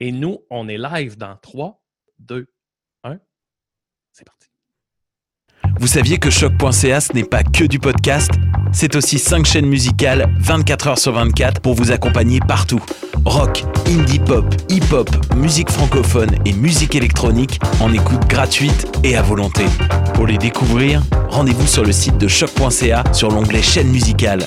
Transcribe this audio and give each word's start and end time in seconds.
Et 0.00 0.12
nous, 0.12 0.38
on 0.50 0.68
est 0.68 0.78
live 0.78 1.16
dans 1.16 1.36
3, 1.36 1.80
2, 2.18 2.46
1. 3.04 3.18
C'est 4.12 4.24
parti. 4.24 4.48
Vous 5.78 5.86
saviez 5.86 6.18
que 6.18 6.30
choc.ca 6.30 7.00
ce 7.00 7.12
n'est 7.12 7.24
pas 7.24 7.42
que 7.42 7.64
du 7.64 7.78
podcast 7.78 8.30
C'est 8.72 8.96
aussi 8.96 9.18
5 9.18 9.44
chaînes 9.44 9.66
musicales 9.66 10.34
24 10.38 10.88
heures 10.88 10.98
sur 10.98 11.12
24 11.12 11.60
pour 11.60 11.74
vous 11.74 11.92
accompagner 11.92 12.40
partout. 12.40 12.82
Rock, 13.24 13.64
indie 13.86 14.18
pop, 14.18 14.46
hip-hop, 14.68 15.10
musique 15.34 15.70
francophone 15.70 16.30
et 16.44 16.52
musique 16.52 16.94
électronique 16.94 17.58
en 17.80 17.92
écoute 17.92 18.26
gratuite 18.26 18.86
et 19.02 19.16
à 19.16 19.22
volonté. 19.22 19.64
Pour 20.14 20.26
les 20.26 20.38
découvrir, 20.38 21.02
rendez-vous 21.28 21.66
sur 21.66 21.84
le 21.84 21.92
site 21.92 22.18
de 22.18 22.28
choc.ca 22.28 23.04
sur 23.12 23.30
l'onglet 23.30 23.62
chaîne 23.62 23.88
musicale. 23.88 24.46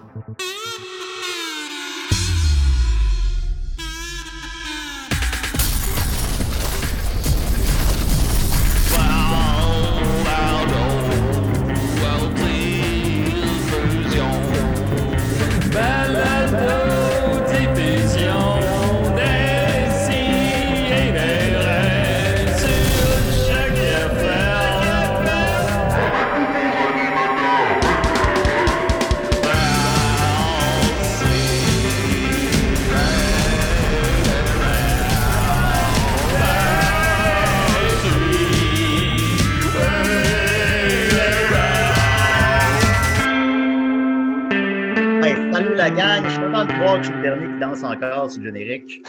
la 45.81 45.89
gang, 45.89 46.23
je 46.25 46.29
suis 46.29 46.39
content 46.39 46.65
de 46.65 46.73
voir 46.73 46.97
que 46.97 47.03
je 47.03 47.07
suis 47.07 47.15
le 47.17 47.21
dernier 47.23 47.47
qui 47.47 47.59
danse 47.59 47.83
encore 47.83 48.29
sur 48.29 48.39
le 48.41 48.51
générique. 48.51 49.03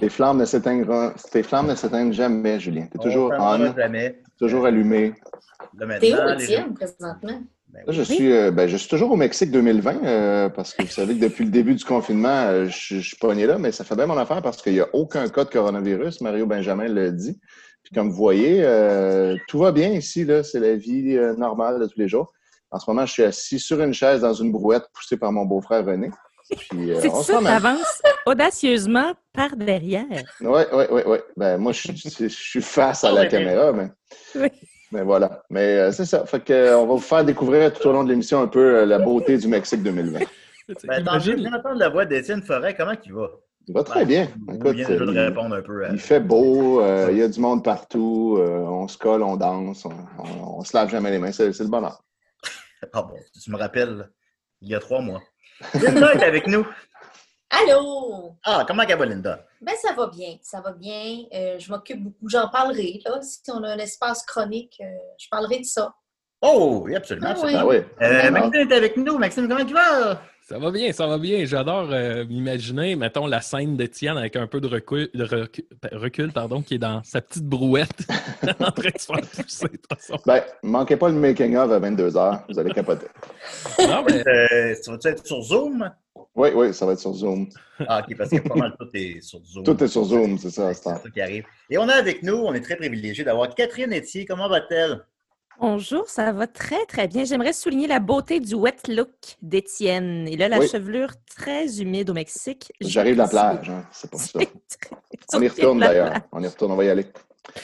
Tes 0.00 0.08
flammes 0.08 0.38
ne 0.38 0.46
s'éteignent, 0.46 0.86
tes 1.30 1.42
flammes 1.42 1.66
ne 1.66 1.74
s'éteignent 1.74 2.12
jamais, 2.12 2.58
Julien. 2.58 2.86
Tu 2.90 2.98
es 2.98 3.02
toujours 3.02 3.32
On 3.38 3.74
jamais. 3.76 4.22
toujours 4.38 4.64
allumé. 4.64 5.12
T'es 6.00 6.14
où, 6.14 6.26
les 6.26 6.44
Étienne, 6.44 6.72
présentement? 6.72 7.42
Ben 7.68 7.82
Là, 7.86 7.92
je, 7.92 8.00
suis, 8.02 8.32
euh, 8.32 8.50
ben, 8.50 8.66
je 8.66 8.78
suis 8.78 8.88
toujours 8.88 9.10
au 9.10 9.16
Mexique 9.16 9.50
2020 9.50 10.04
euh, 10.04 10.48
parce 10.48 10.72
que 10.72 10.84
vous 10.84 10.88
savez 10.88 11.14
que 11.16 11.20
depuis 11.20 11.44
le 11.44 11.50
début 11.50 11.74
du 11.74 11.84
confinement, 11.84 12.46
euh, 12.46 12.64
je, 12.66 12.96
je 12.96 13.06
suis 13.08 13.16
pogné 13.18 13.44
là, 13.44 13.58
mais 13.58 13.72
ça 13.72 13.84
fait 13.84 13.94
bien 13.94 14.06
mon 14.06 14.16
affaire 14.16 14.40
parce 14.40 14.62
qu'il 14.62 14.72
n'y 14.72 14.80
a 14.80 14.88
aucun 14.94 15.28
cas 15.28 15.44
de 15.44 15.50
coronavirus. 15.50 16.22
Mario 16.22 16.46
Benjamin 16.46 16.88
l'a 16.88 17.10
dit. 17.10 17.38
Puis 17.82 17.94
comme 17.94 18.08
vous 18.08 18.16
voyez, 18.16 18.60
euh, 18.62 19.36
tout 19.48 19.58
va 19.58 19.72
bien 19.72 19.90
ici. 19.90 20.24
là. 20.24 20.42
C'est 20.42 20.60
la 20.60 20.76
vie 20.76 21.16
euh, 21.16 21.34
normale 21.36 21.78
de 21.78 21.86
tous 21.86 21.98
les 21.98 22.08
jours. 22.08 22.32
En 22.70 22.78
ce 22.78 22.90
moment, 22.90 23.06
je 23.06 23.12
suis 23.12 23.22
assis 23.24 23.58
sur 23.58 23.80
une 23.80 23.94
chaise 23.94 24.20
dans 24.20 24.34
une 24.34 24.52
brouette 24.52 24.84
poussée 24.92 25.16
par 25.16 25.32
mon 25.32 25.44
beau-frère 25.44 25.84
René. 25.84 26.10
Puis, 26.70 26.92
euh, 26.92 26.98
C'est 27.00 27.10
on 27.10 27.22
se 27.22 27.32
ça, 27.32 27.40
t'avances 27.42 28.02
audacieusement 28.26 29.12
par 29.34 29.54
derrière. 29.56 30.04
Oui, 30.40 30.62
oui, 30.72 30.84
oui, 30.90 31.02
oui. 31.06 31.18
Ben, 31.36 31.58
moi, 31.58 31.72
je, 31.72 31.92
suis- 31.92 32.14
je 32.18 32.28
suis 32.28 32.62
face 32.62 33.04
à 33.04 33.12
la 33.12 33.22
Ouais. 33.22 33.28
caméra, 33.28 33.72
mais. 33.72 33.88
Oui. 34.34 34.48
Mais 34.90 35.02
voilà. 35.02 35.42
Mais 35.50 35.76
euh, 35.76 35.92
c'est 35.92 36.06
ça. 36.06 36.24
Fait 36.24 36.40
que, 36.42 36.52
euh, 36.52 36.78
on 36.78 36.86
va 36.86 36.94
vous 36.94 37.00
faire 37.00 37.22
découvrir 37.24 37.70
tout 37.74 37.86
au 37.88 37.92
long 37.92 38.04
de 38.04 38.08
l'émission 38.08 38.40
un 38.40 38.46
peu 38.46 38.76
euh, 38.78 38.86
la 38.86 38.98
beauté 38.98 39.36
du 39.36 39.46
Mexique 39.46 39.82
2020. 39.82 40.20
Ben, 40.86 41.18
viens 41.18 41.36
d'entendre 41.36 41.78
la 41.78 41.88
voix 41.90 42.06
d'Étienne 42.06 42.42
Forêt. 42.42 42.74
Comment 42.74 42.92
il 43.04 43.12
va? 43.12 43.28
Il 43.66 43.74
va 43.74 43.82
très 43.84 44.06
bien. 44.06 44.28
Écoute, 44.50 44.74
vient 44.76 44.88
déjà 44.88 45.04
de 45.04 45.12
il, 45.12 45.18
répondre 45.18 45.54
un 45.54 45.60
peu 45.60 45.84
à... 45.84 45.90
il 45.90 45.98
fait 45.98 46.20
beau, 46.20 46.80
euh, 46.80 47.08
il 47.10 47.18
y 47.18 47.22
a 47.22 47.28
du 47.28 47.38
monde 47.38 47.62
partout, 47.62 48.36
euh, 48.38 48.60
on 48.60 48.88
se 48.88 48.96
colle, 48.96 49.22
on 49.22 49.36
danse, 49.36 49.84
on, 49.84 49.90
on, 50.18 50.58
on 50.60 50.64
se 50.64 50.74
lave 50.74 50.88
jamais 50.88 51.10
les 51.10 51.18
mains. 51.18 51.32
C'est 51.32 51.46
le 51.58 51.66
bonheur. 51.68 52.02
Ah 52.92 53.02
bon, 53.02 53.16
tu 53.42 53.50
me 53.50 53.56
rappelles, 53.56 54.10
il 54.60 54.68
y 54.68 54.74
a 54.74 54.80
trois 54.80 55.00
mois. 55.00 55.22
Linda 55.74 56.14
est 56.14 56.22
avec 56.22 56.46
nous. 56.46 56.66
Allô? 57.50 58.36
Ah, 58.44 58.64
comment 58.66 58.82
elle 58.82 58.98
va, 58.98 59.06
Linda? 59.06 59.46
Ben, 59.60 59.74
ça 59.80 59.94
va 59.94 60.06
bien, 60.08 60.36
ça 60.42 60.60
va 60.60 60.72
bien. 60.72 61.24
Euh, 61.32 61.58
je 61.58 61.70
m'occupe 61.70 62.02
beaucoup, 62.02 62.28
j'en 62.28 62.48
parlerai. 62.48 63.00
Là. 63.04 63.20
Si 63.22 63.40
on 63.50 63.62
a 63.62 63.70
un 63.70 63.78
espace 63.78 64.24
chronique, 64.24 64.78
euh, 64.80 64.96
je 65.18 65.28
parlerai 65.30 65.60
de 65.60 65.64
ça. 65.64 65.94
Oh, 66.42 66.82
oui, 66.84 66.94
absolument. 66.94 67.28
Ah 67.28 67.32
absolument. 67.32 67.60
Ah 67.60 67.66
oui. 67.66 67.76
Euh. 68.02 68.30
Maxime 68.30 68.54
est 68.54 68.72
avec 68.72 68.96
nous. 68.96 69.18
Maxime, 69.18 69.48
comment 69.48 69.64
tu 69.64 69.74
vas? 69.74 70.22
Ça 70.48 70.58
va 70.58 70.70
bien, 70.70 70.90
ça 70.92 71.06
va 71.06 71.18
bien. 71.18 71.44
J'adore 71.44 71.90
euh, 71.92 72.24
m'imaginer, 72.24 72.96
mettons, 72.96 73.26
la 73.26 73.42
scène 73.42 73.76
d'Étienne 73.76 74.16
avec 74.16 74.34
un 74.34 74.46
peu 74.46 74.62
de 74.62 74.66
recul, 74.66 75.10
de 75.12 75.22
recul, 75.24 75.64
recul, 75.92 76.32
pardon, 76.32 76.62
qui 76.62 76.76
est 76.76 76.78
dans 76.78 77.02
sa 77.04 77.20
petite 77.20 77.44
brouette 77.44 77.90
en 78.58 78.70
train 78.70 78.88
de 78.88 78.98
se 78.98 79.04
faire 79.12 79.20
pousser. 79.20 79.68
de 79.68 79.76
toute 79.76 79.86
façon. 79.92 80.16
Ben, 80.24 80.42
manquez 80.62 80.96
pas 80.96 81.10
le 81.10 81.16
making-of 81.16 81.70
à 81.70 81.78
22h, 81.78 82.44
vous 82.48 82.58
allez 82.58 82.70
capoter. 82.70 83.08
Non, 83.78 84.02
mais 84.08 84.26
Euh, 84.26 84.74
tu 84.82 84.90
vas 84.90 85.10
être 85.10 85.26
sur 85.26 85.42
Zoom? 85.42 85.90
Oui, 86.34 86.48
oui, 86.54 86.72
ça 86.72 86.86
va 86.86 86.92
être 86.94 87.00
sur 87.00 87.12
Zoom. 87.12 87.46
Ah, 87.86 88.02
OK, 88.02 88.16
parce 88.16 88.30
que 88.30 88.38
pas 88.48 88.54
mal 88.54 88.74
tout 88.80 88.88
est 88.94 89.20
sur 89.20 89.40
Zoom. 89.44 89.64
Tout 89.64 89.84
est 89.84 89.88
sur 89.88 90.04
Zoom, 90.04 90.38
c'est 90.38 90.48
ça, 90.50 90.68
à 90.68 90.72
C'est 90.72 90.78
ce 90.80 90.84
temps. 90.84 90.96
ça 90.96 91.10
qui 91.10 91.20
arrive. 91.20 91.44
Et 91.68 91.76
on 91.76 91.86
a 91.90 91.92
avec 91.94 92.22
nous, 92.22 92.36
on 92.36 92.54
est 92.54 92.62
très 92.62 92.76
privilégiés 92.76 93.22
d'avoir 93.22 93.54
Catherine 93.54 93.92
Etier. 93.92 94.24
Comment 94.24 94.48
va-t-elle? 94.48 95.04
Bonjour, 95.60 96.08
ça 96.08 96.30
va 96.32 96.46
très, 96.46 96.86
très 96.86 97.08
bien. 97.08 97.24
J'aimerais 97.24 97.52
souligner 97.52 97.88
la 97.88 97.98
beauté 97.98 98.38
du 98.38 98.54
wet 98.54 98.76
look 98.88 99.10
d'Étienne. 99.42 100.28
Il 100.30 100.40
a 100.42 100.48
la 100.48 100.60
Oui. 100.60 100.68
chevelure 100.68 101.10
très 101.26 101.80
humide 101.80 102.10
au 102.10 102.14
Mexique. 102.14 102.72
J'arrive 102.80 103.14
de 103.14 103.18
la 103.18 103.28
plage, 103.28 103.68
hein, 103.68 103.84
c'est 103.90 104.08
pour 104.08 104.20
ça. 104.20 104.38
On 105.34 105.42
y 105.42 105.48
retourne 105.48 105.80
d'ailleurs. 105.80 106.14
On 106.30 106.42
y 106.42 106.46
retourne, 106.46 106.72
on 106.72 106.76
va 106.76 106.84
y 106.84 106.88
aller. 106.90 107.06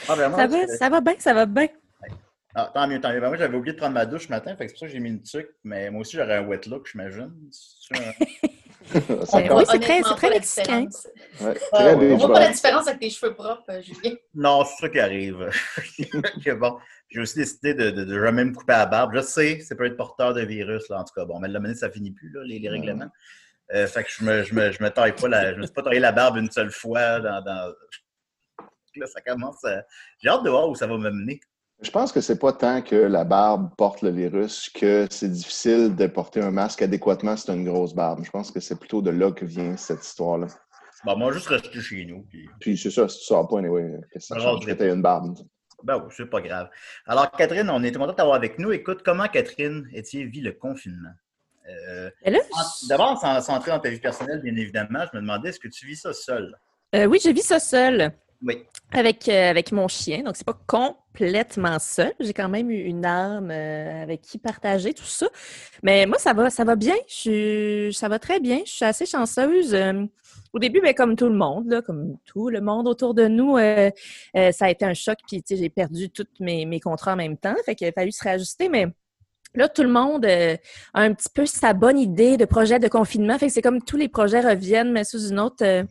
Ah, 0.09 0.17
vraiment? 0.17 0.37
Ça 0.37 0.47
va, 0.49 0.67
ça 0.67 0.89
va 0.89 1.01
bien, 1.01 1.15
ça 1.19 1.35
va 1.35 1.47
bien. 1.47 1.69
Ah, 2.57 2.71
tant 2.75 2.89
mieux, 2.89 3.01
tant 3.01 3.13
mieux. 3.13 3.21
Ben, 3.21 3.29
moi, 3.29 3.37
j'avais 3.37 3.57
oublié 3.57 3.75
de 3.75 3.79
prendre 3.79 3.95
ma 3.95 4.07
douche 4.07 4.27
ce 4.27 4.31
matin, 4.31 4.57
fait 4.57 4.67
que 4.67 4.71
c'est 4.71 4.75
pour 4.75 4.81
ça 4.81 4.87
que 4.87 4.93
j'ai 4.93 5.01
mis 5.01 5.11
une 5.11 5.23
tuque, 5.23 5.51
mais 5.63 5.91
moi 5.91 6.01
aussi, 6.01 6.17
j'aurais 6.17 6.37
un 6.37 6.47
wet 6.47 6.63
look, 6.67 6.89
j'imagine. 6.91 7.33
C'est 8.93 9.49
Ben 9.49 9.65
c'est 9.65 9.79
très- 9.81 10.03
c'est 10.03 10.15
très 10.15 10.31
mexicain. 10.31 10.87
Ouais, 11.41 11.55
Ah, 11.73 11.79
très 11.79 11.95
ouais, 11.95 12.13
On 12.13 12.17
voit 12.19 12.33
pas 12.35 12.41
la 12.41 12.51
différence 12.51 12.87
avec 12.87 13.01
tes 13.01 13.11
cheveux 13.11 13.35
propres, 13.35 13.65
euh, 13.71 13.83
Julien. 13.83 14.15
Non, 14.35 14.65
c'est 14.65 14.83
ça 14.83 14.89
qui 14.89 15.01
arrive. 15.01 15.51
Bon, 16.59 16.79
j'ai 17.09 17.21
aussi 17.21 17.37
décidé 17.39 17.75
de, 17.75 17.91
de, 17.91 18.05
de 18.05 18.21
jamais 18.25 18.45
me 18.45 18.53
couper 18.53 18.73
la 18.75 18.87
barbe. 18.87 19.13
Je 19.15 19.21
sais, 19.23 19.61
ça 19.61 19.75
peut 19.75 19.87
être 19.87 19.97
porteur 19.97 20.35
de 20.35 20.43
virus, 20.43 20.89
là, 20.91 21.01
en 21.01 21.05
tout 21.05 21.15
cas. 21.15 21.25
Bon, 21.25 21.39
mais 21.41 21.49
la 21.49 21.61
minute, 21.61 21.77
ça 21.79 21.91
finit 21.91 22.11
plus, 22.13 22.31
là, 22.33 22.43
les, 22.45 22.59
les 22.59 22.69
règlements. 22.69 23.11
Euh, 23.75 23.87
fait 23.87 24.05
que 24.05 24.11
je 24.11 24.23
me, 24.25 24.43
je 24.43 24.55
me, 24.55 24.71
je 24.71 24.83
me 24.83 24.91
taille 24.91 25.15
pas 25.15 25.29
la, 25.29 25.55
je 25.55 25.59
me 25.59 25.63
suis 25.65 25.73
pas 25.73 25.83
taillé 25.83 25.99
la 26.01 26.13
barbe 26.13 26.37
une 26.37 26.51
seule 26.51 26.71
fois 26.71 27.21
dans, 27.21 27.41
dans... 27.43 27.73
Là, 28.97 29.07
ça 29.07 29.21
commence 29.23 29.65
à... 29.65 29.83
J'ai 30.19 30.29
hâte 30.29 30.45
de 30.45 30.51
voir 30.51 30.69
où 30.69 30.75
ça 30.75 30.87
va 30.87 30.97
me 30.99 31.11
mener. 31.11 31.41
Je 31.81 31.91
pense 31.91 32.13
que 32.13 32.21
c'est 32.21 32.39
pas 32.39 32.53
tant 32.53 32.83
que 32.83 32.97
la 32.97 33.25
barbe 33.25 33.75
porte 33.77 34.03
le 34.03 34.11
virus 34.11 34.71
que 34.71 35.07
c'est 35.11 35.31
difficile 35.31 35.95
de 35.95 36.07
porter 36.07 36.41
un 36.41 36.51
masque 36.51 36.83
adéquatement 36.83 37.37
si 37.37 37.47
tu 37.47 37.53
une 37.53 37.65
grosse 37.65 37.95
barbe. 37.95 38.25
Je 38.25 38.31
pense 38.31 38.51
que 38.51 38.61
c'est 38.61 38.79
plutôt 38.79 39.03
de 39.03 39.11
là 39.11 39.33
que 39.33 39.45
vient 39.45 39.77
cette 39.77 40.05
histoire-là. 40.05 40.47
Bon, 41.05 41.17
moi, 41.19 41.33
juste 41.33 41.49
rester 41.49 41.81
chez 41.81 42.07
nous. 42.07 42.23
Puis... 42.23 42.49
Puis 42.61 42.79
c'est 42.79 42.91
ça, 42.91 43.09
si 43.09 43.19
tu 43.19 43.25
sors 43.25 43.47
pas, 43.47 43.59
anyway, 43.59 44.01
que 44.11 44.19
ça 44.19 44.37
Ça 44.37 44.41
change 44.41 44.65
que 44.65 44.73
tu 44.73 44.89
une 44.89 45.03
barbe? 45.03 45.37
Ben 45.83 45.97
oui, 45.99 46.11
c'est 46.17 46.31
pas 46.31 46.41
grave. 46.41 46.71
Alors, 47.05 47.31
Catherine, 47.33 47.69
on 47.69 47.83
est 47.83 47.93
content 47.93 48.13
de 48.13 48.13
t'avoir 48.13 48.37
avec 48.37 48.59
nous. 48.59 48.73
Écoute, 48.73 49.03
comment 49.05 49.27
Catherine 49.27 49.87
Etier 49.95 50.25
vit 50.25 50.41
le 50.41 50.53
confinement? 50.53 51.13
Euh, 51.69 52.11
D'abord, 52.89 53.19
sans, 53.21 53.43
sans 53.43 53.55
entrer 53.55 53.71
dans 53.71 53.81
ta 53.81 53.91
vie 53.91 54.01
personnelle, 54.01 54.41
bien 54.43 54.57
évidemment, 54.57 55.05
je 55.13 55.17
me 55.17 55.23
demandais, 55.23 55.51
est-ce 55.51 55.61
que 55.61 55.69
tu 55.69 55.87
vis 55.87 55.97
ça 55.97 56.15
seul? 56.15 56.57
euh, 56.95 57.05
oui, 57.07 57.21
je 57.23 57.31
vis 57.31 57.43
ça 57.43 57.59
seul 57.59 58.13
Oui. 58.47 58.63
avec, 58.93 59.29
euh, 59.29 59.51
avec 59.51 59.73
mon 59.73 59.89
chien. 59.89 60.23
Donc, 60.23 60.37
c'est 60.37 60.47
pas 60.47 60.59
complètement 60.67 61.79
seul. 61.79 62.13
J'ai 62.21 62.33
quand 62.33 62.49
même 62.49 62.71
eu 62.71 62.83
une 62.83 63.05
âme 63.05 63.51
euh, 63.51 64.03
avec 64.03 64.21
qui 64.21 64.39
partager 64.39 64.93
tout 64.95 65.05
ça. 65.05 65.27
Mais 65.83 66.07
moi, 66.07 66.19
ça 66.19 66.33
va, 66.33 66.51
ça 66.51 66.65
va 66.65 66.77
bien. 66.77 66.95
Je 67.09 67.91
ça 67.93 68.09
va 68.09 68.19
très 68.19 68.41
bien. 68.41 68.61
Je 68.67 68.71
suis 68.73 68.85
assez 68.85 69.07
chanceuse. 69.07 69.75
Euh, 69.75 70.05
au 70.53 70.59
début, 70.59 70.81
ben, 70.81 70.95
comme 70.95 71.17
tout 71.17 71.29
le 71.29 71.35
monde, 71.35 71.69
là, 71.69 71.83
comme 71.83 72.17
tout 72.25 72.49
le 72.51 72.61
monde 72.61 72.87
autour 72.87 73.15
de 73.15 73.27
nous, 73.27 73.57
ça 73.57 74.65
a 74.67 74.71
été 74.71 74.85
un 74.85 74.95
choc. 74.95 75.19
Puis, 75.27 75.43
j'ai 75.49 75.69
perdu 75.69 76.11
tous 76.11 76.27
mes, 76.39 76.65
mes 76.67 76.81
contrats 76.81 77.15
en 77.15 77.17
même 77.17 77.37
temps. 77.37 77.55
Fait 77.65 77.75
qu'il 77.75 77.89
a 77.89 77.93
fallu 77.93 78.13
se 78.13 78.23
réajuster. 78.23 78.69
Mais 78.69 78.87
là, 79.55 79.69
tout 79.69 79.83
le 79.83 79.89
monde 79.89 80.25
euh, 80.25 80.57
a 80.95 81.03
un 81.03 81.13
petit 81.15 81.29
peu 81.33 81.47
sa 81.47 81.73
bonne 81.73 81.99
idée 81.99 82.37
de 82.37 82.45
projet 82.45 82.79
de 82.79 82.89
confinement. 82.89 83.39
Fait 83.39 83.47
que 83.47 83.53
c'est 83.53 83.63
comme 83.63 83.83
tous 83.83 83.97
les 83.97 84.09
projets 84.09 84.41
reviennent, 84.41 84.93
mais 84.93 85.05
sous 85.05 85.29
une 85.29 85.41
autre, 85.41 85.65
euh, 85.65 85.85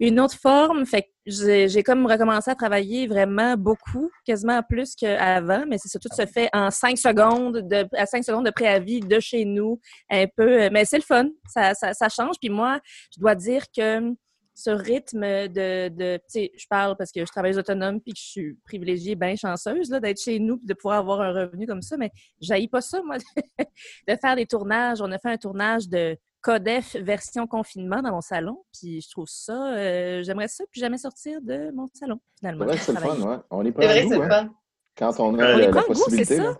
une 0.00 0.20
autre 0.20 0.36
forme. 0.36 0.86
Fait 0.86 1.02
que 1.02 1.08
j'ai 1.26 1.82
comme 1.82 2.06
recommencé 2.06 2.50
à 2.50 2.54
travailler 2.54 3.06
vraiment 3.06 3.56
beaucoup, 3.56 4.10
quasiment 4.24 4.62
plus 4.62 4.94
qu'avant, 4.94 5.64
mais 5.68 5.76
c'est 5.78 5.88
ça, 5.88 5.98
tout 5.98 6.08
se 6.14 6.24
fait 6.24 6.48
en 6.54 6.70
cinq 6.70 6.96
secondes, 6.96 7.68
de, 7.68 7.86
à 7.96 8.06
cinq 8.06 8.24
secondes 8.24 8.46
de 8.46 8.50
préavis 8.50 9.00
de 9.00 9.20
chez 9.20 9.44
nous, 9.44 9.78
un 10.10 10.24
peu. 10.34 10.70
Mais 10.70 10.84
c'est 10.86 10.96
le 10.98 11.02
fun, 11.02 11.28
ça, 11.46 11.74
ça, 11.74 11.92
ça 11.92 12.08
change. 12.08 12.36
Puis 12.40 12.48
moi, 12.50 12.80
je 13.14 13.20
dois 13.20 13.34
dire 13.34 13.64
que 13.76 14.14
ce 14.60 14.70
rythme 14.70 15.20
de, 15.20 15.88
de 15.88 16.16
tu 16.16 16.22
sais, 16.28 16.52
je 16.56 16.66
parle 16.68 16.96
parce 16.96 17.12
que 17.12 17.20
je 17.20 17.30
travaille 17.30 17.56
autonome 17.56 18.00
puis 18.00 18.12
que 18.12 18.18
je 18.18 18.24
suis 18.26 18.54
privilégiée, 18.64 19.14
bien 19.14 19.36
chanceuse 19.36 19.88
là, 19.88 20.00
d'être 20.00 20.20
chez 20.20 20.40
nous 20.40 20.56
puis 20.58 20.66
de 20.66 20.74
pouvoir 20.74 20.98
avoir 20.98 21.20
un 21.20 21.32
revenu 21.32 21.64
comme 21.66 21.80
ça, 21.82 21.96
mais 21.96 22.10
j'haïs 22.40 22.66
pas 22.66 22.80
ça, 22.80 23.00
moi, 23.02 23.18
de 24.08 24.16
faire 24.20 24.34
des 24.34 24.46
tournages. 24.46 25.00
On 25.00 25.12
a 25.12 25.18
fait 25.18 25.30
un 25.30 25.36
tournage 25.36 25.88
de 25.88 26.16
Codef 26.40 26.96
version 26.96 27.46
confinement 27.46 28.02
dans 28.02 28.10
mon 28.10 28.20
salon, 28.20 28.64
puis 28.72 29.00
je 29.00 29.08
trouve 29.10 29.26
ça, 29.28 29.74
euh, 29.76 30.22
j'aimerais 30.24 30.48
ça, 30.48 30.64
puis 30.70 30.80
jamais 30.80 30.98
sortir 30.98 31.40
de 31.40 31.70
mon 31.72 31.86
salon, 31.94 32.18
C'est 32.34 32.38
finalement. 32.40 32.64
vrai 32.64 32.76
que 32.76 32.82
c'est 32.82 32.92
le 32.92 32.98
fun, 32.98 33.16
ouais. 33.20 33.36
On 33.50 33.64
est 33.64 33.70
pas 33.72 33.82
C'est 33.82 33.88
vrai 33.88 34.02
goût, 34.02 34.08
c'est 34.10 34.16
le 34.18 34.24
hein, 34.24 34.28
fun. 34.28 34.54
quand 34.96 35.20
on 35.20 35.34
On 35.34 35.38
a 35.38 35.44
est 35.50 35.58
la, 35.58 35.66
la 35.66 35.72
pas 35.72 35.80
à 35.80 35.82
goût, 35.82 35.94
c'est 35.94 36.00
possibilité. 36.04 36.36
ça. 36.36 36.42
là. 36.42 36.54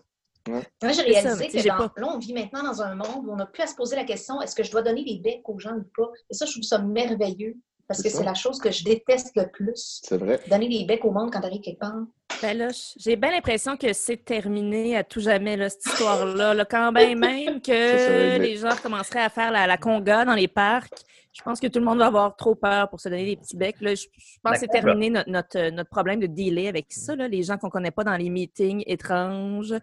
Moi, 0.49 0.61
j'ai 0.83 0.93
C'est 0.95 1.03
réalisé 1.03 1.51
ça, 1.51 1.63
que 1.63 1.69
dans- 1.69 1.89
pas- 1.89 2.01
là, 2.01 2.09
on 2.15 2.19
vit 2.19 2.33
maintenant 2.33 2.63
dans 2.63 2.81
un 2.81 2.95
monde 2.95 3.27
où 3.27 3.33
on 3.33 3.37
n'a 3.37 3.45
plus 3.47 3.63
à 3.63 3.67
se 3.67 3.75
poser 3.75 3.97
la 3.97 4.05
question 4.05 4.41
est-ce 4.41 4.55
que 4.55 4.63
je 4.63 4.71
dois 4.71 4.81
donner 4.83 5.05
des 5.05 5.19
becs 5.19 5.47
aux 5.49 5.59
gens 5.59 5.75
ou 5.77 5.85
pas? 5.97 6.11
Et 6.31 6.35
ça, 6.35 6.47
je 6.47 6.53
trouve 6.53 6.63
ça 6.63 6.79
merveilleux 6.79 7.57
parce 7.89 8.03
que 8.03 8.11
c'est 8.11 8.23
la 8.23 8.35
chose 8.35 8.59
que 8.61 8.71
je 8.71 8.85
déteste 8.85 9.33
le 9.35 9.49
plus. 9.49 10.03
C'est 10.05 10.19
vrai. 10.19 10.39
Donner 10.49 10.69
des 10.69 10.85
becs 10.85 11.05
au 11.07 11.11
monde 11.11 11.33
quand 11.33 11.41
t'arrives 11.41 11.63
quelque 11.63 11.81
part. 11.81 12.05
Ben 12.43 12.57
là, 12.57 12.69
j'ai 12.99 13.17
bien 13.17 13.31
l'impression 13.31 13.79
que 13.79 13.95
c'est 13.95 14.23
terminé 14.23 14.95
à 14.95 15.03
tout 15.03 15.21
jamais, 15.21 15.57
là, 15.57 15.71
cette 15.71 15.87
histoire-là. 15.87 16.53
là. 16.53 16.65
Quand 16.67 16.93
bien 16.93 17.15
même 17.15 17.61
c'est 17.65 17.73
que 17.73 18.43
les 18.43 18.57
gens 18.57 18.77
commenceraient 18.83 19.23
à 19.23 19.31
faire 19.31 19.51
la, 19.51 19.67
la 19.67 19.79
conga 19.79 20.27
dans 20.27 20.35
les 20.35 20.49
parcs, 20.49 21.03
je 21.33 21.43
pense 21.43 21.61
que 21.61 21.67
tout 21.67 21.79
le 21.79 21.87
monde 21.87 21.99
va 21.99 22.07
avoir 22.07 22.37
trop 22.37 22.55
peur 22.55 22.91
pour 22.91 23.01
se 23.01 23.09
donner 23.09 23.25
des 23.25 23.37
petits 23.37 23.57
becs. 23.57 23.81
Là. 23.81 23.95
Je, 23.95 24.03
je 24.03 24.39
pense 24.43 24.53
La 24.53 24.53
que 24.53 24.59
c'est 24.61 24.67
terminé 24.67 25.09
notre, 25.09 25.31
notre, 25.31 25.71
notre 25.71 25.91
problème 25.91 26.21
de 26.21 26.27
dealer 26.27 26.69
avec 26.69 26.87
ça, 26.91 27.17
là, 27.17 27.27
les 27.27 27.43
gens 27.43 27.57
qu'on 27.57 27.71
connaît 27.71 27.91
pas 27.91 28.05
dans 28.05 28.17
les 28.17 28.29
meetings 28.29 28.83
étranges. 28.87 29.75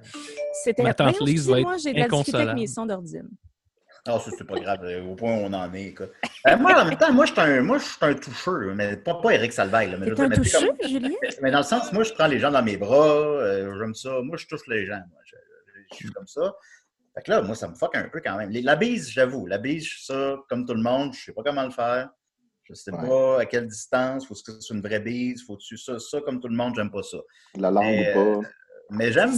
C'était 0.64 0.84
Ma 0.84 0.94
tante 0.94 1.18
Voyons, 1.18 1.26
Lise 1.26 1.50
va 1.50 1.62
moi, 1.62 1.78
j'ai 1.78 1.94
de 1.94 2.00
la 2.00 2.08
difficulté 2.08 2.38
avec 2.38 2.56
mes 2.56 2.68
sons 2.68 2.86
d'ordine. 2.86 3.30
Non, 4.08 4.20
ça, 4.20 4.30
c'est 4.38 4.44
pas 4.46 4.60
grave, 4.60 4.84
euh, 4.84 5.04
au 5.04 5.16
point 5.16 5.32
où 5.34 5.40
on 5.46 5.54
en 5.54 5.74
est. 5.74 5.94
quoi. 5.96 6.06
Euh, 6.48 6.58
moi, 6.58 6.80
en 6.80 6.86
même 6.86 6.98
temps, 6.98 7.12
moi, 7.12 7.26
je 7.26 7.32
suis 7.32 7.42
un, 7.42 7.62
moi, 7.64 7.80
je 7.80 7.86
suis 7.86 7.98
un 8.02 8.14
toucheur, 8.14 8.76
mais 8.76 8.98
pas, 8.98 9.16
pas 9.16 9.32
Eric 9.34 9.52
Salvaille. 9.52 9.90
là, 9.90 9.98
mais, 9.98 10.06
je 10.06 10.12
veux 10.12 10.16
T'es 10.16 10.22
un 10.24 10.28
dire, 10.30 10.38
mais 10.38 10.44
tu 10.44 10.50
sais, 10.50 10.60
toucheux, 10.60 10.74
comme- 10.80 10.90
Julien? 10.90 11.16
mais 11.42 11.50
dans 11.52 11.58
le 11.58 11.64
sens, 11.64 11.92
moi, 11.92 12.04
je 12.04 12.14
prends 12.14 12.28
les 12.28 12.38
gens 12.38 12.52
dans 12.52 12.62
mes 12.62 12.78
bras, 12.78 13.08
euh, 13.08 13.76
j'aime 13.80 13.96
ça. 13.96 14.22
Moi, 14.22 14.38
je 14.38 14.46
touche 14.46 14.68
les 14.68 14.86
gens. 14.86 15.02
moi. 15.10 15.20
Je, 15.26 15.36
je- 15.36 15.82
je 15.92 15.96
suis 15.96 16.12
comme 16.12 16.28
ça. 16.28 16.54
Fait 17.16 17.24
que 17.24 17.32
là, 17.32 17.42
moi, 17.42 17.56
ça 17.56 17.68
me 17.68 17.74
fuck 17.76 17.96
un 17.96 18.08
peu 18.10 18.22
quand 18.24 18.38
même. 18.38 18.50
Les- 18.52 18.62
la 18.62 18.76
bise, 18.76 19.10
j'avoue, 19.10 19.48
la 19.48 19.58
bise, 19.58 19.84
je 19.86 19.90
suis 19.96 20.06
ça, 20.06 20.36
comme 20.50 20.66
tout 20.68 20.76
le 20.76 20.84
monde, 20.84 21.14
je 21.16 21.24
sais 21.26 21.34
pas 21.34 21.42
comment 21.44 21.64
le 21.64 21.72
faire. 21.72 22.10
Je 22.66 22.74
sais 22.76 22.92
Ouais. 22.92 23.08
pas 23.08 23.42
à 23.42 23.46
quelle 23.46 23.68
distance, 23.68 24.28
faut 24.28 24.34
que 24.36 24.40
ce 24.40 24.60
soit 24.62 24.76
une 24.76 24.82
vraie 24.82 25.00
bise, 25.00 25.44
faut-tu 25.46 25.78
ça, 25.78 25.98
ça, 26.00 26.20
comme 26.22 26.40
tout 26.40 26.48
le 26.48 26.56
monde, 26.56 26.74
j'aime 26.76 26.92
pas 26.92 27.04
ça. 27.04 27.18
La 27.58 27.72
langue 27.72 27.86
Mais, 27.86 28.16
ou 28.16 28.42
pas. 28.42 28.48
Mais 28.90 29.12
j'aime. 29.12 29.34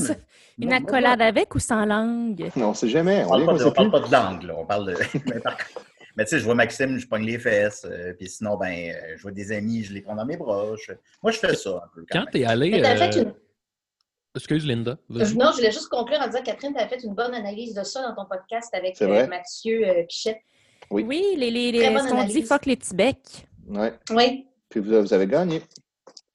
Une 0.59 0.73
accolade 0.73 1.21
avec 1.21 1.53
ou 1.55 1.59
sans 1.59 1.85
langue? 1.85 2.49
Non, 2.55 2.69
on 2.69 2.73
sait 2.73 2.89
jamais. 2.89 3.23
On 3.25 3.33
On 3.33 3.45
parle, 3.45 3.57
pas 3.59 3.65
on 3.67 3.71
parle 3.71 3.91
pas 3.91 3.99
de 3.99 4.11
langue, 4.11 4.43
là. 4.43 4.55
On 4.57 4.65
parle 4.65 4.87
de. 4.87 4.95
mais 6.17 6.23
tu 6.25 6.29
sais, 6.31 6.39
je 6.39 6.43
vois 6.45 6.55
Maxime, 6.55 6.97
je 6.97 7.07
pogne 7.07 7.25
les 7.25 7.37
fesses. 7.37 7.85
euh, 7.89 8.13
puis 8.13 8.27
sinon, 8.27 8.57
ben, 8.57 8.91
euh, 8.91 9.13
je 9.15 9.21
vois 9.21 9.31
des 9.31 9.51
amis, 9.51 9.83
je 9.83 9.93
les 9.93 10.01
prends 10.01 10.15
dans 10.15 10.25
mes 10.25 10.35
bras. 10.37 10.65
je- 10.85 10.93
Moi, 11.21 11.31
je 11.31 11.37
fais 11.39 11.55
ça 11.55 11.69
un 11.83 11.87
peu. 11.93 12.05
Quand 12.11 12.25
t'es 12.31 12.43
allé. 12.45 12.73
Euh, 12.83 12.95
fait 12.97 13.15
une- 13.21 13.33
Excuse 14.35 14.65
Linda. 14.67 14.97
Non, 15.09 15.25
je 15.25 15.33
voulais 15.55 15.71
juste 15.71 15.89
conclure 15.89 16.19
en 16.21 16.27
disant, 16.27 16.43
Catherine, 16.43 16.73
tu 16.73 16.79
as 16.79 16.87
fait 16.87 17.03
une 17.03 17.15
bonne 17.15 17.33
analyse 17.33 17.73
de 17.73 17.83
ça 17.83 18.01
dans 18.03 18.15
ton 18.23 18.29
podcast 18.29 18.71
avec 18.73 18.95
C'est 18.97 19.05
euh. 19.05 19.25
Mathieu 19.27 19.87
euh, 19.87 20.03
Pichette. 20.07 20.37
Oui. 20.91 21.03
Oui, 21.07 21.23
les, 21.37 21.49
les, 21.49 21.71
les, 21.71 21.79
ce 21.99 22.07
qu'on 22.09 22.23
dit, 22.23 22.43
fuck 22.43 22.65
les 22.65 22.75
petits 22.75 22.95
becs. 22.95 23.47
Ouais. 23.67 23.93
Oui. 24.11 24.47
Puis 24.69 24.79
vous, 24.79 25.01
vous 25.01 25.13
avez 25.13 25.25
gagné. 25.27 25.61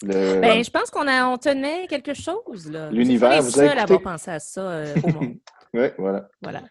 Le- 0.02 0.40
Ben, 0.40 0.64
je 0.64 0.70
pense 0.70 0.90
qu'on 0.90 1.06
a, 1.08 1.26
on 1.26 1.38
tenait 1.38 1.86
quelque 1.86 2.14
chose, 2.14 2.70
là. 2.70 2.90
L'univers 2.90 3.42
Vous 3.42 3.60
êtes 3.60 3.70
à 3.70 3.82
avoir 3.82 3.84
écouté. 3.90 4.02
pensé 4.04 4.30
à 4.30 4.38
ça 4.40 4.60
euh, 4.60 4.94
au 5.02 5.08
monde. 5.12 5.34
Ouais, 5.74 5.94
voilà. 5.96 6.28
Voilà. 6.42 6.62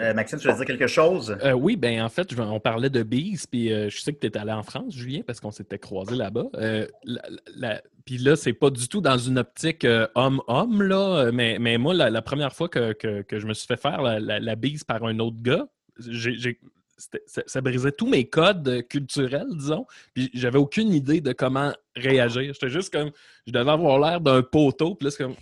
Euh, 0.00 0.14
Maxime, 0.14 0.38
tu 0.38 0.48
veux 0.48 0.54
dire 0.54 0.64
quelque 0.64 0.86
chose? 0.86 1.36
Euh, 1.44 1.52
oui, 1.52 1.76
ben 1.76 2.02
en 2.02 2.08
fait, 2.08 2.32
je- 2.34 2.40
on 2.40 2.60
parlait 2.60 2.88
de 2.88 3.02
Bees, 3.02 3.44
puis 3.50 3.70
euh, 3.72 3.90
je 3.90 4.00
sais 4.00 4.12
que 4.14 4.20
tu 4.20 4.26
étais 4.28 4.38
allé 4.38 4.52
en 4.52 4.62
France, 4.62 4.94
Julien, 4.94 5.20
parce 5.26 5.38
qu'on 5.40 5.50
s'était 5.50 5.78
croisés 5.78 6.14
là-bas. 6.16 6.46
Euh, 6.54 6.86
la- 7.04 7.22
la- 7.56 7.82
puis 8.06 8.16
là, 8.18 8.36
c'est 8.36 8.52
pas 8.54 8.70
du 8.70 8.88
tout 8.88 9.00
dans 9.02 9.18
une 9.18 9.38
optique 9.38 9.84
euh, 9.84 10.06
homme-homme, 10.14 10.82
là, 10.82 11.30
mais, 11.32 11.58
mais 11.60 11.76
moi, 11.78 11.92
la, 11.94 12.08
la 12.10 12.22
première 12.22 12.52
fois 12.54 12.68
que, 12.68 12.92
que- 12.92 13.20
que 13.22 13.38
je 13.38 13.46
me 13.46 13.52
suis 13.54 13.66
fait 13.66 13.76
faire 13.76 14.00
la, 14.02 14.18
la- 14.20 14.40
la 14.40 14.54
bise 14.54 14.84
par 14.84 15.04
un 15.04 15.18
autre 15.18 15.42
gars, 15.42 15.66
j'ai- 15.98 16.58
ça, 17.26 17.60
brisait 17.60 17.92
tous 17.92 18.08
mes 18.08 18.28
codes 18.28 18.68
euh, 18.68 18.82
culturels, 18.82 19.48
disons, 19.50 19.86
puis 20.14 20.30
j'avais 20.34 20.58
aucune 20.58 20.92
idée 20.92 21.20
de 21.20 21.32
comment 21.32 21.72
réagir. 21.96 22.52
J'étais 22.54 22.68
juste 22.68 22.92
comme, 22.92 23.10
je 23.46 23.52
devais 23.52 23.70
avoir 23.70 23.98
l'air 23.98 24.20
d'un 24.20 24.42
poteau, 24.42 24.94
puis 24.94 25.06
là, 25.06 25.10
c'est 25.10 25.24
comme... 25.24 25.36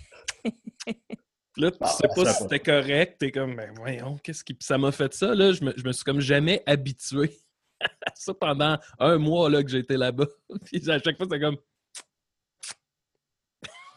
Puis 1.52 1.62
Là, 1.62 1.70
tu 1.70 1.78
Ah, 1.80 1.88
sais 1.88 2.08
pas 2.14 2.32
si 2.32 2.42
c'était 2.42 2.60
correct, 2.60 3.16
t'es 3.18 3.32
comme, 3.32 3.56
ben 3.56 3.72
voyons, 3.76 4.18
qu'est-ce 4.22 4.44
qui. 4.44 4.54
Puis 4.54 4.64
ça 4.64 4.78
m'a 4.78 4.92
fait 4.92 5.12
ça, 5.12 5.34
là, 5.34 5.52
je 5.52 5.64
me, 5.64 5.72
je 5.76 5.84
me 5.84 5.92
suis 5.92 6.04
comme 6.04 6.20
jamais 6.20 6.62
habitué 6.64 7.38
à 7.80 8.12
ça 8.14 8.32
pendant 8.34 8.78
un 8.98 9.18
mois 9.18 9.50
là, 9.50 9.62
que 9.62 9.68
j'étais 9.68 9.96
là-bas. 9.96 10.26
Puis 10.66 10.88
à 10.90 10.98
chaque 10.98 11.16
fois, 11.16 11.26
c'était 11.26 11.40
comme. 11.40 11.56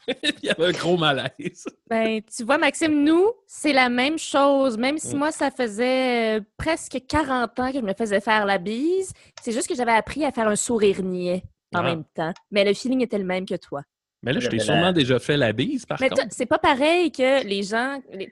Il 0.24 0.46
y 0.46 0.50
avait 0.50 0.66
un 0.68 0.72
gros 0.72 0.98
malaise. 0.98 1.66
Ben, 1.90 2.22
tu 2.36 2.44
vois, 2.44 2.58
Maxime, 2.58 3.04
nous, 3.04 3.32
c'est 3.48 3.74
la 3.74 3.90
même 3.90 4.18
chose. 4.18 4.78
Même 4.78 4.98
si 4.98 5.16
Mm. 5.16 5.20
moi, 5.20 5.32
ça 5.32 5.52
faisait 5.52 6.40
euh, 6.40 6.42
presque 6.58 7.00
40 7.08 7.60
ans 7.60 7.72
que 7.72 7.80
je 7.80 7.84
me 7.84 7.94
faisais 7.94 8.20
faire 8.22 8.46
la 8.46 8.58
bise, 8.58 9.14
c'est 9.42 9.52
juste 9.52 9.68
que 9.68 9.76
j'avais 9.76 9.92
appris 9.94 10.26
à 10.26 10.32
faire 10.32 10.48
un 10.48 10.56
sourire 10.56 11.02
niais 11.04 11.44
en 11.74 11.80
Ah. 11.80 11.84
même 11.84 12.04
temps. 12.14 12.34
Mais 12.52 12.64
le 12.66 12.74
feeling 12.74 13.02
était 13.02 13.18
le 13.18 13.24
même 13.26 13.46
que 13.46 13.56
toi. 13.56 13.84
Mais 14.22 14.32
là, 14.34 14.40
je 14.40 14.48
t'ai 14.48 14.60
sûrement 14.60 14.94
déjà 14.94 15.20
fait 15.20 15.36
la 15.36 15.52
bise, 15.52 15.86
par 15.86 16.00
Mais 16.00 16.08
contre. 16.10 16.28
c'est 16.32 16.46
pas 16.46 16.58
pareil 16.60 17.12
que 17.12 17.44
les 17.46 17.62
gens, 17.64 18.02
les, 18.14 18.32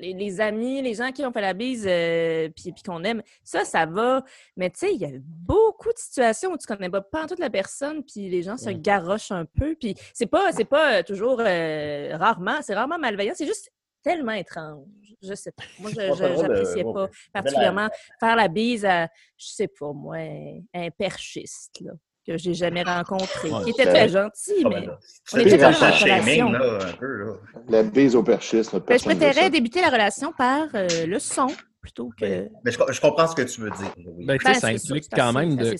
les, 0.00 0.12
les 0.14 0.40
amis, 0.40 0.82
les 0.82 0.94
gens 0.94 1.12
qui 1.12 1.24
ont 1.24 1.32
fait 1.32 1.40
la 1.40 1.52
bise 1.52 1.86
euh, 1.88 2.48
puis, 2.48 2.72
puis 2.72 2.82
qu'on 2.82 3.04
aime, 3.04 3.22
ça, 3.44 3.64
ça 3.64 3.86
va. 3.86 4.24
Mais 4.56 4.70
tu 4.70 4.78
sais, 4.80 4.94
il 4.94 5.00
y 5.00 5.04
a 5.04 5.10
beaucoup 5.22 5.92
de 5.92 5.98
situations 5.98 6.52
où 6.52 6.56
tu 6.56 6.66
connais 6.66 6.88
pas, 6.90 7.00
pas 7.02 7.24
en 7.24 7.26
toute 7.26 7.38
la 7.38 7.50
personne, 7.50 8.02
puis 8.04 8.28
les 8.28 8.42
gens 8.42 8.56
se 8.56 8.70
garochent 8.70 9.30
un 9.32 9.44
peu. 9.44 9.74
Puis 9.78 9.94
c'est 10.14 10.26
pas, 10.26 10.52
c'est 10.52 10.64
pas 10.64 10.98
euh, 10.98 11.02
toujours 11.02 11.40
euh, 11.40 12.16
rarement, 12.16 12.60
c'est 12.62 12.74
rarement 12.74 12.98
malveillant, 12.98 13.32
c'est 13.36 13.46
juste 13.46 13.70
tellement 14.02 14.32
étrange. 14.32 14.86
Je 15.22 15.34
sais 15.34 15.52
pas. 15.52 15.62
Moi, 15.78 15.90
je- 15.94 16.00
ouais, 16.42 16.64
pas 16.94 17.06
particulièrement 17.34 17.88
faire 18.18 18.36
la 18.36 18.48
bise 18.48 18.84
à, 18.86 19.04
je 19.36 19.46
sais 19.46 19.68
pas, 19.68 19.92
moi, 19.92 20.16
un, 20.16 20.60
un 20.74 20.90
perchiste, 20.90 21.78
là, 21.82 21.92
que 22.30 22.38
j'ai 22.38 22.54
jamais 22.54 22.82
rencontré, 22.82 23.50
Ouais, 23.50 23.64
qui 23.64 23.70
était 23.70 23.86
très 23.86 24.08
gentil, 24.08 24.52
Ah, 24.64 24.68
mais 24.68 24.80
ben 24.86 24.96
on 25.34 25.38
était 25.38 25.56
dans 25.56 25.70
la 25.70 25.92
shaming, 25.92 26.22
relation. 26.44 26.52
là, 26.52 26.78
un 26.88 26.92
peu, 26.92 27.06
là. 27.24 27.32
La 27.68 27.82
bise 27.82 28.14
au 28.14 28.22
perchiste. 28.22 28.72
Ben, 28.86 28.98
je 28.98 29.04
préférais 29.04 29.50
débuter 29.50 29.80
la 29.80 29.88
relation 29.90 30.32
par 30.32 30.68
euh, 30.74 31.06
le 31.06 31.18
son 31.18 31.48
plutôt 31.80 32.10
que. 32.10 32.24
Mais, 32.24 32.50
mais 32.64 32.70
je, 32.70 32.78
je 32.92 33.00
comprends 33.00 33.26
ce 33.26 33.34
que 33.34 33.42
tu 33.42 33.60
veux 33.62 33.70
dire. 33.70 33.92
oui. 33.96 34.26
Ben, 34.26 34.38
tu 34.38 34.44
Ben, 34.44 34.54
sais, 34.54 34.60
ça 34.60 34.68
c'est 34.68 34.74
implique 34.92 35.06
quand 35.12 35.28
assez- 35.36 35.38
même 35.46 35.56
de 35.56 35.74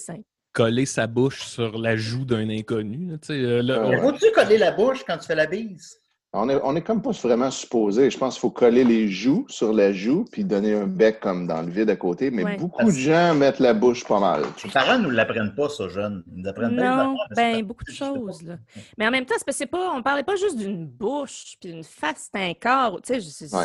coller 0.52 0.86
sa 0.86 1.06
bouche 1.06 1.42
sur 1.42 1.78
la 1.78 1.96
joue 1.96 2.24
d'un 2.24 2.48
inconnu. 2.50 3.10
là, 3.12 3.16
euh, 3.30 3.62
là, 3.62 3.74
Ah 3.76 3.86
on- 3.86 3.90
Mais 3.90 3.98
Faut-tu 4.00 4.32
coller 4.32 4.58
la 4.58 4.72
bouche 4.72 5.04
quand 5.06 5.18
tu 5.18 5.26
fais 5.26 5.36
la 5.36 5.46
bise? 5.46 5.99
On 6.32 6.48
est, 6.48 6.60
on 6.62 6.76
est 6.76 6.82
comme 6.82 7.02
pas 7.02 7.10
vraiment 7.10 7.50
supposé. 7.50 8.08
Je 8.08 8.16
pense 8.16 8.34
qu'il 8.34 8.40
faut 8.42 8.50
coller 8.52 8.84
les 8.84 9.08
joues 9.08 9.46
sur 9.48 9.72
la 9.72 9.92
joue 9.92 10.24
puis 10.30 10.44
donner 10.44 10.74
un 10.74 10.86
bec 10.86 11.18
comme 11.18 11.48
dans 11.48 11.60
le 11.60 11.70
vide 11.72 11.90
à 11.90 11.96
côté. 11.96 12.30
Mais 12.30 12.44
Ouais. 12.44 12.56
beaucoup 12.56 12.84
de 12.84 12.90
gens 12.90 13.34
mettent 13.34 13.58
la 13.58 13.74
bouche 13.74 14.04
pas 14.06 14.20
mal. 14.20 14.44
Les 14.64 14.70
parents 14.70 14.96
ne 14.98 15.02
nous 15.04 15.10
l'apprennent 15.10 15.52
pas, 15.56 15.68
ça, 15.68 15.88
jeune. 15.88 16.22
Ils 16.32 16.42
nous 16.42 16.48
apprennent 16.48 16.76
Non, 16.76 17.16
mais 17.30 17.56
ben 17.58 17.62
beaucoup 17.66 17.82
de 17.82 17.90
pas. 17.90 17.96
choses. 17.96 18.42
Là. 18.42 18.58
Mais 18.96 19.08
en 19.08 19.10
même 19.10 19.26
temps, 19.26 19.34
c'est 19.48 19.66
pas, 19.66 19.90
on 19.92 20.04
parlait 20.04 20.22
pas 20.22 20.36
juste 20.36 20.56
d'une 20.56 20.86
bouche, 20.86 21.56
puis 21.60 21.72
d'une 21.72 21.82
face, 21.82 22.30
c'est 22.32 22.40
un 22.40 22.54
corps. 22.54 23.00
Tu 23.02 23.20
sais, 23.20 23.48
c'est 23.48 23.56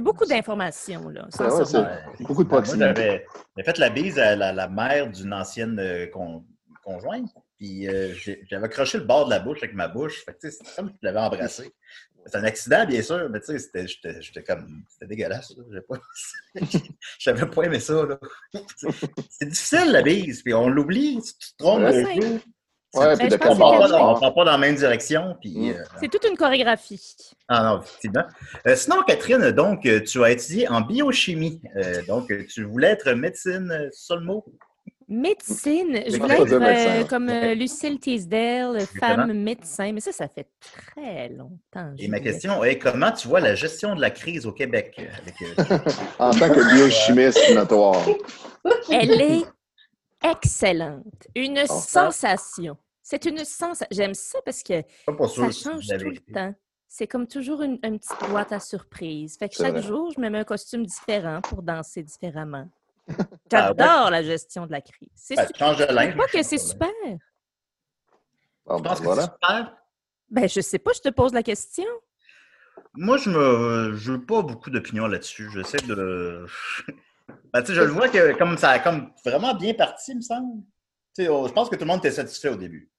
Ouais. 0.00 0.02
beaucoup 0.02 0.24
d'informations 0.24 1.10
là. 1.10 1.28
Ah 1.38 1.42
ouais, 1.54 1.64
beaucoup 2.20 2.44
de 2.44 2.48
Ben, 2.48 2.54
Moi, 2.54 2.62
proximité. 2.62 2.86
j'avais 2.96 3.26
j'avais 3.58 3.66
fait 3.66 3.78
la 3.78 3.90
bise 3.90 4.18
à 4.18 4.36
la, 4.36 4.54
la 4.54 4.68
mère 4.68 5.10
d'une 5.12 5.34
ancienne 5.34 5.76
euh, 5.78 6.06
con- 6.06 6.44
conjointe. 6.82 7.28
Puis 7.58 7.88
euh, 7.88 8.12
j'avais 8.48 8.66
accroché 8.66 8.98
le 8.98 9.04
bord 9.04 9.26
de 9.26 9.30
la 9.30 9.38
bouche 9.40 9.58
avec 9.62 9.74
ma 9.74 9.88
bouche. 9.88 10.24
Fait 10.24 10.32
que, 10.34 10.50
c'est 10.50 10.58
comme 10.76 10.88
si 10.90 10.94
je 11.02 11.06
l'avais 11.06 11.20
embrassé. 11.20 11.72
C'est 12.28 12.36
un 12.38 12.44
accident, 12.44 12.84
bien 12.86 13.02
sûr, 13.02 13.28
mais 13.30 13.38
tu 13.40 13.46
sais, 13.46 13.58
c'était- 13.60 13.86
j'étais 13.86 14.20
j'étais 14.20 14.42
comme. 14.42 14.82
C'était 14.90 15.06
dégueulasse. 15.06 15.54
là. 15.70 15.80
Pas- 15.88 16.00
J'avais 17.20 17.46
pas 17.46 17.62
aimé 17.62 17.78
ça. 17.80 18.04
là. 18.04 18.18
C'est 19.30 19.46
difficile, 19.48 19.92
la 19.92 20.02
bise. 20.02 20.42
Puis 20.42 20.52
on 20.52 20.68
l'oublie. 20.68 21.20
Si 21.22 21.38
tu 21.38 21.52
te 21.52 21.56
trompes 21.62 21.82
Ouais. 21.82 22.02
de 22.02 22.06
Ouais. 22.06 22.14
joue, 22.20 22.40
Ouais, 22.94 23.08
Ben, 23.08 23.18
puis 23.18 23.28
de 23.28 23.34
on 23.34 23.54
ne 23.54 23.58
part, 23.58 24.32
pas- 24.34 24.44
dans 24.44 24.52
la 24.52 24.58
même 24.58 24.74
direction. 24.74 25.36
Puis, 25.40 25.52
Mm. 25.54 25.70
euh, 25.72 25.84
C'est 26.00 26.08
toute 26.08 26.24
une 26.24 26.36
chorégraphie. 26.36 27.14
ah 27.48 27.62
non, 27.62 27.82
effectivement. 27.82 28.24
Euh, 28.66 28.74
sinon, 28.74 29.02
Catherine, 29.02 29.50
donc, 29.50 29.86
tu 30.06 30.24
as 30.24 30.30
étudié 30.30 30.66
en 30.68 30.80
biochimie. 30.80 31.60
Euh, 31.76 32.02
donc, 32.06 32.32
tu 32.48 32.64
voulais 32.64 32.88
être 32.88 33.12
médecine, 33.12 33.90
le 34.16 34.24
mot? 34.24 34.46
Médecine, 35.08 36.02
je 36.08 36.16
voulais 36.18 36.34
être 36.40 36.52
euh, 36.52 37.04
comme 37.04 37.28
euh, 37.28 37.54
Lucille 37.54 38.00
Teasdale, 38.00 38.74
Exactement. 38.76 39.00
femme 39.00 39.32
médecin, 39.34 39.92
mais 39.92 40.00
ça, 40.00 40.10
ça 40.10 40.26
fait 40.26 40.48
très 40.60 41.28
longtemps. 41.28 41.92
Et 41.98 42.08
ma 42.08 42.18
question 42.18 42.64
est 42.64 42.76
comment 42.78 43.12
tu 43.12 43.28
vois 43.28 43.38
la 43.38 43.54
gestion 43.54 43.94
de 43.94 44.00
la 44.00 44.10
crise 44.10 44.46
au 44.46 44.52
Québec? 44.52 44.96
euh, 44.98 45.04
Avec, 45.22 45.42
euh, 45.42 45.90
En 46.18 46.30
tant 46.32 46.48
que 46.52 46.74
biochimiste 46.76 47.54
notoire. 47.54 48.04
Elle 48.90 49.20
est 49.20 49.44
excellente. 50.24 51.28
Une 51.36 51.60
Oh. 51.68 51.80
sensation. 51.86 52.76
C'est 53.02 53.24
une 53.26 53.44
sensation. 53.44 53.86
J'aime 53.92 54.14
ça 54.14 54.38
parce 54.44 54.62
que 54.64 54.82
ça 55.06 55.50
change 55.52 55.86
tout 55.86 56.10
le 56.10 56.32
temps. 56.34 56.52
C'est 56.88 57.06
comme 57.06 57.26
toujours 57.28 57.62
une, 57.62 57.78
une 57.84 57.98
petite 57.98 58.28
boîte 58.30 58.52
à 58.52 58.58
surprise. 58.60 59.36
Fait 59.38 59.48
que 59.48 59.54
chaque 59.54 59.72
vrai. 59.74 59.82
jour, 59.82 60.12
je 60.16 60.20
me 60.20 60.28
mets 60.30 60.38
un 60.38 60.44
costume 60.44 60.84
différent 60.84 61.40
pour 61.42 61.62
danser 61.62 62.02
différemment. 62.02 62.68
J'adore 63.50 64.10
la 64.10 64.22
gestion 64.22 64.66
de 64.66 64.72
la 64.72 64.80
crise. 64.80 65.08
C'est 65.14 65.36
Ben, 65.36 65.46
de 65.72 65.76
je 65.78 65.92
linge. 65.92 66.16
pas 66.16 66.26
que 66.26 66.42
c'est 66.42 66.58
super. 66.58 66.88
Bon, 68.64 68.78
Je 68.78 68.82
ben, 68.82 68.88
pense 68.88 68.98
que 68.98 69.04
voilà. 69.04 69.22
c'est 69.22 69.28
super. 69.48 69.76
Ben, 70.30 70.48
je 70.48 70.60
sais 70.60 70.78
pas, 70.78 70.92
je 70.92 71.00
te 71.00 71.08
pose 71.10 71.32
la 71.32 71.42
question. 71.42 71.84
Moi, 72.94 73.16
je 73.18 73.30
me, 73.30 73.94
je 73.94 74.12
n'ai 74.12 74.18
pas 74.18 74.42
beaucoup 74.42 74.70
d'opinions 74.70 75.06
là-dessus. 75.06 75.48
J'essaie 75.52 75.78
de. 75.86 76.46
Ben, 77.52 77.64
je 77.64 77.80
le 77.80 77.86
vois 77.90 78.08
que 78.08 78.36
comme 78.38 78.56
ça 78.58 78.70
a 78.70 78.78
comme 78.78 79.10
vraiment 79.24 79.54
bien 79.54 79.74
parti, 79.74 80.12
il 80.12 80.16
me 80.18 80.20
semble. 80.20 80.62
Tu 81.14 81.24
sais, 81.24 81.28
oh, 81.28 81.48
je 81.48 81.52
pense 81.52 81.68
que 81.68 81.74
tout 81.74 81.80
le 81.82 81.86
monde 81.88 81.98
était 81.98 82.10
satisfait 82.12 82.50
au 82.50 82.56
début. 82.56 82.90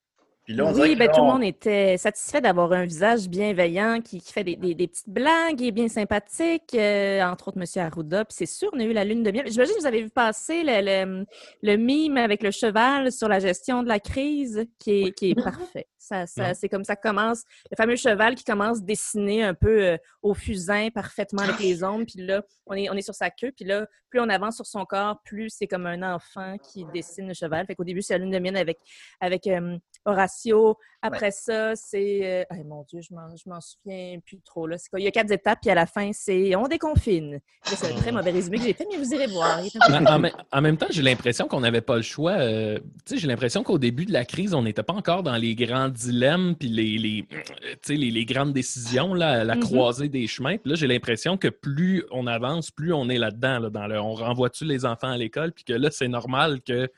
Puis 0.47 0.55
là, 0.55 0.65
on 0.65 0.71
dirait 0.71 0.87
Oui, 0.87 0.93
que 0.93 0.99
ben, 0.99 1.09
tout 1.11 1.17
le 1.17 1.27
on- 1.27 1.33
monde 1.33 1.43
était 1.43 1.97
satisfait 1.97 2.39
d'avoir 2.39 2.71
un 2.71 2.85
visage 2.85 3.27
bienveillant 3.27 3.99
qui, 4.01 4.21
qui 4.21 4.31
fait 4.31 4.45
des, 4.45 4.55
des- 4.55 4.73
des 4.75 4.87
petites 4.87 5.09
blagues 5.09 5.61
et 5.61 5.71
bien 5.71 5.89
sympathique, 5.89 6.73
euh, 6.73 7.21
entre 7.21 7.49
autres 7.49 7.57
M. 7.59 7.65
Arruda. 7.85 8.23
Puis 8.23 8.35
c'est 8.37 8.45
sûr, 8.45 8.69
on 8.73 8.79
a 8.79 8.83
eu 8.85 8.93
la 8.93 9.03
lune 9.03 9.23
de 9.23 9.31
miel. 9.31 9.45
J'imagine 9.51 9.75
que 9.75 9.79
vous 9.81 9.85
avez 9.85 10.03
vu 10.03 10.09
passer 10.09 10.63
le, 10.63 10.79
le, 11.05 11.25
le 11.63 11.75
mime 11.75 12.15
avec 12.15 12.43
le 12.43 12.51
cheval 12.51 13.11
sur 13.11 13.27
la 13.27 13.39
gestion 13.39 13.83
de 13.83 13.89
la 13.89 13.99
crise 13.99 14.65
qui 14.79 15.03
est, 15.03 15.11
qui 15.11 15.31
est 15.31 15.35
parfait. 15.43 15.87
Ça, 15.99 16.25
c'est 16.53 16.69
comme 16.69 16.85
ça 16.85 16.95
commence, 16.95 17.43
le 17.69 17.75
fameux 17.75 17.97
cheval 17.97 18.35
qui 18.35 18.45
commence 18.45 18.81
dessiné 18.81 19.43
un 19.43 19.53
peu 19.53 19.83
euh, 19.83 19.97
au 20.21 20.33
fusain, 20.33 20.87
parfaitement 20.89 21.41
avec 21.41 21.59
les 21.59 21.83
ombres. 21.83 22.05
Puis 22.07 22.25
là, 22.25 22.43
on 22.65 22.75
est, 22.75 22.89
on 22.89 22.93
est 22.93 23.01
sur 23.01 23.13
sa 23.13 23.29
queue. 23.29 23.51
Puis 23.53 23.65
là, 23.65 23.85
plus 24.09 24.21
on 24.21 24.29
avance 24.29 24.55
sur 24.55 24.65
son 24.65 24.85
corps, 24.85 25.19
plus 25.25 25.49
c'est 25.49 25.67
comme 25.67 25.85
un 25.85 26.15
enfant 26.15 26.55
qui 26.59 26.85
dessine 26.93 27.27
le 27.27 27.33
cheval. 27.33 27.65
Fait 27.65 27.75
qu'au 27.75 27.83
début, 27.83 28.01
c'est 28.01 28.13
la 28.13 28.19
lune 28.19 28.31
de 28.31 28.39
miel 28.39 28.55
avec, 28.55 28.77
avec 29.19 29.47
euh, 29.47 29.77
Horatio. 30.07 30.77
Après 31.03 31.29
ça, 31.31 31.75
c'est. 31.75 32.19
euh, 32.23 32.43
ah, 32.49 32.55
mon 32.65 32.83
Dieu, 32.89 33.01
je 33.01 33.13
m'en, 33.13 33.35
je 33.35 33.47
m'en 33.47 33.61
souviens 33.61 34.17
plus 34.25 34.39
trop. 34.41 34.65
Là. 34.65 34.77
C'est 34.79 34.89
quoi? 34.89 34.99
Il 34.99 35.03
y 35.03 35.07
a 35.07 35.11
quatre 35.11 35.31
étapes, 35.31 35.59
puis 35.61 35.69
à 35.69 35.75
la 35.75 35.85
fin, 35.85 36.09
c'est 36.11 36.55
on 36.55 36.67
déconfine. 36.67 37.39
C'est 37.63 37.91
un 37.93 37.95
très 37.97 38.11
mauvais 38.11 38.31
résumé 38.31 38.57
que 38.57 38.63
j'ai 38.63 38.73
fait, 38.73 38.87
mais 38.91 38.97
vous 38.97 39.13
irez 39.13 39.27
voir. 39.27 39.59
En, 40.07 40.19
me- 40.19 40.29
en 40.51 40.61
même 40.61 40.77
temps, 40.77 40.87
j'ai 40.89 41.03
l'impression 41.03 41.47
qu'on 41.47 41.59
n'avait 41.59 41.81
pas 41.81 41.97
le 41.97 42.01
choix. 42.01 42.31
euh, 42.33 42.79
tu 43.05 43.13
sais, 43.13 43.17
j'ai 43.17 43.27
l'impression 43.27 43.61
qu'au 43.63 43.77
début 43.77 44.05
de 44.05 44.13
la 44.13 44.25
crise, 44.25 44.53
on 44.53 44.63
n'était 44.63 44.81
pas 44.83 44.93
encore 44.93 45.21
dans 45.21 45.35
les 45.37 45.53
grands 45.55 45.89
dilemmes 45.89 46.55
puis 46.55 46.69
les, 46.69 46.97
les, 46.97 47.25
euh, 47.33 47.37
tu 47.73 47.77
sais, 47.83 47.95
les, 47.95 48.09
les 48.09 48.25
grandes 48.25 48.53
décisions, 48.53 49.13
là, 49.13 49.43
la 49.43 49.55
Mhm. 49.55 49.61
croisée 49.63 50.09
des 50.09 50.25
chemins. 50.27 50.57
Puis 50.57 50.69
là, 50.71 50.75
j'ai 50.75 50.87
l'impression 50.87 51.37
que 51.37 51.47
plus 51.49 52.03
on 52.11 52.25
avance, 52.27 52.71
plus 52.71 52.93
on 52.93 53.07
est 53.09 53.17
là-dedans. 53.19 53.59
là, 53.59 53.69
dans 53.69 53.87
le, 53.87 53.99
on 53.99 54.13
renvoie-tu 54.13 54.65
les 54.65 54.85
enfants 54.85 55.09
à 55.11 55.17
l'école, 55.17 55.51
puis 55.51 55.63
que 55.63 55.73
là, 55.73 55.89
c'est 55.91 56.07
normal 56.07 56.61
que. 56.61 56.89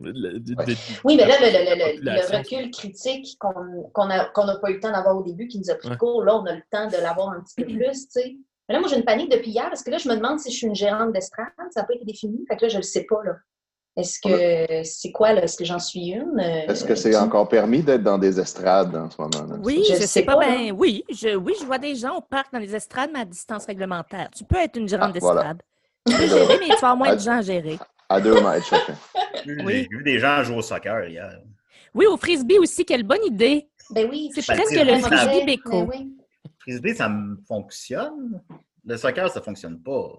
Oui, 0.00 1.16
mais 1.16 1.26
là, 1.26 1.34
le, 1.40 1.46
le- 1.46 1.58
le- 1.58 1.64
la 1.64 1.74
le- 1.74 1.92
population- 1.92 2.32
le 2.32 2.38
recul 2.38 2.70
critique 2.70 3.38
qu'on 3.38 4.06
n'a 4.06 4.24
pas 4.58 4.70
eu 4.70 4.74
le 4.74 4.80
temps 4.80 4.92
d'avoir 4.92 5.16
au 5.16 5.22
début, 5.22 5.46
qui 5.48 5.58
nous 5.58 5.70
a 5.70 5.74
pris 5.76 5.90
Ouais. 5.90 5.96
court, 5.96 6.22
là, 6.24 6.36
on 6.36 6.44
a 6.46 6.54
le 6.54 6.62
temps 6.70 6.86
de 6.88 6.96
l'avoir 6.96 7.30
un 7.30 7.40
petit 7.40 7.54
peu 7.56 7.64
plus, 7.92 8.06
tu 8.06 8.20
sais. 8.20 8.36
Mais 8.68 8.74
là, 8.74 8.80
moi, 8.80 8.88
j'ai 8.88 8.96
une 8.96 9.04
panique 9.04 9.30
depuis 9.30 9.50
hier, 9.50 9.68
parce 9.68 9.82
que 9.82 9.90
là, 9.90 9.98
je 9.98 10.08
me 10.08 10.16
demande 10.16 10.40
si 10.40 10.50
je 10.50 10.56
suis 10.56 10.66
une 10.66 10.74
gérante 10.74 11.12
d'estrade. 11.12 11.48
Ça 11.70 11.80
n'a 11.82 11.86
pas 11.86 11.94
été 11.94 12.04
défini. 12.04 12.44
Fait 12.48 12.56
que 12.56 12.62
là, 12.62 12.68
je 12.68 12.76
ne 12.76 12.80
le 12.80 12.86
sais 12.86 13.04
pas, 13.04 13.22
là. 13.24 13.32
Est-ce 13.96 14.18
que 14.18 14.82
c'est 14.82 15.12
quoi, 15.12 15.34
là? 15.34 15.44
Est-ce 15.44 15.56
que 15.56 15.64
j'en 15.64 15.78
suis 15.78 16.08
une? 16.08 16.40
Euh, 16.40 16.66
Est-ce 16.66 16.84
que 16.84 16.96
c'est 16.96 17.14
encore 17.14 17.48
permis 17.48 17.80
d'être 17.82 18.02
dans 18.02 18.18
des 18.18 18.40
estrades 18.40 18.96
en 18.96 19.08
ce 19.08 19.20
moment? 19.20 19.46
là? 19.48 19.56
Oui, 19.62 19.84
Je 19.88 19.92
je, 19.94 19.98
sais 20.00 20.06
sais 20.08 20.22
pas, 20.22 20.36
ben 20.36 20.72
oui, 20.72 21.04
je, 21.10 21.36
oui, 21.36 21.54
je 21.60 21.64
vois 21.64 21.78
des 21.78 21.94
gens 21.94 22.16
au 22.16 22.20
parc 22.20 22.52
dans 22.52 22.58
les 22.58 22.74
estrades, 22.74 23.10
mais 23.12 23.20
à 23.20 23.24
distance 23.24 23.66
réglementaire. 23.66 24.30
Tu 24.34 24.42
peux 24.44 24.56
être 24.56 24.76
une 24.76 24.88
gérante 24.88 25.12
Ah, 25.14 25.18
voilà. 25.20 25.40
d'estrade. 25.42 25.62
Tu 26.08 26.16
peux 26.16 26.26
gérer, 26.26 26.58
mais 26.58 26.66
tu 26.66 26.70
vas 26.72 26.76
avoir 26.90 26.96
moins 26.96 27.14
de 27.14 27.20
gens 27.20 27.38
à 27.38 27.42
gérer. 27.42 27.78
À 28.08 28.20
deux 28.20 28.34
mètres 28.34 28.66
chacun. 28.66 28.94
J'ai 29.44 29.88
vu 29.90 30.02
des 30.04 30.18
gens 30.18 30.42
jouer 30.44 30.56
au 30.56 30.62
soccer 30.62 31.08
hier. 31.08 31.38
Oui, 31.94 32.06
au 32.06 32.16
frisbee 32.16 32.58
aussi, 32.58 32.84
quelle 32.84 33.02
bonne 33.04 33.24
idée. 33.24 33.68
Ben 33.90 34.08
oui. 34.10 34.30
C'est 34.34 34.46
Ben, 34.46 34.56
presque 34.56 34.74
le 34.74 34.98
frisbee 34.98 35.38
Ben 35.40 35.46
béco. 35.46 35.82
oui. 35.84 36.12
Frisbee, 36.58 36.94
ça 36.94 37.08
me 37.08 37.36
fonctionne. 37.46 38.42
Le 38.86 38.96
soccer, 38.98 39.30
ça 39.30 39.40
fonctionne 39.40 39.80
pas. 39.82 40.10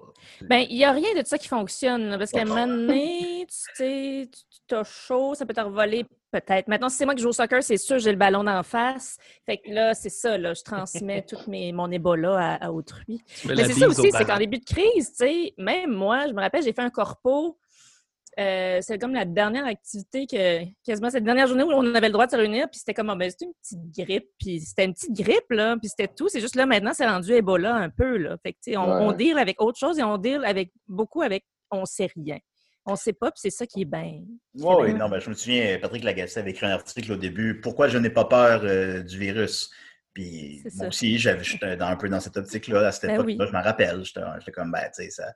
Ben, 0.41 0.65
il 0.69 0.77
n'y 0.77 0.85
a 0.85 0.91
rien 0.91 1.13
de 1.19 1.25
ça 1.25 1.37
qui 1.37 1.47
fonctionne. 1.47 2.09
là, 2.09 2.17
parce 2.17 2.31
qu'à 2.31 2.41
un 2.41 2.45
moment 2.45 2.65
donné, 2.67 3.45
tu 3.47 3.55
sais, 3.75 4.29
tu 4.67 4.75
as 4.75 4.83
chaud, 4.83 5.35
ça 5.35 5.45
peut 5.45 5.53
te 5.53 5.61
revoler 5.61 6.05
peut-être. 6.31 6.67
Maintenant, 6.67 6.89
si 6.89 6.97
c'est 6.97 7.05
moi 7.05 7.13
qui 7.13 7.21
joue 7.21 7.29
au 7.29 7.33
soccer, 7.33 7.61
c'est 7.61 7.77
sûr, 7.77 7.99
j'ai 7.99 8.11
le 8.11 8.17
ballon 8.17 8.43
d'en 8.43 8.63
face. 8.63 9.17
Fait 9.45 9.57
que 9.57 9.69
là, 9.71 9.93
c'est 9.93 10.09
ça, 10.09 10.37
là, 10.39 10.53
je 10.55 10.63
transmets 10.63 11.21
tout 11.27 11.37
mes, 11.47 11.71
mon 11.73 11.91
Ebola 11.91 12.37
à, 12.55 12.65
à 12.65 12.71
autrui. 12.71 13.21
Mais 13.45 13.53
la 13.53 13.65
c'est 13.65 13.73
ça 13.73 13.73
bise 13.73 13.83
au 13.83 13.89
aussi, 14.01 14.01
c'est 14.11 14.11
ballon. 14.13 14.25
qu'en 14.25 14.37
début 14.39 14.57
de 14.59 14.65
crise, 14.65 15.11
tu 15.11 15.25
sais, 15.25 15.53
même 15.59 15.91
moi, 15.91 16.27
je 16.27 16.33
me 16.33 16.41
rappelle, 16.41 16.63
j'ai 16.63 16.73
fait 16.73 16.81
un 16.81 16.89
corpo. 16.89 17.57
Euh, 18.39 18.79
c'est 18.81 18.99
comme 18.99 19.13
la 19.13 19.25
dernière 19.25 19.65
activité 19.65 20.27
que 20.27 20.65
quasiment 20.85 21.09
cette 21.09 21.23
dernière 21.23 21.47
journée 21.47 21.63
où 21.63 21.71
on 21.71 21.95
avait 21.95 22.07
le 22.07 22.13
droit 22.13 22.25
de 22.25 22.31
se 22.31 22.35
réunir, 22.35 22.69
puis 22.69 22.79
c'était 22.79 22.93
comme 22.93 23.09
ah, 23.09 23.15
ben, 23.15 23.29
c'était 23.29 23.45
une 23.45 23.53
petite 23.53 24.05
grippe, 24.05 24.29
puis 24.39 24.59
c'était 24.59 24.85
une 24.85 24.93
petite 24.93 25.13
grippe 25.13 25.49
là, 25.51 25.77
puis 25.77 25.89
c'était 25.89 26.11
tout. 26.13 26.27
C'est 26.27 26.41
juste 26.41 26.55
là 26.55 26.65
maintenant 26.65 26.91
c'est 26.93 27.07
rendu 27.07 27.31
Ebola 27.31 27.73
un 27.75 27.89
peu 27.89 28.17
là. 28.17 28.37
Fait 28.43 28.53
que 28.53 28.77
on, 28.77 28.85
Ouais. 28.85 29.01
on 29.05 29.11
deal 29.13 29.37
avec 29.37 29.61
autre 29.61 29.79
chose 29.79 29.97
et 29.99 30.03
on 30.03 30.17
deal 30.17 30.43
avec 30.45 30.71
beaucoup 30.87 31.21
avec 31.21 31.45
on 31.71 31.85
sait 31.85 32.09
rien. 32.15 32.37
On 32.85 32.95
sait 32.95 33.13
pas, 33.13 33.31
puis 33.31 33.39
c'est 33.41 33.49
ça 33.49 33.65
qui 33.65 33.81
est 33.81 33.85
bien. 33.85 34.21
Oui, 34.53 34.93
non, 34.93 35.09
ben, 35.09 35.19
je 35.19 35.29
me 35.29 35.33
souviens, 35.33 35.79
Patrick 35.79 36.03
Lagacé 36.03 36.39
avait 36.39 36.51
écrit 36.51 36.67
un 36.67 36.71
article 36.71 37.13
au 37.13 37.15
début 37.17 37.59
Pourquoi 37.59 37.87
je 37.87 37.97
n'ai 37.97 38.11
pas 38.11 38.25
peur 38.25 38.61
euh, 38.63 39.01
du 39.01 39.17
virus 39.17 39.71
Puis 40.13 40.61
moi 40.75 40.89
aussi, 40.89 41.17
j'étais 41.17 41.81
un 41.81 41.95
peu 41.95 42.09
dans 42.09 42.19
cette 42.19 42.37
optique-là, 42.37 42.87
à 42.87 42.91
cette 42.91 43.09
Ben 43.09 43.15
époque-là, 43.15 43.35
oui. 43.39 43.47
je 43.47 43.51
m'en 43.53 43.63
rappelle. 43.63 44.03
J'étais 44.03 44.51
comme, 44.51 44.71
ben, 44.71 44.83
tu 44.95 45.03
sais, 45.03 45.09
ça, 45.09 45.33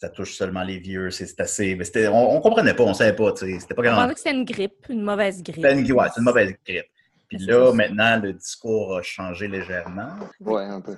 ça 0.00 0.08
touche 0.08 0.34
seulement 0.34 0.62
les 0.62 0.78
vieux, 0.78 1.10
c'est 1.10 1.38
assez. 1.40 1.74
Mais 1.74 2.08
on, 2.08 2.36
on 2.36 2.40
comprenait 2.40 2.72
pas, 2.74 2.84
on 2.84 2.94
savait 2.94 3.14
pas, 3.14 3.32
tu 3.32 3.46
sais, 3.52 3.60
c'était 3.60 3.74
pas 3.74 3.82
On 3.82 3.84
grand 3.84 3.96
pensait 3.96 4.14
que 4.14 4.18
c'était 4.20 4.34
une 4.36 4.44
grippe, 4.44 4.86
une 4.88 5.02
mauvaise 5.02 5.42
grippe. 5.42 5.56
C'était 5.56 5.78
une, 5.78 5.92
ouais, 5.92 6.06
c'est 6.14 6.20
une 6.20 6.24
mauvaise 6.24 6.54
grippe. 6.66 6.86
Puis 7.28 7.38
là, 7.38 7.66
ça. 7.66 7.72
maintenant, 7.74 8.20
le 8.20 8.32
discours 8.32 8.96
a 8.96 9.02
changé 9.02 9.46
légèrement. 9.46 10.08
Oui, 10.40 10.62
un 10.62 10.80
peu. 10.80 10.96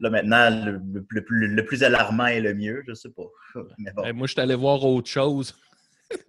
Là, 0.00 0.10
maintenant, 0.10 0.50
le, 0.50 0.72
le- 0.72 1.06
le 1.08 1.24
plus, 1.24 1.46
le 1.48 1.64
plus 1.64 1.82
alarmant 1.84 2.26
est 2.26 2.40
le 2.40 2.52
mieux, 2.52 2.82
je 2.86 2.94
sais 2.94 3.08
pas. 3.10 3.22
Mais 3.78 3.92
bon. 3.92 4.12
Moi, 4.12 4.26
je 4.26 4.32
suis 4.32 4.40
allé 4.40 4.54
voir 4.56 4.84
autre 4.84 5.08
chose. 5.08 5.54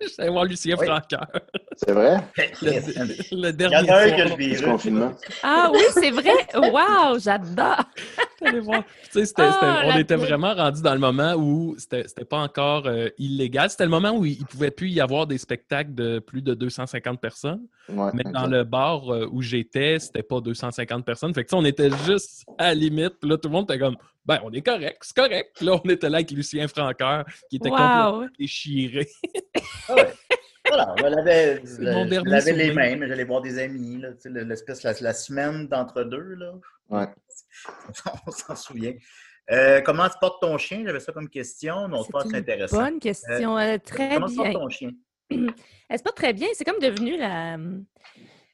Je 0.01 0.07
suis 0.07 0.21
allé 0.21 0.29
voir 0.31 0.45
Lucien 0.45 0.75
Oui. 0.79 0.85
Francoeur. 0.85 1.27
C'est 1.75 1.91
vrai? 1.91 2.17
Le, 2.61 2.71
le 2.71 3.31
Il 3.31 3.39
y 3.39 3.47
en 3.47 3.51
dernier 3.53 3.89
a 3.89 3.97
un 3.97 4.11
que 4.11 4.21
le 4.29 4.35
Du 4.35 4.35
virus. 4.49 4.61
confinement. 4.61 5.11
Ah 5.43 5.69
oui, 5.73 5.79
c'est 5.93 6.11
vrai? 6.11 6.31
Wow, 6.55 7.17
j'adore. 7.19 7.83
Voir. 8.63 8.83
Tu 9.11 9.23
sais, 9.25 9.33
Ah, 9.37 9.51
c'était- 9.83 9.93
on 9.93 9.97
était 9.99 10.15
vraiment 10.15 10.53
rendu 10.55 10.81
dans 10.81 10.93
le 10.93 10.99
moment 10.99 11.35
où 11.35 11.75
c'était 11.77 12.07
c'était 12.07 12.25
pas 12.25 12.39
encore 12.39 12.87
euh, 12.87 13.07
illégal. 13.19 13.69
C'était 13.69 13.83
le 13.83 13.91
moment 13.91 14.11
où 14.11 14.25
il 14.25 14.39
ne 14.39 14.45
pouvait 14.45 14.71
plus 14.71 14.89
y 14.89 14.99
avoir 14.99 15.27
des 15.27 15.37
spectacles 15.37 15.93
de 15.93 16.17
plus 16.19 16.41
de 16.41 16.55
250 16.55 17.21
personnes. 17.21 17.61
Ouais, 17.87 18.09
Mais 18.15 18.23
dans 18.23 18.29
exact. 18.31 18.47
le 18.47 18.63
bar 18.63 19.13
euh, 19.13 19.27
où 19.31 19.41
j'étais, 19.43 19.99
c'était 19.99 20.23
pas 20.23 20.41
250 20.41 21.05
personnes. 21.05 21.33
Fait 21.35 21.43
que 21.43 21.49
tu 21.49 21.55
sais, 21.55 21.61
on 21.61 21.65
était 21.65 21.91
juste 22.05 22.43
à 22.57 22.69
la 22.69 22.73
limite. 22.73 23.13
Puis 23.21 23.29
là, 23.29 23.37
tout 23.37 23.47
le 23.47 23.53
monde 23.53 23.69
était 23.69 23.79
comme 23.79 23.95
Ben, 24.25 24.39
on 24.43 24.51
est 24.51 24.61
correct, 24.61 24.97
c'est 25.01 25.15
correct. 25.15 25.61
Là, 25.61 25.79
on 25.83 25.89
était 25.89 26.09
là 26.09 26.17
avec 26.17 26.31
Lucien 26.31 26.67
Francoeur, 26.67 27.25
qui 27.49 27.55
était 27.57 27.69
complètement 27.69 28.19
Wow. 28.19 28.27
déchiré. 28.37 29.07
Ah 29.89 29.95
ouais. 29.95 30.13
Voilà, 30.67 30.93
on 30.99 31.09
dernier 32.09 32.29
l'avais 32.29 32.53
les 32.53 32.73
mais 32.95 33.07
j'allais 33.07 33.23
voir 33.23 33.41
des 33.41 33.57
amis, 33.59 33.97
là, 33.97 34.09
l'espèce, 34.25 34.83
la, 34.83 34.93
la 35.01 35.13
semaine 35.13 35.67
d'entre-deux, 35.67 36.35
là. 36.35 36.53
Ouais. 36.89 37.07
on 38.27 38.31
s'en 38.31 38.55
souvient. 38.55 38.93
Euh, 39.49 39.81
comment 39.81 40.07
se 40.07 40.17
porte 40.21 40.39
ton 40.41 40.57
chien? 40.57 40.83
J'avais 40.85 40.99
ça 40.99 41.11
comme 41.11 41.27
question. 41.27 41.87
Non, 41.87 42.03
c'est 42.03 42.11
pas 42.11 42.23
une 42.25 42.35
intéressant. 42.35 42.77
bonne 42.83 42.99
question. 42.99 43.57
Euh, 43.57 43.77
très 43.83 44.13
Comment 44.13 44.27
se 44.27 44.35
porte 44.35 44.49
bien. 44.49 44.59
ton 44.59 44.69
chien? 44.69 44.91
Elle 45.31 45.97
se 45.97 46.03
porte 46.03 46.15
très 46.17 46.31
bien. 46.33 46.47
C'est 46.53 46.63
comme 46.63 46.79
devenu 46.79 47.17
la, 47.17 47.57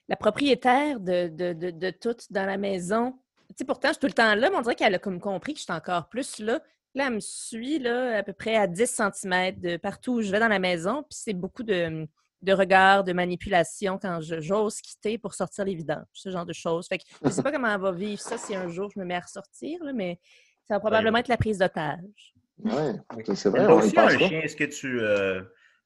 la 0.07 0.15
propriétaire 0.15 0.99
de, 0.99 1.27
de, 1.27 1.53
de, 1.53 1.71
de 1.71 1.89
tout 1.91 2.15
dans 2.31 2.45
la 2.45 2.57
maison. 2.57 3.19
Tu 3.49 3.55
sais, 3.59 3.65
pourtant, 3.65 3.87
je 3.89 3.93
suis 3.93 3.99
tout 4.01 4.07
le 4.07 4.13
temps 4.13 4.35
là, 4.35 4.49
mais 4.49 4.55
on 4.57 4.61
dirait 4.61 4.75
qu'elle 4.75 4.95
a 4.95 4.99
comme 4.99 5.19
compris 5.19 5.53
que 5.53 5.59
je 5.59 5.63
suis 5.63 5.73
encore 5.73 6.09
plus 6.09 6.39
là. 6.39 6.59
Là, 6.95 7.07
elle 7.07 7.13
me 7.13 7.19
suit 7.19 7.79
là, 7.79 8.17
à 8.17 8.23
peu 8.23 8.33
près 8.33 8.55
à 8.55 8.67
10 8.67 8.87
cm 8.87 9.59
de 9.59 9.77
partout 9.77 10.13
où 10.15 10.21
je 10.21 10.31
vais 10.31 10.39
dans 10.39 10.47
la 10.47 10.59
maison. 10.59 11.03
Puis 11.03 11.19
c'est 11.23 11.33
beaucoup 11.33 11.63
de, 11.63 12.07
de 12.41 12.53
regards, 12.53 13.03
de 13.03 13.13
manipulation 13.13 13.97
quand 13.99 14.19
je- 14.21 14.41
j'ose 14.41 14.81
quitter 14.81 15.17
pour 15.17 15.33
sortir 15.33 15.65
les 15.65 15.75
vidanges, 15.75 16.05
ce 16.13 16.29
genre 16.29 16.45
de 16.45 16.53
choses. 16.53 16.87
Fait 16.87 16.97
que 16.97 17.03
je 17.21 17.27
ne 17.27 17.31
sais 17.31 17.43
pas 17.43 17.51
comment 17.51 17.73
elle 17.73 17.79
va 17.81 17.91
vivre 17.91 18.21
ça 18.21 18.37
si 18.37 18.55
un 18.55 18.67
jour 18.69 18.89
je 18.93 18.99
me 18.99 19.05
mets 19.05 19.15
à 19.15 19.19
ressortir, 19.21 19.83
là, 19.83 19.93
mais 19.93 20.19
ça 20.67 20.75
va 20.75 20.79
probablement 20.79 21.17
être 21.19 21.27
la 21.29 21.37
prise 21.37 21.59
d'otage. 21.59 22.33
Ouais, 22.63 22.93
Oui. 23.15 23.23
c'est- 23.35 23.49
vrai, 23.49 23.65
on 23.67 23.77
aussi 23.77 23.97
un 23.97 24.09
chien. 24.17 24.41
Est-ce 24.41 24.55
que 24.55 24.63
tu, 24.65 24.99
euh, 24.99 25.41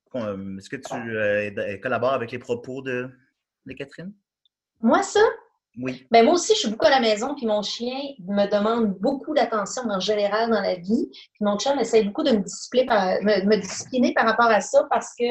con- 0.09 0.57
est-ce 0.57 0.69
que 0.69 0.77
tu 0.77 0.93
euh, 0.95 1.77
collabores 1.77 2.13
avec 2.13 2.31
les 2.31 2.39
propos 2.39 2.81
de, 2.81 3.09
de 3.65 3.73
Catherine? 3.73 4.13
Moi, 4.79 5.03
ça? 5.03 5.19
Oui. 5.77 6.05
Ben 6.11 6.25
moi 6.25 6.33
aussi, 6.33 6.53
je 6.53 6.59
suis 6.59 6.69
beaucoup 6.69 6.85
à 6.85 6.89
la 6.89 6.99
maison, 6.99 7.33
puis 7.35 7.45
mon 7.45 7.61
chien 7.61 7.97
me 8.27 8.45
demande 8.45 8.97
beaucoup 8.99 9.33
d'attention 9.33 9.83
en 9.89 9.99
général 9.99 10.49
dans 10.49 10.59
la 10.59 10.75
vie. 10.75 11.09
Puis 11.11 11.41
mon 11.41 11.57
chien 11.57 11.79
essaie 11.79 12.03
beaucoup 12.03 12.23
de 12.23 12.31
me 12.31 13.57
discipliner 13.57 14.13
par, 14.13 14.25
rapport 14.25 14.47
à 14.47 14.59
ça 14.59 14.85
parce 14.89 15.13
que 15.17 15.23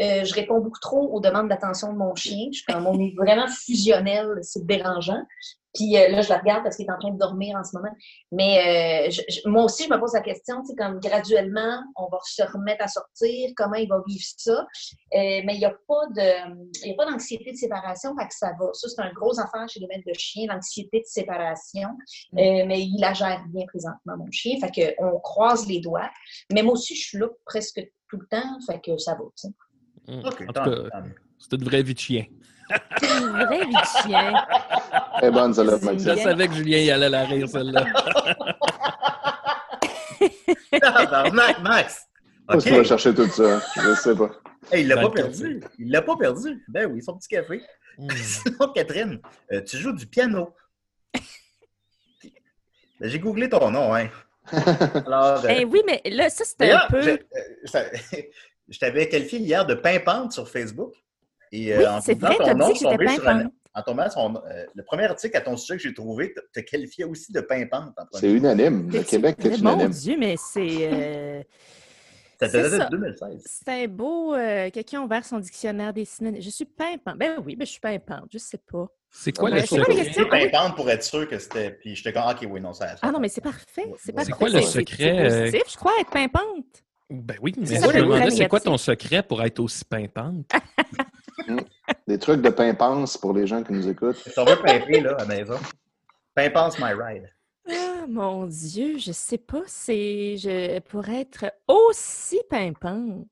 euh, 0.00 0.24
je 0.24 0.34
réponds 0.34 0.58
beaucoup 0.58 0.80
trop 0.80 1.14
aux 1.14 1.20
demandes 1.20 1.48
d'attention 1.48 1.92
de 1.92 1.98
mon 1.98 2.14
chien. 2.16 2.48
Je 2.52 2.58
suis 2.58 3.14
vraiment 3.16 3.46
fusionnel, 3.46 4.26
c'est 4.42 4.66
dérangeant. 4.66 5.22
Puis 5.74 5.96
euh, 5.96 6.08
là, 6.08 6.22
je 6.22 6.28
la 6.28 6.38
regarde 6.38 6.62
parce 6.62 6.76
qu'il 6.76 6.86
est 6.86 6.90
en 6.92 6.98
train 6.98 7.10
de 7.10 7.18
dormir 7.18 7.56
en 7.58 7.64
ce 7.64 7.76
moment. 7.76 7.92
Mais 8.32 9.06
euh, 9.08 9.10
je- 9.10 9.22
je- 9.28 9.48
moi 9.48 9.64
aussi, 9.64 9.84
je 9.84 9.90
me 9.90 9.98
pose 9.98 10.12
la 10.14 10.20
question, 10.20 10.60
tu 10.62 10.68
sais, 10.68 10.74
comme 10.76 11.00
graduellement, 11.00 11.82
on 11.96 12.08
va 12.08 12.18
se 12.24 12.42
remettre 12.42 12.84
à 12.84 12.88
sortir, 12.88 13.50
comment 13.56 13.74
il 13.74 13.88
va 13.88 14.00
vivre 14.06 14.24
ça? 14.36 14.52
Euh, 14.52 14.66
mais 15.12 15.54
il 15.54 15.58
n'y 15.58 15.64
a 15.64 15.70
pas 15.88 16.06
de, 16.14 16.54
il 16.84 16.90
y 16.90 16.92
a 16.92 16.94
pas 16.94 17.10
d'anxiété 17.10 17.52
de 17.52 17.56
séparation, 17.56 18.14
fait 18.18 18.28
que 18.28 18.34
ça 18.34 18.52
va. 18.58 18.68
Ça, 18.72 18.88
c'est 18.88 19.00
un 19.02 19.12
gros 19.12 19.38
affaire 19.40 19.68
chez 19.68 19.80
les 19.80 19.86
maîtres 19.88 20.06
de 20.06 20.14
chien, 20.16 20.46
l'anxiété 20.48 21.00
de 21.00 21.06
séparation. 21.06 21.88
Mm. 22.32 22.38
Euh, 22.38 22.64
mais 22.66 22.80
il 22.82 22.98
la 23.00 23.12
gère 23.12 23.42
bien 23.48 23.66
présentement, 23.66 24.16
mon 24.16 24.30
chien. 24.30 24.58
Fait 24.60 24.70
que 24.70 24.94
on 25.02 25.18
croise 25.20 25.66
les 25.66 25.80
doigts. 25.80 26.10
Mais 26.52 26.62
moi 26.62 26.74
aussi, 26.74 26.94
je 26.94 27.06
suis 27.08 27.18
là 27.18 27.26
presque 27.44 27.80
tout 28.08 28.18
le 28.18 28.26
temps, 28.28 28.58
fait 28.66 28.80
que 28.80 28.96
ça 28.98 29.14
va, 29.14 29.24
tu 29.36 29.48
sais. 29.48 29.54
En 30.24 30.30
tout 30.30 30.36
cas, 30.52 30.52
mieux. 31.00 31.14
C'est 31.38 31.52
une 31.56 31.64
vraie 31.64 31.82
vie 31.82 31.94
de 31.94 31.98
chien. 31.98 32.24
C'est 32.98 33.06
une 33.18 33.28
vraie 33.30 33.64
vie 33.66 33.72
de 33.72 34.02
chien. 34.02 34.32
Eh 35.22 35.30
bonne, 35.30 35.52
celle-là, 35.54 35.78
Je 35.92 36.16
savais 36.22 36.48
que 36.48 36.54
Julien 36.54 36.78
y 36.78 36.90
allait 36.90 37.10
la 37.10 37.24
rire, 37.24 37.48
celle-là. 37.48 37.84
Tabarnak, 40.80 41.60
Max! 41.62 42.06
Où 42.48 42.52
est-ce 42.52 42.58
OK. 42.58 42.62
qu'il 42.64 42.76
va 42.76 42.84
chercher 42.84 43.14
tout 43.14 43.28
ça? 43.28 43.60
Je 43.76 43.94
sais 43.94 44.14
pas. 44.14 44.30
Hey, 44.70 44.82
il 44.82 44.88
l'a 44.88 44.96
pas 44.96 45.10
perdu. 45.10 45.62
Il 45.78 45.90
l'a 45.90 46.02
pas 46.02 46.16
perdu. 46.16 46.62
Ben 46.68 46.90
oui, 46.90 47.02
son 47.02 47.16
petit 47.16 47.28
café. 47.28 47.62
Hum. 47.98 48.08
Sinon, 48.16 48.68
Catherine, 48.74 49.20
euh, 49.52 49.62
tu 49.62 49.76
joues 49.78 49.92
du 49.92 50.06
piano. 50.06 50.54
Ben, 53.00 53.08
J'ai 53.08 53.18
googlé 53.18 53.48
ton 53.48 53.70
nom, 53.70 53.94
hein. 53.94 54.08
Alors, 55.06 55.38
euh, 55.38 55.42
Ben 55.42 55.66
oui, 55.70 55.82
mais 55.86 56.02
là, 56.10 56.28
ça, 56.28 56.44
c'était 56.44 56.70
un 56.70 56.86
peu. 56.88 57.02
je, 57.02 57.10
euh, 57.10 57.16
ça- 57.64 57.84
je 58.68 58.78
t'avais 58.78 59.08
qualifié 59.08 59.38
hier 59.38 59.64
de 59.64 59.74
pimpante 59.74 60.32
sur 60.32 60.48
Facebook. 60.48 60.92
Et, 61.56 61.72
euh, 61.72 61.78
Oui, 61.78 61.86
en 61.86 62.00
c'est 62.00 62.18
vrai, 62.18 62.36
ton 62.36 62.54
nom, 62.54 62.66
dit 62.68 62.72
que 62.72 62.78
je 62.78 62.78
suis 62.78 62.88
j'étais 62.90 62.96
tombé 63.04 63.08
sur 63.14 63.28
un- 63.28 63.36
pimpante. 63.38 63.52
En 63.76 63.82
tombant 63.82 64.08
sur 64.10 64.20
euh, 64.22 64.64
le 64.74 64.82
premier 64.84 65.04
article 65.04 65.36
à 65.36 65.40
ton 65.40 65.56
sujet 65.56 65.76
que 65.76 65.82
j'ai 65.82 65.94
trouvé, 65.94 66.32
te, 66.32 66.40
te 66.52 66.60
qualifiait 66.64 67.04
aussi 67.04 67.32
de 67.32 67.40
pimpante. 67.40 67.92
en 67.98 68.04
C'est 68.18 68.30
unanime. 68.30 68.88
Le 68.90 68.98
C'est- 69.00 69.04
Québec 69.04 69.36
est 69.40 69.48
mais 69.50 69.56
Mon 69.58 69.74
unanime. 69.74 69.90
Dieu, 69.90 70.16
mais 70.18 70.34
c'est. 70.36 70.68
euh, 70.92 71.42
Ça 72.40 72.48
de 72.48 72.90
2016. 72.90 73.42
C'est 73.46 73.84
un 73.84 73.86
beau. 73.88 74.34
euh, 74.34 74.68
Quelqu'un 74.70 75.00
a 75.00 75.04
ouvert 75.04 75.24
son 75.24 75.38
dictionnaire 75.38 75.92
des 75.92 76.04
synonymes. 76.04 76.42
Je 76.42 76.50
suis 76.50 76.64
pimpante. 76.66 77.16
Ben 77.16 77.36
oui, 77.44 77.56
ben 77.56 77.64
je 77.64 77.70
suis 77.72 77.80
pimpante. 77.80 78.26
Je 78.32 78.38
sais 78.38 78.58
pas. 78.70 78.86
C'est 79.10 79.32
quoi 79.32 79.50
le 79.50 79.60
secret? 79.60 79.94
questions? 79.94 80.24
J'ai 80.32 80.48
pimpante 80.50 80.74
pour 80.76 80.90
être 80.90 81.02
sûr 81.04 81.28
que 81.28 81.38
c'était. 81.38 81.70
Puis 81.70 81.94
j'étais 81.96 82.12
comme, 82.12 82.24
ok, 82.28 82.46
oui, 82.50 82.60
non, 82.60 82.72
ça. 82.72 82.96
Ah 83.02 83.10
non, 83.12 83.18
mais 83.20 83.28
c'est 83.28 83.40
parfait. 83.40 83.90
C'est 83.98 84.12
quoi 84.12 84.48
le 84.50 84.60
C'est- 84.60 84.66
secret, 84.80 85.28
C'est 85.30 85.40
positif, 85.50 85.72
je 85.72 85.76
crois, 85.76 85.92
être 86.00 86.10
pimpante. 86.10 86.66
Ben 87.10 87.36
oui, 87.40 87.54
mais 87.56 87.66
C'est 87.66 87.76
je 87.76 87.86
me 87.86 88.02
demandais, 88.02 88.30
c'est 88.30 88.48
quoi 88.48 88.60
ton 88.60 88.76
secret 88.76 89.22
pour 89.22 89.42
être 89.42 89.60
aussi 89.60 89.84
pimpante? 89.84 90.50
Des 92.06 92.18
trucs 92.18 92.42
de 92.42 92.50
pimpance 92.50 93.16
pour 93.16 93.32
les 93.32 93.46
gens 93.46 93.62
qui 93.62 93.72
nous 93.72 93.88
écoutent. 93.88 94.16
Si 94.16 94.38
on 94.38 94.44
veut 94.44 94.56
pimper, 94.56 95.00
là, 95.00 95.14
à 95.14 95.24
la 95.24 95.26
maison. 95.26 95.58
Pimpance 96.34 96.78
my 96.78 96.92
ride. 96.92 97.30
Ah, 97.68 98.06
mon 98.08 98.46
Dieu, 98.46 98.98
je 98.98 99.12
sais 99.12 99.38
pas. 99.38 99.62
C'est. 99.66 100.36
Je... 100.36 100.80
Pour 100.80 101.08
être 101.08 101.46
aussi 101.66 102.40
pimpante. 102.48 103.26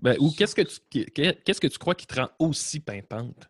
Ben, 0.00 0.16
ou 0.20 0.30
qu'est-ce 0.30 0.54
que 0.54 0.62
tu 0.62 0.80
qu'est-ce 1.10 1.60
que 1.60 1.66
tu 1.66 1.78
crois 1.78 1.94
qui 1.94 2.06
te 2.06 2.20
rend 2.20 2.28
aussi 2.38 2.80
pimpante? 2.80 3.48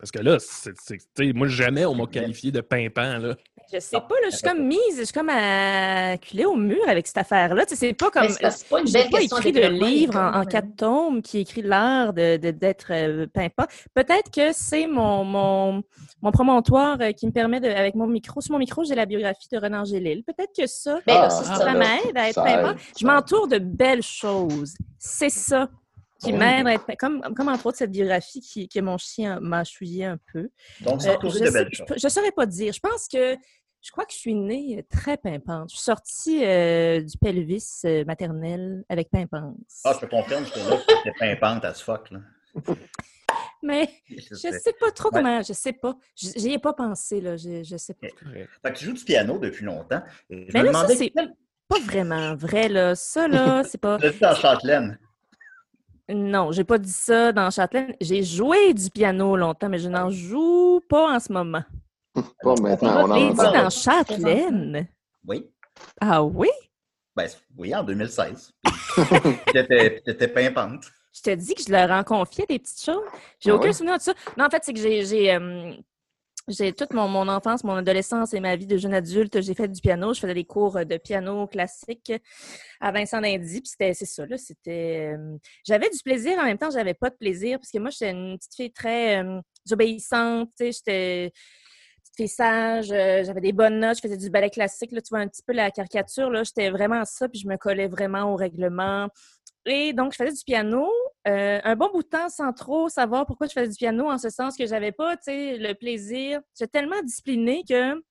Parce 0.00 0.10
que 0.10 0.18
là, 0.20 0.38
c'est, 0.40 0.72
c'est- 0.82 0.96
tu 1.14 1.26
sais, 1.26 1.32
moi, 1.34 1.46
jamais 1.46 1.84
on 1.84 1.94
m'a 1.94 2.06
qualifié 2.06 2.50
de 2.50 2.62
pimpant, 2.62 3.18
là. 3.18 3.34
Je 3.72 3.78
sais 3.78 3.98
pas, 4.00 4.14
là, 4.22 4.30
je 4.30 4.36
suis 4.36 4.42
comme 4.48 4.66
mise, 4.66 4.80
je 4.98 5.02
suis 5.04 5.12
comme 5.12 5.28
acculée 5.28 6.44
au 6.44 6.56
mur 6.56 6.80
avec 6.88 7.06
cette 7.06 7.18
affaire-là. 7.18 7.64
Tu 7.66 7.76
sais, 7.76 7.88
c'est 7.88 7.92
pas 7.92 8.10
comme. 8.10 8.28
C'est 8.28 8.68
pas 8.68 8.80
une 8.80 8.86
J'ai 8.86 8.92
belle 8.94 9.10
pas 9.10 9.20
écrit 9.20 9.52
de 9.52 9.60
livre 9.60 10.16
en, 10.16 10.28
en 10.28 10.32
comme, 10.32 10.46
quatre 10.46 10.76
tomes 10.76 11.22
qui 11.22 11.38
écrit 11.40 11.62
l'art 11.62 12.12
de, 12.12 12.36
de- 12.36 12.50
d'être 12.50 12.88
euh, 12.90 13.26
pimpant. 13.32 13.66
Peut-être 13.94 14.30
que 14.32 14.52
c'est 14.52 14.86
mon, 14.88 15.22
mon, 15.24 15.82
mon 16.22 16.32
promontoire 16.32 16.96
euh, 17.00 17.12
qui 17.12 17.26
me 17.26 17.32
permet 17.32 17.60
de, 17.60 17.68
avec 17.68 17.94
mon 17.94 18.06
micro, 18.08 18.40
sur 18.40 18.52
mon 18.54 18.58
micro, 18.58 18.82
j'ai 18.82 18.94
la 18.96 19.06
biographie 19.06 19.48
de 19.52 19.58
Renan 19.58 19.84
Gélil. 19.84 20.24
Peut-être 20.24 20.50
que 20.58 20.66
ça, 20.66 20.98
Ben 21.06 21.20
Ah, 21.24 21.30
ça 21.30 21.44
ça. 21.56 21.64
là. 21.66 21.74
m'aide 21.74 22.16
à 22.16 22.28
être 22.28 22.34
Ça 22.34 22.42
pimpant. 22.42 22.72
Je 22.98 23.06
ça 23.06 23.12
m'entoure 23.12 23.46
de 23.46 23.58
belles 23.58 24.02
choses. 24.02 24.74
C'est 24.98 25.30
ça 25.30 25.68
qui 26.20 26.32
Ouais. 26.32 26.38
m'aide 26.38 26.66
à 26.66 26.74
être 26.74 26.86
pim- 26.86 26.96
comme, 26.98 27.34
comme 27.34 27.48
entre 27.48 27.66
autres 27.66 27.78
cette 27.78 27.90
biographie 27.90 28.40
qui, 28.40 28.68
que 28.68 28.80
mon 28.80 28.98
chien 28.98 29.40
m'a 29.40 29.64
chouillé 29.64 30.04
un 30.04 30.18
peu. 30.32 30.50
Donc, 30.82 31.02
Euh, 31.04 31.16
je 31.22 31.26
de 31.26 31.30
sais- 31.46 31.50
belles 31.50 31.68
je 31.72 31.76
choses. 31.78 31.86
peux- 31.86 31.98
je 32.00 32.08
saurais 32.08 32.32
pas 32.32 32.46
dire. 32.46 32.72
Je 32.72 32.80
pense 32.80 33.08
que 33.08 33.36
je 33.82 33.90
crois 33.90 34.04
que 34.04 34.12
je 34.12 34.18
suis 34.18 34.34
née 34.34 34.78
euh, 34.78 34.82
très 34.90 35.16
pimpante. 35.16 35.70
Je 35.70 35.76
suis 35.76 35.84
sortie 35.84 36.44
euh, 36.44 37.00
du 37.00 37.16
pelvis 37.18 37.80
euh, 37.86 38.04
maternel 38.04 38.84
avec 38.88 39.08
pimpance. 39.10 39.80
Ah, 39.84 39.94
je 39.94 40.06
te 40.06 40.10
confirme, 40.10 40.44
là, 40.44 40.50
j'étais 41.04 41.18
pimpante 41.18 41.64
as 41.64 41.80
fuck, 41.82 42.10
là. 42.10 42.20
Mais 43.62 43.88
je 44.08 44.34
C'était- 44.36 44.58
sais 44.58 44.72
pas 44.80 44.90
trop 44.90 45.08
Ouais. 45.12 45.20
comment, 45.22 45.42
je 45.42 45.52
sais 45.52 45.72
pas. 45.74 45.94
J'y 46.16 46.52
ai 46.52 46.58
pas 46.58 46.72
pensé, 46.72 47.20
là. 47.20 47.36
Je, 47.36 47.62
je 47.62 47.76
sais 47.76 47.92
pas. 47.94 48.08
Fait 48.08 48.72
que 48.72 48.78
tu 48.78 48.86
joues 48.86 48.92
du 48.94 49.04
piano 49.04 49.38
depuis 49.38 49.64
longtemps. 49.66 50.02
Et 50.30 50.46
je 50.48 50.52
Mais 50.54 50.60
me 50.60 50.66
là, 50.66 50.72
ça, 50.72 50.78
demandais 50.78 50.96
c'est 50.96 51.10
quel- 51.10 51.34
pas 51.68 51.78
vraiment 51.80 52.34
vrai, 52.34 52.68
là. 52.68 52.94
Ça, 52.94 53.28
là, 53.28 53.62
c'est 53.64 53.78
pas. 53.78 53.98
L'as 54.02 54.10
dit 54.10 54.18
dans 54.18 54.34
Châtelaine. 54.34 54.98
Non, 56.14 56.52
j'ai 56.52 56.64
pas 56.64 56.78
dit 56.78 56.92
ça 56.92 57.32
dans 57.32 57.50
Châtelaine. 57.50 57.94
J'ai 58.00 58.22
joué 58.22 58.74
du 58.74 58.90
piano 58.90 59.36
longtemps, 59.36 59.68
mais 59.68 59.78
je 59.78 59.88
n'en 59.88 60.10
joue 60.10 60.80
pas 60.88 61.14
en 61.14 61.20
ce 61.20 61.32
moment. 61.32 61.62
Pas 62.14 62.54
maintenant, 62.60 63.04
on 63.04 63.14
J'ai 63.14 63.22
en 63.22 63.30
dit 63.30 63.36
dans 63.36 63.70
Châtelaine? 63.70 64.88
Oui. 65.26 65.50
Ah 66.00 66.22
oui? 66.22 66.48
Ben, 67.14 67.28
oui, 67.56 67.74
en 67.74 67.82
2016. 67.82 68.52
Puis 68.64 69.52
t'étais 69.52 69.90
puis 69.90 70.02
t'étais 70.02 70.28
pimpante. 70.28 70.84
Je 71.12 71.22
te 71.22 71.34
dis 71.34 71.54
que 71.54 71.62
je 71.62 71.72
leur 71.72 71.90
en 71.90 72.04
confiais 72.04 72.46
des 72.48 72.58
petites 72.58 72.84
choses. 72.84 73.02
J'ai 73.40 73.50
Ah 73.50 73.56
aucun 73.56 73.72
souvenir 73.72 73.98
de 73.98 74.02
ça. 74.02 74.12
Non, 74.36 74.46
en 74.46 74.50
fait, 74.50 74.62
c'est 74.62 74.72
que 74.72 74.78
j'ai, 74.78 75.04
j'ai, 75.04 75.34
euh, 75.34 75.72
j'ai 76.48 76.72
toute 76.72 76.92
mon, 76.92 77.28
enfance, 77.28 77.64
mon 77.64 77.76
adolescence 77.76 78.34
et 78.34 78.40
ma 78.40 78.56
vie 78.56 78.66
de 78.66 78.76
jeune 78.76 78.94
adulte, 78.94 79.40
j'ai 79.40 79.54
fait 79.54 79.68
du 79.68 79.80
piano. 79.80 80.12
Je 80.14 80.20
faisais 80.20 80.34
des 80.34 80.44
cours 80.44 80.84
de 80.84 80.96
piano 80.96 81.46
classique 81.46 82.12
à 82.80 82.92
Vincent 82.92 83.20
d'Indy. 83.20 83.60
Puis 83.60 83.70
c'était, 83.70 83.94
c'est 83.94 84.06
ça, 84.06 84.26
là. 84.26 84.36
C'était. 84.36 85.14
euh, 85.16 85.36
j'avais 85.64 85.90
du 85.90 85.98
plaisir, 86.02 86.38
en 86.38 86.44
même 86.44 86.58
temps, 86.58 86.70
j'avais 86.70 86.94
pas 86.94 87.10
de 87.10 87.16
plaisir, 87.16 87.58
parce 87.58 87.70
que 87.70 87.78
moi, 87.78 87.90
j'étais 87.90 88.10
une 88.10 88.36
petite 88.38 88.54
fille 88.54 88.72
très 88.72 89.22
euh, 89.22 89.40
obéissante, 89.70 90.50
j'étais 90.58 91.32
petite 92.02 92.16
fille 92.16 92.28
sage, 92.28 92.90
euh, 92.90 93.22
j'avais 93.24 93.40
des 93.40 93.52
bonnes 93.52 93.78
notes, 93.78 93.96
je 93.96 94.02
faisais 94.02 94.16
du 94.16 94.30
ballet 94.30 94.50
classique, 94.50 94.92
là, 94.92 95.00
tu 95.00 95.10
vois 95.10 95.20
un 95.20 95.28
petit 95.28 95.42
peu 95.46 95.52
la 95.52 95.70
caricature, 95.70 96.30
là, 96.30 96.42
j'étais 96.42 96.70
vraiment 96.70 97.04
ça, 97.04 97.28
puis 97.28 97.40
je 97.40 97.48
me 97.48 97.56
collais 97.56 97.88
vraiment 97.88 98.32
au 98.32 98.36
règlement. 98.36 99.08
Et 99.66 99.92
donc, 99.92 100.12
je 100.12 100.16
faisais 100.16 100.32
du 100.32 100.44
piano 100.44 100.88
euh, 101.28 101.60
un 101.62 101.76
bon 101.76 101.90
bout 101.92 102.02
de 102.02 102.08
temps 102.08 102.28
sans 102.28 102.52
trop 102.52 102.88
savoir 102.88 103.26
pourquoi 103.26 103.46
je 103.46 103.52
faisais 103.52 103.68
du 103.68 103.76
piano, 103.76 104.10
en 104.10 104.18
ce 104.18 104.30
sens 104.30 104.56
que 104.56 104.66
j'avais 104.66 104.92
pas, 104.92 105.16
tu 105.16 105.24
sais, 105.24 105.58
le 105.58 105.74
plaisir. 105.74 106.40
J'étais 106.58 106.78
tellement 106.78 107.02
disciplinée 107.02 107.62
que 107.68 108.02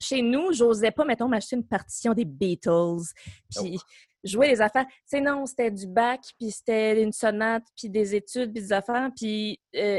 chez 0.00 0.22
nous, 0.22 0.52
j'osais 0.52 0.90
pas, 0.90 1.04
mettons, 1.04 1.28
m'acheter 1.28 1.56
une 1.56 1.66
partition 1.66 2.12
des 2.12 2.24
Beatles, 2.24 3.12
puis 3.54 3.78
jouer 4.24 4.48
les 4.48 4.60
affaires. 4.60 4.86
Tu 4.86 4.94
sais, 5.06 5.20
non, 5.20 5.46
c'était 5.46 5.70
du 5.70 5.86
bac, 5.86 6.20
puis 6.38 6.50
c'était 6.50 7.02
une 7.02 7.12
sonate, 7.12 7.64
puis 7.76 7.88
des 7.88 8.14
études, 8.14 8.52
puis 8.52 8.62
des 8.62 8.72
affaires, 8.72 9.10
puis 9.16 9.60
euh, 9.76 9.98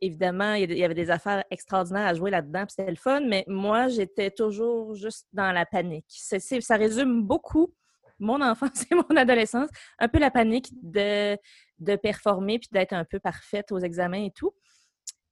évidemment, 0.00 0.54
il 0.54 0.76
y 0.76 0.84
avait 0.84 0.94
des 0.94 1.10
affaires 1.10 1.44
extraordinaires 1.50 2.06
à 2.06 2.14
jouer 2.14 2.30
là-dedans, 2.30 2.64
puis 2.64 2.74
c'était 2.76 2.90
le 2.90 2.96
fun, 2.96 3.20
mais 3.20 3.44
moi, 3.48 3.88
j'étais 3.88 4.30
toujours 4.30 4.94
juste 4.94 5.26
dans 5.32 5.52
la 5.52 5.66
panique. 5.66 6.06
Ça 6.08 6.76
résume 6.76 7.22
beaucoup 7.22 7.72
mon 8.18 8.40
enfance 8.42 8.84
et 8.90 8.94
mon 8.94 9.16
adolescence, 9.16 9.68
un 9.98 10.08
peu 10.08 10.18
la 10.18 10.30
panique 10.30 10.70
de, 10.82 11.36
de 11.78 11.96
performer 11.96 12.58
puis 12.58 12.68
d'être 12.72 12.92
un 12.92 13.04
peu 13.04 13.20
parfaite 13.20 13.72
aux 13.72 13.78
examens 13.78 14.24
et 14.24 14.30
tout. 14.30 14.52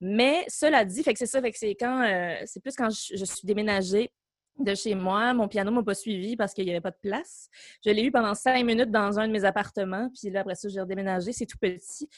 Mais 0.01 0.45
cela 0.49 0.85
dit, 0.85 1.03
fait 1.03 1.13
que 1.13 1.19
c'est 1.19 1.27
ça, 1.27 1.41
fait 1.41 1.51
que 1.51 1.59
c'est 1.59 1.75
quand 1.75 2.03
euh, 2.03 2.35
c'est 2.45 2.61
plus 2.61 2.75
quand 2.77 2.91
je, 2.91 3.25
suis 3.25 3.47
déménagée 3.47 4.13
de 4.59 4.75
chez 4.75 4.95
moi, 4.95 5.35
mon 5.35 5.49
piano 5.49 5.71
m'a 5.71 5.83
pas 5.83 5.95
suivi 5.95 6.37
parce 6.37 6.53
qu'il 6.53 6.65
n'y 6.65 6.71
avait 6.71 6.81
pas 6.81 6.91
de 6.91 6.99
place. 7.01 7.49
Je 7.85 7.91
l'ai 7.91 8.05
eu 8.05 8.11
pendant 8.11 8.35
cinq 8.35 8.63
minutes 8.65 8.91
dans 8.91 9.19
un 9.19 9.27
de 9.27 9.33
mes 9.33 9.45
appartements, 9.45 10.11
puis 10.11 10.31
là 10.31 10.41
après 10.41 10.55
ça 10.55 10.69
j'ai 10.69 10.81
redéménagé, 10.81 11.33
c'est 11.33 11.47
tout 11.47 11.59
petit. 11.59 12.09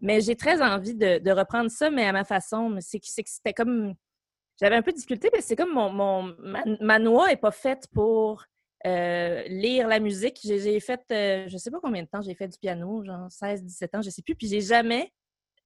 Mais 0.00 0.20
j'ai 0.20 0.36
très 0.36 0.60
envie 0.60 0.94
de, 0.94 1.30
reprendre 1.30 1.70
ça, 1.70 1.90
mais 1.90 2.04
à 2.04 2.12
ma 2.12 2.24
façon. 2.24 2.76
C'est 2.80 3.00
que 3.00 3.06
c'était 3.06 3.54
comme 3.54 3.94
j'avais 4.60 4.76
un 4.76 4.82
peu 4.82 4.90
de 4.90 4.96
difficulté, 4.96 5.30
mais 5.32 5.40
c'est 5.40 5.56
comme 5.56 5.72
mon, 5.72 5.90
mon 5.90 6.34
ma, 6.38 6.64
ma 6.80 6.98
noix 6.98 7.30
est 7.32 7.36
pas 7.36 7.50
faite 7.50 7.86
pour 7.92 8.44
euh, 8.84 9.42
lire 9.48 9.88
la 9.88 10.00
musique. 10.00 10.38
J'ai 10.42 10.80
fait, 10.80 11.00
euh, 11.10 11.44
je 11.48 11.56
sais 11.56 11.70
pas 11.70 11.78
combien 11.82 12.02
de 12.02 12.08
temps 12.08 12.22
j'ai 12.22 12.34
fait 12.34 12.48
du 12.48 12.58
piano, 12.58 13.02
genre 13.04 13.30
16, 13.30 13.64
17 13.64 13.94
ans, 13.94 14.02
je 14.02 14.10
sais 14.10 14.22
plus. 14.22 14.34
Puis 14.34 14.48
j'ai 14.48 14.60
jamais, 14.60 15.12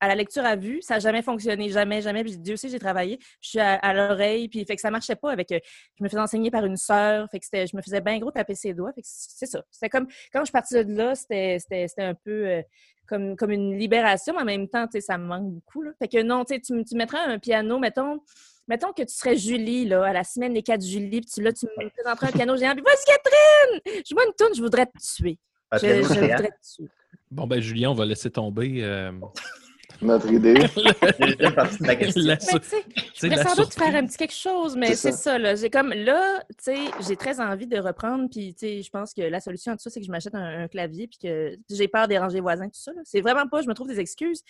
à 0.01 0.09
la 0.09 0.15
lecture 0.15 0.45
à 0.45 0.57
vue, 0.57 0.81
ça 0.81 0.95
n'a 0.95 1.01
jamais 1.01 1.23
fonctionné, 1.23 1.69
jamais, 1.69 2.01
jamais. 2.01 2.25
Puis 2.25 2.39
Dieu 2.39 2.57
sait, 2.57 2.69
j'ai 2.69 2.79
travaillé. 2.79 3.19
Je 3.41 3.51
suis 3.51 3.61
à, 3.61 3.93
l'oreille, 3.93 4.49
puis 4.49 4.65
fait 4.65 4.75
que 4.75 4.81
ça 4.81 4.91
marchait 4.91 5.17
pas 5.17 5.31
avec. 5.31 5.53
euh, 5.53 5.59
je 5.99 6.05
me 6.05 6.09
faisais 6.09 6.21
enseigner 6.21 6.51
par 6.51 6.65
une 6.65 6.77
sœur, 6.77 7.29
fait 7.31 7.41
que 7.41 7.47
je 7.53 7.77
me 7.77 7.83
faisais 7.83 8.01
bien 8.01 8.19
gros 8.19 8.31
taper 8.31 8.55
ses 8.55 8.73
doigts. 8.73 8.93
C'est 9.03 9.47
ça. 9.47 9.63
C'était 9.71 9.91
comme, 9.91 10.07
quand 10.33 10.41
je 10.41 10.47
suis 10.47 10.53
partie 10.53 10.85
de 10.85 10.95
là, 10.95 11.15
c'était, 11.15 11.59
un 11.99 12.15
peu 12.15 12.49
euh, 12.49 12.63
comme, 13.07 13.37
comme 13.37 13.51
une 13.51 13.79
libération, 13.79 14.33
mais 14.35 14.43
en 14.43 14.47
même 14.47 14.69
temps, 14.69 14.87
ça 15.01 15.19
me 15.19 15.27
manque 15.27 15.53
beaucoup. 15.53 15.83
Là. 15.83 15.91
Fait 15.99 16.09
que 16.09 16.23
non, 16.23 16.45
tu 16.45 16.61
tu 16.61 16.97
mettrais 16.97 17.19
un 17.19 17.39
piano, 17.39 17.79
mettons. 17.79 18.21
Mettons 18.71 18.93
que 18.93 19.03
tu 19.03 19.13
serais 19.13 19.37
Julie, 19.37 19.85
là, 19.87 20.05
à 20.05 20.13
la 20.13 20.23
semaine 20.23 20.53
des 20.53 20.63
4 20.63 20.81
Julie, 20.81 21.23
puis 21.23 21.31
tu, 21.35 21.43
là, 21.43 21.53
tu 21.53 21.67
me 21.67 21.89
présenterais 21.91 22.29
un 22.29 22.31
piano 22.31 22.57
géant, 22.57 22.73
puis 22.73 22.85
vas-y, 22.85 23.05
Catherine! 23.05 24.03
Je 24.09 24.15
vois 24.15 24.25
une 24.27 24.33
tourne, 24.39 24.55
je 24.55 24.63
voudrais 24.63 24.87
te 24.87 24.93
tuer. 25.17 25.39
Je, 25.73 26.03
voudrais 26.03 26.37
te 26.51 26.77
tuer. 26.77 26.89
Bon, 27.33 27.49
ben, 27.49 27.61
Julien, 27.61 27.91
on 27.91 27.95
va 27.95 28.05
laisser 28.07 28.31
tomber. 28.31 28.79
euh, 28.85 29.11
Notre 30.03 30.33
idée. 30.33 30.55
Deuxième 31.21 31.53
partie 31.55 31.79
de 31.79 31.87
ma 31.87 31.97
question. 31.97 32.23
La 32.25 32.39
sur- 32.41 32.61
tu 32.61 32.69
sais, 32.69 32.85
je 33.21 33.27
la 33.27 33.45
sans 33.45 33.57
doute 33.61 33.75
faire 33.75 33.95
un 33.95 34.07
petit 34.07 34.17
quelque 34.17 34.33
chose, 34.35 34.77
mais 34.77 34.95
C'est 34.95 35.13
ça. 35.13 35.37
là. 35.37 35.57
J'ai 35.57 35.69
comme 35.69 35.91
là, 35.93 36.41
tu 36.51 36.55
sais, 36.73 36.77
j'ai 37.07 37.17
très 37.17 37.39
envie 37.41 37.67
de 37.67 37.77
reprendre, 37.77 38.29
puis 38.31 38.55
tu 38.55 38.61
sais, 38.67 38.83
je 38.83 38.89
pense 38.91 39.13
que 39.13 39.21
la 39.23 39.41
solution 39.41 39.73
à 39.73 39.77
tout 39.77 39.83
ça, 39.83 39.91
c'est 39.91 40.01
que 40.01 40.07
je 40.07 40.11
m'achète 40.13 40.35
un, 40.37 40.63
un 40.63 40.69
clavier, 40.69 41.07
puis 41.09 41.19
que 41.19 41.57
j'ai 41.69 41.89
peur 41.89 42.05
de 42.05 42.11
déranger 42.11 42.37
les 42.37 42.41
voisins, 42.41 42.67
tout 42.67 42.81
ça. 42.81 42.93
là. 42.93 43.01
C'est 43.05 43.21
vraiment 43.21 43.47
pas, 43.49 43.61
je 43.63 43.67
me 43.69 43.75
trouve 43.75 43.89
des 43.89 44.01
excuses, 44.01 44.43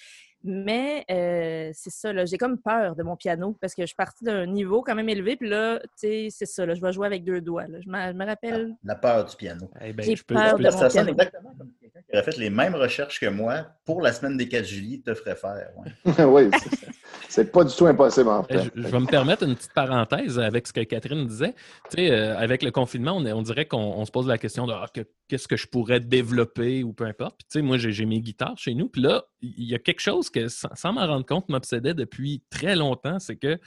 mais 0.42 1.04
euh, 1.10 1.70
c'est 1.74 1.90
ça. 1.90 2.12
là. 2.12 2.24
J'ai 2.24 2.38
comme 2.38 2.58
peur 2.58 2.96
de 2.96 3.02
mon 3.02 3.16
piano 3.16 3.56
parce 3.60 3.74
que 3.74 3.82
je 3.82 3.86
suis 3.88 3.96
partie 3.96 4.24
d'un 4.24 4.46
niveau 4.46 4.82
quand 4.82 4.94
même 4.94 5.08
élevé, 5.08 5.36
puis 5.36 5.48
là, 5.48 5.78
tu 5.80 5.88
sais, 5.96 6.28
c'est 6.30 6.46
ça. 6.46 6.64
Là, 6.66 6.74
je 6.74 6.80
vais 6.80 6.92
jouer 6.92 7.06
avec 7.06 7.24
deux 7.24 7.40
doigts. 7.40 7.66
là. 7.66 7.78
Je 7.80 7.88
me 7.88 7.98
je 8.08 8.12
me 8.16 8.24
rappelle. 8.26 8.74
La 8.84 8.94
peur 8.94 9.24
du 9.26 9.36
piano. 9.36 9.70
Eh 9.82 9.92
ben, 9.92 10.04
J'ai 10.04 10.16
je 10.16 10.24
peux- 10.24 10.34
peur 10.34 10.56
je 10.58 10.62
de 10.64 10.68
peux- 10.68 10.74
mon 10.74 10.78
Ça 10.80 10.90
sonne 10.90 11.04
piano. 11.04 11.10
exactement 11.12 11.54
comme 11.58 11.70
quelqu'un 11.80 12.00
qui 12.00 12.16
aurait 12.16 12.22
fait 12.24 12.36
les 12.38 12.50
mêmes 12.50 12.74
recherches 12.74 13.20
que 13.20 13.26
moi 13.26 13.66
pour 13.84 14.00
la 14.02 14.12
semaine 14.12 14.36
des 14.36 14.48
4 14.48 14.64
juillet 14.64 15.02
te 15.04 15.14
ferait 15.14 15.36
faire. 15.36 15.68
ouais. 15.76 15.92
oui, 16.24 16.50
c'est- 16.58 16.88
c'est 17.28 17.52
pas 17.52 17.64
du 17.64 17.74
tout 17.74 17.86
impossible 17.86 18.28
en 18.28 18.44
Eh, 18.48 18.54
fait. 18.58 18.70
Je, 18.74 18.82
je 18.82 18.88
vais 18.88 19.00
me 19.00 19.06
permettre 19.06 19.42
une 19.44 19.54
petite 19.54 19.72
parenthèse 19.74 20.38
avec 20.38 20.66
ce 20.66 20.72
que 20.72 20.80
Catherine 20.80 21.26
disait. 21.26 21.54
Tu 21.90 21.96
sais, 21.98 22.10
euh, 22.10 22.36
avec 22.38 22.62
le 22.62 22.70
confinement, 22.70 23.12
on, 23.16 23.26
est- 23.26 23.32
on 23.32 23.42
dirait 23.42 23.66
qu'on 23.66 23.78
on 23.78 24.04
se 24.04 24.10
pose 24.10 24.26
la 24.26 24.38
question 24.38 24.66
de 24.66 24.72
Ah, 24.72 24.86
que- 24.92 25.02
qu'est-ce 25.28 25.46
que 25.48 25.56
je 25.56 25.66
pourrais 25.66 26.00
développer 26.00 26.82
ou 26.82 26.92
peu 26.92 27.04
importe. 27.04 27.36
Puis, 27.38 27.46
tu 27.50 27.58
sais, 27.58 27.62
moi, 27.62 27.76
j'ai 27.78 27.92
j'ai 27.92 28.06
mes 28.06 28.20
guitares 28.20 28.56
chez 28.58 28.74
nous. 28.74 28.88
Puis 28.88 29.02
là, 29.02 29.24
il 29.42 29.64
y 29.64 29.74
a 29.74 29.78
quelque 29.78 30.00
chose 30.00 30.29
que, 30.30 30.48
sans, 30.48 30.74
sans 30.74 30.92
m'en 30.92 31.06
rendre 31.06 31.26
compte, 31.26 31.48
m'obsédait 31.48 31.94
depuis 31.94 32.42
très 32.50 32.76
longtemps. 32.76 33.18
C'est 33.18 33.36
que 33.36 33.58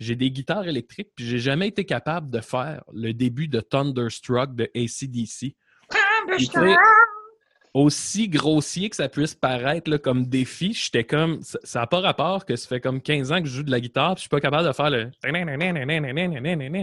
j'ai 0.00 0.16
des 0.16 0.30
guitares 0.30 0.66
électriques, 0.66 1.10
puis 1.14 1.26
j'ai 1.26 1.38
jamais 1.38 1.68
été 1.68 1.84
capable 1.84 2.30
de 2.30 2.40
faire 2.40 2.82
le 2.92 3.12
début 3.12 3.48
de 3.48 3.60
Thunderstruck 3.60 4.54
de 4.54 4.70
ACDC. 4.74 5.54
Aussi 7.74 8.28
grossier 8.28 8.88
que 8.88 8.94
ça 8.94 9.08
puisse 9.08 9.34
paraître 9.34 9.90
là, 9.90 9.98
comme 9.98 10.26
défi, 10.26 10.72
j'étais 10.72 11.02
comme. 11.02 11.40
Ça 11.42 11.80
n'a 11.80 11.86
pas 11.88 11.98
rapport 11.98 12.44
que 12.44 12.54
ça 12.54 12.68
fait 12.68 12.80
comme 12.80 13.00
15 13.00 13.32
ans 13.32 13.40
que 13.40 13.48
je 13.48 13.56
joue 13.56 13.62
de 13.64 13.70
la 13.72 13.80
guitare, 13.80 14.14
puis 14.14 14.18
je 14.18 14.20
suis 14.22 14.28
pas 14.28 14.40
capable 14.40 14.68
de 14.68 14.72
faire 14.72 14.90
le. 14.90 15.10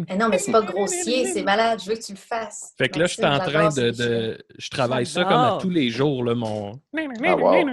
Eh 0.09 0.17
non, 0.17 0.27
mais 0.27 0.37
c'est 0.37 0.51
pas 0.51 0.61
grossier, 0.61 1.27
c'est 1.27 1.43
malade. 1.43 1.79
Je 1.81 1.89
veux 1.89 1.95
que 1.95 2.03
tu 2.03 2.11
le 2.11 2.17
fasses. 2.17 2.73
Fait 2.77 2.89
que 2.89 2.99
là, 2.99 3.05
je 3.05 3.13
suis 3.13 3.25
en 3.25 3.39
train 3.39 3.69
de, 3.69 4.37
Je 4.57 4.69
travaille 4.69 5.05
ça 5.05 5.23
comme 5.23 5.31
à 5.31 5.57
tous 5.61 5.69
les 5.69 5.89
jours, 5.89 6.25
là, 6.25 6.35
mon. 6.35 6.73
Ah, 6.93 7.35
wow. 7.37 7.63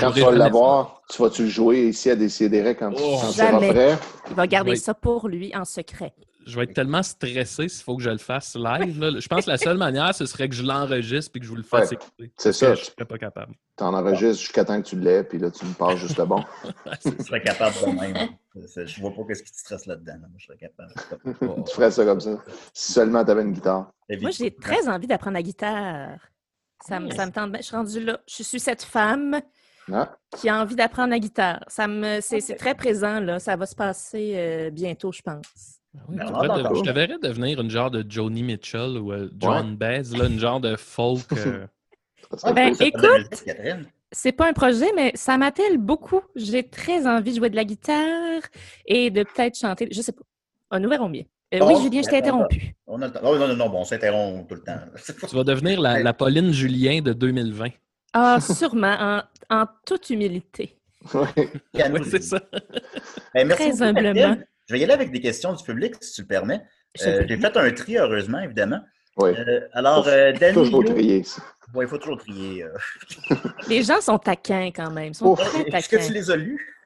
Quand 0.00 0.12
tu 0.12 0.20
vas 0.20 0.30
l'avoir, 0.32 1.02
tu 1.10 1.22
vas-tu 1.22 1.42
le 1.44 1.48
jouer 1.48 1.88
ici 1.88 2.10
à 2.10 2.16
Décideret 2.16 2.74
quand, 2.74 2.90
tu- 2.92 3.02
Oh. 3.04 3.18
quand 3.20 3.28
tu 3.28 3.34
seras 3.34 3.58
prêt? 3.58 3.98
Il 4.30 4.34
va 4.34 4.46
garder 4.46 4.70
Oui. 4.72 4.76
ça 4.78 4.94
pour 4.94 5.28
lui 5.28 5.54
en 5.56 5.64
secret. 5.64 6.12
Je 6.46 6.56
vais 6.56 6.64
être 6.64 6.72
tellement 6.72 7.02
stressé 7.02 7.68
s'il 7.68 7.84
faut 7.84 7.94
que 7.98 8.02
je 8.02 8.08
le 8.08 8.16
fasse 8.16 8.56
live. 8.56 8.98
là. 9.00 9.20
Je 9.20 9.28
pense 9.28 9.44
que 9.44 9.50
la 9.50 9.58
seule 9.58 9.76
manière, 9.76 10.14
ce 10.14 10.24
serait 10.24 10.48
que 10.48 10.54
je 10.54 10.62
l'enregistre 10.62 11.32
et 11.34 11.40
que 11.40 11.44
je 11.44 11.50
vous 11.50 11.56
le 11.56 11.62
fasse 11.62 11.90
Ouais. 11.90 11.96
écouter. 11.96 12.32
C'est 12.38 12.54
ça. 12.54 12.74
Je 12.74 12.84
serais 12.84 13.04
pas 13.04 13.18
capable. 13.18 13.52
Tu 13.76 13.84
en 13.84 13.92
enregistres 13.92 14.40
jusqu'à 14.40 14.64
temps 14.64 14.80
que 14.80 14.86
tu 14.88 14.98
l'aies, 14.98 15.24
puis 15.24 15.38
là, 15.38 15.50
tu 15.50 15.66
me 15.66 15.74
passes 15.74 15.98
juste 15.98 16.16
le 16.16 16.24
bon. 16.24 16.42
Je 17.04 17.22
serais 17.22 17.42
capable 17.42 17.74
de 17.82 18.00
même. 18.00 18.28
Je 18.56 19.00
vois 19.02 19.10
pas 19.14 19.22
qu'est-ce 19.28 19.42
qui 19.42 19.52
te 19.52 19.58
stresse 19.58 19.84
là-dedans. 19.84 20.14
là. 20.14 20.26
Moi, 20.28 20.38
je 20.38 20.46
serais 20.46 20.56
capable. 20.56 21.64
tu 21.66 21.74
ferais 21.74 21.90
ça 21.90 22.04
comme 22.06 22.20
ça. 22.20 22.42
Si 22.72 22.92
seulement 22.92 23.22
tu 23.24 23.30
avais 23.30 23.42
une 23.42 23.52
guitare. 23.52 23.90
Moi, 24.20 24.30
j'ai 24.30 24.50
très 24.54 24.88
envie 24.88 25.06
d'apprendre 25.06 25.34
la 25.34 25.42
guitare. 25.42 26.16
Ça 26.86 26.98
me, 26.98 27.10
ça 27.10 27.26
me 27.26 27.30
tente 27.32 27.50
bien. 27.52 27.60
Je 27.60 27.66
suis 27.66 27.76
rendue 27.76 28.00
là. 28.04 28.20
Je 28.26 28.42
suis 28.42 28.58
cette 28.60 28.82
femme 28.82 29.38
Ah, 29.92 30.16
qui 30.36 30.48
a 30.48 30.60
envie 30.60 30.76
d'apprendre 30.76 31.10
la 31.10 31.18
guitare. 31.18 31.64
Ça 31.68 31.88
me, 31.88 32.20
c'est, 32.20 32.40
c'est 32.40 32.56
très 32.56 32.74
présent, 32.74 33.20
là. 33.20 33.38
Ça 33.38 33.56
va 33.56 33.66
se 33.66 33.74
passer 33.74 34.32
euh, 34.36 34.70
bientôt, 34.70 35.12
je 35.12 35.22
pense. 35.22 35.78
Ah 35.96 36.00
oui, 36.08 36.16
Ben, 36.18 36.30
pas. 36.32 36.72
je 36.74 36.82
te 36.82 36.90
verrais 36.90 37.18
devenir 37.22 37.60
une 37.60 37.70
genre 37.70 37.90
de 37.90 38.04
Joni 38.08 38.42
Mitchell 38.42 38.98
ou 38.98 39.12
euh, 39.12 39.30
John 39.38 39.74
Baez, 39.76 40.02
là, 40.16 40.26
une 40.26 40.38
genre 40.38 40.60
de 40.60 40.76
folk. 40.76 41.24
euh, 41.32 41.66
Ben, 42.54 42.74
écoute. 42.78 43.44
C'est 44.12 44.32
pas 44.32 44.48
un 44.48 44.52
projet, 44.52 44.90
mais 44.94 45.12
ça 45.14 45.36
m'attelle 45.38 45.78
beaucoup. 45.78 46.20
J'ai 46.34 46.66
très 46.68 47.06
envie 47.06 47.32
de 47.32 47.36
jouer 47.38 47.50
de 47.50 47.56
la 47.56 47.64
guitare 47.64 48.42
et 48.86 49.10
de 49.10 49.22
peut-être 49.22 49.58
chanter. 49.58 49.88
Je 49.90 50.00
sais 50.00 50.12
pas. 50.12 50.22
Ah, 50.70 50.78
nous 50.78 50.88
verrons 50.88 51.08
bien. 51.10 51.24
Euh, 51.54 51.58
Bon, 51.60 51.74
oui, 51.74 51.82
Julien, 51.82 52.02
je 52.02 52.08
t'ai 52.08 52.18
interrompu. 52.18 52.74
On 52.86 53.00
a 53.00 53.06
le 53.06 53.12
temps. 53.12 53.20
Oh, 53.22 53.36
non, 53.38 53.48
non, 53.48 53.56
non, 53.56 53.68
bon, 53.70 53.80
on 53.80 53.84
s'interrompt 53.84 54.46
tout 54.48 54.54
le 54.54 54.62
temps. 54.62 54.78
tu 55.28 55.34
vas 55.36 55.44
devenir 55.44 55.80
la, 55.80 56.02
la 56.02 56.12
Pauline 56.12 56.52
Julien 56.52 57.00
de 57.00 57.12
2020. 57.14 57.68
Ah, 58.12 58.38
sûrement, 58.40 58.96
en, 58.98 59.22
en 59.62 59.66
toute 59.84 60.10
humilité. 60.10 60.74
Oui, 61.14 61.26
c'est 62.10 62.22
ça. 62.22 62.40
Merci 63.34 63.54
Très 63.70 63.82
humblement. 63.82 64.36
Je 64.68 64.74
vais 64.74 64.80
y 64.80 64.84
aller 64.84 64.92
avec 64.92 65.10
des 65.10 65.20
questions 65.20 65.52
du 65.54 65.62
public, 65.64 65.94
si 66.00 66.12
tu 66.14 66.20
le 66.22 66.26
permets. 66.26 66.60
Euh. 67.06 67.24
J'ai 67.28 67.36
fait 67.36 67.56
un 67.56 67.70
tri, 67.72 67.96
heureusement, 67.96 68.40
évidemment. 68.40 68.80
Oui. 69.16 69.30
Euh, 69.36 69.60
alors, 69.72 70.06
euh, 70.08 70.32
Danny. 70.32 70.54
Toujours 70.54 70.84
trier 70.84 71.22
ça. 71.24 71.42
Ouais, 71.74 71.84
il 71.84 71.88
faut 71.88 71.98
toujours 71.98 72.18
trier. 72.18 72.64
euh. 72.64 73.34
Les 73.68 73.82
gens 73.82 74.00
sont 74.00 74.18
taquins 74.18 74.70
quand 74.74 74.90
même. 74.90 75.08
Ils 75.12 75.14
sont 75.14 75.26
Ouf. 75.32 75.40
très 75.40 75.78
Est-ce 75.78 75.88
que 75.88 76.04
tu 76.06 76.12
les 76.12 76.30
as 76.30 76.36
lus? 76.36 76.77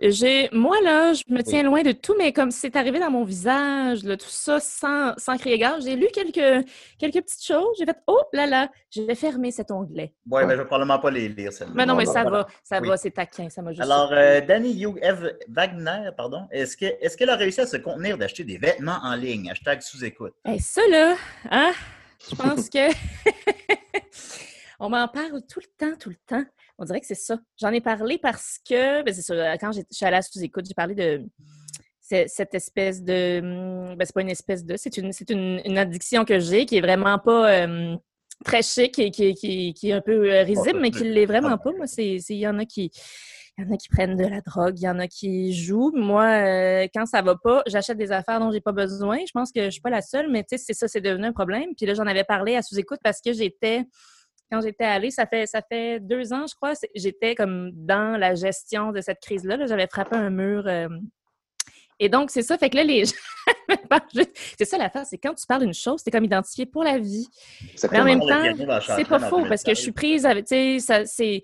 J'ai, 0.00 0.48
moi, 0.52 0.76
là, 0.82 1.12
je 1.12 1.22
me 1.28 1.42
tiens 1.42 1.62
loin 1.62 1.82
de 1.82 1.92
tout, 1.92 2.14
mais 2.18 2.32
comme 2.32 2.50
c'est 2.50 2.76
arrivé 2.76 2.98
dans 2.98 3.10
mon 3.10 3.24
visage, 3.24 4.02
là, 4.04 4.16
tout 4.16 4.28
ça, 4.28 4.60
sans, 4.60 5.12
sans 5.16 5.36
crier 5.36 5.58
gare, 5.58 5.80
j'ai 5.80 5.96
lu 5.96 6.06
quelques, 6.12 6.66
quelques 6.98 7.22
petites 7.24 7.44
choses. 7.44 7.76
J'ai 7.78 7.84
fait 7.86 7.96
«Oh 8.06 8.20
là 8.32 8.46
là, 8.46 8.70
je 8.90 9.02
vais 9.02 9.14
fermer 9.14 9.50
cet 9.50 9.70
onglet. 9.70 10.14
Ouais, 10.30 10.46
mais 10.46 10.54
je 10.54 10.58
vais 10.60 10.64
probablement 10.66 10.98
pas 10.98 11.10
les 11.10 11.28
lire, 11.28 11.52
celle-là. 11.52 11.72
Mais 11.76 11.86
non, 11.86 11.94
mais 11.96 12.06
ça 12.06 12.24
va, 12.24 12.46
ça 12.62 12.80
Oui. 12.80 12.88
va, 12.88 12.96
c'est 12.96 13.10
taquin, 13.10 13.48
ça 13.50 13.62
m'a 13.62 13.70
juste... 13.72 13.82
Alors, 13.82 14.10
euh, 14.12 14.40
Danny 14.40 14.82
Hugh 14.84 14.98
Eve 15.02 15.36
Wagner, 15.48 16.10
pardon, 16.16 16.46
est-ce 16.50 16.76
que- 16.76 16.96
est-ce 17.00 17.16
qu'elle 17.16 17.30
a 17.30 17.36
réussi 17.36 17.60
à 17.60 17.66
se 17.66 17.76
contenir 17.76 18.16
d'acheter 18.16 18.44
des 18.44 18.58
vêtements 18.58 18.98
en 19.02 19.14
ligne? 19.14 19.50
Hashtag 19.50 19.82
sous-écoute. 19.82 20.34
Hey, 20.44 20.60
ça, 20.60 20.80
là, 20.90 21.16
hein? 21.50 21.72
Je 22.30 22.34
pense 22.36 22.68
que... 22.70 22.88
On 24.82 24.88
m'en 24.88 25.08
parle 25.08 25.42
tout 25.46 25.60
le 25.60 25.66
temps, 25.76 25.94
tout 25.98 26.08
le 26.08 26.16
temps. 26.26 26.44
On 26.80 26.84
dirait 26.84 27.00
que 27.00 27.06
c'est 27.06 27.14
ça. 27.14 27.38
J'en 27.60 27.70
ai 27.72 27.80
parlé 27.80 28.18
parce 28.18 28.58
que... 28.68 29.02
Ben, 29.02 29.14
c'est 29.14 29.22
ça, 29.22 29.56
quand 29.58 29.70
j'ai- 29.70 29.84
je 29.90 29.96
suis 29.96 30.06
allée 30.06 30.16
à 30.16 30.22
sous-écoute, 30.22 30.64
j'ai 30.66 30.74
parlé 30.74 30.94
de 30.94 31.22
cette 32.00 32.54
espèce 32.54 33.02
de... 33.02 33.40
hum, 33.40 33.96
Ben, 33.96 34.04
c'est 34.04 34.14
pas 34.14 34.22
une 34.22 34.30
espèce 34.30 34.64
de... 34.64 34.76
C'est 34.76 34.96
une, 34.96 35.12
c'est 35.12 35.30
une, 35.30 35.60
une 35.64 35.78
addiction 35.78 36.24
que 36.24 36.38
j'ai 36.40 36.66
qui 36.66 36.78
est 36.78 36.80
vraiment 36.80 37.18
pas... 37.18 37.50
euh, 37.66 37.96
très 38.44 38.62
chic 38.62 38.98
et 38.98 39.10
qui, 39.10 39.34
qui, 39.34 39.74
qui 39.74 39.90
est 39.90 39.92
un 39.92 40.00
peu 40.00 40.32
euh, 40.32 40.42
risible, 40.42 40.80
mais 40.80 40.90
qui 40.90 41.04
l'est 41.04 41.26
vraiment 41.26 41.58
pas. 41.58 41.72
Moi, 41.72 41.84
il 41.98 42.20
y 42.32 42.48
en 42.48 42.58
a 42.58 42.64
qui... 42.64 42.90
Il 43.58 43.64
y 43.64 43.68
en 43.68 43.74
a 43.74 43.76
qui 43.76 43.88
prennent 43.90 44.16
de 44.16 44.24
la 44.24 44.40
drogue, 44.40 44.78
il 44.78 44.84
y 44.84 44.88
en 44.88 44.98
a 44.98 45.06
qui 45.06 45.52
jouent. 45.52 45.92
Moi, 45.94 46.24
euh, 46.24 46.86
quand 46.94 47.04
ça 47.04 47.20
va 47.20 47.34
pas, 47.36 47.62
j'achète 47.66 47.98
des 47.98 48.10
affaires 48.10 48.40
dont 48.40 48.50
j'ai 48.50 48.62
pas 48.62 48.72
besoin. 48.72 49.18
Je 49.26 49.32
pense 49.34 49.52
que 49.52 49.64
je 49.64 49.70
suis 49.70 49.82
pas 49.82 49.90
la 49.90 50.00
seule, 50.00 50.30
mais 50.30 50.44
tu 50.44 50.56
sais, 50.56 50.64
c'est 50.64 50.72
ça, 50.72 50.88
c'est 50.88 51.02
devenu 51.02 51.26
un 51.26 51.32
problème. 51.34 51.74
Puis 51.76 51.84
là, 51.84 51.92
j'en 51.92 52.06
avais 52.06 52.24
parlé 52.24 52.56
à 52.56 52.62
sous-écoute 52.62 53.00
parce 53.04 53.20
que 53.20 53.34
j'étais, 53.34 53.82
quand 54.50 54.60
j'étais 54.60 54.84
allée, 54.84 55.10
ça 55.10 55.26
fait, 55.26 55.46
ça 55.46 55.62
fait 55.62 56.00
deux 56.00 56.32
ans, 56.32 56.46
je 56.48 56.54
crois, 56.54 56.72
j'étais 56.94 57.34
comme 57.34 57.70
dans 57.72 58.18
la 58.18 58.34
gestion 58.34 58.92
de 58.92 59.00
cette 59.00 59.20
crise-là. 59.20 59.56
là. 59.56 59.66
J'avais 59.66 59.86
frappé 59.86 60.16
un 60.16 60.30
mur. 60.30 60.66
euh, 60.66 60.88
et 62.00 62.08
donc, 62.08 62.30
c'est 62.30 62.42
ça. 62.42 62.58
Fait 62.58 62.68
que 62.70 62.76
là, 62.76 62.82
les 62.84 63.04
gens 63.06 63.12
C'est 64.58 64.64
ça 64.64 64.78
l'affaire, 64.78 65.06
c'est 65.06 65.18
quand 65.18 65.34
tu 65.34 65.46
parles 65.46 65.62
d'une 65.62 65.74
chose, 65.74 66.00
c'est 66.04 66.10
comme 66.10 66.24
identifié 66.24 66.66
pour 66.66 66.82
la 66.82 66.98
vie. 66.98 67.28
Mais 67.92 68.00
en 68.00 68.04
même 68.04 68.20
temps, 68.28 68.42
c'est 68.96 69.04
pas 69.08 69.18
faux 69.30 69.36
parce 69.48 69.62
que 69.62 69.70
je 69.74 69.80
suis 69.80 69.92
prise 69.92 70.26
avec, 70.26 70.46
tu 70.46 70.78
sais, 70.78 70.78
ça- 70.80 71.06
c'est 71.06 71.42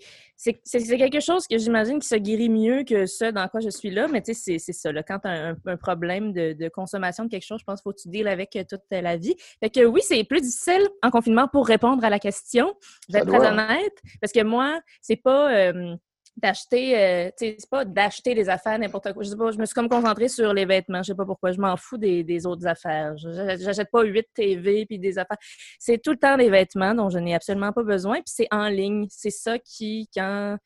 quelque 0.98 1.20
chose 1.20 1.46
que 1.46 1.56
j'imagine 1.58 1.98
qui 1.98 2.08
se 2.08 2.14
guérit 2.16 2.48
mieux 2.50 2.84
que 2.84 3.06
ce 3.06 3.30
dans 3.30 3.48
quoi 3.48 3.60
je 3.60 3.70
suis 3.70 3.90
là, 3.90 4.06
mais 4.08 4.20
tu 4.22 4.34
sais, 4.34 4.58
c'est- 4.58 4.72
ça. 4.72 4.92
Là, 4.92 5.02
quand 5.02 5.20
tu 5.20 5.28
as 5.28 5.48
un, 5.50 5.56
un 5.66 5.76
problème 5.76 6.32
de, 6.32 6.52
de 6.52 6.68
consommation 6.68 7.24
de 7.24 7.30
quelque 7.30 7.44
chose, 7.46 7.60
je 7.60 7.64
pense 7.64 7.80
qu'il 7.80 7.84
faut 7.90 7.92
que 7.94 8.02
tu 8.02 8.08
deals 8.08 8.28
avec 8.28 8.54
euh, 8.56 8.64
toute 8.68 8.82
la 8.90 9.16
vie. 9.16 9.34
Fait 9.60 9.70
que 9.70 9.84
oui, 9.84 10.00
c'est 10.02 10.22
plus 10.24 10.40
difficile 10.42 10.86
en 11.02 11.10
confinement 11.10 11.48
pour 11.48 11.66
répondre 11.66 12.04
à 12.04 12.10
la 12.10 12.18
question. 12.18 12.74
Je 13.08 13.14
vais 13.14 13.20
être 13.20 13.28
très 13.28 13.38
honnête 13.48 13.94
parce 14.20 14.32
que 14.32 14.42
moi, 14.42 14.78
c'est 15.00 15.16
pas. 15.16 15.52
euh, 15.54 15.96
d'acheter, 16.37 16.99
euh, 16.99 17.27
tu 17.38 17.46
sais, 17.46 17.57
c'est 17.59 17.70
pas 17.70 17.85
d'acheter 17.85 18.35
des 18.35 18.49
affaires 18.49 18.79
n'importe 18.79 19.12
quoi. 19.14 19.22
Je 19.22 19.31
sais 19.31 19.37
pas, 19.37 19.51
je 19.53 19.59
me 19.59 19.64
suis 19.64 19.75
comme 19.75 19.88
concentrée 19.88 20.29
sur 20.29 20.53
les 20.53 20.66
vêtements. 20.66 21.03
Je 21.03 21.09
sais 21.12 21.14
pas 21.14 21.25
pourquoi. 21.25 21.53
Je 21.53 21.59
m'en 21.61 21.77
fous 21.77 21.96
des, 21.96 22.22
des 22.25 22.46
autres 22.46 22.66
affaires. 22.66 23.16
Je- 23.16 23.57
J'achète 23.59 23.90
pas 23.90 24.03
huit 24.05 24.27
TV 24.35 24.85
puis 24.87 24.99
des 24.99 25.18
affaires. 25.18 25.38
C'est 25.79 25.99
tout 26.03 26.11
le 26.11 26.18
temps 26.18 26.37
des 26.37 26.51
vêtements 26.51 26.94
dont 26.94 27.09
je 27.09 27.18
n'ai 27.18 27.35
absolument 27.35 27.72
pas 27.72 27.83
besoin. 27.83 28.16
Puis 28.16 28.25
c'est 28.35 28.49
en 28.51 28.68
ligne. 28.68 29.07
C'est 29.11 29.31
ça 29.31 29.59
qui, 29.59 30.09
quand, 30.14 30.59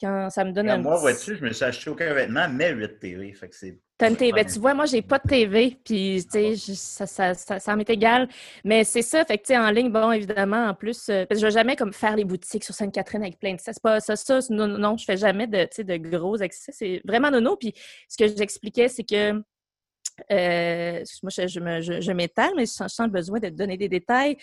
quand 0.00 0.30
ça 0.30 0.44
me 0.44 0.52
donne 0.52 0.66
un 0.72 0.78
Moi, 0.78 0.96
vois-tu, 0.96 1.36
je 1.36 1.44
me 1.44 1.52
suis 1.52 1.64
acheté 1.64 1.90
aucun 1.90 2.12
vêtement, 2.14 2.48
mais 2.48 2.72
8 2.72 2.98
TV. 2.98 3.32
Fait 3.34 3.48
que 3.48 3.54
c'est. 3.56 3.78
T'as 3.98 4.10
une 4.10 4.16
TV. 4.16 4.32
Ben, 4.32 4.46
tu 4.46 4.60
vois, 4.60 4.74
moi, 4.74 4.86
j'ai 4.86 5.02
pas 5.02 5.18
de 5.18 5.28
TV, 5.28 5.76
puis, 5.84 6.24
tu 6.32 6.56
sais, 6.56 6.74
ça, 6.76 7.04
ça, 7.06 7.34
ça, 7.34 7.58
ça 7.58 7.74
m'est 7.74 7.90
égal. 7.90 8.28
Mais 8.64 8.84
c'est 8.84 9.02
ça, 9.02 9.24
fait 9.24 9.38
que, 9.38 9.42
tu 9.42 9.48
sais, 9.54 9.58
en 9.58 9.70
ligne, 9.70 9.90
bon, 9.90 10.12
évidemment, 10.12 10.66
en 10.68 10.74
plus, 10.74 11.08
euh, 11.08 11.26
parce 11.26 11.40
que 11.40 11.42
je 11.42 11.46
vais 11.46 11.58
jamais 11.58 11.74
comme 11.74 11.92
faire 11.92 12.14
les 12.14 12.24
boutiques 12.24 12.62
sur 12.62 12.74
Sainte-Catherine 12.74 13.22
avec 13.22 13.40
plein 13.40 13.54
de 13.54 13.60
ça. 13.60 13.72
C'est 13.72 13.82
pas 13.82 13.98
ça, 13.98 14.14
ça, 14.14 14.38
non, 14.50 14.68
non, 14.68 14.96
je 14.96 15.04
fais 15.04 15.16
jamais 15.16 15.48
de, 15.48 15.66
de 15.82 15.96
gros 16.16 16.36
excès. 16.36 16.70
C'est 16.72 17.02
vraiment 17.04 17.32
nono. 17.32 17.56
Puis, 17.56 17.74
ce 18.08 18.16
que 18.16 18.28
j'expliquais, 18.28 18.88
c'est 18.88 19.02
que, 19.02 19.42
euh, 20.32 21.04
moi, 21.22 21.30
je, 21.36 21.46
je 21.48 21.60
me- 21.60 21.80
je- 22.00 22.12
m'étale, 22.12 22.52
mais 22.56 22.66
je 22.66 22.72
sens, 22.72 22.98
le 23.00 23.08
besoin 23.08 23.40
de 23.40 23.48
donner 23.48 23.76
des 23.76 23.88
détails. 23.88 24.36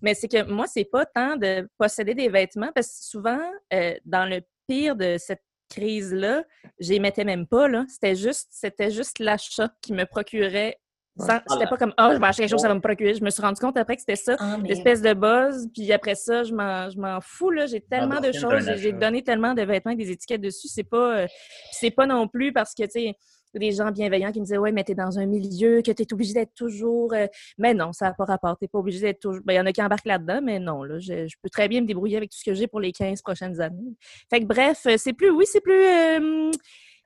Mais 0.00 0.14
c'est 0.14 0.28
que 0.28 0.42
moi, 0.44 0.66
c'est 0.66 0.84
pas 0.84 1.04
tant 1.04 1.36
de 1.36 1.68
posséder 1.78 2.14
des 2.14 2.28
vêtements, 2.30 2.70
parce 2.74 2.88
que 2.88 3.04
souvent, 3.04 3.40
euh, 3.74 3.94
dans 4.06 4.24
le 4.26 4.40
pire 4.66 4.96
de 4.96 5.16
cette 5.18 5.42
crise-là, 5.72 6.44
je 6.78 6.90
les 6.90 6.98
mettais 7.00 7.24
même 7.24 7.46
pas, 7.46 7.68
là. 7.68 7.84
C'était 7.88 8.14
juste, 8.14 8.48
c'était 8.50 8.90
juste 8.90 9.18
l'achat 9.18 9.70
qui 9.80 9.92
me 9.92 10.04
procurait 10.04 10.78
Sans- 11.18 11.40
C'était 11.46 11.66
pas 11.66 11.76
comme, 11.76 11.92
ah, 11.98 12.10
je 12.14 12.18
vais 12.18 12.26
acheter 12.26 12.42
quelque 12.42 12.52
chose, 12.52 12.62
ça 12.62 12.68
va 12.68 12.74
me 12.74 12.80
procurer. 12.80 13.14
Je 13.14 13.22
me 13.22 13.28
suis 13.28 13.42
rendu 13.42 13.60
compte 13.60 13.76
après 13.76 13.96
que 13.96 14.00
c'était 14.00 14.16
ça, 14.16 14.34
Ah, 14.38 14.56
l'espèce 14.64 15.02
de 15.02 15.12
buzz. 15.12 15.68
Puis 15.74 15.92
après 15.92 16.14
ça, 16.14 16.42
je 16.42 16.54
m'en, 16.54 16.88
je 16.88 16.98
m'en 16.98 17.20
fous. 17.20 17.50
Là. 17.50 17.66
J'ai 17.66 17.82
tellement 17.82 18.20
de 18.20 18.32
choses. 18.32 18.70
J'ai, 18.76 18.92
donné 18.92 19.22
tellement 19.22 19.52
de 19.52 19.62
vêtements 19.62 19.92
avec 19.92 19.98
des 19.98 20.10
étiquettes 20.10 20.40
dessus. 20.40 20.68
C'est 20.68 20.84
pas, 20.84 21.18
euh, 21.18 21.26
c'est 21.72 21.90
pas 21.90 22.06
non 22.06 22.28
plus 22.28 22.52
parce 22.52 22.74
que, 22.74 22.84
tu 22.84 22.90
sais, 22.92 23.14
des 23.58 23.72
gens 23.72 23.90
bienveillants 23.90 24.32
qui 24.32 24.40
me 24.40 24.44
disaient, 24.44 24.58
ouais, 24.58 24.72
mais 24.72 24.84
t'es 24.84 24.94
dans 24.94 25.18
un 25.18 25.26
milieu 25.26 25.82
que 25.82 25.90
t'es 25.90 26.12
obligé 26.12 26.34
d'être 26.34 26.54
toujours. 26.54 27.12
euh, 27.12 27.26
Mais 27.58 27.74
non, 27.74 27.92
ça 27.92 28.06
n'a 28.06 28.14
pas 28.14 28.24
rapport. 28.24 28.56
T'es 28.58 28.68
pas 28.68 28.78
obligé 28.78 29.00
d'être 29.00 29.20
toujours. 29.20 29.42
Ben, 29.44 29.54
il 29.54 29.56
y 29.56 29.60
en 29.60 29.66
a 29.66 29.72
qui 29.72 29.82
embarquent 29.82 30.06
là-dedans, 30.06 30.40
mais 30.42 30.58
non, 30.58 30.82
là, 30.84 30.98
je, 30.98 31.26
peux 31.42 31.50
très 31.50 31.68
bien 31.68 31.80
me 31.80 31.86
débrouiller 31.86 32.16
avec 32.16 32.30
tout 32.30 32.38
ce 32.38 32.44
que 32.44 32.54
j'ai 32.54 32.66
pour 32.66 32.80
les 32.80 32.92
15 32.92 33.22
prochaines 33.22 33.60
années. 33.60 33.94
Fait 34.30 34.40
que 34.40 34.46
bref, 34.46 34.86
euh, 34.86 34.96
c'est 34.96 35.12
plus, 35.12 35.30
oui, 35.30 35.44
c'est 35.46 35.60
plus. 35.60 35.72
euh, 35.72 36.50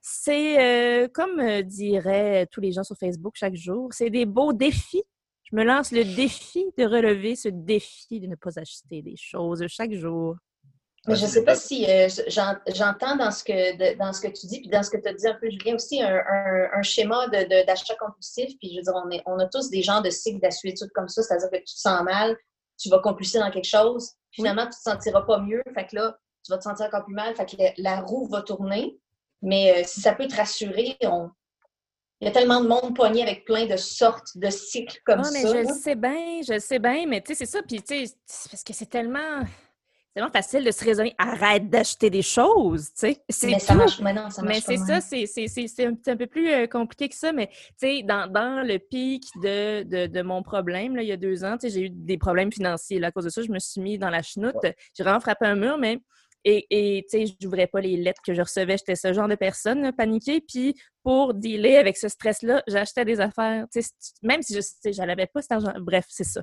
c'est 0.09 1.11
comme 1.13 1.63
diraient 1.63 2.47
tous 2.53 2.61
les 2.61 2.71
gens 2.71 2.85
sur 2.85 2.97
Facebook 2.97 3.35
chaque 3.37 3.57
jour, 3.57 3.89
c'est 3.93 4.09
des 4.09 4.25
beaux 4.25 4.53
défis. 4.53 5.03
Je 5.51 5.57
me 5.57 5.65
lance 5.65 5.91
le 5.91 6.05
défi 6.05 6.65
de 6.79 6.85
relever 6.85 7.35
ce 7.35 7.49
défi 7.49 8.21
de 8.21 8.29
ne 8.29 8.37
pas 8.37 8.57
acheter 8.59 9.03
des 9.03 9.17
choses 9.17 9.65
chaque 9.69 9.93
jour. 9.93 10.37
Mais 11.09 11.15
je 11.17 11.25
ne 11.25 11.31
sais 11.31 11.45
pas 11.45 11.55
si 11.55 11.87
euh, 11.89 12.09
j'en- 12.29 12.57
j'entends 12.75 13.17
dans 13.17 13.31
ce 13.31 13.45
que 13.45 13.77
de- 13.77 13.97
dans 13.99 14.13
ce 14.13 14.21
que 14.21 14.29
tu 14.29 14.47
dis, 14.47 14.61
puis 14.61 14.69
dans 14.69 14.83
ce 14.83 14.91
que 14.91 14.97
tu 14.97 15.09
as 15.09 15.13
dit 15.15 15.27
un 15.29 15.35
peu, 15.35 15.49
Julien, 15.51 15.75
aussi 15.77 16.03
un, 16.03 16.17
un- 16.17 16.69
un 16.75 16.83
schéma 16.83 17.29
de- 17.29 17.45
de- 17.45 17.67
d'achat 17.67 17.95
compulsif. 17.95 18.57
Puis 18.59 18.71
je 18.73 18.77
veux 18.77 18.83
dire, 18.83 18.95
on, 19.05 19.11
est, 19.11 19.23
on 19.27 19.39
a 19.39 19.47
tous 19.47 19.71
des 19.71 19.83
genres 19.83 20.03
de 20.03 20.11
cycles 20.11 20.41
d'assuétude 20.41 20.91
comme 20.95 21.09
ça, 21.09 21.23
c'est-à-dire 21.23 21.51
que 21.51 21.57
tu 21.59 21.75
te 21.75 21.81
sens 21.81 22.03
mal, 22.03 22.37
tu 22.79 22.89
vas 22.89 22.99
compulser 22.99 23.39
dans 23.39 23.51
quelque 23.51 23.69
chose, 23.69 24.13
finalement, 24.33 24.63
tu 24.63 24.69
ne 24.69 24.73
te 24.73 24.81
sentiras 24.83 25.23
pas 25.23 25.39
mieux, 25.39 25.63
fait 25.75 25.87
que 25.87 25.97
là, 25.97 26.17
tu 26.45 26.53
vas 26.53 26.59
te 26.59 26.65
sentir 26.65 26.87
encore 26.87 27.05
plus 27.05 27.15
mal, 27.15 27.35
fait 27.37 27.47
que 27.47 27.57
la, 27.59 27.73
la 27.79 28.01
roue 28.01 28.29
va 28.29 28.43
tourner. 28.43 28.99
Mais 29.43 29.79
euh, 29.79 29.83
si 29.87 30.01
ça 30.01 30.13
peut 30.15 30.27
te 30.27 30.35
rassurer, 30.37 30.97
on... 31.05 31.31
il 32.21 32.27
y 32.27 32.29
a 32.29 32.33
tellement 32.33 32.61
de 32.63 32.69
monde 32.69 32.97
pogné 32.97 33.23
avec 33.23 33.45
plein 33.45 33.67
de 33.67 33.77
sortes 33.77 34.37
de 34.37 34.49
cycles 34.51 34.99
comme 35.05 35.21
Ah, 35.25 35.31
mais 35.33 35.43
ça. 35.43 35.49
je 35.53 35.57
le 35.69 35.75
sais 35.75 35.95
bien, 35.95 36.41
je 36.47 36.55
le 36.55 36.61
sais 36.61 36.79
bien, 36.79 37.05
mais 37.07 37.21
tu 37.21 37.29
sais, 37.35 37.45
c'est 37.45 37.51
ça. 37.59 37.63
Puis, 37.63 37.83
tu 37.83 38.07
sais, 38.07 38.15
parce 38.51 38.65
que 38.65 38.73
c'est 38.73 38.87
tellement, 38.87 39.41
tellement 40.17 40.31
facile 40.33 40.65
de 40.65 40.71
se 40.71 40.83
raisonner. 40.83 41.15
Arrête 41.19 41.69
d'acheter 41.69 42.09
des 42.09 42.23
choses, 42.23 42.87
tu 42.87 42.93
sais. 43.01 43.17
C'est 43.29 43.47
Mais 43.49 43.59
ça 43.59 43.75
tout. 43.75 43.79
marche, 43.81 44.01
mais 44.01 44.15
non, 44.15 44.31
ça 44.31 44.43
marche 44.43 44.55
Mais 44.57 44.61
c'est 44.63 44.77
ça, 44.79 45.01
c'est 45.03 45.27
c'est- 45.27 45.47
c'est- 45.47 45.67
c'est 45.69 45.85
un, 45.85 46.17
peu 46.17 46.27
plus 46.27 46.49
euh, 46.51 46.67
compliqué 46.67 47.11
que 47.11 47.15
ça, 47.15 47.33
mais 47.33 47.49
tu 47.49 47.55
sais, 47.77 48.03
dans, 48.03 48.27
dans 48.27 48.67
le 48.67 48.79
pic 48.79 49.25
de, 49.43 49.83
de, 49.83 50.07
de 50.07 50.23
mon 50.23 50.43
problème, 50.43 50.97
là, 50.97 51.03
il 51.03 51.09
y 51.09 51.13
a 51.13 51.19
deux 51.19 51.45
ans, 51.45 51.59
tu 51.59 51.69
sais, 51.69 51.75
j'ai 51.75 51.83
eu 51.87 51.91
des 51.91 52.17
problèmes 52.17 52.51
financiers. 52.51 52.99
là. 52.99 53.09
à 53.09 53.11
cause 53.13 53.25
de 53.25 53.29
ça, 53.31 53.43
je 53.43 53.53
me 53.53 53.59
suis 53.59 53.83
mis 53.83 53.99
dans 53.99 54.09
la 54.09 54.23
chenoute. 54.23 54.57
J'ai 54.97 55.03
vraiment 55.03 55.21
frappé 55.21 55.45
un 55.47 55.55
mur, 55.55 55.77
mais. 55.77 55.99
Et, 56.49 57.05
tu 57.11 57.19
sais, 57.19 57.27
je 57.27 57.33
n'ouvrais 57.45 57.67
pas 57.67 57.81
les 57.81 57.97
lettres 57.97 58.23
que 58.25 58.33
je 58.33 58.41
recevais. 58.41 58.77
J'étais 58.79 58.95
ce 58.95 59.13
genre 59.13 59.27
de 59.27 59.35
personne 59.35 59.83
là, 59.83 59.93
paniquée. 59.93 60.41
Puis, 60.41 60.77
pour 61.03 61.35
dealer 61.35 61.77
avec 61.77 61.97
ce 61.97 62.07
stress-là, 62.09 62.63
j'achetais 62.69 63.05
des 63.05 63.19
affaires. 63.21 63.67
Tu 63.73 63.83
sais, 63.83 63.89
c- 63.99 64.13
même 64.23 64.43
si 64.43 64.55
je 64.55 65.03
n'avais 65.03 65.27
pas 65.27 65.43
cet 65.43 65.51
argent. 65.51 65.73
Bref, 65.81 66.05
c'est 66.09 66.23
ça. 66.23 66.43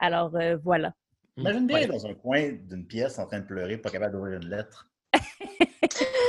Alors, 0.00 0.34
euh, 0.36 0.56
voilà. 0.64 0.92
Imagine 1.36 1.66
bien 1.66 1.76
Ouais. 1.78 1.86
dans 1.86 2.06
un 2.06 2.14
coin 2.14 2.52
d'une 2.68 2.86
pièce 2.86 3.18
en 3.18 3.26
train 3.26 3.40
de 3.40 3.46
pleurer, 3.46 3.78
pas 3.78 3.90
capable 3.90 4.14
d'ouvrir 4.14 4.40
une 4.40 4.48
lettre. 4.48 4.88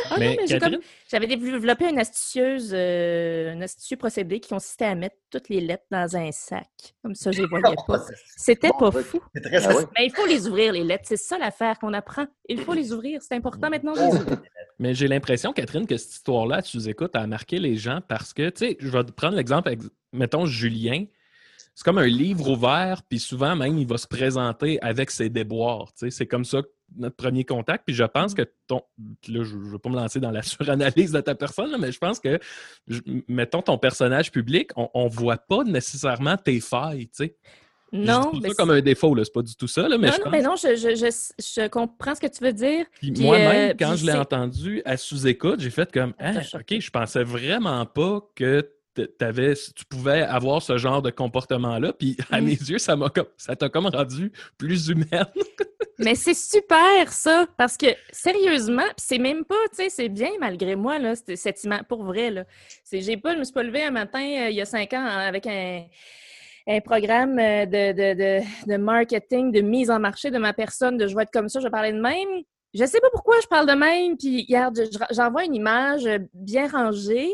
Ah 0.10 0.16
non, 0.16 0.20
Mais 0.20 0.36
mais 0.40 0.48
j'ai 0.48 0.56
Catherine, 0.60 0.76
comme- 0.80 0.84
J'avais 1.10 1.28
développé 1.28 1.90
une 1.90 1.98
astucieuse, 1.98 2.72
euh, 2.74 3.54
un 3.54 3.62
astucieux 3.62 3.96
procédé 3.98 4.40
qui 4.40 4.50
consistait 4.50 4.86
à 4.86 4.96
mettre 4.96 5.16
toutes 5.32 5.48
les 5.50 5.62
lettres 5.62 5.86
dans 5.90 6.16
un 6.18 6.32
sac. 6.32 6.68
Comme 7.02 7.16
ça, 7.16 7.32
je 7.32 7.42
les 7.42 7.48
voyais 7.48 7.64
pas. 7.88 8.04
C'était 8.36 8.70
Bon 8.70 8.92
pas 8.92 9.02
fou. 9.02 9.22
C'est 9.34 9.42
très 9.42 9.66
Ah 9.66 9.76
oui? 9.78 9.84
Mais 9.98 10.06
il 10.08 10.12
faut 10.14 10.26
les 10.28 10.48
ouvrir, 10.48 10.74
les 10.74 10.84
lettres. 10.84 11.06
C'est 11.08 11.18
ça 11.18 11.38
l'affaire 11.38 11.80
qu'on 11.80 11.94
apprend. 11.94 12.26
Il 12.50 12.60
faut 12.60 12.74
les 12.74 12.92
ouvrir. 12.92 13.22
C'est 13.22 13.36
important 13.36 13.70
maintenant 13.70 13.94
de 13.94 14.00
les 14.00 14.22
ouvrir. 14.22 14.42
Mais 14.80 14.94
j'ai 14.94 15.08
l'impression, 15.08 15.54
Catherine, 15.54 15.88
que 15.88 15.98
cette 15.98 16.12
histoire-là, 16.12 16.62
tu 16.62 16.78
nous 16.78 16.90
écoutes, 16.90 17.16
a 17.16 17.26
marqué 17.26 17.58
les 17.60 17.76
gens 17.78 18.02
parce 18.08 18.34
que, 18.34 18.50
tu 18.50 18.66
sais, 18.68 18.78
je 18.80 18.90
vais 18.90 19.04
te 19.06 19.12
prendre 19.12 19.36
l'exemple, 19.38 19.70
avec, 19.70 19.80
mettons, 20.12 20.46
Julien. 20.46 21.06
C'est 21.76 21.84
comme 21.84 21.98
un 21.98 22.06
livre 22.08 22.50
ouvert, 22.52 23.02
puis 23.10 23.18
souvent 23.20 23.56
même, 23.56 23.78
il 23.80 23.88
va 23.88 23.98
se 23.98 24.08
présenter 24.08 24.80
avec 24.84 25.10
ses 25.10 25.30
déboires. 25.30 25.92
C'est 25.96 26.28
comme 26.28 26.46
ça 26.46 26.62
notre 26.96 27.16
premier 27.16 27.44
contact. 27.44 27.86
Puis 27.88 27.96
je 27.96 28.04
pense 28.04 28.36
que 28.36 28.44
ton. 28.68 28.84
Là, 29.28 29.44
je 29.44 29.56
ne 29.56 29.64
veux 29.72 29.80
pas 29.80 29.90
me 29.90 29.96
lancer 29.96 30.20
dans 30.20 30.30
la 30.30 30.42
suranalyse 30.44 31.12
de 31.12 31.22
ta 31.22 31.34
personne, 31.34 31.72
là, 31.72 31.78
mais 31.80 31.92
je 31.92 31.98
pense 31.98 32.20
que, 32.20 32.38
je- 32.88 33.02
mettons, 33.28 33.64
ton 33.64 33.80
personnage 33.80 34.32
public, 34.32 34.70
on 34.76 35.06
ne 35.06 35.10
voit 35.10 35.38
pas 35.38 35.64
nécessairement 35.64 36.38
tes 36.38 36.60
failles. 36.60 37.10
sais. 37.12 37.36
Je 37.92 38.00
dis 38.00 38.06
Non, 38.08 38.32
pas 38.32 38.38
mais 38.42 38.50
ça 38.50 38.56
comme 38.56 38.70
un 38.72 38.82
défaut, 38.82 39.14
là, 39.16 39.24
c'est 39.24 39.34
pas 39.34 39.42
du 39.44 39.56
tout 39.56 39.68
ça, 39.68 39.88
là, 39.88 39.98
mais 40.00 40.08
non, 40.08 40.14
je 40.14 40.18
non, 40.20 40.24
pense 40.26 40.32
mais 40.32 40.42
non, 40.42 40.56
je, 40.56 40.76
je, 40.76 40.96
je, 40.96 41.34
je 41.62 41.68
comprends 41.68 42.14
ce 42.16 42.20
que 42.22 42.28
tu 42.28 42.44
veux 42.44 42.54
dire. 42.54 42.86
puis 43.00 43.12
moi-même, 43.20 43.72
euh, 43.72 43.74
quand 43.80 43.96
je 43.96 44.06
l'ai 44.06 44.12
c'est- 44.14 44.18
entendu 44.18 44.82
à 44.86 44.98
sous-écoute, 44.98 45.60
j'ai 45.60 45.70
fait 45.72 45.92
comme 45.92 46.14
Ah, 46.20 46.42
choqué. 46.42 46.76
OK, 46.78 46.82
je 46.82 46.90
pensais 46.92 47.24
vraiment 47.24 47.86
pas 47.88 48.22
que 48.36 48.68
tu 48.96 49.86
pouvais 49.90 50.22
avoir 50.22 50.62
ce 50.62 50.78
genre 50.78 51.02
de 51.02 51.10
comportement-là. 51.12 51.94
Puis 51.94 52.18
à 52.32 52.42
Mm. 52.42 52.46
mes 52.46 52.52
yeux, 52.52 52.78
ça 52.78 52.96
m'a 52.96 53.12
ça 53.38 53.56
t'a 53.56 53.70
comme 53.70 53.88
rendu 53.88 54.32
plus 54.58 54.88
humaine. 54.90 55.26
Mais 56.00 56.16
c'est 56.16 56.34
super, 56.34 57.12
ça, 57.14 57.46
parce 57.56 57.78
que 57.78 57.86
sérieusement, 58.12 58.84
c'est 58.98 59.20
même 59.20 59.46
pas, 59.46 59.56
tu 59.70 59.76
sais, 59.84 59.90
c'est 59.90 60.10
bien 60.10 60.32
malgré 60.40 60.76
moi, 60.76 60.98
là, 60.98 61.14
cette 61.16 61.64
ima- 61.64 61.84
pour 61.84 62.04
vrai, 62.04 62.32
là. 62.32 62.46
C'est, 62.84 63.02
j'ai 63.02 63.16
pas, 63.16 63.34
je 63.36 63.40
me 63.40 63.44
suis 63.44 63.54
pas 63.54 63.62
levée 63.64 63.84
un 63.84 63.92
matin, 63.92 64.20
euh, 64.20 64.50
il 64.50 64.56
y 64.56 64.62
a 64.62 64.66
cinq 64.66 64.92
ans, 64.94 65.06
avec 65.06 65.46
un, 65.46 65.84
un 66.68 66.82
programme 66.82 67.38
euh, 67.38 67.66
de, 67.68 67.92
de, 67.92 68.14
de, 68.42 68.72
de 68.72 68.78
marketing, 68.78 69.52
de 69.52 69.62
mise 69.62 69.92
en 69.92 70.00
marché 70.00 70.32
de 70.32 70.40
ma 70.40 70.52
personne, 70.52 70.98
de 70.98 71.08
je 71.08 71.16
vais 71.16 71.24
être 71.24 71.32
comme 71.32 71.48
ça, 71.48 71.60
je 71.60 71.66
vais 71.66 71.72
parler 71.72 71.92
de 71.94 72.02
même. 72.02 72.42
Je 72.74 72.86
sais 72.86 73.00
pas 73.00 73.10
pourquoi 73.12 73.40
je 73.42 73.48
parle 73.48 73.68
de 73.68 73.74
même, 73.74 74.18
puis 74.18 74.42
regarde, 74.48 74.76
je- 74.78 74.98
je- 74.98 75.16
j'envoie 75.16 75.46
une 75.46 75.54
image 75.56 76.06
euh, 76.08 76.18
bien 76.34 76.68
rangée. 76.68 77.30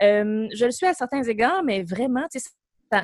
Je 0.00 0.64
le 0.64 0.70
suis 0.70 0.86
à 0.86 0.92
certains 0.94 1.22
égards, 1.22 1.62
mais 1.62 1.82
vraiment, 1.82 2.26
tu 2.30 2.38
sais, 2.38 2.50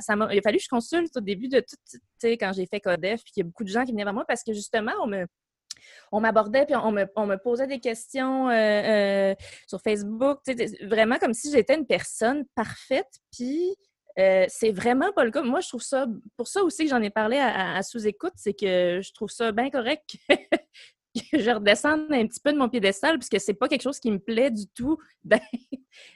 ça, 0.01 0.15
il 0.31 0.39
a 0.39 0.43
fallu 0.43 0.59
que 0.59 0.65
je 0.65 0.69
consulte 0.69 1.17
au 1.17 1.21
début 1.21 1.49
de 1.49 1.61
tout, 1.61 1.77
tu 1.91 1.99
sais, 2.19 2.37
quand 2.37 2.53
j'ai 2.53 2.67
fait 2.67 2.81
Codef, 2.81 3.23
puis 3.25 3.33
il 3.37 3.41
y 3.41 3.43
a 3.43 3.45
beaucoup 3.45 3.65
de 3.65 3.69
gens 3.71 3.85
qui 3.85 3.93
venaient 3.93 4.05
vers 4.05 4.13
moi 4.15 4.25
parce 4.29 4.45
que 4.45 4.53
justement, 4.53 4.93
on 5.03 5.07
me, 5.07 5.27
on 6.13 6.21
m'abordait, 6.21 6.67
puis 6.67 6.77
on 6.77 6.93
me, 6.93 7.07
on 7.17 7.27
me 7.27 7.37
posait 7.37 7.67
des 7.67 7.81
questions 7.81 8.51
euh, 8.51 9.33
euh, 9.33 9.35
sur 9.67 9.81
Facebook, 9.81 10.41
vraiment 10.83 11.17
comme 11.19 11.35
si 11.35 11.51
j'étais 11.51 11.75
une 11.77 11.87
personne 11.87 12.45
parfaite, 12.55 13.09
puis 13.33 13.75
c'est 14.49 14.73
vraiment 14.73 15.13
pas 15.13 15.25
le 15.25 15.31
cas. 15.31 15.41
Moi, 15.41 15.61
je 15.61 15.69
trouve 15.69 15.81
ça, 15.83 16.07
pour 16.37 16.47
ça 16.47 16.63
aussi 16.63 16.85
que 16.85 16.91
j'en 16.91 17.01
ai 17.01 17.09
parlé 17.09 17.39
à 17.39 17.83
sous-écoute, 17.83 18.35
c'est 18.37 18.53
que 18.53 19.01
je 19.03 19.13
trouve 19.15 19.31
ça 19.31 19.51
bien 19.51 19.71
correct 19.71 20.17
que, 21.15 21.39
je 21.41 21.51
redescende 21.51 22.07
un 22.11 22.27
petit 22.27 22.41
peu 22.41 22.53
de 22.53 22.59
mon 22.59 22.69
piédestal, 22.69 23.19
puisque 23.19 23.41
c'est 23.41 23.55
pas 23.55 23.69
quelque 23.69 23.83
chose 23.83 23.99
qui 23.99 24.11
me 24.11 24.19
plaît 24.19 24.51
du 24.51 24.67
tout 24.69 24.99
ben, 25.25 25.41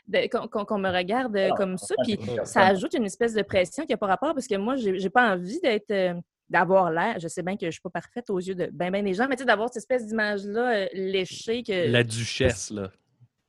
de- 0.09 0.29
qu'on 0.65 0.79
me 0.79 0.91
regarde 0.91 1.37
Ah, 1.37 1.51
comme 1.57 1.77
ça. 1.79 1.95
Puis 2.05 2.17
ça 2.45 2.67
ajoute 2.67 2.95
une 2.95 3.05
espèce 3.07 3.35
de 3.35 3.43
pression 3.43 3.85
qui 3.85 3.93
n'a 3.93 3.97
pas 3.97 4.07
rapport 4.07 4.35
parce 4.35 4.47
que 4.47 4.57
moi, 4.57 4.77
j'ai 4.77 4.99
j'ai 4.99 5.11
pas 5.11 5.33
envie 5.35 5.61
d'être. 5.61 5.91
euh, 5.91 6.15
d'avoir 6.51 6.91
l'air, 6.91 7.19
je 7.19 7.27
sais 7.27 7.43
bien 7.43 7.57
que 7.57 7.65
je 7.67 7.71
suis 7.71 7.81
pas 7.81 7.89
parfaite 7.89 8.29
aux 8.29 8.39
yeux 8.39 8.55
de 8.55 8.69
ben 8.71 8.91
ben 8.93 9.03
des 9.03 9.15
gens, 9.15 9.27
mais 9.29 9.35
tu 9.35 9.41
sais, 9.41 9.47
d'avoir 9.47 9.69
cette 9.71 9.79
espèce 9.79 10.07
d'image-là 10.07 10.75
euh, 10.75 10.87
léchée 10.93 11.63
que. 11.63 11.91
La 11.91 12.05
duchesse, 12.05 12.71
là. 12.71 12.91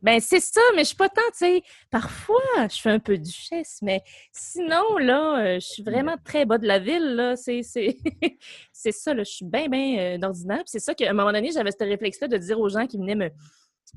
Ben 0.05 0.19
c'est 0.21 0.39
ça, 0.39 0.61
mais 0.75 0.83
je 0.83 0.89
suis 0.89 0.95
pas 0.95 1.09
tant, 1.09 1.19
tu 1.31 1.39
sais. 1.39 1.63
Parfois, 1.89 2.37
je 2.69 2.79
fais 2.79 2.91
un 2.91 2.99
peu 2.99 3.17
duchesse, 3.17 3.79
mais 3.81 4.03
sinon, 4.31 4.97
là, 4.99 5.39
euh, 5.39 5.55
je 5.55 5.65
suis 5.65 5.81
vraiment 5.81 6.15
très 6.23 6.45
bas 6.45 6.59
de 6.59 6.67
la 6.67 6.77
ville, 6.77 7.15
là. 7.15 7.35
C'est 7.35 7.63
c'est- 7.63 7.97
c'est 8.71 8.91
ça, 8.91 9.15
là. 9.15 9.23
Je 9.23 9.31
suis 9.31 9.45
bien, 9.45 9.67
bien 9.67 10.19
d'ordinaire. 10.19 10.59
Puis 10.59 10.67
c'est 10.67 10.79
ça 10.79 10.93
qu'à 10.93 11.09
un 11.09 11.13
moment 11.13 11.31
donné, 11.31 11.49
j'avais 11.51 11.71
ce 11.71 11.83
réflexe-là 11.83 12.27
de 12.27 12.37
dire 12.37 12.59
aux 12.59 12.69
gens 12.69 12.85
qui 12.85 12.99
venaient 12.99 13.15
me, 13.15 13.31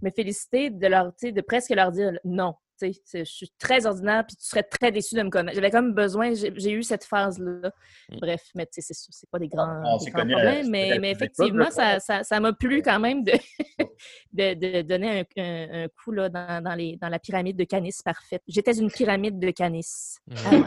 me 0.01 0.11
féliciter, 0.11 0.71
de 0.71 0.87
leur, 0.87 1.09
tu 1.15 1.27
sais, 1.27 1.33
de 1.33 1.41
presque 1.43 1.71
leur 1.71 1.93
dire 1.93 2.13
non. 2.25 2.55
Je 2.81 3.25
suis 3.25 3.51
très 3.59 3.87
ordinaire, 3.87 4.25
puis 4.27 4.37
tu 4.37 4.45
serais 4.45 4.63
très 4.63 4.93
déçu 4.93 5.15
de 5.15 5.23
me 5.23 5.31
connaître. 5.31 5.55
J'avais 5.55 5.71
comme 5.71 5.95
besoin, 5.95 6.33
j'ai 6.35 6.73
eu 6.73 6.83
cette 6.83 7.05
phase-là. 7.05 7.71
Mm. 8.11 8.17
Bref, 8.21 8.43
mais 8.55 8.67
tu 8.67 8.81
sais, 8.83 8.95
c'est 8.95 9.31
pas 9.31 9.39
des 9.39 9.49
grands, 9.49 9.99
des 10.05 10.11
grands 10.11 10.27
problèmes, 10.27 10.69
mais, 10.71 11.11
effectivement, 11.11 11.71
ça 11.71 11.99
ça- 12.01 12.23
ça 12.25 12.41
m'a 12.41 12.53
plu 12.53 12.83
quand 12.83 13.01
même 13.01 13.25
de, 13.25 13.33
de, 14.33 14.55
de 14.55 14.83
donner 14.83 15.21
un, 15.21 15.43
un- 15.43 15.85
un 15.85 15.89
coup 15.89 16.13
là, 16.13 16.29
dans, 16.29 16.63
dans 16.63 16.75
les, 16.75 16.97
dans 16.97 17.09
la 17.09 17.19
pyramide 17.19 17.57
de 17.57 17.65
Canis 17.65 17.97
parfaite. 18.05 18.43
J'étais 18.49 18.77
une 18.79 18.91
pyramide 18.91 19.39
de 19.39 19.51
Canis. 19.51 20.19
Avant. 20.47 20.65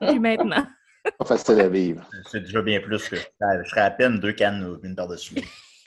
Puis 0.00 0.18
maintenant. 0.18 0.66
Pas 1.18 1.24
facile 1.24 1.60
à 1.60 1.68
vivre. 1.68 2.06
C'est 2.30 2.40
déjà 2.40 2.60
bien 2.60 2.78
plus 2.80 3.08
que 3.08 3.16
je 3.16 3.22
serais 3.70 3.80
à 3.80 3.90
peine 3.90 4.20
deux 4.20 4.32
cannes 4.34 4.62
ou 4.64 4.78
une 4.84 4.94
par-dessus. 4.94 5.34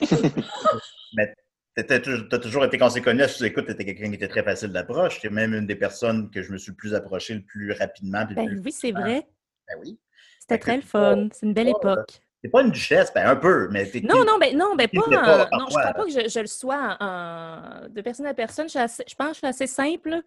Mais 1.16 1.32
tu 1.76 1.92
as 1.92 2.38
toujours 2.38 2.64
été, 2.64 2.78
quand 2.78 2.86
on 2.86 2.90
s'est 2.90 3.00
connus, 3.00 3.28
si 3.28 3.38
tu 3.38 3.46
étais 3.46 3.84
quelqu'un 3.84 4.08
qui 4.08 4.14
était 4.14 4.28
très 4.28 4.42
facile 4.42 4.70
d'approche. 4.70 5.20
Tu 5.20 5.26
es 5.26 5.30
même 5.30 5.54
une 5.54 5.66
des 5.66 5.76
personnes 5.76 6.30
que 6.30 6.42
je 6.42 6.52
me 6.52 6.58
suis 6.58 6.70
le 6.70 6.76
plus 6.76 6.94
approché 6.94 7.34
le 7.34 7.42
plus 7.42 7.72
rapidement. 7.72 8.24
le 8.28 8.34
Ben 8.34 8.46
plus 8.46 8.60
oui, 8.64 8.72
c'est 8.72 8.92
vrai. 8.92 9.26
Ben 9.68 9.76
oui. 9.80 9.98
C'était 10.40 10.58
très 10.58 10.76
le 10.76 10.82
c'est 10.82 10.88
fun. 10.88 11.28
C'est 11.32 11.46
une 11.46 11.54
belle 11.54 11.72
pas, 11.80 11.88
euh, 11.88 11.92
époque. 11.94 12.20
T'es 12.42 12.50
pas 12.50 12.60
une 12.60 12.70
duchesse, 12.70 13.10
ben 13.14 13.26
un 13.26 13.36
peu, 13.36 13.68
mais 13.70 13.86
t'es. 13.86 14.02
Non, 14.02 14.22
non, 14.26 14.38
ben 14.38 14.54
non, 14.54 14.76
ben 14.76 14.86
pas. 14.86 15.00
non, 15.00 15.10
je 15.10 15.48
parfois, 15.48 15.80
crois 15.80 15.94
pas 15.94 16.04
que 16.04 16.10
je, 16.10 16.28
je 16.28 16.40
le 16.40 16.46
sois 16.46 16.96
en, 17.00 17.88
de 17.88 18.00
personne 18.02 18.26
à 18.26 18.34
personne. 18.34 18.66
Je, 18.66 18.72
suis 18.72 18.78
assez- 18.78 19.04
je 19.08 19.14
pense 19.14 19.28
que 19.28 19.32
je 19.32 19.38
suis 19.38 19.46
assez 19.46 19.66
simple, 19.66 20.20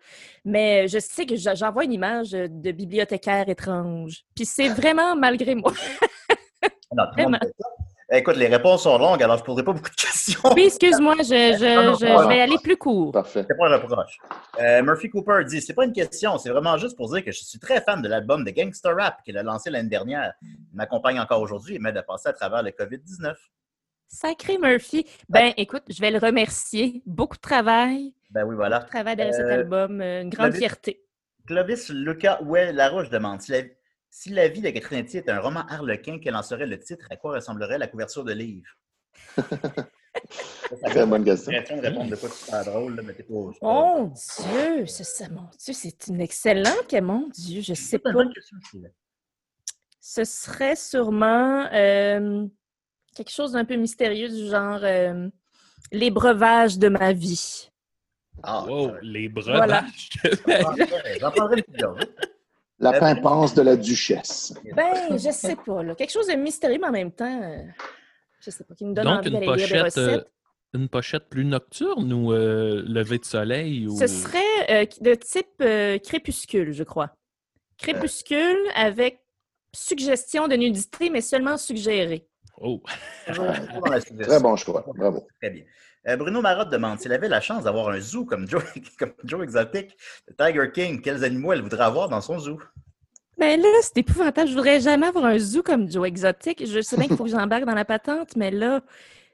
mais 0.44 0.88
je 0.88 0.98
sais 0.98 1.28
que 1.28 1.36
je- 1.36 1.54
j'envoie 1.56 1.84
une 1.84 1.94
image 1.94 2.32
de 2.32 2.72
bibliothécaire 2.72 3.48
étrange. 3.50 4.24
Puis 4.36 4.46
c'est 4.46 4.70
vraiment 4.70 5.16
malgré 5.16 5.54
moi. 5.54 5.72
Non, 5.72 7.04
tout 7.06 7.12
le 7.18 7.24
monde 7.24 7.36
Vraiment. 7.36 7.38
fait 7.40 7.54
ça. 7.60 7.68
Écoute, 8.10 8.38
les 8.38 8.48
réponses 8.48 8.84
sont 8.84 8.98
longues, 8.98 9.22
alors 9.22 9.36
je 9.36 9.42
ne 9.42 9.46
poserai 9.46 9.64
pas 9.66 9.74
beaucoup 9.74 9.90
de 9.90 9.96
questions. 10.02 10.40
Oui, 10.56 10.64
excuse-moi, 10.68 11.16
je, 11.20 11.24
je- 11.24 11.98
je- 12.00 12.06
je 12.24 12.28
vais 12.30 12.40
aller 12.40 12.56
plus 12.64 12.78
court. 12.78 13.12
Parfait. 13.12 13.46
C'est 13.50 13.58
pas 13.58 13.68
un 13.68 13.76
reproche. 13.78 14.18
Euh, 14.62 14.82
Murphy 14.82 15.10
Cooper 15.10 15.44
dit 15.46 15.62
c'est 15.62 15.74
pas 15.74 15.84
une 15.84 15.92
question, 15.92 16.38
c'est 16.38 16.50
vraiment 16.50 16.78
juste 16.78 16.96
pour 16.96 17.12
dire 17.14 17.24
que 17.26 17.34
je 17.34 17.44
suis 17.44 17.60
très 17.60 17.82
fan 17.82 18.02
de 18.02 18.08
l'album 18.08 18.46
de 18.46 18.52
Gangsta 18.52 18.94
Rap 18.94 19.22
qu'il 19.26 19.38
a 19.38 19.44
lancé 19.44 19.70
l'année 19.70 19.90
dernière. 19.90 20.34
Il 20.42 20.58
m'accompagne 20.74 21.20
encore 21.20 21.42
aujourd'hui 21.42 21.76
et 21.76 21.80
m'aide 21.80 21.98
à 21.98 22.04
passer 22.04 22.30
à 22.30 22.34
travers 22.34 22.64
le 22.64 22.72
COVID-19. 22.72 23.34
Sacré 24.08 24.58
Murphy. 24.58 25.06
Ben, 25.28 25.52
écoute, 25.58 25.84
je 25.90 26.00
vais 26.00 26.12
le 26.12 26.20
remercier. 26.20 27.02
Beaucoup 27.06 27.36
de 27.36 27.42
travail, 27.42 28.14
Ben 28.32 28.46
oui, 28.46 28.56
voilà. 28.56 28.78
beaucoup 28.80 28.86
de 28.90 28.92
travail 28.94 29.16
derrière 29.18 29.36
cet 29.36 29.46
Euh, 29.48 29.54
album. 29.54 30.00
euh, 30.00 30.22
Une 30.22 30.30
grande 30.30 30.54
fierté. 30.54 31.04
Clovis 31.46 31.90
Lucas 31.90 32.40
Ouel 32.42 32.74
Larouche 32.76 33.10
demande 33.10 33.42
si 33.42 33.52
la, 33.52 33.60
si 34.10 34.30
la 34.30 34.48
vie 34.48 34.62
de 34.62 34.70
Catherine 34.70 35.00
Etier 35.06 35.20
est 35.20 35.30
un 35.30 35.40
roman 35.40 35.66
harlequin, 35.68 36.20
quel 36.20 36.36
en 36.36 36.44
serait 36.44 36.66
le 36.66 36.80
titre? 36.80 37.06
À 37.10 37.16
quoi 37.18 37.34
ressemblerait 37.36 37.78
la 37.78 37.88
couverture 37.88 38.24
de 38.24 38.34
livre? 38.34 38.70
Ça, 39.36 39.44
Très 40.90 41.06
bonne 41.06 41.24
question. 41.24 41.52
De 41.52 41.82
répondre 41.82 42.10
de 42.12 42.16
quoi 42.16 42.30
tu 42.30 42.46
pas 42.50 42.64
drôle, 42.64 42.96
là, 42.96 43.02
mais 43.04 43.14
t'es 43.14 43.24
pas. 43.24 43.34
c'est 43.54 43.60
pas- 43.60 43.66
Mon 43.68 44.08
Dieu, 44.08 44.86
c'est 44.88 45.04
ça, 45.04 45.30
mon 45.30 45.50
Dieu, 45.60 45.74
c'est 45.74 46.08
une 46.08 46.22
excellente, 46.22 46.94
mon 47.02 47.28
Dieu, 47.30 47.62
je 47.62 47.74
sais 47.74 47.84
C'est 47.92 48.00
pas. 48.00 48.12
une. 48.12 48.32
Ce 50.00 50.24
serait 50.24 50.76
sûrement 50.78 51.68
euh, 51.74 52.46
quelque 53.14 53.32
chose 53.32 53.52
d'un 53.52 53.66
peu 53.66 53.76
mystérieux 53.76 54.30
du 54.30 54.48
genre 54.50 54.80
euh, 54.84 55.28
les 55.92 56.12
breuvages 56.12 56.78
de 56.78 56.88
ma 56.88 57.12
vie. 57.12 57.70
Ah, 58.44 58.64
Wow, 58.66 58.94
les 59.02 59.28
Voilà. 59.28 59.82
breuvages. 59.82 60.10
J'en 61.20 61.32
prendrai 61.32 61.62
plusieurs. 61.64 61.98
La 62.80 63.00
pimpance 63.00 63.54
de 63.56 63.62
la 63.64 63.76
duchesse. 63.76 64.54
Ben, 64.76 65.18
je 65.18 65.32
sais 65.32 65.56
pas, 65.56 65.82
là. 65.82 65.96
Quelque 65.96 66.12
chose 66.12 66.28
de 66.28 66.34
mystérieux, 66.36 66.78
mais 66.80 66.88
en 66.88 66.92
même 66.92 67.12
temps, 67.12 67.42
euh, 67.42 67.64
je 68.40 68.52
sais 68.52 68.64
pas, 68.64 68.76
qui 68.76 68.86
nous 68.86 68.94
donne 68.94 69.06
Donc, 69.06 69.20
envie 69.20 69.30
une 69.30 69.34
d'aller 69.34 69.46
lire 69.48 69.56
des 69.56 69.62
pochette, 69.62 69.98
euh, 69.98 70.06
recettes. 70.08 70.32
une 70.76 70.90
pochette 70.90 71.30
plus 71.30 71.46
nocturne 71.46 72.14
ou 72.14 72.32
euh, 72.34 72.84
lever 72.88 73.18
de 73.18 73.26
soleil? 73.26 73.88
Ou... 73.88 73.98
Ce 73.98 74.06
serait 74.06 74.40
euh, 74.70 74.86
de 75.02 75.16
type 75.16 75.48
euh, 75.62 75.98
crépuscule, 75.98 76.72
je 76.72 76.84
crois. 76.84 77.12
Crépuscule 77.80 78.60
avec 78.76 79.22
suggestion 79.74 80.48
de 80.48 80.56
nudité, 80.56 81.10
mais 81.10 81.22
seulement 81.22 81.58
suggérée. 81.58 82.28
Oh. 82.60 82.82
Très 83.28 84.40
bon 84.40 84.56
choix. 84.56 84.86
Bravo. 84.96 85.28
Très 85.42 85.50
bien. 85.52 85.64
Euh, 86.08 86.16
Bruno 86.18 86.42
Marotte 86.42 86.70
demande 86.70 87.00
s'il 87.00 87.12
avait 87.14 87.28
la 87.30 87.42
chance 87.42 87.64
d'avoir 87.64 87.90
un 87.90 88.00
zoo 88.00 88.26
comme 88.26 88.48
Joe, 88.48 88.64
comme 89.00 89.14
Joe 89.24 89.44
Exotic, 89.44 89.96
Tiger 90.38 90.72
King, 90.74 91.02
quels 91.02 91.24
animaux 91.24 91.54
elle 91.54 91.62
voudrait 91.62 91.84
avoir 91.86 92.10
dans 92.10 92.22
son 92.22 92.40
zoo? 92.40 92.60
Mais 93.38 93.56
là, 93.58 93.70
c'est 93.82 93.98
épouvantable. 94.00 94.48
Je 94.50 94.54
voudrais 94.56 94.80
jamais 94.80 95.08
avoir 95.08 95.26
un 95.26 95.38
zoo 95.38 95.62
comme 95.64 95.90
Joe 95.92 96.08
Exotic. 96.08 96.66
Je 96.66 96.82
sais 96.82 96.98
bien 96.98 97.08
qu'il 97.08 97.16
faut 97.16 97.26
que 97.26 97.30
j'embarque 97.30 97.66
dans 97.66 97.76
la 97.76 97.86
patente, 97.86 98.36
mais 98.36 98.50
là, 98.52 98.82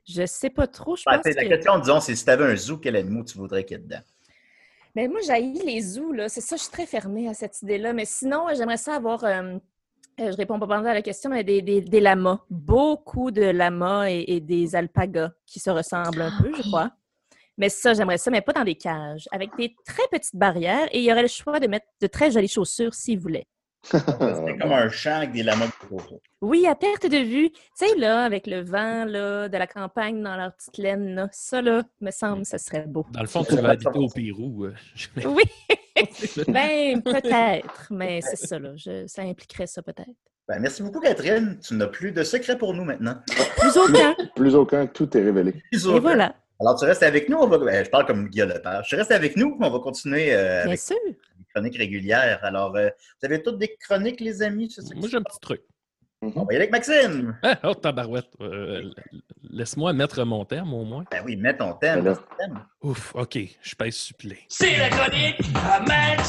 je 0.06 0.26
sais 0.26 0.50
pas 0.50 0.68
trop. 0.68 0.96
Je 0.96 1.04
Ben, 1.06 1.22
pense 1.22 1.36
La 1.36 1.46
que... 1.46 1.48
question, 1.48 1.80
disons, 1.80 2.02
c'est 2.02 2.16
si 2.16 2.26
tu 2.26 2.32
avais 2.32 2.46
un 2.52 2.56
zoo, 2.56 2.78
quel 2.78 2.96
animal 2.98 3.24
tu 3.26 3.38
voudrais 3.38 3.64
qu'il 3.66 3.78
y 3.78 3.80
ait 3.80 3.84
dedans? 3.84 4.02
Mais 4.96 5.08
moi, 5.08 5.20
j'haïs 5.26 5.54
les 5.66 5.82
zoos, 5.82 6.12
là. 6.14 6.30
C'est 6.30 6.42
ça, 6.42 6.56
je 6.56 6.64
suis 6.64 6.72
très 6.72 6.86
fermée 6.86 7.28
à 7.30 7.34
cette 7.34 7.62
idée-là. 7.62 7.94
Mais 7.94 8.06
sinon, 8.06 8.48
j'aimerais 8.56 8.78
ça 8.78 8.96
avoir. 8.96 9.24
euh, 9.24 9.58
euh, 10.20 10.32
je 10.32 10.38
réponds 10.38 10.60
pas 10.60 10.68
pendant 10.68 10.86
à 10.90 10.94
la 10.94 11.02
question, 11.02 11.30
mais 11.30 11.44
des, 11.44 11.62
des- 11.62 11.82
des 11.82 12.00
lamas. 12.00 12.40
Beaucoup 12.50 13.32
de 13.32 13.42
lamas 13.44 14.10
et, 14.10 14.24
et 14.28 14.40
des 14.40 14.76
alpagas 14.76 15.32
qui 15.46 15.60
se 15.60 15.70
ressemblent 15.70 16.22
un 16.22 16.32
peu, 16.42 16.52
je 16.56 16.62
crois. 16.64 16.92
Mais 17.58 17.70
ça, 17.70 17.94
j'aimerais 17.94 18.18
ça, 18.18 18.32
mais 18.32 18.42
pas 18.42 18.54
dans 18.54 18.64
des 18.64 18.76
cages, 18.76 19.28
avec 19.32 19.56
des 19.58 19.76
très 19.86 20.04
petites 20.12 20.36
barrières. 20.36 20.88
Et 20.92 21.00
il 21.00 21.04
y 21.06 21.12
aurait 21.12 21.22
le 21.22 21.28
choix 21.28 21.60
de 21.60 21.68
mettre 21.68 21.86
de 22.02 22.08
très 22.08 22.32
jolies 22.32 22.48
chaussures 22.48 22.94
s'ils 22.94 23.20
voulaient. 23.20 23.46
C'est 23.84 24.58
comme 24.60 24.72
un 24.72 24.90
champ 24.90 25.16
avec 25.18 25.32
des 25.34 25.44
lamas. 25.44 25.68
Oui, 26.42 26.66
à 26.68 26.76
perte 26.76 27.06
de 27.06 27.18
vue. 27.18 27.50
Tu 27.52 27.60
sais, 27.76 27.96
là, 27.98 28.24
avec 28.24 28.48
le 28.48 28.62
vent 28.62 29.06
là, 29.06 29.50
de 29.50 29.58
la 29.58 29.68
campagne 29.68 30.22
dans 30.24 30.36
leur 30.38 30.54
petite 30.56 30.78
laine, 30.78 31.16
là, 31.16 31.30
ça, 31.32 31.62
là, 31.62 31.84
me 32.02 32.12
semble, 32.12 32.46
ça 32.46 32.58
serait 32.58 32.86
beau. 32.88 33.06
dans 33.12 33.22
le 33.22 33.28
fond, 33.28 33.44
tu 33.44 33.56
vas 33.56 33.70
habiter 33.70 33.90
au 33.94 34.08
Pérou. 34.10 34.66
euh, 34.66 34.74
Oui, 35.26 35.44
ben 36.48 37.02
peut-être, 37.02 37.88
mais 37.92 38.22
c'est 38.24 38.38
ça, 38.38 38.58
là. 38.60 38.72
je- 38.76 39.06
ça 39.08 39.22
impliquerait 39.24 39.68
ça 39.68 39.82
peut-être. 39.82 40.10
Ben, 40.48 40.60
merci 40.60 40.84
beaucoup, 40.84 41.00
Catherine. 41.00 41.58
Tu 41.66 41.74
n'as 41.76 41.88
plus 41.88 42.12
de 42.12 42.24
secret 42.24 42.58
pour 42.58 42.74
nous 42.74 42.84
maintenant. 42.84 43.16
Plus 43.58 43.78
aucun. 43.78 44.16
Plus 44.36 44.56
aucun, 44.56 44.88
tout 44.88 45.16
est 45.18 45.22
révélé. 45.24 45.54
Et 45.72 45.78
voilà, 46.00 46.36
Alors, 46.60 46.78
tu 46.78 46.84
restes 46.86 47.04
avec 47.04 47.30
nous. 47.30 47.38
On 47.38 47.48
va... 47.48 47.58
ben, 47.60 47.86
je 47.86 47.90
parle 47.90 48.06
comme 48.06 48.28
Guillaume 48.28 48.50
Lepage. 48.50 48.88
Tu 48.90 48.96
restes 48.96 49.12
avec 49.12 49.38
nous. 49.38 49.58
On 49.62 49.70
va 49.70 49.80
continuer 49.80 50.34
euh, 50.34 50.64
bien 50.64 50.68
avec 50.68 50.80
sûr. 50.80 50.98
Chroniques 51.54 51.78
régulières. 51.78 52.40
Alors, 52.44 52.76
euh, 52.76 52.90
vous 53.22 53.26
avez 53.26 53.42
toutes 53.42 53.58
des 53.58 53.76
chroniques, 53.80 54.20
les 54.20 54.42
amis? 54.42 54.76
Moi, 54.96 55.08
j'ai 55.10 55.18
un 55.18 55.24
petit 55.24 55.40
truc. 55.40 55.62
On 56.22 56.30
va 56.30 56.54
y 56.54 56.56
aller 56.56 56.68
avec 56.68 56.72
Maxime. 56.72 57.38
Ah, 57.44 57.58
oh, 57.64 57.74
tabarouette. 57.74 58.30
Euh, 58.40 58.90
Laisse-moi 59.50 59.92
mettre 59.94 60.24
mon 60.24 60.46
terme 60.46 60.74
au 60.74 60.86
moins. 60.86 61.04
Ben 61.12 61.22
oui, 61.26 61.36
mets 61.36 61.56
ton 61.56 61.74
thème. 61.74 62.06
Là. 62.06 62.16
ton 62.16 62.22
thème. 62.40 62.60
Ouf, 62.82 63.14
OK, 63.14 63.38
je 63.62 63.76
pèse 63.76 63.96
supplé. 63.96 64.40
C'est 64.48 64.78
la 64.78 64.90
chronique 64.90 65.42
à 65.56 65.80
Mad 65.82 66.22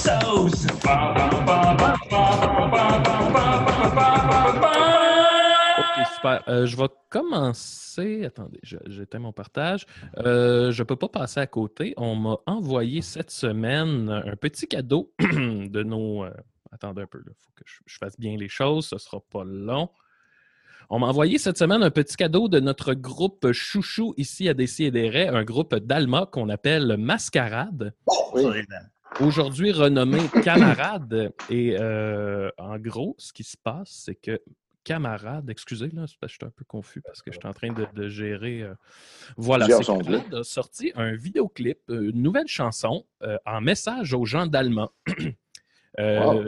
super. 6.32 6.48
Euh, 6.48 6.66
je 6.66 6.76
vais 6.76 6.88
commencer. 7.10 8.24
Attendez, 8.24 8.60
j'éteins 8.62 9.18
mon 9.18 9.32
partage. 9.32 9.86
Euh, 10.18 10.70
je 10.72 10.82
ne 10.82 10.86
peux 10.86 10.96
pas 10.96 11.08
passer 11.08 11.40
à 11.40 11.46
côté. 11.46 11.94
On 11.96 12.14
m'a 12.16 12.36
envoyé 12.46 13.02
cette 13.02 13.30
semaine 13.30 14.08
un 14.10 14.36
petit 14.36 14.66
cadeau 14.66 15.12
de 15.20 15.82
nos. 15.82 16.24
euh, 16.24 16.30
attendez 16.72 17.02
un 17.02 17.06
peu, 17.06 17.20
il 17.26 17.32
faut 17.32 17.52
que 17.54 17.64
je, 17.66 17.80
je 17.86 17.98
fasse 17.98 18.18
bien 18.18 18.36
les 18.36 18.48
choses. 18.48 18.86
Ce 18.86 18.94
ne 18.96 18.98
sera 19.00 19.20
pas 19.20 19.44
long. 19.44 19.88
On 20.90 20.98
m'a 20.98 21.06
envoyé 21.06 21.38
cette 21.38 21.56
semaine 21.56 21.82
un 21.82 21.90
petit 21.90 22.14
cadeau 22.16 22.46
de 22.48 22.60
notre 22.60 22.92
groupe 22.92 23.52
Chouchou 23.52 24.12
ici 24.18 24.48
à 24.50 24.54
Décis-et-des-Raies, 24.54 25.28
un 25.28 25.42
groupe 25.42 25.74
d'Alma 25.74 26.28
qu'on 26.30 26.50
appelle 26.50 26.96
Mascarade. 26.98 27.94
Oh, 28.06 28.32
Oui. 28.34 28.62
aujourd'hui 29.20 29.72
renommé 29.72 30.18
Camarade. 30.42 31.32
Et 31.48 31.76
euh, 31.80 32.50
en 32.58 32.76
gros, 32.78 33.14
ce 33.18 33.32
qui 33.32 33.44
se 33.44 33.56
passe, 33.56 33.88
c'est 34.04 34.14
que 34.14 34.38
Camarade, 34.84 35.48
excusez, 35.50 35.86
là, 35.88 36.02
parce 36.02 36.12
que 36.14 36.28
je 36.28 36.32
suis 36.34 36.44
un 36.44 36.50
peu 36.50 36.64
confus 36.64 37.00
parce 37.00 37.22
que 37.22 37.32
je 37.32 37.38
suis 37.38 37.48
en 37.48 37.52
train 37.54 37.72
de, 37.72 37.86
de 37.94 38.08
gérer. 38.08 38.62
euh, 38.62 38.74
Voilà, 39.36 39.66
c'est 39.66 39.90
a 40.34 40.44
sorti 40.44 40.92
un 40.94 41.14
vidéoclip, 41.14 41.78
euh, 41.90 42.10
une 42.10 42.22
nouvelle 42.22 42.46
chanson 42.46 43.06
euh, 43.22 43.36
en 43.46 43.60
message 43.60 44.12
aux 44.14 44.24
gens 44.26 44.46
d'Allemand. 44.46 44.90
Euh, 46.00 46.18
Wow. 46.24 46.44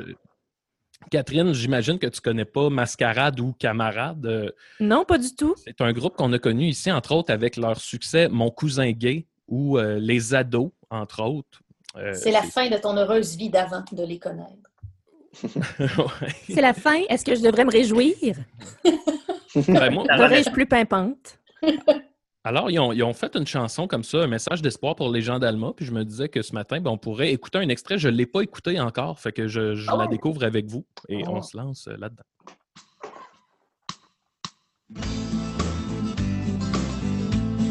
Catherine, 1.11 1.53
j'imagine 1.53 2.01
que 2.01 2.09
tu 2.09 2.21
connais 2.21 2.45
pas 2.45 2.69
Mascarade 2.69 3.39
ou 3.39 3.53
Camarade. 3.53 4.27
Euh, 4.27 4.51
Non, 4.81 5.05
pas 5.05 5.19
du 5.19 5.33
tout. 5.37 5.55
c'est 5.57 5.81
un 5.81 5.93
groupe 5.93 6.17
qu'on 6.17 6.33
a 6.33 6.39
connu 6.41 6.67
ici, 6.67 6.91
entre 6.91 7.13
autres, 7.15 7.33
avec 7.33 7.57
leur 7.57 7.81
succès 7.81 8.29
Mon 8.29 8.51
cousin 8.51 8.91
gay 8.91 9.27
ou 9.47 9.79
euh, 9.79 10.01
Les 10.01 10.35
ados, 10.35 10.73
entre 10.91 11.23
autres. 11.23 11.61
Euh, 11.97 12.13
C'est 12.15 12.33
la 12.33 12.43
fin 12.43 12.69
de 12.69 12.77
ton 12.77 12.97
heureuse 12.97 13.37
vie 13.37 13.51
d'avant 13.51 13.85
de 13.93 14.03
les 14.05 14.19
connaître. 14.19 14.71
Ouais. 15.81 16.33
C'est 16.49 16.61
la 16.61 16.73
fin. 16.75 17.01
Est-ce 17.09 17.25
que 17.25 17.35
je 17.35 17.43
devrais 17.43 17.65
me 17.65 17.71
réjouir? 17.71 18.15
Ben, 19.69 19.91
moi- 19.93 20.05
Serais-je 20.09 20.51
plus 20.51 20.67
pimpante? 20.67 21.39
alors, 22.45 22.71
ils 22.71 22.79
ont, 22.79 22.93
ils 22.93 23.03
ont 23.03 23.13
fait 23.13 23.35
une 23.37 23.47
chanson 23.47 23.87
comme 23.87 24.05
ça, 24.05 24.19
un 24.19 24.27
message 24.27 24.63
d'espoir 24.63 24.95
pour 24.97 25.11
les 25.11 25.21
gens 25.23 25.39
d'Alma. 25.39 25.73
Puis 25.77 25.85
je 25.87 25.93
me 25.93 26.05
disais 26.05 26.29
que 26.29 26.43
ce 26.43 26.53
matin, 26.55 26.81
ben, 26.81 26.91
on 26.91 26.99
pourrait 26.99 27.33
écouter 27.33 27.59
un 27.59 27.69
extrait. 27.69 27.99
Je 27.99 28.09
ne 28.09 28.17
l'ai 28.17 28.27
pas 28.27 28.41
écouté 28.43 28.79
encore, 28.81 29.19
fait 29.19 29.33
que 29.33 29.49
je, 29.49 29.75
je 29.75 29.87
la 29.91 30.05
Oh! 30.05 30.09
découvre 30.09 30.45
avec 30.45 30.67
vous 30.67 30.85
et 31.09 31.23
Oh. 31.27 31.33
on 31.37 31.43
se 31.43 31.57
lance 31.57 31.89
euh, 31.89 31.97
là-dedans. 31.99 32.23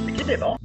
Le 0.05 0.13
clip 0.13 0.29
est 0.29 0.37
bon. 0.37 0.55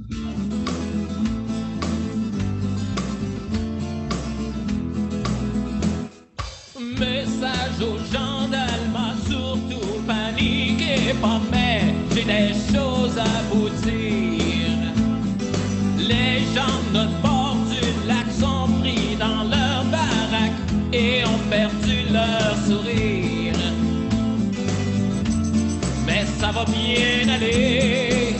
Message 7.01 7.81
aux 7.81 7.97
gens 8.13 8.47
d'Alma, 8.47 9.15
surtout 9.27 10.03
paniquez 10.05 11.15
pas, 11.19 11.41
mais 11.51 11.95
j'ai 12.13 12.23
des 12.23 12.53
choses 12.71 13.17
à 13.17 13.41
vous 13.49 13.69
dire. 13.83 14.77
Les 15.97 16.41
gens 16.53 16.77
de 16.87 16.97
notre 16.99 17.21
bord 17.23 17.57
du 17.71 18.07
lac 18.07 18.27
sont 18.39 18.67
pris 18.79 19.15
dans 19.19 19.45
leur 19.49 19.83
baraque 19.85 20.61
et 20.93 21.23
ont 21.25 21.49
perdu 21.49 22.05
leur 22.13 22.55
sourire. 22.67 23.55
Mais 26.05 26.23
ça 26.39 26.51
va 26.51 26.65
bien 26.65 27.33
aller. 27.33 28.30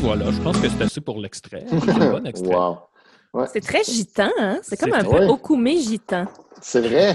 Voilà, 0.00 0.30
je 0.30 0.40
pense 0.40 0.58
que 0.60 0.68
c'est 0.68 0.82
assez 0.82 1.00
pour 1.00 1.18
l'extrait. 1.18 1.64
C'est 1.84 1.90
un 1.90 2.12
bon 2.12 2.26
extrait. 2.26 2.54
Wow. 2.54 2.78
Ouais. 3.34 3.46
C'est 3.52 3.60
très 3.60 3.84
gitan, 3.84 4.30
hein? 4.38 4.58
C'est 4.62 4.78
comme 4.78 4.94
un 4.94 5.02
vrai. 5.02 5.20
peu 5.20 5.26
okoumé 5.26 5.76
gitan. 5.78 6.26
C'est 6.60 6.80
vrai. 6.80 7.14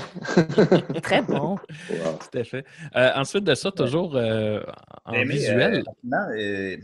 Très 1.02 1.22
bon. 1.22 1.58
Wow. 1.90 2.20
Tout 2.32 2.38
à 2.38 2.44
fait. 2.44 2.66
Euh, 2.96 3.12
ensuite 3.16 3.44
de 3.44 3.56
ça, 3.56 3.72
toujours 3.72 4.16
euh, 4.16 4.62
en 5.06 5.12
Mais, 5.12 5.26
visuel. 5.26 5.84
euh, 6.14 6.18
euh, 6.38 6.78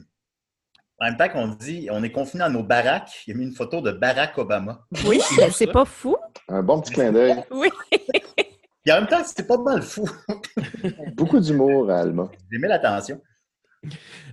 en 1.00 1.06
même 1.06 1.16
temps 1.18 1.30
qu'on 1.30 1.48
dit 1.50 1.88
on 1.92 2.04
est 2.04 2.12
confiné 2.12 2.44
dans 2.44 2.50
nos 2.50 2.64
baraques, 2.64 3.24
il 3.28 3.34
a 3.36 3.38
mis 3.38 3.46
une 3.46 3.54
photo 3.54 3.80
de 3.82 3.92
Barack 3.92 4.38
Obama. 4.38 4.82
Oui, 5.06 5.22
c'est 5.52 5.72
pas 5.72 5.86
fou. 5.86 6.18
Un 6.50 6.62
bon 6.64 6.82
petit 6.82 6.92
clin 6.94 7.12
d'œil. 7.14 7.36
Oui. 7.52 7.70
Et 8.86 8.92
en 8.92 8.96
même 8.96 9.08
temps, 9.08 9.22
c'est 9.24 9.48
pas 9.48 9.58
mal 9.58 9.82
fou. 9.82 10.10
Beaucoup 11.14 11.40
d'humour, 11.40 11.90
Alma. 11.92 12.30
J'ai 12.52 12.58
mis 12.58 12.68
l'attention. 12.68 13.22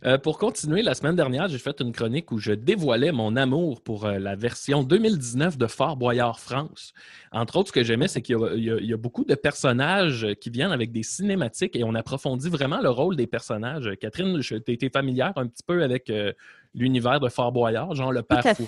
Euh, 0.05 0.19
pour 0.19 0.39
continuer, 0.39 0.83
la 0.83 0.95
semaine 0.95 1.15
dernière, 1.17 1.49
j'ai 1.49 1.59
fait 1.59 1.81
une 1.81 1.93
chronique 1.93 2.33
où 2.33 2.39
je 2.39 2.53
dévoilais 2.53 3.13
mon 3.13 3.37
amour 3.37 3.81
pour 3.81 4.05
euh, 4.05 4.19
la 4.19 4.35
version 4.35 4.83
2019 4.83 5.57
de 5.57 5.67
Fort 5.67 5.97
Boyard 5.97 6.41
France. 6.41 6.93
Entre 7.33 7.57
autres, 7.57 7.69
ce 7.69 7.73
que 7.73 7.85
j'aimais, 7.85 8.09
c'est 8.09 8.23
qu'il 8.23 8.37
y, 8.39 8.71
a- 8.71 8.79
y 8.81 8.87
y 8.87 8.95
beaucoup 8.95 9.25
de 9.25 9.35
personnages 9.35 10.27
qui 10.41 10.51
viennent 10.51 10.73
avec 10.73 10.93
des 10.93 11.03
cinématiques 11.03 11.77
et 11.77 11.85
on 11.85 11.95
approfondit 11.95 12.49
vraiment 12.51 12.81
le 12.81 12.91
rôle 12.91 13.17
des 13.17 13.27
personnages. 13.27 13.91
Catherine, 14.01 14.41
tu 14.41 14.55
été 14.67 14.91
familière 14.91 15.33
un 15.37 15.47
petit 15.47 15.63
peu 15.67 15.83
avec 15.83 16.11
euh, 16.11 16.33
l'univers 16.75 17.21
de 17.21 17.29
Fort 17.29 17.53
Boyard, 17.53 17.95
genre 17.95 18.13
le 18.13 18.23
Tout 18.23 18.29
père 18.29 18.43
Fou-. 18.57 18.67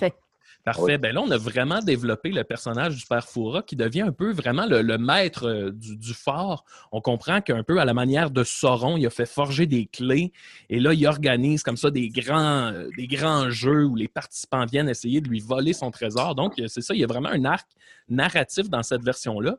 Parfait. 0.65 0.81
Oui. 0.83 0.97
Ben 0.97 1.15
là, 1.15 1.21
on 1.21 1.31
a 1.31 1.37
vraiment 1.37 1.79
développé 1.79 2.29
le 2.31 2.43
personnage 2.43 2.97
du 2.97 3.05
père 3.05 3.25
Foura 3.25 3.63
qui 3.63 3.75
devient 3.75 4.01
un 4.01 4.11
peu 4.11 4.31
vraiment 4.31 4.65
le, 4.65 4.81
le 4.81 4.97
maître 4.97 5.47
euh, 5.47 5.71
du, 5.71 5.95
du 5.95 6.13
fort. 6.13 6.65
On 6.91 6.99
comprend 7.01 7.41
qu'un 7.41 7.63
peu 7.63 7.79
à 7.79 7.85
la 7.85 7.93
manière 7.93 8.29
de 8.29 8.43
Sauron, 8.43 8.97
il 8.97 9.05
a 9.05 9.09
fait 9.09 9.25
forger 9.25 9.65
des 9.65 9.85
clés 9.85 10.33
et 10.69 10.79
là, 10.79 10.93
il 10.93 11.07
organise 11.07 11.63
comme 11.63 11.77
ça 11.77 11.91
des 11.91 12.09
grands, 12.09 12.73
euh, 12.73 12.89
des 12.97 13.07
grands 13.07 13.49
jeux 13.49 13.85
où 13.85 13.95
les 13.95 14.09
participants 14.09 14.65
viennent 14.65 14.89
essayer 14.89 15.21
de 15.21 15.29
lui 15.29 15.39
voler 15.39 15.73
son 15.73 15.91
trésor. 15.91 16.35
Donc, 16.35 16.59
euh, 16.59 16.67
c'est 16.67 16.81
ça, 16.81 16.93
il 16.93 16.99
y 16.99 17.03
a 17.03 17.07
vraiment 17.07 17.29
un 17.29 17.45
arc 17.45 17.67
narratif 18.09 18.69
dans 18.69 18.83
cette 18.83 19.03
version-là. 19.03 19.57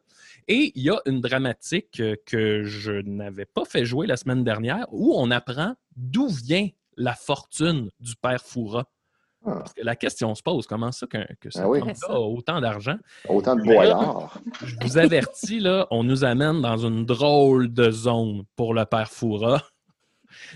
Et 0.49 0.73
il 0.75 0.83
y 0.83 0.91
a 0.91 1.01
une 1.07 1.21
dramatique 1.21 2.03
que 2.27 2.63
je 2.65 2.93
n'avais 3.03 3.47
pas 3.47 3.65
fait 3.65 3.85
jouer 3.85 4.07
la 4.07 4.17
semaine 4.17 4.45
dernière 4.45 4.87
où 4.91 5.15
on 5.17 5.31
apprend 5.31 5.75
d'où 5.97 6.29
vient 6.29 6.69
la 6.97 7.15
fortune 7.15 7.91
du 8.01 8.17
père 8.17 8.43
Foura. 8.43 8.87
Ah. 9.47 9.55
Parce 9.61 9.73
que 9.73 9.83
la 9.83 9.97
question 9.97 10.35
se 10.35 10.43
pose, 10.43 10.67
comment 10.67 10.93
ça 10.93 11.07
qu'un- 11.07 11.27
que 11.41 11.51
cet 11.51 11.63
Ah 11.65 11.69
oui. 11.69 11.81
a 12.09 12.21
autant 12.21 12.61
d'argent? 12.61 12.97
Autant 13.29 13.57
de 13.57 13.63
boyards. 13.63 14.39
Je 14.65 14.77
vous 14.83 14.99
avertis, 14.99 15.61
là, 15.61 15.87
on 15.91 16.05
nous 16.05 16.25
amène 16.25 16.61
dans 16.61 16.77
une 16.77 17.07
drôle 17.07 17.73
de 17.73 17.91
zone 17.91 18.43
pour 18.57 18.75
le 18.75 18.85
père 18.85 19.11
Foura. 19.11 19.63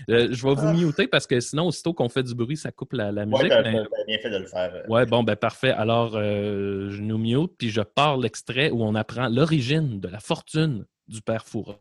Euh, 0.09 0.29
je 0.31 0.47
vais 0.47 0.53
vous 0.55 0.71
muter 0.73 1.07
parce 1.07 1.27
que 1.27 1.39
sinon, 1.39 1.67
aussitôt 1.67 1.93
qu'on 1.93 2.09
fait 2.09 2.23
du 2.23 2.33
bruit, 2.33 2.55
ça 2.57 2.71
coupe 2.71 2.93
la, 2.93 3.11
la 3.11 3.25
musique. 3.25 3.43
Ouais, 3.43 3.49
t'as 3.49 3.63
mais- 3.71 3.83
t'as 3.83 4.03
bien 4.07 4.17
fait 4.19 4.29
de 4.29 4.37
le 4.37 4.45
faire. 4.45 4.71
euh. 4.73 4.87
Ouais, 4.87 5.05
bon, 5.05 5.23
ben 5.23 5.35
parfait. 5.35 5.71
Alors, 5.71 6.11
euh, 6.15 6.89
je 6.91 7.01
nous 7.01 7.17
mute, 7.17 7.51
puis 7.57 7.69
je 7.71 7.81
pars 7.81 8.17
l'extrait 8.17 8.69
où 8.71 8.83
on 8.83 8.95
apprend 8.95 9.27
l'origine 9.29 9.99
de 9.99 10.07
la 10.07 10.19
fortune 10.19 10.85
du 11.07 11.21
père 11.21 11.45
Foura. 11.45 11.75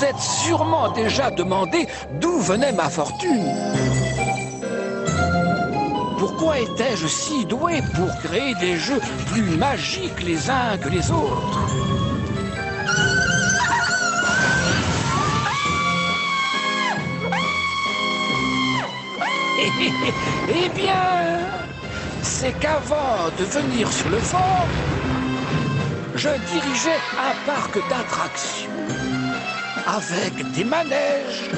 Vous 0.00 0.06
êtes 0.06 0.18
sûrement 0.18 0.90
déjà 0.92 1.30
demandé 1.30 1.86
d'où 2.22 2.40
venait 2.40 2.72
ma 2.72 2.88
fortune. 2.88 3.54
Pourquoi 6.18 6.58
étais-je 6.58 7.06
si 7.06 7.44
doué 7.44 7.82
pour 7.94 8.08
créer 8.24 8.54
des 8.54 8.78
jeux 8.78 9.00
plus 9.26 9.42
magiques 9.58 10.22
les 10.22 10.48
uns 10.48 10.78
que 10.78 10.88
les 10.88 11.10
autres? 11.10 11.68
Eh 20.48 20.68
bien, 20.70 21.38
c'est 22.22 22.58
qu'avant 22.58 23.28
de 23.38 23.44
venir 23.44 23.92
sur 23.92 24.08
le 24.08 24.18
fort, 24.18 24.66
je 26.14 26.28
dirigeais 26.28 26.98
un 27.18 27.46
parc 27.46 27.74
d'attractions 27.90 28.79
avec 29.96 30.52
des 30.52 30.64
manèges, 30.64 31.50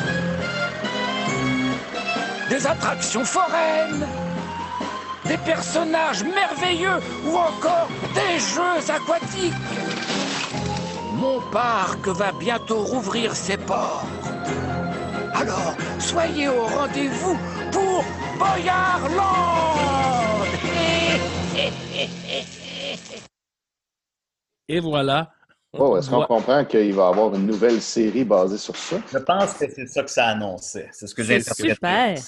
des 2.48 2.66
attractions 2.66 3.24
foraines, 3.24 4.06
des 5.26 5.36
personnages 5.38 6.24
merveilleux 6.24 6.98
ou 7.26 7.36
encore 7.36 7.88
des 8.14 8.38
jeux 8.38 8.90
aquatiques. 8.90 9.52
Mon 11.14 11.40
parc 11.50 12.08
va 12.08 12.32
bientôt 12.32 12.82
rouvrir 12.82 13.34
ses 13.36 13.58
portes. 13.58 14.06
Alors, 15.34 15.74
soyez 15.98 16.48
au 16.48 16.64
rendez-vous 16.64 17.38
pour 17.70 18.04
Boyarland 18.38 19.62
Et 24.68 24.80
voilà. 24.80 25.30
Oh, 25.78 25.96
Est-ce 25.96 26.10
qu'on 26.10 26.20
Ouais. 26.20 26.26
comprend 26.26 26.64
qu'il 26.66 26.92
va 26.94 27.06
y 27.06 27.08
avoir 27.08 27.34
une 27.34 27.46
nouvelle 27.46 27.80
série 27.80 28.24
basée 28.24 28.58
sur 28.58 28.76
ça? 28.76 28.96
Je 29.10 29.18
pense 29.18 29.54
que 29.54 29.64
c'est 29.74 29.86
ça 29.86 30.02
que 30.02 30.10
ça 30.10 30.26
annonçait. 30.26 30.88
C'est 30.92 31.06
ce 31.06 31.14
que 31.14 31.22
j'ai 31.22 31.40
C'est 31.40 31.50
interprété. 31.52 31.74
super. 31.74 32.18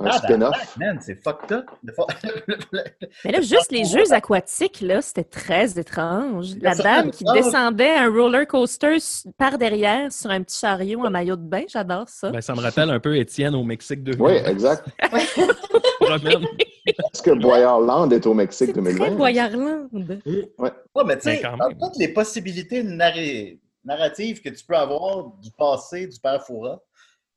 Un 0.00 0.06
Ah, 0.10 0.18
spin-off? 0.18 0.76
man, 0.78 0.98
c'est 1.00 1.16
fucked 1.22 1.50
up. 1.52 1.66
De 1.82 1.92
Mais 3.24 3.32
là, 3.32 3.40
juste 3.40 3.70
les 3.72 3.84
jeux 3.84 4.12
aquatiques, 4.12 4.80
là, 4.80 5.00
c'était 5.02 5.24
très 5.24 5.76
étrange. 5.78 6.54
La 6.60 6.74
dame 6.76 7.10
qui 7.10 7.24
ah. 7.26 7.32
descendait 7.34 7.96
un 7.96 8.08
roller 8.08 8.46
coaster 8.46 8.96
par 9.36 9.58
derrière 9.58 10.12
sur 10.12 10.30
un 10.30 10.42
petit 10.42 10.58
chariot 10.58 11.04
en 11.04 11.10
maillot 11.10 11.34
de 11.36 11.42
bain, 11.42 11.62
j'adore 11.68 12.08
ça. 12.08 12.30
Ben, 12.30 12.40
ça 12.40 12.54
me 12.54 12.60
rappelle 12.60 12.90
un 12.90 13.00
peu 13.00 13.16
Étienne 13.16 13.54
au 13.56 13.64
Mexique 13.64 14.02
2020. 14.04 14.24
Oui, 14.24 14.36
exact. 14.46 14.86
Promène. 16.08 16.46
Est-ce 16.86 17.22
que 17.22 17.30
Boyarland 17.32 18.10
est 18.12 18.26
au 18.26 18.34
Mexique 18.34 18.68
C'est 18.68 18.72
très 18.72 18.82
2020? 18.82 19.10
Boyarland. 19.16 19.88
Ouais, 19.94 20.72
mais 21.06 21.16
tu 21.16 21.22
sais, 21.22 21.30
Mais 21.36 21.40
quand 21.42 21.56
dans 21.56 21.68
même. 21.68 21.78
toutes 21.78 21.96
les 21.98 22.08
possibilités 22.08 22.82
narri- 22.82 23.60
narratives 23.84 24.40
que 24.42 24.48
tu 24.48 24.64
peux 24.64 24.76
avoir 24.76 25.24
du 25.42 25.50
passé 25.50 26.06
du 26.06 26.18
père 26.18 26.42
Foura, 26.44 26.80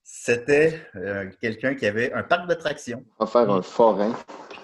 c'était 0.04 0.80
euh, 0.96 1.30
quelqu'un 1.42 1.76
qui 1.76 1.86
avait 1.86 2.12
un 2.14 2.24
parc 2.24 2.48
d'attractions. 2.48 3.04
On 3.20 3.26
va 3.26 3.32
faire 3.32 3.50
un 3.52 3.62
forain. 3.62 4.14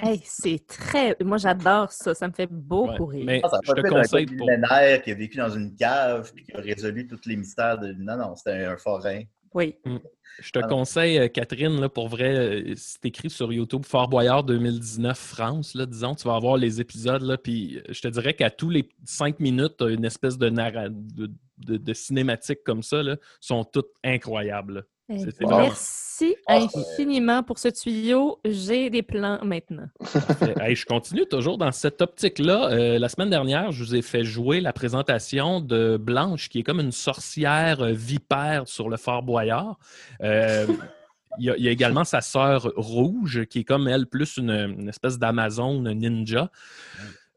Hey, 0.01 0.21
c'est 0.23 0.61
très. 0.67 1.15
Moi, 1.23 1.37
j'adore 1.37 1.91
ça. 1.91 2.13
Ça 2.13 2.27
me 2.27 2.33
fait 2.33 2.47
beau 2.51 2.87
Ouais, 2.87 2.97
rire. 2.99 3.23
Mais 3.25 3.41
Ah, 3.43 3.49
ça 3.49 3.59
je 3.63 3.71
te 3.73 3.87
conseille 3.87 4.25
pour. 4.27 4.47
qui 4.47 5.11
a 5.11 5.15
vécu 5.15 5.37
dans 5.37 5.49
une 5.49 5.75
cave 5.75 6.31
et 6.37 6.43
qui 6.43 6.53
a 6.53 6.59
résolu 6.59 7.07
tous 7.07 7.21
les 7.25 7.35
mystères 7.35 7.77
de. 7.79 7.93
Non, 7.97 8.15
non, 8.17 8.35
c'était 8.35 8.65
un 8.65 8.77
forain. 8.77 9.21
Oui. 9.57 9.75
Je 10.39 10.51
te 10.51 10.59
Alors. 10.59 10.69
conseille, 10.69 11.17
euh, 11.17 11.27
Catherine, 11.29 11.81
là, 11.81 11.89
pour 11.89 12.09
vrai, 12.09 12.35
euh, 12.37 12.73
si 12.75 12.99
t'écris 12.99 13.31
sur 13.31 13.51
YouTube 13.51 13.83
Fort 13.85 14.07
Boyard 14.07 14.43
2019 14.43 15.17
France, 15.17 15.73
là, 15.73 15.87
disons, 15.87 16.13
tu 16.13 16.27
vas 16.27 16.35
avoir 16.35 16.57
les 16.57 16.79
épisodes, 16.79 17.23
là, 17.23 17.39
puis 17.39 17.77
euh, 17.79 17.81
je 17.89 17.99
te 18.01 18.07
dirais 18.07 18.35
qu'à 18.35 18.51
tous 18.51 18.69
les 18.69 18.87
cinq 19.03 19.39
minutes, 19.39 19.81
une 19.81 20.05
espèce 20.05 20.37
de, 20.37 20.49
narra- 20.51 20.89
de, 20.89 21.31
de- 21.57 21.77
de 21.77 21.93
cinématique 21.93 22.59
comme 22.63 22.83
ça, 22.83 23.01
là, 23.01 23.17
sont 23.39 23.63
toutes 23.63 23.89
incroyables. 24.03 24.85
Merci 25.09 26.35
Ah, 26.47 26.57
infiniment 26.57 27.43
pour 27.43 27.59
ce 27.59 27.69
tuyau. 27.69 28.39
J'ai 28.43 28.89
des 28.89 29.03
plans 29.03 29.39
maintenant. 29.43 29.87
Hey, 30.59 30.75
je 30.75 30.85
continue 30.85 31.25
toujours 31.25 31.57
dans 31.57 31.71
cette 31.71 32.01
optique-là. 32.01 32.69
Euh, 32.71 32.99
la 32.99 33.07
semaine 33.09 33.29
dernière, 33.29 33.71
je 33.71 33.83
vous 33.83 33.95
ai 33.95 34.01
fait 34.01 34.23
jouer 34.23 34.59
la 34.59 34.73
présentation 34.73 35.61
de 35.61 35.97
Blanche, 35.97 36.49
qui 36.49 36.59
est 36.59 36.63
comme 36.63 36.79
une 36.79 36.91
sorcière 36.91 37.81
euh, 37.81 37.91
vipère 37.93 38.67
sur 38.67 38.89
le 38.89 38.97
Fort 38.97 39.23
Boyard. 39.23 39.77
Euh, 40.21 40.65
Il 41.39 41.45
y, 41.45 41.51
a, 41.51 41.57
il 41.57 41.63
y 41.63 41.67
a 41.67 41.71
également 41.71 42.03
sa 42.03 42.21
sœur 42.21 42.71
Rouge, 42.75 43.45
qui 43.45 43.59
est 43.59 43.63
comme 43.63 43.87
elle, 43.87 44.07
plus 44.07 44.37
une, 44.37 44.49
une 44.49 44.89
espèce 44.89 45.19
d'Amazon 45.19 45.81
ninja. 45.81 46.49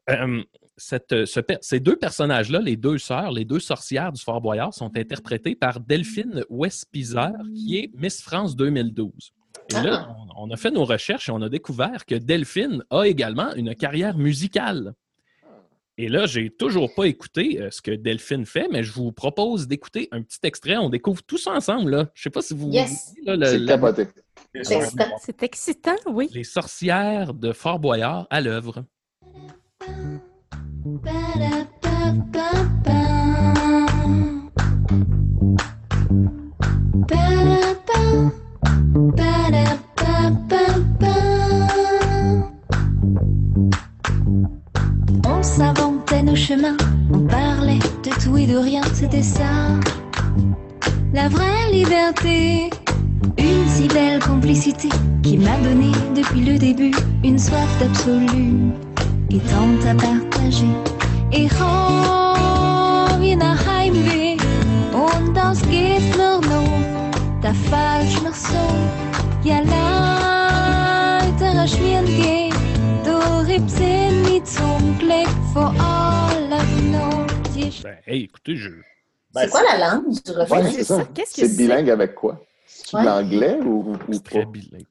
Euh, 0.08 0.42
cette- 0.80 1.24
ce 1.26 1.38
per- 1.40 1.58
ces 1.60 1.78
deux 1.80 1.96
personnages-là, 1.96 2.60
les 2.60 2.76
deux 2.76 2.98
sœurs, 2.98 3.30
les 3.32 3.44
deux 3.44 3.60
sorcières 3.60 4.12
du 4.12 4.20
Fort 4.20 4.40
Boyard, 4.40 4.74
sont 4.74 4.90
interprétées 4.96 5.54
par 5.54 5.78
Delphine 5.80 6.44
Westpizer, 6.50 7.32
qui 7.54 7.78
est 7.78 7.90
Miss 7.94 8.20
France 8.22 8.56
2012. 8.56 9.32
Et 9.70 9.74
là, 9.74 10.08
on, 10.36 10.48
on 10.48 10.50
a 10.50 10.56
fait 10.56 10.70
nos 10.72 10.84
recherches 10.84 11.28
et 11.28 11.32
on 11.32 11.42
a 11.42 11.48
découvert 11.48 12.04
que 12.06 12.14
Delphine 12.16 12.82
a 12.90 13.04
également 13.04 13.54
une 13.54 13.74
carrière 13.74 14.16
musicale. 14.16 14.94
Et 15.98 16.08
là, 16.08 16.24
j'ai 16.26 16.48
toujours 16.50 16.94
pas 16.94 17.04
écouté 17.04 17.60
euh, 17.60 17.70
ce 17.70 17.82
que 17.82 17.90
Delphine 17.90 18.46
fait, 18.46 18.68
mais 18.72 18.82
je 18.82 18.90
vous 18.92 19.12
propose 19.12 19.68
d'écouter 19.68 20.08
un 20.12 20.22
petit 20.22 20.38
extrait. 20.44 20.78
On 20.78 20.88
découvre 20.88 21.22
tout 21.22 21.36
ça 21.36 21.52
ensemble. 21.52 21.90
Là. 21.90 22.10
Je 22.14 22.22
sais 22.22 22.30
pas 22.30 22.40
si 22.40 22.54
vous. 22.54 22.70
Yes. 22.70 23.12
là, 23.26 23.36
le- 23.36 23.44
C'est 23.44 23.58
la- 23.58 23.72
capoté. 23.74 24.06
C'est 24.62 24.76
excitant. 24.76 25.04
C'est 25.20 25.42
excitant, 25.42 25.96
oui. 26.06 26.28
les 26.32 26.44
sorcières 26.44 27.34
de 27.34 27.52
Fort 27.52 27.78
Boyard 27.78 28.26
à 28.30 28.40
l'œuvre. 28.40 28.84
On 45.26 45.42
s'inventait 45.42 46.22
nos 46.22 46.36
chemins, 46.36 46.76
on 47.12 47.20
parlait 47.20 47.78
de 48.04 48.10
tout 48.22 48.36
et 48.36 48.46
de 48.46 48.56
rien, 48.56 48.82
c'était 48.94 49.22
ça. 49.22 49.44
La 51.12 51.28
vraie 51.28 51.70
liberté, 51.72 52.70
une 53.38 53.66
si 53.68 53.82
fidèle 53.82 54.20
complicité 54.20 54.88
qui 55.22 55.36
m'a 55.38 55.56
donné 55.58 55.92
depuis 56.16 56.44
le 56.44 56.58
début 56.58 56.94
une 57.22 57.38
soif 57.38 57.78
d'absolu 57.80 58.72
et 59.32 59.38
tant 59.50 59.78
à 59.88 59.94
partager. 59.94 60.74
Wie 63.20 63.36
nach 63.36 63.66
Heimweh 63.66 64.36
und 64.92 65.34
das 65.34 65.60
geht 65.62 66.16
mir 66.16 66.40
noch, 66.40 67.40
da 67.42 67.52
falsch 67.70 68.20
noch 68.22 68.34
so. 68.34 68.64
Ja, 69.44 69.60
schwirren 71.66 72.06
geht, 72.06 72.54
du 73.04 73.16
riebst 73.46 73.78
mich 73.78 74.44
zum 74.44 74.98
Glück 74.98 75.28
vor 75.52 75.72
allem 75.78 76.92
noch. 76.92 77.26
Die 77.54 77.70
Ben, 77.82 77.96
hey, 78.04 78.24
écoutez, 78.24 78.56
je. 78.56 78.70
Ben, 79.32 79.42
C'est 79.44 79.50
quoi 79.50 79.60
la 79.62 79.90
langue 79.90 80.12
du 80.24 80.32
refrain? 80.32 80.62
Ouais, 80.62 80.70
c'est 80.70 80.78
c'est 80.78 80.84
ça. 80.84 80.96
ça. 80.96 81.04
Qu'est-ce 81.14 81.34
que 81.34 81.40
C'est 81.42 81.48
c'est? 81.48 81.56
bilingue 81.56 81.90
avec 81.90 82.14
quoi? 82.14 82.40
C'est 82.90 82.96
Ouais. 82.96 83.02
de 83.04 83.08
l'anglais 83.08 83.58
ou, 83.62 83.92
ou 84.08 84.12
C'est 84.12 84.24
très 84.24 84.44
pas? 84.44 84.50
bilingue. 84.50 84.84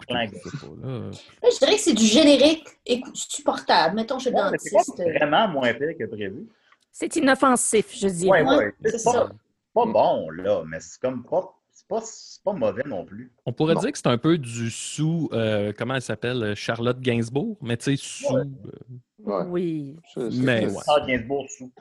Je 0.45 0.49
sais 0.49 0.57
pas, 0.57 0.87
là. 0.87 1.11
Je 1.43 1.59
dirais 1.59 1.75
que 1.75 1.81
c'est 1.81 1.93
du 1.93 2.05
générique 2.05 2.65
écoute, 2.85 3.15
supportable. 3.17 3.95
Mettons 3.95 4.19
chez 4.19 4.29
le 4.29 4.37
Ouais, 4.37 4.51
mais 4.51 4.57
c'est 4.57 4.69
pas 4.71 4.77
dentiste. 4.77 4.99
euh, 5.01 5.13
vraiment 5.17 5.47
moins 5.49 5.73
pire 5.73 5.97
que 5.99 6.05
prévu. 6.05 6.47
C'est 6.91 7.13
inoffensif, 7.17 7.87
je 7.93 8.07
dirais. 8.07 8.43
Ouais, 8.43 8.55
ouais. 8.55 8.73
c'est 8.85 8.91
C'est 8.91 8.97
ça. 8.99 9.29
pas, 9.73 9.85
bon, 9.85 10.29
là, 10.29 10.63
mais 10.65 10.79
c'est 10.79 10.99
comme 11.01 11.23
pas. 11.25 11.53
C'est 11.73 11.87
pas, 11.87 12.01
c'est 12.03 12.41
pas 12.43 12.53
mauvais 12.53 12.83
non 12.85 13.03
plus. 13.05 13.31
On 13.45 13.51
pourrait 13.53 13.73
Bon. 13.75 13.81
dire 13.81 13.91
que 13.91 13.97
c'est 13.97 14.07
un 14.07 14.17
peu 14.17 14.37
du 14.37 14.69
sous. 14.71 15.29
euh, 15.33 15.71
comment 15.77 15.95
elle 15.95 16.01
s'appelle 16.01 16.41
euh, 16.43 16.55
Charlotte 16.55 16.99
Gainsbourg, 16.99 17.57
mais 17.61 17.75
tu 17.77 17.97
sais, 17.97 18.03
sous. 18.03 18.33
Ouais. 18.33 18.41
euh, 18.41 18.69
Ouais. 19.25 19.43
Oui, 19.49 19.95
C'est- 20.13 20.31
c'est- 20.31 20.37
Mais 20.41 20.69
c'est- 20.69 20.75
ouais. 20.75 20.83
Ah, 20.87 21.05
Gainsbourg 21.05 21.45
sous. 21.49 21.71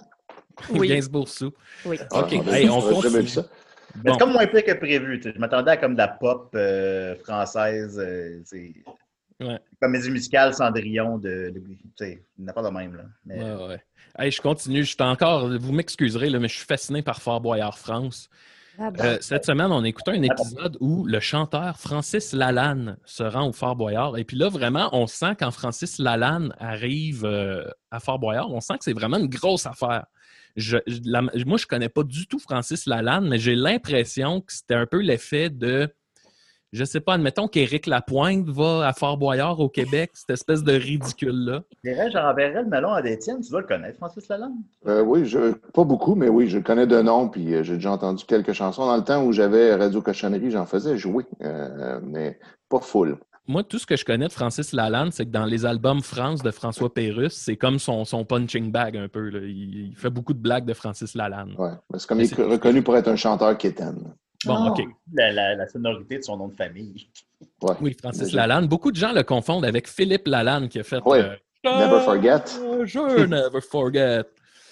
Oui. 0.70 0.88
Gainsbourg 0.88 1.28
sous. 1.28 1.52
oui. 1.86 1.96
Ah, 2.10 2.20
Ok, 2.22 2.32
hey, 2.32 2.68
on 2.68 2.80
continue. 2.80 3.26
ça. 3.28 3.44
Mais 3.96 4.02
Bon. 4.04 4.12
c'est 4.12 4.18
comme 4.20 4.32
moins 4.32 4.46
pire 4.46 4.64
que 4.64 4.72
prévu. 4.74 5.20
Je 5.24 5.38
m'attendais 5.38 5.72
à 5.72 5.76
comme 5.76 5.92
de 5.94 5.98
la 5.98 6.08
pop 6.08 6.50
euh, 6.54 7.16
française, 7.24 7.98
euh, 7.98 8.40
Ouais. 9.40 9.58
comédie 9.80 10.10
musicale 10.10 10.52
Cendrillon 10.52 11.16
de, 11.18 11.50
de 11.54 11.60
tu 11.60 11.78
sais, 11.96 12.24
il 12.38 12.44
n'a 12.44 12.52
pas 12.52 12.62
de 12.62 12.70
même 12.70 12.96
là. 12.96 13.04
Mais, 13.24 13.40
Ouais, 13.40 13.66
ouais. 13.68 13.82
Hey, 14.18 14.32
je 14.32 14.40
continue. 14.42 14.82
Je 14.82 14.88
suis 14.88 14.96
encore. 15.00 15.48
Vous 15.48 15.72
m'excuserez, 15.72 16.28
mais 16.38 16.48
je 16.48 16.56
suis 16.56 16.66
fasciné 16.66 17.02
par 17.02 17.22
Fort 17.22 17.40
Boyard 17.40 17.78
France. 17.78 18.28
Ah 18.80 18.90
bon. 18.90 19.02
Euh, 19.04 19.18
cette 19.20 19.44
semaine, 19.44 19.70
on 19.70 19.82
a 19.84 19.88
écouté 19.88 20.10
un 20.12 20.22
épisode 20.22 20.76
où 20.80 21.04
le 21.04 21.18
chanteur 21.20 21.78
Francis 21.78 22.32
Lalanne 22.32 22.96
se 23.04 23.22
rend 23.22 23.48
au 23.48 23.52
Fort 23.52 23.76
Boyard. 23.76 24.16
Et 24.18 24.24
puis 24.24 24.36
là, 24.36 24.48
vraiment, 24.48 24.88
on 24.92 25.06
sent 25.06 25.34
quand 25.38 25.50
Francis 25.52 25.98
Lalanne 25.98 26.52
arrive 26.58 27.24
euh, 27.24 27.64
à 27.92 28.00
Fort 28.00 28.18
Boyard, 28.18 28.50
on 28.52 28.60
sent 28.60 28.74
que 28.78 28.84
c'est 28.84 28.92
vraiment 28.92 29.18
une 29.18 29.28
grosse 29.28 29.66
affaire. 29.66 30.06
Je, 30.58 30.78
je- 30.86 30.98
la- 31.04 31.22
moi, 31.22 31.56
je 31.56 31.66
connais 31.66 31.88
pas 31.88 32.02
du 32.02 32.26
tout 32.26 32.38
Francis 32.38 32.86
Lalanne, 32.86 33.28
mais 33.28 33.38
j'ai 33.38 33.54
l'impression 33.54 34.40
que 34.40 34.52
c'était 34.52 34.74
un 34.74 34.86
peu 34.86 34.98
l'effet 35.00 35.50
de. 35.50 35.88
Je 36.70 36.84
sais 36.84 37.00
pas, 37.00 37.14
admettons 37.14 37.48
qu'Éric 37.48 37.86
Lapointe 37.86 38.46
va 38.50 38.86
à 38.86 38.92
Fort 38.92 39.16
Boyard 39.16 39.58
au 39.58 39.70
Québec, 39.70 40.10
cette 40.12 40.28
espèce 40.28 40.62
de 40.62 40.72
ridicule-là. 40.74 41.62
je 41.82 41.90
dirais, 41.90 42.10
j'enverrais 42.10 42.62
le 42.62 42.68
melon 42.68 42.92
à 42.92 43.00
Détienne. 43.00 43.40
Tu 43.40 43.50
dois 43.50 43.62
le 43.62 43.66
connaître, 43.66 43.96
Francis 43.96 44.28
Lalande. 44.28 44.52
Euh, 44.86 45.00
oui, 45.02 45.24
je, 45.24 45.52
pas 45.72 45.84
beaucoup, 45.84 46.14
mais 46.14 46.28
oui, 46.28 46.46
je 46.48 46.58
le 46.58 46.62
connais 46.62 46.86
de 46.86 47.00
nom, 47.00 47.30
puis 47.30 47.54
euh, 47.54 47.62
j'ai 47.62 47.76
déjà 47.76 47.92
entendu 47.92 48.24
quelques 48.26 48.52
chansons. 48.52 48.84
Dans 48.84 48.98
le 48.98 49.04
temps 49.04 49.24
où 49.24 49.32
j'avais 49.32 49.74
Radio 49.76 50.02
Cochonnerie, 50.02 50.50
j'en 50.50 50.66
faisais 50.66 50.98
jouer, 50.98 51.24
euh, 51.40 52.00
mais 52.02 52.38
pas 52.68 52.80
full. 52.80 53.16
Moi, 53.48 53.64
tout 53.64 53.78
ce 53.78 53.86
que 53.86 53.96
je 53.96 54.04
connais 54.04 54.28
de 54.28 54.32
Francis 54.32 54.72
Lalanne, 54.72 55.10
c'est 55.10 55.24
que 55.24 55.30
dans 55.30 55.46
les 55.46 55.64
albums 55.64 56.02
France 56.02 56.42
de 56.42 56.50
François 56.50 56.92
Pérusse, 56.92 57.32
c'est 57.34 57.56
comme 57.56 57.78
son, 57.78 58.04
son 58.04 58.24
punching 58.24 58.70
bag 58.70 58.96
un 58.96 59.08
peu. 59.08 59.30
là. 59.30 59.40
Il, 59.42 59.88
il 59.90 59.96
fait 59.96 60.10
beaucoup 60.10 60.34
de 60.34 60.38
blagues 60.38 60.66
de 60.66 60.74
Francis 60.74 61.14
Lalanne. 61.14 61.54
Ouais. 61.58 61.70
Mais 61.90 61.98
C'est 61.98 62.06
comme 62.06 62.18
Mais 62.18 62.26
il 62.28 62.40
est 62.40 62.44
reconnu 62.44 62.82
pour 62.82 62.96
être 62.96 63.08
un 63.08 63.16
chanteur 63.16 63.56
quétaine. 63.56 64.14
Bon, 64.44 64.54
Oh. 64.66 64.70
OK. 64.70 64.84
La, 65.14 65.32
la- 65.32 65.54
la 65.56 65.66
sonorité 65.66 66.18
de 66.18 66.22
son 66.22 66.36
nom 66.36 66.48
de 66.48 66.54
famille. 66.54 67.08
Ouais. 67.62 67.74
Oui, 67.80 67.96
Francis 67.98 68.32
Lalanne. 68.32 68.66
Beaucoup 68.68 68.92
de 68.92 68.96
gens 68.96 69.12
le 69.12 69.22
confondent 69.22 69.64
avec 69.64 69.88
Philippe 69.88 70.28
Lalanne 70.28 70.68
qui 70.68 70.78
a 70.78 70.84
fait 70.84 71.02
Ouais. 71.04 71.20
euh, 71.20 71.34
Never 71.64 72.00
forget. 72.04 72.44
Euh, 72.60 72.84
Je 72.86 73.26
never 73.26 73.60
forget. 73.62 74.22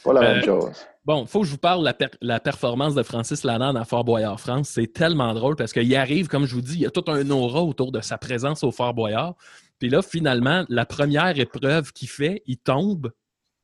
Pas 0.05 0.13
la 0.13 0.21
Euh, 0.21 0.35
même 0.35 0.45
chose. 0.45 0.87
Bon, 1.07 1.23
il 1.23 1.29
faut 1.29 1.43
que 1.43 1.47
je 1.47 1.53
vous 1.53 1.59
parle 1.59 1.81
de 1.81 1.85
la, 1.85 1.95
per- 1.95 2.19
la 2.21 2.41
performance 2.41 2.97
de 2.97 3.03
Francis 3.05 3.45
Lalanne 3.45 3.77
à 3.77 3.85
Fort 3.85 4.03
Boyard, 4.03 4.41
France. 4.41 4.71
C'est 4.71 4.93
tellement 4.93 5.35
drôle 5.35 5.55
parce 5.55 5.73
qu'il 5.73 5.95
arrive, 5.95 6.27
comme 6.27 6.47
je 6.47 6.55
vous 6.57 6.63
dis, 6.63 6.75
il 6.75 6.81
y 6.81 6.87
a 6.87 6.91
tout 6.91 7.05
un 7.07 7.31
aura 7.31 7.63
autour 7.63 7.93
de 7.93 8.01
sa 8.01 8.19
présence 8.19 8.65
au 8.65 8.73
Fort 8.73 8.93
Boyard. 8.93 9.37
Puis 9.79 9.89
là, 9.89 10.03
finalement, 10.03 10.65
la 10.69 10.85
première 10.85 11.39
épreuve 11.39 11.93
qu'il 11.93 12.09
fait, 12.09 12.43
il 12.47 12.57
tombe, 12.57 13.13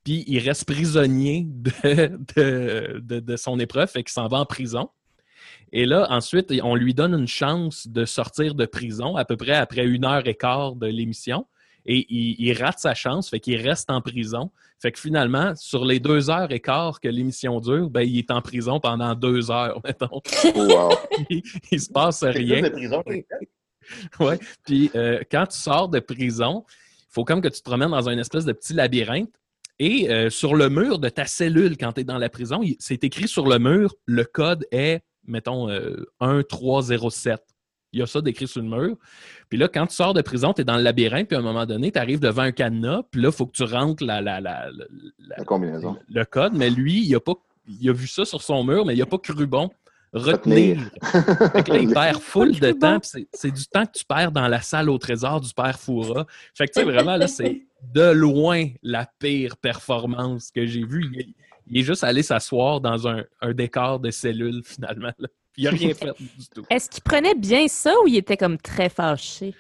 puis 0.05 0.23
il 0.29 0.39
reste 0.39 0.67
prisonnier 0.67 1.49
de, 1.49 3.19
de, 3.19 3.37
son 3.37 3.59
épreuve, 3.59 3.91
fait 3.91 4.05
qu'il 4.05 4.13
s'en 4.13 4.29
va 4.29 4.39
en 4.39 4.47
prison. 4.47 4.91
Et 5.73 5.85
là, 5.85 6.07
ensuite, 6.11 6.53
on 6.63 6.77
lui 6.77 6.95
donne 6.95 7.15
une 7.15 7.27
chance 7.27 7.89
de 7.89 8.05
sortir 8.05 8.55
de 8.55 8.67
prison, 8.67 9.17
à 9.17 9.25
peu 9.25 9.37
près 9.37 9.55
après 9.55 9.85
une 9.85 10.05
heure 10.05 10.29
et 10.29 10.37
quart 10.37 10.77
de 10.77 10.87
l'émission. 10.87 11.49
Et 11.87 12.07
il, 12.09 12.37
il 12.39 12.53
rate 12.63 12.79
sa 12.79 12.95
chance, 12.95 13.31
fait 13.31 13.41
qu'il 13.41 13.61
reste 13.61 13.91
en 13.91 14.01
prison. 14.01 14.51
Fait 14.81 14.93
que 14.93 14.99
finalement, 14.99 15.55
sur 15.57 15.85
les 15.85 16.01
deux 16.01 16.31
heures 16.31 16.51
et 16.51 16.61
quart 16.61 17.01
que 17.01 17.09
l'émission 17.09 17.61
dure, 17.61 17.89
ben, 17.91 18.03
il 18.03 18.19
est 18.19 18.31
en 18.31 18.41
prison 18.41 18.81
pendant 18.81 19.15
deux 19.15 19.51
heures, 19.51 19.81
mettons. 19.85 20.21
Oh, 20.45 20.51
wow. 20.55 20.91
il, 21.31 21.43
il 21.71 21.81
se 21.81 21.91
passe 21.91 22.23
rien. 22.25 22.63
de 22.63 22.69
prison 22.69 23.03
que 23.03 23.13
Ouais. 24.21 24.39
Puis 24.65 24.91
euh, 24.95 25.21
quand 25.31 25.47
tu 25.47 25.59
sors 25.59 25.89
de 25.89 26.01
prison, 26.01 26.65
il 26.69 27.13
faut 27.13 27.25
comme 27.25 27.41
que 27.41 27.49
tu 27.49 27.61
te 27.61 27.65
promènes 27.65 27.91
dans 27.91 28.09
un 28.09 28.19
espèce 28.19 28.45
de 28.45 28.53
petit 28.53 28.75
labyrinthe. 28.75 29.33
Et 29.79 30.11
euh, 30.11 30.31
sur 30.31 30.55
le 30.55 30.69
mur 30.69 30.99
de 30.99 31.09
ta 31.09 31.25
cellule, 31.25 31.77
quand 31.77 31.93
tu 31.93 32.03
es 32.03 32.05
dans 32.05 32.19
la 32.19 32.29
prison, 32.29 32.61
c'est 32.79 33.03
écrit 33.05 33.27
sur 33.27 33.47
le 33.47 33.59
mur, 33.59 33.95
le 34.07 34.25
code 34.25 34.67
est, 34.71 35.03
mettons, 35.27 35.69
euh, 35.71 36.05
1307. 36.21 37.41
Il 37.93 38.01
y 38.01 38.03
a 38.03 38.07
ça 38.07 38.21
d'écrit 38.21 38.49
sur 38.49 38.63
le 38.63 38.69
mur. 38.69 38.97
Puis 39.49 39.59
là, 39.59 39.69
quand 39.69 39.87
tu 39.87 39.95
sors 39.95 40.15
de 40.15 40.23
prison, 40.23 40.53
tu 40.55 40.63
es 40.63 40.65
dans 40.65 40.77
le 40.77 40.83
labyrinthe, 40.83 41.29
puis 41.29 41.37
à 41.37 41.41
un 41.41 41.43
moment 41.43 41.67
donné, 41.67 41.93
tu 41.93 41.99
arrives 41.99 42.21
devant 42.21 42.43
un 42.43 42.53
cadenas, 42.53 43.03
puis 43.11 43.21
là, 43.21 43.29
il 43.29 43.35
faut 43.35 43.47
que 43.47 43.53
tu 43.53 43.65
rentres 43.65 44.03
la, 44.05 44.21
la, 44.21 44.41
la, 44.41 44.69
la- 45.29 45.45
combinaison. 45.45 45.97
le 46.09 46.25
code. 46.25 46.55
Mais 46.55 46.71
lui, 46.71 47.05
il 47.05 47.15
a, 47.15 47.21
pas, 47.21 47.35
il 47.69 47.89
a 47.91 47.93
vu 47.93 48.07
ça 48.07 48.25
sur 48.25 48.41
son 48.43 48.65
mur, 48.65 48.87
mais 48.87 48.95
il 48.95 48.99
n'a 48.99 49.07
pas 49.07 49.19
cru 49.19 49.47
bon 49.47 49.71
retenir. 50.15 50.79
Fait 51.53 51.63
que 51.63 51.73
là, 51.73 51.79
il 51.79 51.89
perd 51.95 52.21
full 52.21 52.59
de 52.61 52.73
temps. 52.73 53.01
puis 53.01 53.27
c'est- 53.33 53.51
du 53.51 53.65
temps 53.67 53.87
que 53.87 53.93
tu 53.99 54.05
perds 54.05 54.33
dans 54.33 54.47
la 54.49 54.61
salle 54.61 54.91
au 54.91 54.99
trésor 54.99 55.41
du 55.41 55.53
père 55.55 55.79
Foura. 55.79 56.27
Fait 56.55 56.67
que, 56.67 56.73
tu 56.73 56.81
sais, 56.81 56.85
vraiment, 56.91 57.17
là, 57.17 57.27
c'est 57.29 57.63
de 57.95 58.11
loin 58.13 58.67
la 58.83 59.07
pire 59.19 59.57
performance 59.57 60.51
que 60.51 60.67
j'ai 60.67 60.85
vue. 60.85 61.09
Il, 61.13 61.21
est- 61.21 61.29
il 61.69 61.79
est 61.81 61.83
juste 61.85 62.05
allé 62.05 62.23
s'asseoir 62.23 62.81
dans 62.81 63.07
un, 63.09 63.25
un 63.41 63.53
décor 63.55 64.01
de 64.01 64.11
cellule, 64.11 64.63
finalement. 64.65 65.13
là. 65.19 65.29
Il 65.57 65.65
n'a 65.65 65.71
rien 65.71 65.95
fait 65.95 66.07
du 66.19 66.49
tout. 66.55 66.65
Est-ce 66.71 66.89
qu'il 66.89 67.03
prenait 67.03 67.35
bien 67.35 67.69
ça 67.69 67.93
ou 68.03 68.07
il 68.09 68.17
était 68.17 68.37
comme 68.37 68.59
très 68.59 68.89
fâché? 68.89 69.55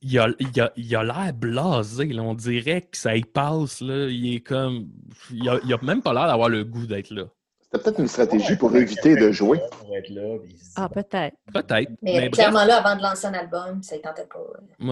Il, 0.00 0.18
a 0.20 0.28
il 0.38 0.60
a- 0.60 0.72
il 0.76 0.94
a 0.94 1.02
l'air 1.02 1.32
blasé. 1.34 2.06
là. 2.06 2.22
On 2.22 2.34
dirait 2.34 2.82
que 2.82 2.96
ça 2.96 3.16
y 3.16 3.22
passe. 3.24 3.80
Là. 3.80 4.06
Il 4.08 4.34
est 4.36 4.40
comme. 4.40 4.88
Il 5.32 5.48
a, 5.48 5.58
il 5.64 5.72
a 5.74 5.78
même 5.82 6.02
pas 6.02 6.14
l'air 6.14 6.26
d'avoir 6.28 6.48
le 6.48 6.62
goût 6.64 6.86
d'être 6.86 7.10
là. 7.10 7.24
C'était 7.62 7.82
peut-être 7.82 7.98
une 7.98 8.06
stratégie 8.06 8.54
pour 8.54 8.74
éviter 8.76 9.16
de 9.16 9.32
jouer. 9.32 9.58
Être 9.92 10.10
là, 10.10 10.36
Ah, 10.76 10.88
peut-être. 10.88 11.36
Peut-être. 11.52 11.90
Mais, 12.00 12.12
mais 12.12 12.18
bref. 12.28 12.30
clairement 12.30 12.64
là, 12.64 12.76
avant 12.76 12.96
de 12.96 13.02
lancer 13.02 13.26
un 13.26 13.34
album, 13.34 13.82
ça 13.82 13.96
ne 13.96 14.02
tentait 14.02 14.26
pas. 14.26 14.38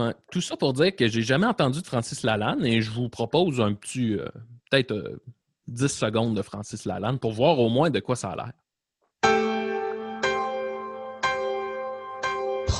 Ouais. 0.07 0.12
Tout 0.32 0.41
ça 0.41 0.57
pour 0.57 0.72
dire 0.72 0.95
que 0.97 1.07
j'ai 1.07 1.22
jamais 1.22 1.47
entendu 1.47 1.80
de 1.80 1.87
Francis 1.87 2.24
Lalanne 2.24 2.66
et 2.66 2.80
je 2.82 2.91
vous 2.91 3.09
propose 3.09 3.61
un 3.61 3.74
petit, 3.74 4.14
euh, 4.14 4.26
peut-être 4.72 4.91
euh, 4.91 5.22
10 5.68 5.87
secondes 5.87 6.37
de 6.37 6.43
Francis 6.43 6.85
Lalanne 6.85 7.20
pour 7.20 7.30
voir 7.30 7.61
au 7.61 7.68
moins 7.68 7.91
de 7.91 8.01
quoi 8.01 8.16
ça 8.16 8.30
a 8.30 8.37
l'air. 8.37 8.53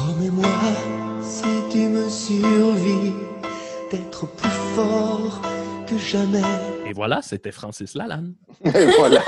Promets-moi, 0.05 0.45
si 1.23 1.45
tu 1.71 1.89
me 1.89 2.09
survis, 2.11 3.13
d'être 3.91 4.27
plus 4.37 4.51
fort 4.75 5.41
que 5.87 5.97
jamais. 5.97 6.43
Et 6.87 6.93
voilà, 6.93 7.23
c'était 7.23 7.53
Francis 7.53 7.95
Lalanne. 7.95 8.35
Et 8.67 8.85
voilà. 8.99 9.23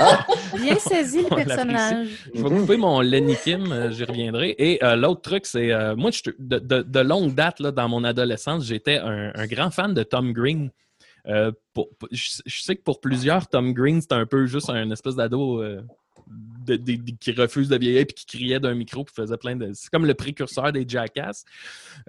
Bien 0.61 0.77
saisi, 0.77 1.23
le 1.23 1.35
personnage. 1.35 2.09
Je 2.35 2.43
vais 2.43 2.49
couper 2.49 2.77
mon 2.77 3.01
Lenny 3.01 3.35
Kim, 3.43 3.71
euh, 3.71 3.89
j'y 3.89 4.03
reviendrai. 4.03 4.55
Et 4.59 4.83
euh, 4.83 4.95
l'autre 4.95 5.21
truc, 5.21 5.47
c'est, 5.47 5.71
euh, 5.71 5.95
moi, 5.95 6.11
je 6.11 6.29
de, 6.37 6.59
de- 6.59 6.83
de 6.83 6.99
longue 6.99 7.33
date, 7.33 7.59
là, 7.59 7.71
dans 7.71 7.89
mon 7.89 8.03
adolescence, 8.03 8.63
j'étais 8.65 8.97
un, 8.99 9.31
un 9.33 9.47
grand 9.47 9.71
fan 9.71 9.95
de 9.95 10.03
Tom 10.03 10.31
Green. 10.31 10.69
Euh, 11.27 11.51
pour- 11.73 11.89
pour- 11.97 12.07
je, 12.11 12.39
je 12.45 12.61
sais 12.61 12.75
que 12.75 12.83
pour 12.83 13.01
plusieurs, 13.01 13.47
Tom 13.47 13.73
Green, 13.73 13.99
c'est 13.99 14.13
un 14.13 14.27
peu 14.27 14.45
juste 14.45 14.69
un 14.69 14.91
espèce 14.91 15.15
d'ado 15.15 15.59
euh, 15.63 15.81
de- 16.67 16.75
de- 16.75 16.95
de- 16.95 17.11
qui 17.19 17.31
refuse 17.31 17.69
de 17.69 17.77
vieillir 17.77 18.05
puis 18.05 18.15
qui 18.15 18.25
criait 18.25 18.59
d'un 18.59 18.75
micro 18.75 19.03
puis 19.03 19.15
faisait 19.15 19.37
plein 19.37 19.55
de. 19.55 19.71
C'est 19.73 19.89
comme 19.89 20.05
le 20.05 20.13
précurseur 20.13 20.71
des 20.71 20.85
Jackass. 20.87 21.45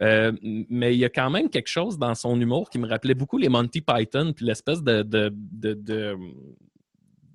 Euh, 0.03 0.33
mais 0.43 0.95
il 0.95 0.99
y 0.99 1.05
a 1.05 1.09
quand 1.09 1.31
même 1.31 1.49
quelque 1.49 1.69
chose 1.69 1.99
dans 1.99 2.15
son 2.15 2.41
humour 2.41 2.69
qui 2.71 2.79
me 2.79 2.89
rappelait 2.89 3.15
beaucoup 3.15 3.39
les 3.39 3.49
Monty 3.49 3.81
Python 3.81 4.33
puis 4.35 4.45
l'espèce 4.45 4.83
de, 4.83 5.03
de, 5.03 5.33
de, 5.35 5.75
de- 5.75 6.17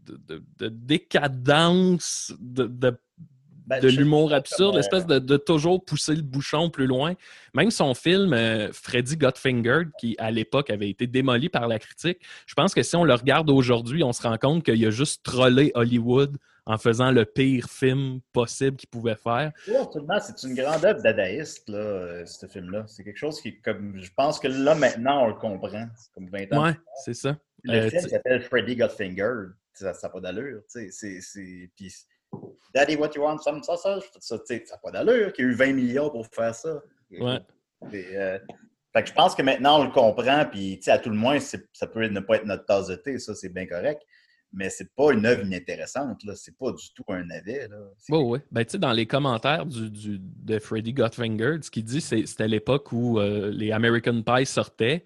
de- 0.06 0.20
de- 0.28 0.44
de 0.60 0.68
décadence 0.70 2.34
de, 2.40 2.66
Ben, 3.66 3.80
de 3.80 3.88
l'humour 3.88 4.34
absurde, 4.34 4.76
l'espèce 4.76 5.06
de, 5.06 5.20
de 5.20 5.38
toujours 5.38 5.86
pousser 5.86 6.14
le 6.16 6.22
bouchon 6.22 6.70
plus 6.70 6.86
loin. 6.86 7.14
Même 7.54 7.72
son 7.72 7.94
film 7.94 8.34
euh, 8.34 8.70
Freddy 8.74 9.16
Got 9.16 9.38
Fingered, 9.38 9.92
qui 9.98 10.18
à 10.20 10.32
l'époque 10.32 10.70
avait 10.70 10.90
été 10.90 11.08
démoli 11.08 11.48
par 11.48 11.70
la 11.70 11.80
critique, 11.80 12.18
je 12.46 12.54
pense 12.56 12.74
que 12.74 12.84
si 12.84 12.98
on 12.98 13.06
le 13.06 13.14
regarde 13.14 13.50
aujourd'hui, 13.50 14.04
on 14.04 14.12
se 14.12 14.22
rend 14.24 14.38
compte 14.38 14.66
qu'il 14.66 14.86
a 14.86 14.90
juste 14.90 15.24
trollé 15.24 15.72
Hollywood 15.76 16.36
en 16.66 16.78
faisant 16.78 17.12
le 17.12 17.26
pire 17.26 17.68
film 17.70 18.22
possible 18.32 18.78
qu'il 18.78 18.90
pouvait 18.90 19.16
faire. 19.16 19.52
Absolument. 19.82 20.20
C'est 20.22 20.48
une 20.48 20.56
grande 20.56 20.86
œuvre 20.86 21.02
dadaïste, 21.02 21.68
là, 21.70 21.78
euh, 21.78 22.26
ce 22.26 22.46
film-là. 22.48 22.86
C'est 22.88 23.04
quelque 23.04 23.18
chose 23.18 23.42
qui, 23.42 23.60
comme, 23.62 24.00
je 24.02 24.10
pense 24.16 24.40
que 24.40 24.48
là, 24.48 24.74
maintenant, 24.74 25.26
on 25.26 25.28
le 25.28 25.34
comprend. 25.36 25.86
C'est 25.98 26.14
comme 26.14 26.30
20 26.30 26.54
ans. 26.54 26.64
Ouais, 26.66 26.76
c'est 27.04 27.14
ça. 27.14 27.38
Le 27.64 27.74
Euh, 27.74 27.90
film 27.90 28.08
s'appelle 28.08 28.42
Freddy 28.44 28.76
Got 28.76 28.90
Fingered. 28.90 29.54
Ça 29.74 29.92
n'a 30.02 30.10
pas 30.10 30.20
d'allure. 30.22 30.62
Puis, 30.74 31.94
Daddy, 32.74 32.96
what 32.96 33.12
you 33.16 33.22
want? 33.24 33.40
Some 33.40 33.62
sausage? 33.64 34.04
Ça, 34.20 34.38
tu 34.40 34.46
sais, 34.48 34.64
ça 34.66 34.76
n'a 34.76 34.80
pas 34.82 34.92
d'allure 34.92 35.34
qu'il 35.34 35.46
y 35.46 35.48
a 35.48 35.52
eu 35.52 35.56
20 35.56 35.74
millions 35.74 36.10
pour 36.10 36.26
faire 36.28 36.56
ça. 36.56 36.82
Ouais. 37.12 37.40
Euh, 37.94 38.40
Fait 38.94 39.04
que 39.04 39.10
je 39.10 39.14
pense 39.14 39.36
que 39.36 39.42
maintenant, 39.42 39.82
on 39.82 39.86
le 39.86 39.92
comprend. 39.92 40.46
Puis, 40.46 40.80
à 40.88 40.98
tout 41.00 41.10
le 41.10 41.16
moins, 41.16 41.40
ça 41.40 41.88
peut 41.88 42.06
ne 42.08 42.20
pas 42.20 42.36
être 42.38 42.46
notre 42.46 42.66
tasse 42.66 42.88
de 42.88 42.96
thé. 42.96 43.20
Ça, 43.20 43.34
c'est 43.36 43.50
bien 43.50 43.66
correct. 43.68 44.02
Mais 44.54 44.70
c'est 44.70 44.94
pas 44.96 45.12
une 45.14 45.26
œuvre 45.26 45.44
inintéressante. 45.46 46.24
Là. 46.24 46.34
C'est 46.36 46.56
pas 46.58 46.72
du 46.72 46.94
tout 46.94 47.04
un 47.08 47.24
navet. 47.26 47.68
Là. 47.70 47.78
Ouais, 48.10 48.24
ouais. 48.24 48.40
Ben, 48.52 48.64
tu 48.64 48.72
sais, 48.74 48.78
dans 48.78 48.92
les 48.94 49.06
commentaires 49.08 49.66
du, 49.66 49.90
du- 49.90 50.20
de 50.22 50.60
Freddy 50.60 50.94
Got 50.94 51.10
Fingered, 51.14 51.64
ce 51.64 51.72
qu'il 51.72 51.84
dit, 51.84 52.02
c'est 52.02 52.26
c'était 52.28 52.48
l'époque 52.48 52.92
où 52.92 53.20
euh, 53.20 53.50
les 53.52 53.72
American 53.72 54.22
Pie 54.22 54.46
sortaient. 54.46 55.06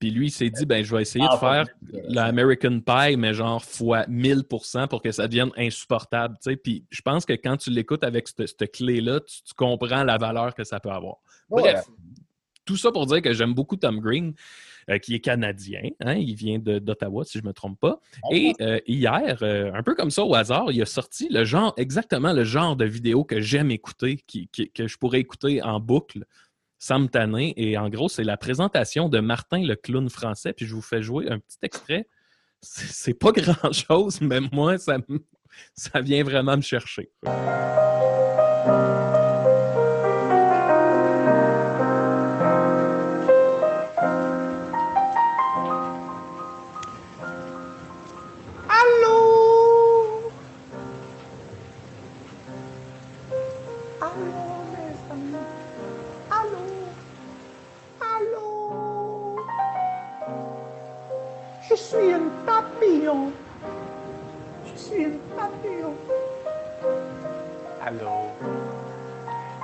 Puis 0.00 0.10
lui, 0.10 0.26
il 0.26 0.30
s'est 0.30 0.50
dit, 0.50 0.66
ben, 0.66 0.84
je 0.84 0.94
vais 0.94 1.02
essayer 1.02 1.24
de 1.24 1.30
Ah, 1.32 1.38
faire 1.38 1.66
l'American 2.08 2.80
Pie, 2.80 3.16
mais 3.16 3.32
genre 3.32 3.64
fois 3.64 4.04
1000% 4.06 4.88
pour 4.88 5.00
que 5.00 5.10
ça 5.12 5.26
devienne 5.28 5.50
insupportable. 5.56 6.36
Puis 6.62 6.84
je 6.90 7.00
pense 7.00 7.24
que 7.24 7.32
quand 7.32 7.56
tu 7.56 7.70
l'écoutes 7.70 8.04
avec 8.04 8.28
cette, 8.28 8.46
cette 8.48 8.72
clé-là, 8.72 9.20
tu, 9.20 9.42
tu 9.42 9.54
comprends 9.54 10.02
la 10.04 10.18
valeur 10.18 10.54
que 10.54 10.64
ça 10.64 10.80
peut 10.80 10.90
avoir. 10.90 11.16
Ouais. 11.48 11.62
Bref, 11.62 11.84
tout 12.64 12.76
ça 12.76 12.90
pour 12.90 13.06
dire 13.06 13.22
que 13.22 13.32
j'aime 13.32 13.54
beaucoup 13.54 13.76
Tom 13.76 14.00
Green, 14.00 14.34
euh, 14.90 14.98
qui 14.98 15.14
est 15.14 15.20
canadien. 15.20 15.82
hein, 16.00 16.14
il 16.14 16.34
vient 16.34 16.58
d'Ottawa, 16.58 17.24
si 17.24 17.38
je 17.38 17.42
ne 17.44 17.48
me 17.48 17.52
trompe 17.52 17.78
pas. 17.80 18.00
Et 18.30 18.52
euh, 18.60 18.78
hier, 18.86 19.38
euh, 19.42 19.72
un 19.74 19.82
peu 19.82 19.94
comme 19.94 20.10
ça 20.10 20.24
au 20.24 20.34
hasard, 20.34 20.70
il 20.72 20.80
a 20.82 20.86
sorti 20.86 21.28
le 21.30 21.44
genre, 21.44 21.72
exactement 21.76 22.32
le 22.32 22.44
genre 22.44 22.76
de 22.76 22.84
vidéo 22.84 23.24
que 23.24 23.40
j'aime 23.40 23.70
écouter, 23.70 24.16
qui- 24.26 24.48
qui- 24.48 24.70
que 24.70 24.86
je 24.86 24.96
pourrais 24.98 25.20
écouter 25.20 25.62
en 25.62 25.80
boucle 25.80 26.24
sans 26.78 26.98
me 26.98 27.06
tanner. 27.08 27.54
Et 27.56 27.78
en 27.78 27.88
gros, 27.88 28.08
c'est 28.08 28.24
la 28.24 28.36
présentation 28.36 29.08
de 29.08 29.20
Martin 29.20 29.62
le 29.64 29.74
clown 29.76 30.08
français. 30.10 30.52
Puis 30.52 30.66
je 30.66 30.74
vous 30.74 30.82
fais 30.82 31.02
jouer 31.02 31.28
un 31.30 31.38
petit 31.38 31.58
extrait. 31.62 32.06
C'est 32.60 33.18
pas 33.18 33.32
grand-chose, 33.32 34.20
mais 34.20 34.40
moi, 34.52 34.78
ça, 34.78 34.98
ça 35.74 36.00
vient 36.00 36.24
vraiment 36.24 36.56
me 36.56 36.62
chercher. 36.62 37.10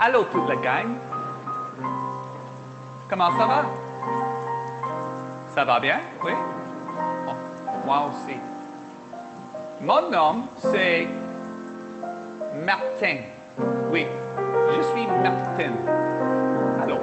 Allô, 0.02 0.24
toute 0.32 0.48
la 0.48 0.56
gang? 0.56 0.96
Comment 3.10 3.36
ça 3.36 3.46
va? 3.46 3.64
Ça 5.54 5.62
va 5.62 5.78
bien? 5.78 6.00
Oui? 6.24 6.32
Oh, 7.28 7.34
moi 7.84 8.08
aussi. 8.08 8.36
Mon 9.82 10.10
nom, 10.10 10.44
c'est 10.56 11.06
Martin. 12.64 13.18
Oui, 13.92 14.06
je 14.74 14.82
suis 14.88 15.06
Martin. 15.06 15.72
Allô? 16.82 16.96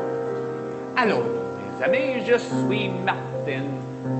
Allô, 0.95 1.23
mes 1.59 1.83
amis, 1.83 2.25
je 2.25 2.37
suis 2.39 2.89
Martin. 3.05 3.65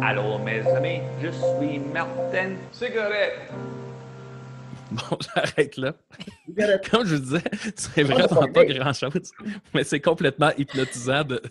Allô, 0.03 0.37
mes 0.37 0.61
amis, 0.75 1.01
je 1.19 1.29
suis 1.29 1.79
Martin. 1.79 2.57
Cigarette. 2.73 3.49
Bon, 4.91 5.17
j'arrête 5.35 5.77
là. 5.77 5.93
Comme 6.91 7.05
je 7.05 7.15
vous 7.15 7.21
disais, 7.21 7.43
c'est 7.75 8.03
vraiment 8.03 8.47
pas 8.47 8.65
grand-chose, 8.65 9.31
mais 9.73 9.83
c'est 9.83 9.99
complètement 9.99 10.51
hypnotisant 10.57 11.23
de 11.23 11.41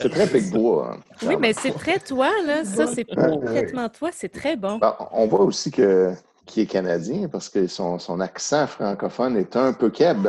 C'est 0.00 0.08
très 0.10 0.26
Picbois. 0.26 0.94
hein. 0.96 1.00
Oui, 1.26 1.36
mais 1.38 1.52
c'est 1.52 1.72
très 1.72 1.98
toi, 1.98 2.30
là. 2.46 2.64
Ça, 2.64 2.86
c'est 2.86 3.04
complètement 3.04 3.88
toi. 3.88 4.10
C'est 4.12 4.30
très 4.30 4.56
bon. 4.56 4.78
Ben, 4.78 4.96
on 5.12 5.26
voit 5.26 5.40
aussi 5.42 5.70
que 5.70 6.12
qu'il 6.46 6.64
est 6.64 6.66
canadien 6.66 7.28
parce 7.28 7.48
que 7.48 7.66
son, 7.68 7.98
son 7.98 8.18
accent 8.20 8.66
francophone 8.66 9.36
est 9.36 9.54
un 9.56 9.72
peu 9.72 9.90
keb. 9.90 10.28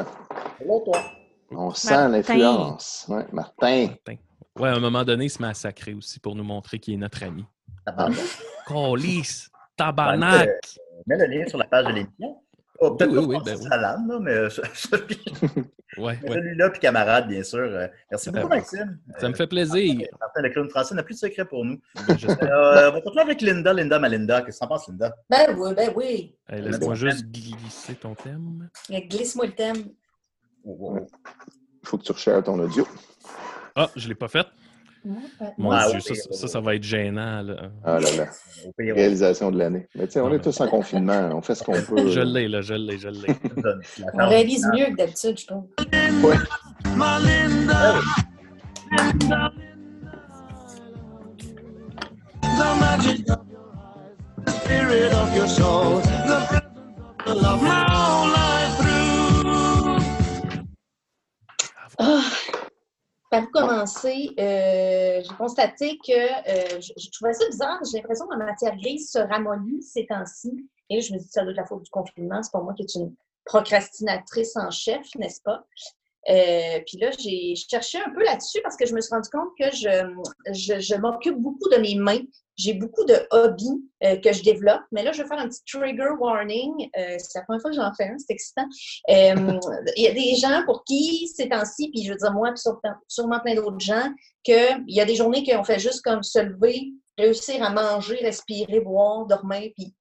On 1.55 1.73
sent 1.73 1.89
Martin. 1.91 2.07
l'influence. 2.09 3.05
Ouais, 3.09 3.25
Martin. 3.31 3.89
Ouais, 4.59 4.69
à 4.69 4.75
un 4.75 4.79
moment 4.79 5.03
donné, 5.03 5.25
il 5.25 5.29
se 5.29 5.41
met 5.41 5.47
à 5.47 5.53
sacrer 5.53 5.93
aussi 5.93 6.19
pour 6.19 6.35
nous 6.35 6.43
montrer 6.43 6.77
qu'il 6.79 6.93
est 6.93 6.97
notre 6.97 7.23
ami. 7.23 7.45
Tabarnak. 7.85 8.19
Colis, 8.67 9.47
Ben, 9.51 9.59
tabarnak! 9.77 10.49
Euh, 11.11 11.17
Mets 11.17 11.27
le 11.27 11.33
lien 11.33 11.47
sur 11.47 11.57
la 11.57 11.65
page 11.65 11.85
de 11.85 11.91
l'émission. 11.91 12.37
Oh, 12.79 12.95
Peut-être 12.95 13.11
Oui, 13.11 13.17
pas 13.17 13.27
oui, 13.27 13.37
ben 13.45 13.57
oui. 13.61 13.67
Lalanne, 13.69 14.07
là, 14.07 14.19
mais 14.19 14.35
Ouais, 15.97 16.17
ouais. 16.23 16.33
celui-là, 16.33 16.69
puis 16.71 16.79
camarade, 16.79 17.27
bien 17.27 17.43
sûr. 17.43 17.59
Euh, 17.59 17.87
Merci 18.09 18.31
beaucoup, 18.31 18.47
ben, 18.47 18.55
Maxime. 18.57 18.99
Ça 19.19 19.29
me 19.29 19.35
fait 19.35 19.45
plaisir. 19.45 20.07
Martin, 20.19 20.41
le 20.41 20.49
clown 20.49 20.69
français 20.69 20.95
n'a 20.95 21.03
plus 21.03 21.13
de 21.13 21.19
secret 21.19 21.45
pour 21.45 21.63
nous. 21.63 21.79
Je 22.17 22.27
sais. 22.27 22.43
Euh, 22.43 22.89
on 22.89 22.93
va 22.93 23.01
continuer 23.01 23.21
avec 23.21 23.41
Linda, 23.41 23.73
Linda, 23.73 23.99
Malinda. 23.99 24.41
Qu'est-ce 24.41 24.57
que 24.57 24.61
t'en 24.61 24.69
penses, 24.69 24.87
Linda? 24.87 25.15
Ben 25.29 25.55
oui, 25.55 25.73
ben 25.75 25.91
oui. 25.95 26.35
Hey, 26.49 26.61
Laisse-moi 26.63 26.95
juste 26.95 27.25
glisser 27.27 27.93
ton 27.93 28.15
thème. 28.15 28.69
Glisse-moi 28.89 29.45
le 29.45 29.51
thème. 29.53 29.77
Il 30.65 31.07
faut 31.83 31.97
que 31.99 32.03
tu 32.03 32.11
recherches 32.11 32.43
ton 32.45 32.57
audio. 32.59 32.87
Ah, 33.75 33.89
je 33.95 34.07
l'ai 34.07 34.15
pas 34.15 34.27
fait. 34.27 34.47
Mon 35.57 35.71
Ah, 35.71 35.87
Dieu, 35.89 35.99
ça, 35.99 36.13
ça, 36.31 36.47
ça 36.47 36.59
va 36.61 36.75
être 36.75 36.83
gênant. 36.83 37.41
Là. 37.41 37.71
Ah 37.83 37.99
là 37.99 38.09
là. 38.17 38.25
Pire, 38.77 38.95
Réalisation 38.95 39.51
de 39.51 39.57
l'année. 39.57 39.87
Mais 39.95 40.07
tu 40.07 40.13
sais, 40.13 40.21
on 40.21 40.31
est 40.33 40.39
tous 40.39 40.59
en 40.61 40.67
confinement. 40.67 41.29
On 41.33 41.41
fait 41.41 41.55
ce 41.55 41.63
qu'on 41.63 41.73
peut. 41.73 42.09
Je 42.09 42.21
l'ai, 42.21 42.47
là, 42.47 42.61
je 42.61 42.73
l'ai, 42.73 42.97
je 42.97 43.09
l'ai. 43.09 43.35
on 44.13 44.27
réalise 44.27 44.65
mieux 44.73 44.85
que 44.85 44.95
d'habitude, 44.95 45.37
je 45.37 45.47
trouve. 45.47 45.65
Ouais. 46.23 46.37
The 62.05 62.62
par 63.33 63.49
commencer? 63.51 64.29
Euh, 64.39 65.21
j'ai 65.23 65.35
constaté 65.35 65.97
que 65.97 66.11
euh, 66.11 66.81
je, 66.81 67.09
trouvais 67.11 67.33
ça 67.33 67.45
bizarre. 67.47 67.79
J'ai 67.89 67.97
l'impression 67.97 68.27
que 68.27 68.35
ma 68.35 68.45
matière 68.45 68.75
grise 68.77 69.09
se 69.09 69.17
ramollit 69.17 69.81
ces 69.81 70.05
temps-ci. 70.05 70.69
Et 70.89 71.01
je 71.01 71.13
me 71.13 71.17
dis 71.17 71.27
ça 71.27 71.41
doit 71.41 71.51
être 71.51 71.57
la 71.57 71.65
faute 71.65 71.83
du 71.83 71.89
confinement. 71.89 72.43
C'est 72.43 72.51
pas 72.51 72.61
moi 72.61 72.73
qui 72.73 72.83
est 72.83 72.95
une 72.95 73.15
procrastinatrice 73.45 74.55
en 74.55 74.69
chef, 74.69 75.15
n'est-ce 75.15 75.41
pas? 75.41 75.65
Euh, 76.29 76.79
puis 76.87 76.97
là, 76.97 77.11
j'ai 77.19 77.53
cherché 77.55 77.99
un 77.99 78.09
peu 78.11 78.23
là-dessus 78.23 78.61
parce 78.61 78.77
que 78.77 78.85
je 78.85 78.93
me 78.93 79.01
suis 79.01 79.13
rendu 79.13 79.29
compte 79.29 79.49
que 79.59 79.75
je, 79.75 80.53
je, 80.53 80.79
je 80.79 80.95
m'occupe 80.95 81.37
beaucoup 81.37 81.69
de 81.69 81.77
mes 81.77 81.95
mains. 81.95 82.21
J'ai 82.55 82.75
beaucoup 82.75 83.03
de 83.05 83.15
hobbies 83.31 83.83
euh, 84.03 84.15
que 84.17 84.31
je 84.31 84.43
développe. 84.43 84.81
Mais 84.91 85.03
là, 85.03 85.11
je 85.11 85.21
vais 85.21 85.27
faire 85.27 85.39
un 85.39 85.49
petit 85.49 85.63
trigger 85.65 86.11
warning. 86.19 86.87
Euh, 86.97 87.15
c'est 87.17 87.39
la 87.39 87.45
première 87.45 87.61
fois 87.61 87.71
que 87.71 87.75
j'en 87.75 87.91
fais 87.95 88.05
un, 88.05 88.17
c'est 88.19 88.33
excitant. 88.33 88.67
Euh, 89.09 89.59
Il 89.97 90.03
y 90.03 90.07
a 90.07 90.13
des 90.13 90.35
gens 90.35 90.63
pour 90.65 90.83
qui, 90.83 91.27
ces 91.27 91.49
temps-ci, 91.49 91.89
puis 91.89 92.03
je 92.03 92.11
veux 92.11 92.17
dire 92.17 92.31
moi, 92.31 92.53
puis 92.53 92.63
sûrement 93.07 93.39
plein 93.39 93.55
d'autres 93.55 93.79
gens, 93.79 94.07
qu'il 94.43 94.83
y 94.87 95.01
a 95.01 95.05
des 95.05 95.15
journées 95.15 95.43
qu'on 95.43 95.63
fait 95.63 95.79
juste 95.79 96.03
comme 96.03 96.21
se 96.21 96.39
lever, 96.39 96.93
réussir 97.17 97.63
à 97.63 97.71
manger, 97.71 98.17
respirer, 98.17 98.79
boire, 98.81 99.25
dormir, 99.25 99.71
puis 99.75 99.93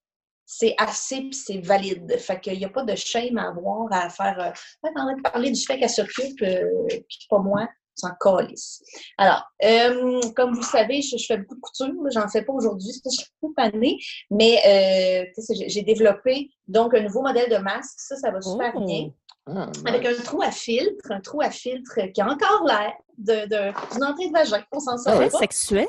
c'est 0.55 0.75
assez, 0.77 1.21
puis 1.23 1.35
c'est 1.35 1.59
valide. 1.61 2.15
Fait 2.19 2.39
qu'il 2.39 2.59
n'y 2.59 2.65
a 2.67 2.69
pas 2.69 2.85
de 2.85 2.95
shame 2.95 3.39
à 3.39 3.49
avoir, 3.49 3.91
à 3.91 4.11
faire... 4.11 4.39
Euh, 4.39 4.51
de 4.85 5.23
parler 5.23 5.51
du 5.51 5.61
fait 5.61 5.79
qu'elle 5.79 5.89
s'occupe, 5.89 6.43
euh, 6.43 6.69
puis 6.89 7.27
pas 7.31 7.39
moi, 7.39 7.67
s'en 7.95 8.11
calisse. 8.21 8.83
Alors, 9.17 9.45
euh, 9.65 10.21
comme 10.37 10.55
vous 10.55 10.63
savez, 10.63 11.01
je, 11.01 11.17
fais 11.27 11.39
beaucoup 11.39 11.55
de 11.55 11.61
couture. 11.61 12.11
J'en 12.13 12.29
fais 12.29 12.43
pas 12.43 12.53
aujourd'hui, 12.53 12.91
parce 13.03 13.17
que 13.17 13.23
je 13.23 13.25
suis 13.25 13.35
beaucoup 13.41 13.55
panée. 13.55 13.99
Mais 14.31 15.25
euh, 15.27 15.43
j'ai 15.69 15.83
développé 15.83 16.51
donc 16.69 16.95
un 16.95 17.03
nouveau 17.03 17.23
modèle 17.23 17.51
de 17.51 17.57
masque. 17.59 17.95
Ça, 17.99 18.17
ça 18.17 18.31
va 18.31 18.41
super 18.41 18.73
Oh. 18.77 18.85
bien. 18.85 19.11
Ah, 19.49 19.67
Avec 19.87 20.07
nice. 20.09 20.21
un 20.21 20.23
trou 20.23 20.41
à 20.41 20.53
filtre, 20.53 21.11
un 21.11 21.21
trou 21.21 21.41
à 21.41 21.51
filtre 21.51 21.99
qui 22.15 22.21
a 22.21 22.27
encore 22.31 22.65
l'air 22.65 22.93
de- 23.19 23.49
de- 23.49 23.93
d'une 23.93 24.05
entrée 24.05 24.29
de 24.29 24.33
vagin. 24.33 24.63
On 24.71 24.79
s'en 24.79 24.97
sort 24.97 25.17
Très 25.17 25.31
pas. 25.31 25.39
sexuel. 25.39 25.89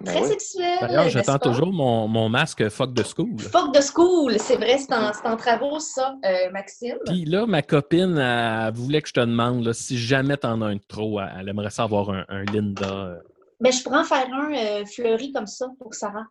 Ben 0.00 0.06
Très 0.06 0.22
oui. 0.22 0.28
sexuel. 0.28 0.78
D'ailleurs, 0.80 1.08
j'attends 1.10 1.32
pas? 1.34 1.38
toujours 1.50 1.70
mon, 1.70 2.08
mon 2.08 2.30
masque 2.30 2.66
fuck 2.70 2.94
de 2.94 3.02
school. 3.02 3.38
Fuck 3.38 3.74
de 3.74 3.82
school, 3.82 4.38
c'est 4.38 4.56
vrai, 4.56 4.78
c'est 4.78 4.94
en, 4.94 5.12
c'est 5.12 5.28
en 5.28 5.36
travaux, 5.36 5.78
ça, 5.80 6.14
euh, 6.24 6.50
Maxime. 6.50 6.96
Puis 7.04 7.26
là, 7.26 7.44
ma 7.44 7.60
copine, 7.60 8.16
elle 8.16 8.72
voulait 8.72 9.02
que 9.02 9.08
je 9.08 9.12
te 9.14 9.20
demande 9.20 9.66
là, 9.66 9.74
si 9.74 9.98
jamais 9.98 10.38
t'en 10.38 10.62
as 10.62 10.66
un 10.68 10.78
trop, 10.78 11.20
elle 11.20 11.28
elle 11.40 11.48
aimerait 11.50 11.68
ça 11.70 11.82
avoir 11.82 12.08
un, 12.08 12.24
un 12.30 12.44
Linda. 12.44 12.86
euh. 12.90 13.16
Mais 13.60 13.70
je 13.70 13.82
pourrais 13.84 13.98
en 13.98 14.04
faire 14.04 14.26
un 14.32 14.50
euh, 14.54 14.84
fleuri 14.86 15.30
comme 15.30 15.46
ça 15.46 15.68
pour 15.78 15.92
Sarah. 15.94 16.24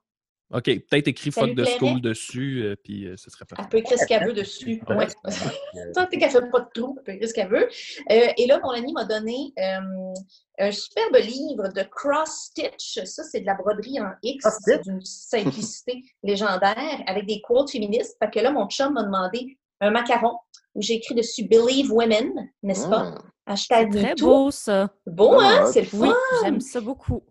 OK, 0.53 0.65
peut-être 0.65 1.07
écrit 1.07 1.31
Ça 1.31 1.41
fuck 1.41 1.55
de 1.55 1.65
school 1.65 1.99
dessus, 2.01 2.61
euh, 2.63 2.75
puis 2.83 3.07
euh, 3.07 3.15
ce 3.17 3.29
serait 3.31 3.45
Elle 3.49 3.55
parfait. 3.55 3.69
peut 3.71 3.77
écrire 3.79 3.97
ce 3.99 4.05
qu'elle 4.05 4.25
veut 4.27 4.33
dessus. 4.33 4.81
Ouais. 4.87 5.07
Tant 5.95 6.05
qu'elle 6.05 6.29
fait 6.29 6.49
pas 6.51 6.59
de 6.59 6.69
trou, 6.79 6.95
elle 6.97 7.03
peut 7.03 7.11
écrire 7.13 7.27
ce 7.29 7.33
qu'elle 7.33 7.49
veut. 7.49 7.67
Euh, 8.11 8.27
et 8.37 8.45
là, 8.45 8.59
mon 8.63 8.69
ami 8.69 8.93
m'a 8.93 9.05
donné 9.05 9.51
euh, 9.57 10.13
un 10.59 10.71
superbe 10.71 11.15
livre 11.15 11.69
de 11.73 11.83
cross 11.89 12.49
stitch. 12.51 13.03
Ça, 13.03 13.23
c'est 13.23 13.41
de 13.41 13.45
la 13.47 13.55
broderie 13.55 13.99
en 13.99 14.11
X. 14.21 14.45
C'est 14.63 14.83
d'une 14.83 15.01
simplicité 15.03 16.03
légendaire 16.23 17.03
avec 17.07 17.25
des 17.25 17.41
quotes 17.41 17.71
féministes. 17.71 18.15
Fait 18.21 18.29
que 18.29 18.39
là, 18.39 18.51
mon 18.51 18.67
chum 18.69 18.93
m'a 18.93 19.03
demandé 19.03 19.57
un 19.81 19.89
macaron 19.91 20.37
où 20.75 20.81
j'ai 20.81 20.93
écrit 20.95 21.15
dessus 21.15 21.45
Believe 21.45 21.91
Women, 21.91 22.31
n'est-ce 22.61 22.87
pas? 22.87 23.15
Ah. 23.15 23.53
Hashtag 23.53 23.91
Très 23.91 24.09
MeToo. 24.11 24.25
beau, 24.25 24.51
ça. 24.51 24.89
Bon, 25.05 25.39
hein? 25.39 25.63
Ah, 25.63 25.65
C'est 25.65 25.81
le 25.81 25.87
fun. 25.87 25.97
Oui, 25.97 26.09
j'aime 26.43 26.61
ça 26.61 26.79
beaucoup. 26.79 27.23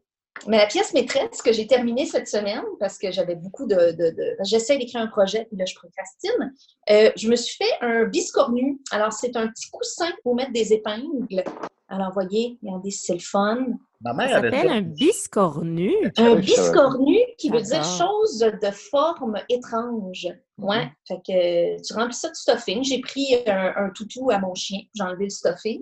Mais 0.48 0.58
la 0.58 0.66
pièce 0.66 0.92
maîtresse 0.94 1.40
que 1.42 1.52
j'ai 1.52 1.66
terminée 1.66 2.06
cette 2.06 2.28
semaine, 2.28 2.62
parce 2.80 2.98
que 2.98 3.10
j'avais 3.12 3.34
beaucoup 3.36 3.66
de. 3.66 3.74
de, 3.92 4.10
de- 4.10 4.36
J'essaie 4.44 4.76
d'écrire 4.78 5.00
un 5.02 5.06
projet, 5.06 5.44
puis 5.44 5.56
là, 5.56 5.64
je 5.64 5.74
procrastine. 5.74 6.52
euh, 6.90 7.10
je 7.16 7.28
me 7.28 7.36
suis 7.36 7.56
fait 7.56 7.72
un 7.80 8.04
biscornu. 8.04 8.80
Alors, 8.90 9.12
c'est 9.12 9.36
un 9.36 9.48
petit 9.48 9.70
coussin 9.70 10.10
pour 10.22 10.34
mettre 10.34 10.52
des 10.52 10.72
épingles. 10.72 11.44
Alors, 11.88 12.12
voyez, 12.12 12.58
regardez, 12.62 12.90
c'est 12.90 13.14
le 13.14 13.20
fun. 13.20 13.66
Ma 14.04 14.10
Ça 14.10 14.16
mère 14.16 14.30
s'appelle 14.30 14.68
un 14.68 14.80
biscornu. 14.80 15.94
Un 16.16 16.34
biscornu 16.34 17.18
qui 17.38 17.50
veut 17.50 17.60
dire 17.60 17.84
chose 17.84 18.38
de 18.38 18.70
forme 18.72 19.36
étrange. 19.48 20.26
Ouais. 20.58 20.90
Fait 21.06 21.20
que 21.26 21.82
tu 21.82 21.92
remplis 21.94 22.14
ça 22.14 22.28
de 22.28 22.34
stuffing. 22.34 22.82
J'ai 22.82 23.00
pris 23.00 23.36
un, 23.46 23.72
un 23.76 23.90
toutou 23.90 24.30
à 24.30 24.38
mon 24.38 24.54
chien. 24.54 24.80
J'ai 24.94 25.04
enlevé 25.04 25.24
le 25.24 25.30
stuffing. 25.30 25.80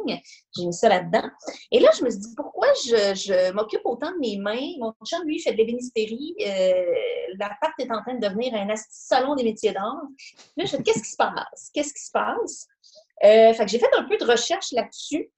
J'ai 0.56 0.66
mis 0.66 0.72
ça 0.72 0.88
là-dedans. 0.90 1.28
Et 1.72 1.80
là, 1.80 1.88
je 1.98 2.04
me 2.04 2.10
suis 2.10 2.20
dit, 2.20 2.34
pourquoi 2.36 2.68
je, 2.84 3.14
je 3.14 3.52
m'occupe 3.52 3.82
autant 3.84 4.10
de 4.12 4.18
mes 4.18 4.36
mains? 4.36 4.72
Mon 4.78 4.92
chum, 5.06 5.24
lui, 5.24 5.38
fait 5.38 5.52
de 5.52 5.56
l'ébénisterie. 5.56 6.34
Euh, 6.46 6.84
la 7.38 7.50
pâte 7.60 7.72
est 7.78 7.90
en 7.90 8.02
train 8.02 8.14
de 8.14 8.26
devenir 8.26 8.54
un 8.54 8.66
salon 8.90 9.34
des 9.34 9.44
métiers 9.44 9.72
d'art. 9.72 10.02
Là, 10.56 10.64
je 10.66 10.76
fais, 10.76 10.82
qu'est-ce 10.82 11.02
qui 11.02 11.10
se 11.10 11.16
passe? 11.16 11.70
Qu'est-ce 11.72 11.94
qui 11.94 12.04
se 12.04 12.10
passe? 12.12 12.66
Euh, 13.24 13.52
fait 13.52 13.64
que 13.64 13.70
j'ai 13.70 13.78
fait 13.78 13.90
un 13.96 14.04
peu 14.04 14.16
de 14.16 14.24
recherche 14.24 14.72
là-dessus. 14.72 15.30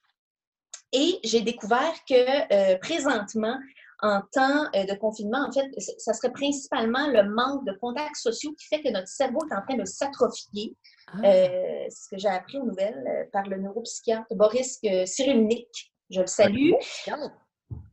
Et 0.92 1.18
j'ai 1.24 1.40
découvert 1.40 1.94
que 2.08 2.74
euh, 2.74 2.78
présentement, 2.78 3.56
en 4.00 4.20
temps 4.32 4.64
euh, 4.74 4.84
de 4.84 4.94
confinement, 4.98 5.46
en 5.48 5.52
fait, 5.52 5.68
ça 5.98 6.12
serait 6.12 6.32
principalement 6.32 7.06
le 7.08 7.22
manque 7.30 7.64
de 7.66 7.72
contacts 7.80 8.16
sociaux 8.16 8.52
qui 8.58 8.66
fait 8.66 8.82
que 8.82 8.90
notre 8.90 9.08
cerveau 9.08 9.40
est 9.50 9.54
en 9.54 9.62
train 9.62 9.76
de 9.76 9.84
s'atrophier. 9.84 10.76
Ah. 11.08 11.18
Euh, 11.24 11.84
c'est 11.88 12.04
ce 12.04 12.08
que 12.10 12.18
j'ai 12.18 12.28
appris 12.28 12.58
aux 12.58 12.64
nouvelles 12.64 13.28
par 13.32 13.44
le 13.46 13.58
neuropsychiatre 13.58 14.34
Boris 14.34 14.80
Cyrulnik. 15.06 15.92
Je 16.10 16.20
le 16.20 16.26
salue. 16.26 16.72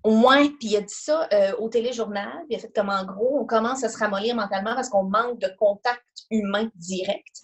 Au 0.04 0.12
moins, 0.12 0.47
puis 0.47 0.70
il 0.70 0.78
a 0.78 0.82
dit 0.82 0.93
ça 0.93 1.28
euh, 1.34 1.52
au 1.58 1.70
téléjournal. 1.70 2.45
Il 2.50 2.56
a 2.56 2.60
fait 2.60 2.74
comme 2.74 2.89
en 2.89 3.06
gros, 3.06 3.39
on 3.39 3.45
commence 3.45 3.84
à 3.84 3.89
se 3.89 3.97
ramollir 3.97 4.36
mentalement 4.36 4.76
parce 4.76 4.89
qu'on 4.89 5.04
manque 5.04 5.39
de 5.39 5.50
contact 5.58 6.04
humain 6.32 6.70
direct. 6.76 7.41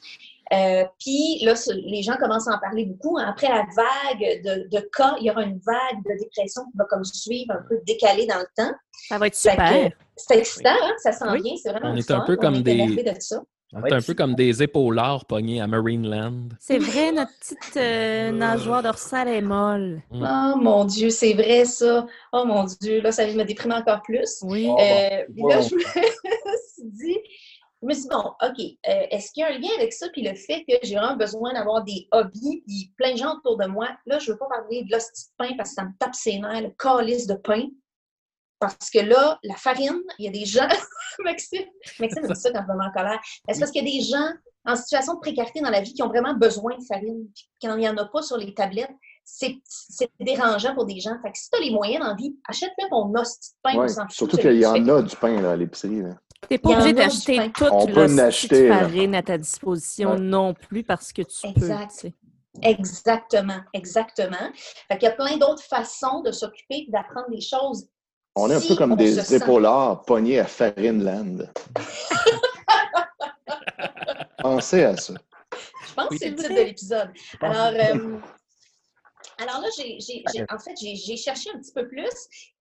Euh, 0.53 0.83
puis 0.99 1.39
là, 1.43 1.53
les 1.85 2.03
gens 2.03 2.15
commencent 2.17 2.47
à 2.47 2.55
en 2.55 2.59
parler 2.59 2.85
beaucoup. 2.85 3.17
Après 3.17 3.47
la 3.49 3.65
vague 3.75 4.43
de, 4.43 4.67
de 4.69 4.89
cas, 4.95 5.15
il 5.19 5.25
y 5.25 5.31
aura 5.31 5.43
une 5.43 5.59
vague 5.65 6.03
de 6.05 6.19
dépression 6.19 6.63
qui 6.71 6.77
va 6.77 6.85
comme 6.85 7.03
suivre 7.03 7.51
un 7.53 7.63
peu 7.67 7.79
décalée 7.87 8.27
dans 8.27 8.37
le 8.39 8.47
temps. 8.55 8.71
Ça 9.09 9.17
va 9.17 9.27
être 9.27 9.35
super. 9.35 9.91
C'est 10.15 10.37
excitant, 10.37 10.69
hein? 10.81 10.93
ça 11.01 11.11
s'en 11.11 11.31
Oui. 11.33 11.41
vient, 11.41 11.53
c'est 11.61 11.69
vraiment 11.71 11.91
On 11.91 11.95
est 11.95 12.11
un 12.11 12.21
peu 12.21 12.35
comme 12.37 12.55
on 12.55 12.59
est 12.59 12.63
des- 12.63 13.03
de 13.03 13.13
ça. 13.19 13.41
On 13.73 13.83
est 13.83 13.91
un 13.91 13.99
peu 14.01 14.13
comme 14.13 14.35
des 14.35 14.63
épaulards 14.63 15.25
pognés 15.25 15.59
à 15.59 15.67
Marineland. 15.67 16.47
C'est 16.59 16.77
vrai, 16.77 17.11
notre 17.11 17.31
petite 17.39 17.75
euh, 17.75 18.31
nageoire 18.31 18.81
dorsale 18.83 19.27
est 19.27 19.41
molle. 19.41 20.01
Mm. 20.11 20.25
Oh 20.29 20.57
mon 20.61 20.85
Dieu, 20.85 21.09
c'est 21.09 21.33
vrai 21.33 21.65
ça. 21.65 22.05
Oh 22.31 22.45
mon 22.45 22.63
Dieu, 22.63 23.01
là, 23.01 23.11
ça 23.11 23.25
me 23.27 23.43
déprimer 23.43 23.73
encore 23.75 24.01
plus. 24.03 24.37
Oui. 24.43 24.67
Oh, 24.69 24.77
Euh, 24.79 25.23
puis 25.33 25.43
là, 25.49 25.59
je 25.61 25.75
me 25.75 25.79
suis 26.73 26.83
dit, 26.83 27.17
je 27.85 27.89
me 27.89 27.93
suis 27.93 28.03
dit, 28.03 28.09
bon, 28.09 28.33
OK, 28.41 28.59
euh, 28.89 29.07
est-ce 29.11 29.31
qu'il 29.31 29.41
y 29.41 29.43
a 29.43 29.49
un 29.49 29.57
lien 29.59 29.69
avec 29.77 29.93
ça, 29.93 30.09
puis 30.09 30.23
le 30.23 30.33
fait 30.33 30.65
que 30.67 30.75
j'ai 30.81 30.95
vraiment 30.95 31.15
besoin 31.15 31.53
d'avoir 31.53 31.83
des 31.83 32.07
hobbies, 32.11 32.63
puis 32.65 32.91
plein 32.97 33.11
de 33.13 33.17
gens 33.17 33.35
autour 33.35 33.57
de 33.57 33.67
moi. 33.67 33.89
Là, 34.07 34.17
je 34.17 34.27
ne 34.27 34.33
veux 34.33 34.39
pas 34.39 34.47
parler 34.47 34.83
de 34.83 34.91
l'hostie 34.91 35.25
de 35.25 35.35
pain 35.37 35.53
parce 35.55 35.69
que 35.69 35.75
ça 35.75 35.83
me 35.83 35.91
tape 35.99 36.15
ses 36.15 36.39
nerfs, 36.39 36.61
le 36.61 36.71
calice 36.79 37.27
de 37.27 37.35
pain. 37.35 37.67
Parce 38.59 38.89
que 38.89 38.99
là, 38.99 39.37
la 39.43 39.55
farine, 39.55 40.01
il 40.17 40.25
y 40.25 40.27
a 40.27 40.31
des 40.31 40.45
gens. 40.45 40.67
Maxime, 41.23 41.65
Maxime 41.99 42.23
me 42.23 42.33
dit 42.33 42.39
ça 42.39 42.51
quand 42.51 42.63
je 42.67 42.73
me 42.73 42.77
mets 42.77 42.85
en 42.85 42.91
colère. 42.91 43.21
C'est 43.49 43.59
parce 43.59 43.71
qu'il 43.71 43.87
y 43.87 43.87
a 43.87 43.99
des 43.99 44.03
gens 44.03 44.33
en 44.65 44.75
situation 44.75 45.15
de 45.15 45.19
précarité 45.19 45.61
dans 45.61 45.69
la 45.69 45.81
vie 45.81 45.93
qui 45.93 46.01
ont 46.01 46.07
vraiment 46.07 46.33
besoin 46.33 46.75
de 46.75 46.83
farine. 46.83 47.27
Puis 47.35 47.47
quand 47.61 47.75
il 47.75 47.81
n'y 47.81 47.89
en 47.89 47.97
a 47.97 48.05
pas 48.05 48.23
sur 48.23 48.37
les 48.37 48.53
tablettes, 48.53 48.95
c'est 49.23 49.57
c'est 49.65 50.09
dérangeant 50.19 50.73
pour 50.73 50.85
des 50.85 50.99
gens. 50.99 51.19
Fait 51.21 51.31
que 51.31 51.37
si 51.37 51.49
tu 51.49 51.57
as 51.57 51.61
les 51.61 51.71
moyens 51.71 52.03
la 52.03 52.13
vie, 52.15 52.35
achète-le 52.47 52.89
ton 52.89 53.13
hostie 53.13 53.51
de 53.51 53.57
pain, 53.61 53.77
Ouais, 53.77 53.87
Surtout 54.09 54.37
qu'il 54.37 54.59
y 54.59 54.65
en 54.65 54.87
a 54.87 55.01
du 55.01 55.15
pain 55.17 55.41
là, 55.41 55.51
à 55.51 55.55
l'épicerie. 55.55 56.01
là. 56.01 56.15
T'es 56.49 56.55
Il 56.55 56.59
pas 56.59 56.69
obligé 56.71 56.93
d'acheter 56.93 57.51
toute 57.53 57.69
On 57.71 57.87
farine 57.87 59.15
à 59.15 59.21
ta 59.23 59.37
disposition 59.37 60.11
Ouais. 60.11 60.19
non 60.19 60.53
plus 60.53 60.83
parce 60.83 61.13
que 61.13 61.21
tu 61.21 61.47
Exact. 61.47 61.87
peux. 61.87 61.93
tu 61.93 61.99
sais. 61.99 62.13
Exactement, 62.61 63.59
exactement. 63.73 64.51
Fait 64.87 64.97
qu'il 64.97 65.09
y 65.09 65.11
a 65.11 65.15
plein 65.15 65.37
d'autres 65.37 65.63
façons 65.63 66.21
de 66.21 66.31
s'occuper 66.31 66.85
et 66.87 66.91
d'apprendre 66.91 67.29
des 67.29 67.41
choses. 67.41 67.87
On 68.35 68.49
est 68.49 68.55
un 68.55 68.59
si 68.59 68.69
peu 68.69 68.75
comme 68.75 68.91
se 68.91 68.97
des 68.97 69.13
sent- 69.21 69.35
épaulards 69.37 70.03
pognés 70.03 70.39
à 70.39 70.45
Farineland. 70.45 71.37
Pensez 74.39 74.83
à 74.83 74.95
ça. 74.97 75.13
Je 75.87 75.93
pense 75.93 76.09
que 76.09 76.17
c'est 76.17 76.29
le 76.29 76.35
titre 76.35 76.49
de 76.49 76.55
l'épisode. 76.55 77.09
Alors, 77.41 77.73
euh, 77.73 78.17
alors 79.37 79.61
là, 79.61 79.67
j'ai, 79.77 79.99
j'ai- 79.99 80.23
j'ai- 80.33 80.45
en 80.49 80.57
fait, 80.59 80.73
j'ai, 80.79 80.95
j'ai 80.95 81.17
cherché 81.17 81.49
un 81.53 81.59
petit 81.59 81.71
peu 81.71 81.87
plus 81.87 82.09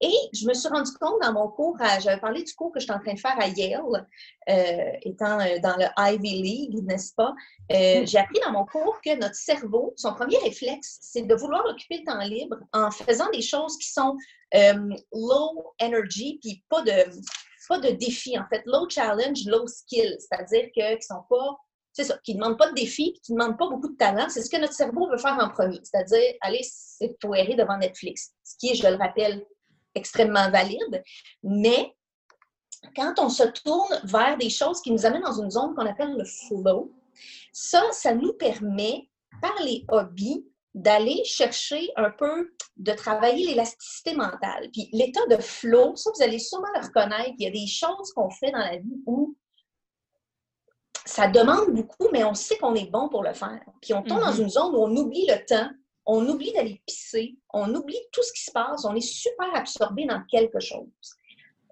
et 0.00 0.12
je 0.32 0.46
me 0.46 0.54
suis 0.54 0.68
rendu 0.68 0.90
compte 1.00 1.20
dans 1.22 1.32
mon 1.32 1.48
cours, 1.48 1.76
à- 1.80 2.00
j'avais 2.00 2.20
parlé 2.20 2.42
du 2.42 2.52
cours 2.54 2.72
que 2.72 2.80
je 2.80 2.84
suis 2.84 2.92
en 2.92 2.98
train 3.00 3.14
de 3.14 3.18
faire 3.18 3.36
à 3.40 3.48
Yale, 3.48 4.06
euh, 4.48 4.92
étant 5.02 5.38
euh, 5.40 5.58
dans 5.62 5.76
le 5.76 5.86
Ivy 5.98 6.42
League, 6.42 6.84
n'est-ce 6.84 7.14
pas? 7.14 7.34
Euh, 7.72 8.04
j'ai 8.06 8.18
appris 8.18 8.38
dans 8.44 8.52
mon 8.52 8.64
cours 8.66 9.00
que 9.04 9.14
notre 9.16 9.34
cerveau, 9.36 9.92
son 9.96 10.14
premier 10.14 10.38
réflexe, 10.38 10.98
c'est 11.02 11.22
de 11.22 11.34
vouloir 11.34 11.64
occuper 11.66 11.98
le 11.98 12.04
temps 12.04 12.18
libre 12.24 12.56
en 12.72 12.90
faisant 12.90 13.30
des 13.30 13.42
choses 13.42 13.76
qui 13.78 13.90
sont 13.90 14.16
euh, 14.54 14.74
low 15.12 15.72
energy, 15.80 16.38
puis 16.42 16.64
pas 16.68 16.82
de, 16.82 16.92
pas 17.68 17.78
de 17.78 17.90
défi, 17.90 18.38
en 18.38 18.46
fait. 18.48 18.62
Low 18.66 18.88
challenge, 18.88 19.44
low 19.46 19.66
skill, 19.66 20.16
c'est-à-dire 20.20 20.68
que, 20.76 20.94
qui 20.96 21.02
sont 21.02 21.22
pas 21.28 21.56
c'est 21.94 22.04
ça, 22.04 22.18
qui 22.24 22.34
ne 22.34 22.40
demandent 22.40 22.58
pas 22.58 22.68
de 22.70 22.74
défi, 22.74 23.14
qui 23.22 23.32
ne 23.32 23.38
demandent 23.38 23.56
pas 23.56 23.68
beaucoup 23.68 23.88
de 23.88 23.96
talent. 23.96 24.26
C'est 24.28 24.42
ce 24.42 24.50
que 24.50 24.56
notre 24.56 24.74
cerveau 24.74 25.08
veut 25.08 25.16
faire 25.16 25.38
en 25.40 25.48
premier, 25.48 25.80
c'est-à-dire 25.84 26.34
aller 26.40 26.60
s'étoiler 26.62 27.54
devant 27.54 27.78
Netflix, 27.78 28.32
ce 28.42 28.56
qui 28.58 28.70
est, 28.70 28.74
je 28.74 28.86
le 28.86 28.96
rappelle, 28.96 29.46
extrêmement 29.94 30.50
valide. 30.50 31.02
Mais 31.44 31.94
quand 32.96 33.14
on 33.18 33.28
se 33.28 33.44
tourne 33.44 34.00
vers 34.02 34.36
des 34.36 34.50
choses 34.50 34.80
qui 34.82 34.90
nous 34.90 35.06
amènent 35.06 35.22
dans 35.22 35.40
une 35.40 35.52
zone 35.52 35.72
qu'on 35.76 35.86
appelle 35.86 36.16
le 36.18 36.24
flow, 36.24 36.92
ça, 37.52 37.80
ça 37.92 38.12
nous 38.12 38.32
permet, 38.32 39.08
par 39.40 39.54
les 39.62 39.84
hobbies, 39.88 40.44
d'aller 40.74 41.22
chercher 41.24 41.90
un 41.94 42.10
peu, 42.10 42.50
de 42.76 42.92
travailler 42.92 43.46
l'élasticité 43.46 44.16
mentale. 44.16 44.68
Puis 44.72 44.88
l'état 44.92 45.24
de 45.30 45.36
flow, 45.36 45.94
ça, 45.94 46.10
vous 46.12 46.22
allez 46.24 46.40
sûrement 46.40 46.66
le 46.74 46.84
reconnaître. 46.84 47.34
Il 47.38 47.44
y 47.44 47.46
a 47.46 47.52
des 47.52 47.68
choses 47.68 48.12
qu'on 48.12 48.30
fait 48.30 48.50
dans 48.50 48.58
la 48.58 48.78
vie 48.78 49.00
où 49.06 49.36
ça 51.04 51.28
demande 51.28 51.70
beaucoup, 51.74 52.08
mais 52.12 52.24
on 52.24 52.34
sait 52.34 52.56
qu'on 52.56 52.74
est 52.74 52.90
bon 52.90 53.08
pour 53.08 53.22
le 53.22 53.34
faire. 53.34 53.60
Puis 53.82 53.92
on 53.94 54.02
tombe 54.02 54.20
dans 54.20 54.32
Mhm. 54.32 54.42
une 54.42 54.50
zone 54.50 54.74
où 54.74 54.78
on 54.78 54.96
oublie 54.96 55.26
le 55.26 55.44
temps, 55.44 55.70
on 56.06 56.26
oublie 56.28 56.52
d'aller 56.52 56.82
pisser, 56.86 57.36
on 57.52 57.74
oublie 57.74 57.98
tout 58.12 58.22
ce 58.22 58.32
qui 58.32 58.44
se 58.44 58.50
passe, 58.52 58.84
on 58.84 58.94
est 58.94 59.00
super 59.00 59.54
absorbé 59.54 60.06
dans 60.06 60.22
quelque 60.30 60.60
chose. 60.60 60.88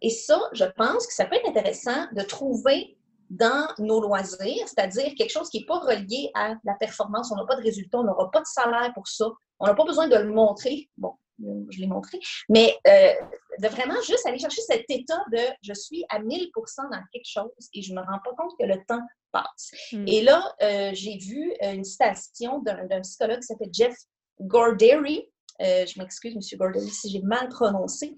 Et 0.00 0.10
ça, 0.10 0.40
je 0.52 0.64
pense 0.76 1.06
que 1.06 1.12
ça 1.14 1.24
peut 1.26 1.36
être 1.36 1.48
intéressant 1.48 2.06
de 2.12 2.22
trouver 2.22 2.96
dans 3.30 3.68
nos 3.78 4.00
loisirs, 4.00 4.66
c'est-à-dire 4.68 5.14
quelque 5.16 5.30
chose 5.30 5.48
qui 5.48 5.60
n'est 5.60 5.66
pas 5.66 5.78
relié 5.78 6.30
à 6.34 6.54
la 6.64 6.74
performance. 6.74 7.30
On 7.32 7.36
n'a 7.36 7.46
pas 7.46 7.56
de 7.56 7.62
résultat, 7.62 7.98
on 7.98 8.04
n'aura 8.04 8.30
pas 8.30 8.40
de 8.40 8.46
salaire 8.46 8.92
pour 8.94 9.08
ça, 9.08 9.26
on 9.58 9.66
n'a 9.66 9.74
pas 9.74 9.84
besoin 9.84 10.08
de 10.08 10.16
le 10.16 10.30
montrer. 10.30 10.90
Bon, 10.98 11.14
je 11.38 11.80
l'ai 11.80 11.86
montré, 11.86 12.18
mais 12.48 12.76
euh, 12.86 13.12
de 13.58 13.68
vraiment 13.68 14.00
juste 14.02 14.26
aller 14.26 14.38
chercher 14.38 14.62
cet 14.62 14.84
état 14.88 15.24
de 15.32 15.38
je 15.62 15.72
suis 15.72 16.04
à 16.08 16.20
1000% 16.20 16.50
dans 16.90 17.02
quelque 17.12 17.26
chose 17.26 17.50
et 17.74 17.82
je 17.82 17.92
ne 17.92 18.00
me 18.00 18.04
rends 18.04 18.20
pas 18.24 18.34
compte 18.36 18.52
que 18.58 18.66
le 18.66 18.76
temps 18.86 19.02
passe. 19.32 19.70
Mm. 19.92 20.08
Et 20.08 20.22
là, 20.22 20.54
euh, 20.62 20.90
j'ai 20.92 21.18
vu 21.18 21.52
une 21.62 21.84
citation 21.84 22.60
d'un 22.60 22.86
d'un 22.86 23.00
psychologue 23.00 23.40
qui 23.40 23.46
s'appelle 23.46 23.72
Jeff 23.72 23.96
Gorderi. 24.40 25.31
Euh, 25.62 25.86
je 25.86 25.98
m'excuse, 26.00 26.34
M. 26.34 26.58
Gorderi, 26.58 26.88
si 26.88 27.10
j'ai 27.10 27.22
mal 27.22 27.48
prononcé. 27.48 28.14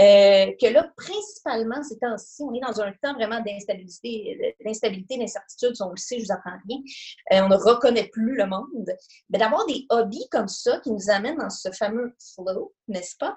euh, 0.00 0.46
que 0.60 0.72
là, 0.72 0.90
principalement, 0.96 1.82
ces 1.82 1.98
temps-ci, 1.98 2.42
on 2.42 2.54
est 2.54 2.60
dans 2.60 2.80
un 2.80 2.92
temps 3.02 3.14
vraiment 3.14 3.40
d'instabilité, 3.40 4.56
d'instabilité, 4.64 5.18
d'incertitude. 5.18 5.74
On 5.80 5.90
le 5.90 5.96
sait, 5.96 6.18
je 6.18 6.24
vous 6.24 6.32
apprends 6.32 6.58
rien. 6.68 6.78
Euh, 7.32 7.44
on 7.44 7.48
ne 7.48 7.56
reconnaît 7.56 8.08
plus 8.08 8.36
le 8.36 8.46
monde. 8.46 8.90
Mais 9.30 9.38
d'avoir 9.38 9.66
des 9.66 9.86
hobbies 9.90 10.28
comme 10.30 10.48
ça 10.48 10.80
qui 10.80 10.90
nous 10.90 11.10
amènent 11.10 11.38
dans 11.38 11.50
ce 11.50 11.70
fameux 11.70 12.14
flow, 12.34 12.74
n'est-ce 12.88 13.16
pas? 13.16 13.34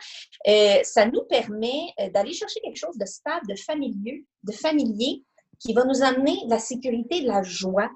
Euh, 0.47 0.79
ça 0.83 1.05
nous 1.05 1.23
permet 1.23 1.93
euh, 1.99 2.09
d'aller 2.09 2.33
chercher 2.33 2.59
quelque 2.61 2.77
chose 2.77 2.97
de 2.97 3.05
stable, 3.05 3.47
de 3.47 3.55
familier, 3.55 4.25
de 4.43 4.51
familier 4.51 5.23
qui 5.59 5.73
va 5.73 5.83
nous 5.83 6.01
amener 6.01 6.45
de 6.45 6.49
la 6.49 6.59
sécurité, 6.59 7.21
de 7.21 7.27
la 7.27 7.43
joie, 7.43 7.89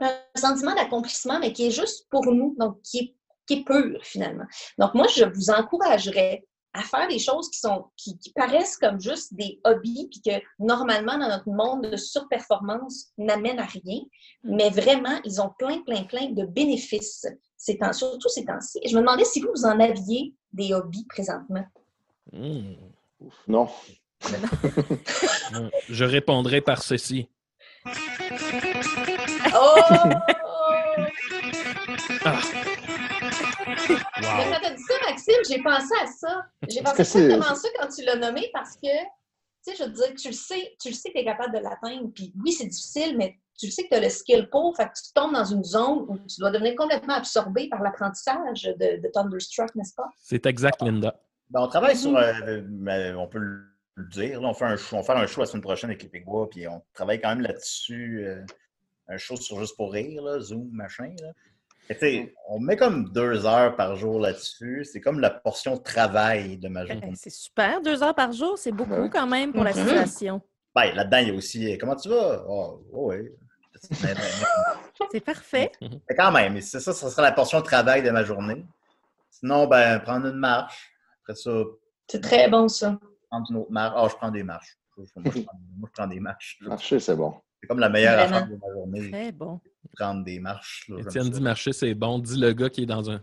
un 0.00 0.14
sentiment 0.36 0.74
d'accomplissement, 0.74 1.40
mais 1.40 1.52
qui 1.52 1.66
est 1.66 1.70
juste 1.72 2.06
pour 2.08 2.24
nous, 2.26 2.54
donc 2.58 2.80
qui 2.82 2.98
est, 2.98 3.14
qui 3.48 3.54
est 3.54 3.64
pur 3.64 3.98
finalement. 4.02 4.44
Donc 4.78 4.94
moi, 4.94 5.06
je 5.08 5.24
vous 5.24 5.50
encouragerais 5.50 6.44
à 6.74 6.82
faire 6.82 7.08
des 7.08 7.18
choses 7.18 7.50
qui 7.50 7.58
sont 7.58 7.86
qui, 7.96 8.18
qui 8.18 8.30
paraissent 8.32 8.76
comme 8.76 9.00
juste 9.00 9.34
des 9.34 9.58
hobbies, 9.64 10.08
puis 10.10 10.20
que 10.20 10.42
normalement, 10.58 11.18
dans 11.18 11.28
notre 11.28 11.48
monde 11.48 11.90
de 11.90 11.96
surperformance, 11.96 13.06
n'amènent 13.16 13.58
à 13.58 13.64
rien. 13.64 14.00
Mais 14.44 14.70
vraiment, 14.70 15.18
ils 15.24 15.40
ont 15.40 15.50
plein, 15.58 15.80
plein, 15.82 16.04
plein 16.04 16.30
de 16.30 16.44
bénéfices, 16.44 17.26
ces 17.56 17.78
temps, 17.78 17.92
surtout 17.92 18.28
ces 18.28 18.44
temps-ci. 18.44 18.80
Je 18.86 18.94
me 18.94 19.00
demandais 19.00 19.24
si 19.24 19.40
vous, 19.40 19.48
vous 19.56 19.64
en 19.64 19.80
aviez 19.80 20.34
des 20.52 20.72
hobbies 20.74 21.06
présentement. 21.06 21.64
Hmm. 22.32 22.74
Non. 23.48 23.68
Je 25.88 26.04
répondrai 26.04 26.60
par 26.60 26.82
ceci. 26.82 27.28
Oh! 29.54 29.78
Ah. 32.24 32.40
Mais 33.66 34.50
quand 34.52 34.60
t'as 34.62 34.74
dit 34.74 34.82
ça, 34.82 34.94
Maxime, 35.08 35.34
j'ai 35.48 35.62
pensé 35.62 35.94
à 36.02 36.06
ça. 36.06 36.46
J'ai 36.68 36.82
pensé 36.82 37.00
exactement 37.02 37.54
ça 37.54 37.68
quand 37.78 37.88
tu 37.88 38.04
l'as 38.04 38.16
nommé 38.16 38.50
parce 38.52 38.74
que, 38.76 38.88
tu 38.88 39.06
sais, 39.62 39.76
je 39.76 39.84
veux 39.84 39.90
dire, 39.90 40.14
tu 40.18 40.28
le 40.28 40.34
sais, 40.34 40.76
tu 40.80 40.88
le 40.88 40.94
sais 40.94 41.10
que 41.10 41.14
tu 41.14 41.20
es 41.20 41.24
capable 41.24 41.54
de 41.56 41.62
l'atteindre. 41.62 42.10
Puis 42.14 42.32
oui, 42.42 42.52
c'est 42.52 42.66
difficile, 42.66 43.16
mais 43.16 43.36
tu 43.58 43.66
le 43.66 43.72
sais 43.72 43.84
que 43.84 43.88
tu 43.88 43.94
as 43.94 44.00
le 44.00 44.08
skill 44.08 44.48
pour. 44.50 44.76
Fait 44.76 44.86
que 44.86 44.92
tu 44.94 45.12
tombes 45.14 45.32
dans 45.34 45.44
une 45.44 45.64
zone 45.64 46.04
où 46.08 46.18
tu 46.26 46.40
dois 46.40 46.50
devenir 46.50 46.74
complètement 46.76 47.14
absorbé 47.14 47.68
par 47.68 47.82
l'apprentissage 47.82 48.62
de, 48.62 49.00
de 49.02 49.10
Thunderstruck, 49.12 49.74
n'est-ce 49.74 49.94
pas? 49.94 50.08
C'est 50.16 50.46
exact, 50.46 50.80
Linda. 50.82 51.14
Ben, 51.50 51.62
on 51.62 51.68
travaille 51.68 51.96
sur, 51.96 52.10
Mhm. 52.12 52.16
euh, 52.18 52.60
ben, 52.64 53.16
on 53.16 53.26
peut 53.26 53.38
le 53.38 53.64
dire, 54.10 54.40
là, 54.40 54.48
on, 54.48 54.54
fait 54.54 54.66
un 54.66 54.76
show, 54.76 54.96
on 54.96 55.00
va 55.00 55.04
faire 55.04 55.16
un 55.16 55.26
show 55.26 55.40
la 55.40 55.46
semaine 55.46 55.62
prochaine 55.62 55.90
avec 55.90 56.02
les 56.02 56.08
Pigbois, 56.08 56.48
puis 56.50 56.68
on 56.68 56.82
travaille 56.94 57.20
quand 57.20 57.30
même 57.30 57.40
là-dessus. 57.40 58.24
euh, 58.26 58.44
un 59.10 59.16
show 59.16 59.36
sur 59.36 59.58
Juste 59.58 59.74
pour 59.76 59.90
rire, 59.92 60.22
là, 60.22 60.38
Zoom, 60.38 60.68
machin. 60.70 61.14
Là. 61.22 61.32
Sais, 61.98 62.34
on 62.48 62.60
met 62.60 62.76
comme 62.76 63.10
deux 63.12 63.46
heures 63.46 63.74
par 63.76 63.96
jour 63.96 64.20
là-dessus. 64.20 64.84
C'est 64.84 65.00
comme 65.00 65.20
la 65.20 65.30
portion 65.30 65.76
de 65.76 65.82
travail 65.82 66.58
de 66.58 66.68
ma 66.68 66.84
journée. 66.84 67.12
C'est 67.14 67.30
super, 67.30 67.80
deux 67.80 68.02
heures 68.02 68.14
par 68.14 68.32
jour, 68.32 68.58
c'est 68.58 68.72
beaucoup 68.72 68.92
Ouais. 68.92 69.10
quand 69.10 69.26
même 69.26 69.52
pour 69.52 69.64
la 69.64 69.72
Mhm. 69.72 69.86
situation. 69.86 70.42
Ben, 70.74 70.94
là-dedans, 70.94 71.18
il 71.18 71.28
y 71.28 71.30
a 71.30 71.34
aussi 71.34 71.72
euh, 71.72 71.76
Comment 71.80 71.96
tu 71.96 72.08
vas? 72.08 72.44
Oh, 72.46 72.82
oh, 72.92 73.12
oui. 73.12 73.28
C'est 75.12 75.20
parfait. 75.20 75.70
mais 75.80 76.16
quand 76.16 76.32
même, 76.32 76.60
c'est 76.60 76.80
ça, 76.80 76.92
ça 76.92 77.08
sera 77.10 77.22
la 77.22 77.32
portion 77.32 77.60
de 77.60 77.64
travail 77.64 78.02
de 78.02 78.10
ma 78.10 78.24
journée. 78.24 78.64
Sinon, 79.30 79.66
ben, 79.68 80.00
prendre 80.00 80.26
une 80.26 80.36
marche. 80.36 80.90
Après 81.22 81.36
ça, 81.36 81.50
C'est 82.10 82.20
très 82.20 82.48
bon, 82.48 82.68
ça. 82.68 82.98
prendre 83.30 83.46
une 83.50 83.56
autre 83.58 83.70
marche. 83.70 83.94
Ah, 83.96 84.08
je 84.10 84.16
prends 84.16 84.30
des 84.30 84.42
marches. 84.42 84.76
Moi, 84.96 85.06
je 85.06 85.12
prends, 85.42 85.52
moi, 85.78 85.88
je 85.88 85.92
prends 85.92 86.06
des 86.08 86.18
marches. 86.20 86.58
Marcher, 86.62 86.98
c'est 86.98 87.14
bon. 87.14 87.34
C'est 87.60 87.66
comme 87.68 87.78
la 87.78 87.88
meilleure 87.88 88.14
Vraiment. 88.16 88.36
affaire 88.36 88.48
de 88.48 88.56
ma 88.56 88.72
journée. 88.72 89.10
Très 89.12 89.32
bon. 89.32 89.60
Prendre 89.98 90.24
des 90.24 90.38
marches. 90.38 90.88
Étienne 90.98 91.30
dit 91.30 91.40
marcher, 91.40 91.72
c'est 91.72 91.94
bon. 91.94 92.18
Dis 92.18 92.38
le 92.38 92.52
gars 92.52 92.68
qui 92.70 92.82
est 92.82 92.86
dans 92.86 93.10
un, 93.10 93.20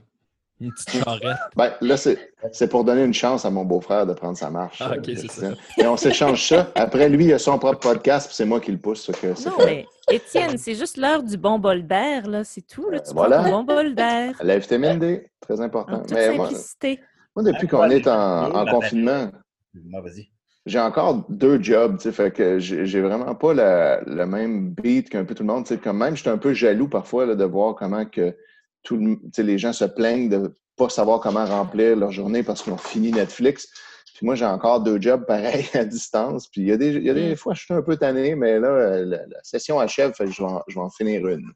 une 0.59 0.71
petite 0.71 1.03
charrette. 1.03 1.37
Ben, 1.55 1.73
là, 1.81 1.97
c'est 1.97 2.33
c'est 2.51 2.67
pour 2.69 2.83
donner 2.83 3.03
une 3.03 3.13
chance 3.13 3.45
à 3.45 3.49
mon 3.49 3.63
beau-frère 3.65 4.05
de 4.05 4.13
prendre 4.13 4.37
sa 4.37 4.49
marche. 4.49 4.81
Ah, 4.81 4.91
ok, 4.97 5.09
euh, 5.09 5.13
c'est 5.15 5.27
Christian. 5.27 5.53
Et 5.77 5.87
on 5.87 5.97
s'échange 5.97 6.47
ça. 6.47 6.71
Après, 6.75 7.07
lui, 7.09 7.25
il 7.25 7.33
a 7.33 7.39
son 7.39 7.57
propre 7.59 7.79
podcast, 7.79 8.27
puis 8.27 8.35
c'est 8.35 8.45
moi 8.45 8.59
qui 8.59 8.71
le 8.71 8.77
pousse. 8.77 9.09
que 9.21 9.27
Non, 9.49 9.55
mais 9.65 9.85
Étienne, 10.11 10.57
c'est 10.57 10.75
juste 10.75 10.97
l'heure 10.97 11.23
du 11.23 11.37
bon 11.37 11.59
bol 11.59 11.85
d'air, 11.85 12.27
là, 12.27 12.43
c'est 12.43 12.61
tout. 12.67 12.89
Là, 12.89 12.99
tu 12.99 13.09
Euh, 13.09 13.13
prends 13.13 13.27
voilà. 13.27 13.43
ton 13.43 13.49
bon 13.51 13.63
bol 13.63 13.95
d'air 13.95 14.35
La 14.43 14.57
vitamine 14.57 14.99
D, 14.99 15.29
très 15.41 15.59
important. 15.61 15.93
en 15.95 15.99
toute 16.01 16.11
Mais 16.11 16.35
moi, 16.35 16.47
simplicité. 16.47 16.99
moi, 17.35 17.43
depuis 17.43 17.67
qu'on 17.67 17.89
est 17.89 18.07
en, 18.07 18.53
en 18.53 18.65
confinement, 18.65 19.31
Moi, 19.73 20.01
vas-y. 20.01 20.29
J'ai 20.65 20.79
encore 20.79 21.25
deux 21.29 21.61
jobs, 21.61 21.97
tu 21.97 22.03
sais, 22.03 22.11
fait 22.11 22.31
que 22.31 22.57
j'ai 22.59 23.01
vraiment 23.01 23.35
pas 23.35 23.53
la- 23.53 24.01
le 24.01 24.25
même 24.25 24.69
beat 24.71 25.09
qu'un 25.09 25.23
peu 25.25 25.35
tout 25.35 25.43
le 25.43 25.47
monde, 25.53 25.65
tu 25.65 25.75
sais, 25.75 25.79
quand 25.79 25.93
même, 25.93 26.15
j'étais 26.15 26.29
un 26.31 26.37
peu 26.39 26.53
jaloux 26.53 26.87
parfois 26.87 27.25
là, 27.25 27.35
de 27.35 27.43
voir 27.45 27.75
comment 27.75 28.05
que 28.05 28.35
tout 28.83 28.97
le- 28.97 29.15
tu 29.17 29.29
sais, 29.33 29.43
les 29.43 29.57
gens 29.57 29.73
se 29.73 29.85
plaignent 29.85 30.29
de 30.29 30.55
pas 30.75 30.89
savoir 30.89 31.19
comment 31.19 31.45
remplir 31.45 31.95
leur 31.95 32.11
journée 32.11 32.43
parce 32.43 32.61
qu'ils 32.63 32.73
ont 32.73 32.77
fini 32.77 33.11
Netflix. 33.11 33.67
Puis 34.15 34.25
moi, 34.25 34.35
j'ai 34.35 34.45
encore 34.45 34.81
deux 34.81 34.99
jobs 35.01 35.25
pareils 35.25 35.65
à 35.73 35.85
distance. 35.85 36.47
Puis 36.47 36.61
il 36.61 36.67
y 36.67 36.71
a 36.71 36.77
des, 36.77 36.93
il 36.95 37.03
y 37.03 37.09
a 37.09 37.13
des 37.13 37.33
Mm. 37.33 37.35
fois, 37.35 37.53
je 37.53 37.63
suis 37.65 37.73
un 37.73 37.81
peu 37.81 37.95
tanné, 37.97 38.33
mais 38.35 38.59
là, 38.59 38.67
euh, 38.67 39.05
la, 39.05 39.17
la 39.17 39.43
session 39.43 39.79
achève, 39.79 40.13
fait 40.13 40.25
que 40.25 40.31
je 40.31 40.41
vais 40.41 40.49
en, 40.49 40.63
je 40.67 40.75
vais 40.75 40.81
en 40.81 40.89
finir 40.89 41.25
une. 41.27 41.51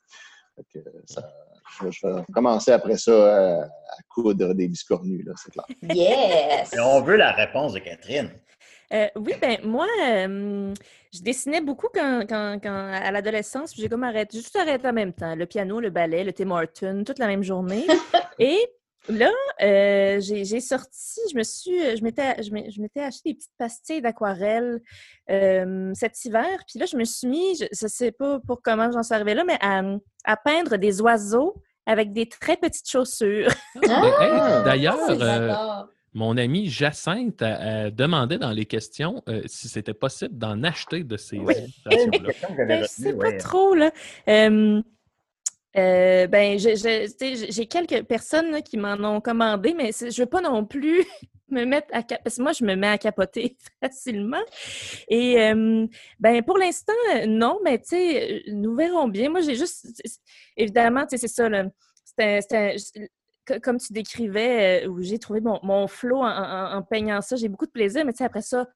Fait 0.56 0.80
que 0.80 0.86
ça- 1.06 1.28
je, 1.80 1.86
vais, 1.86 1.92
je 1.92 2.08
vais 2.08 2.22
commencer 2.34 2.72
après 2.72 2.98
ça 2.98 3.12
euh, 3.12 3.62
à 3.62 3.98
coudre 4.10 4.54
des 4.54 4.68
biscornus, 4.68 5.26
là, 5.26 5.34
c'est 5.38 5.52
clair. 5.52 5.66
Yes! 5.84 6.74
Et 6.74 6.80
on 6.80 7.02
veut 7.02 7.16
la 7.16 7.32
réponse 7.32 7.74
de 7.74 7.80
Catherine. 7.80 8.30
Euh, 8.92 9.08
oui, 9.18 9.34
ben 9.40 9.58
moi, 9.64 9.86
euh, 10.08 10.74
je 11.14 11.22
dessinais 11.22 11.62
beaucoup 11.62 11.88
quand, 11.94 12.22
quand- 12.28 12.60
quand- 12.62 12.92
à 12.92 13.12
l'adolescence, 13.12 13.74
j'ai 13.76 13.88
comme 13.88 14.04
arrêté, 14.04 14.40
j'ai 14.40 14.44
tout 14.50 14.58
arrêté 14.58 14.88
en 14.88 14.94
même 14.94 15.14
temps, 15.14 15.36
le 15.36 15.46
piano, 15.46 15.80
le 15.80 15.90
ballet, 15.92 16.24
le 16.24 16.34
Tim 16.34 16.50
Horton, 16.52 17.04
toute 17.06 17.20
la 17.20 17.28
même 17.28 17.44
journée. 17.44 17.86
Et 18.40 18.58
là, 19.08 19.30
euh, 19.62 20.20
j'ai 20.20 20.60
sorti, 20.60 21.20
je 21.32 21.38
me 21.38 21.44
suis, 21.44 21.98
je 21.98 22.04
m'étais, 22.04 22.42
je 22.42 22.52
m'étais 22.82 23.02
acheté 23.02 23.30
des 23.30 23.36
petites 23.36 23.54
pastilles 23.58 24.02
d'aquarelle 24.02 24.82
euh, 25.30 25.92
cet 25.94 26.26
hiver, 26.26 26.48
puis 26.68 26.80
là, 26.80 26.86
je 26.88 26.98
me 26.98 27.04
suis 27.04 27.28
mis, 27.28 27.56
je 27.58 27.66
ne 27.84 27.88
sais 27.90 28.12
pas 28.12 28.40
pour 28.48 28.62
comment 28.64 28.92
j'en 28.92 29.04
suis 29.04 29.14
arrivée 29.14 29.36
là, 29.36 29.44
mais 29.44 29.58
à, 29.62 29.82
à 30.26 30.36
peindre 30.38 30.78
des 30.78 31.00
oiseaux 31.02 31.56
avec 31.86 32.12
des 32.12 32.28
très 32.28 32.58
petites 32.58 32.90
chaussures. 32.90 33.50
Ah! 33.88 34.04
Hey, 34.22 34.64
D'ailleurs. 35.18 35.90
Mon 36.14 36.38
amie 36.38 36.70
Jacinthe 36.70 37.42
elle, 37.42 37.58
elle 37.62 37.96
demandait 37.96 38.38
dans 38.38 38.52
les 38.52 38.66
questions 38.66 39.22
euh, 39.30 39.44
si 39.46 39.68
c'était 39.70 39.94
possible 39.94 40.38
d'en 40.38 40.64
acheter 40.64 41.04
de 41.04 41.18
ces 41.18 41.38
Oui. 41.38 41.54
illustrations-là. 41.58 42.30
Ben, 42.68 42.82
je 42.84 42.88
sais 42.88 43.14
pas 43.14 43.32
trop, 43.34 43.76
là. 43.76 43.92
Euh, 44.28 44.82
euh, 45.78 46.28
ben, 46.28 46.58
j'ai 46.58 47.66
quelques 47.68 48.04
personnes 48.04 48.52
là, 48.52 48.62
qui 48.62 48.78
m'en 48.78 48.96
ont 49.04 49.22
commandé, 49.22 49.74
mais 49.76 49.92
je 49.92 50.20
veux 50.22 50.26
pas 50.26 50.42
non 50.42 50.66
plus 50.66 51.06
me 51.50 51.64
mettre 51.66 51.88
à 51.92 52.04
cap- 52.04 52.22
parce 52.24 52.38
que 52.38 52.42
moi 52.44 52.52
je 52.54 52.64
me 52.64 52.76
mets 52.76 52.88
à 52.88 52.98
capoter 52.98 53.58
facilement. 53.84 54.42
Et 55.08 55.40
euh, 55.42 55.86
ben 56.20 56.44
pour 56.44 56.58
l'instant 56.58 56.94
euh, 57.16 57.26
non, 57.28 57.60
mais 57.64 57.78
tu 57.80 57.90
sais, 57.90 58.34
euh, 58.48 58.52
nous 58.54 58.76
verrons 58.76 59.08
bien. 59.08 59.30
Moi 59.30 59.42
j'ai 59.42 59.56
juste 59.56 59.88
évidemment, 60.58 61.06
tu 61.06 61.18
sais, 61.18 61.28
c'est 61.28 61.34
ça 61.34 61.50
là. 61.50 61.66
Comme 63.60 63.80
tu 63.80 63.94
décrivais, 63.94 64.86
euh, 64.86 64.90
où 64.90 65.02
j'ai 65.02 65.20
trouvé 65.20 65.42
mon, 65.42 65.60
mon 65.64 65.88
flow 65.88 66.22
en, 66.24 66.82
peignant 66.84 67.22
ça, 67.22 67.36
j'ai 67.36 67.50
beaucoup 67.50 67.66
de 67.66 67.72
plaisir, 67.72 68.06
mais 68.06 68.14
tu 68.14 68.18
sais, 68.18 68.26
après 68.26 68.42
ça, 68.42 68.68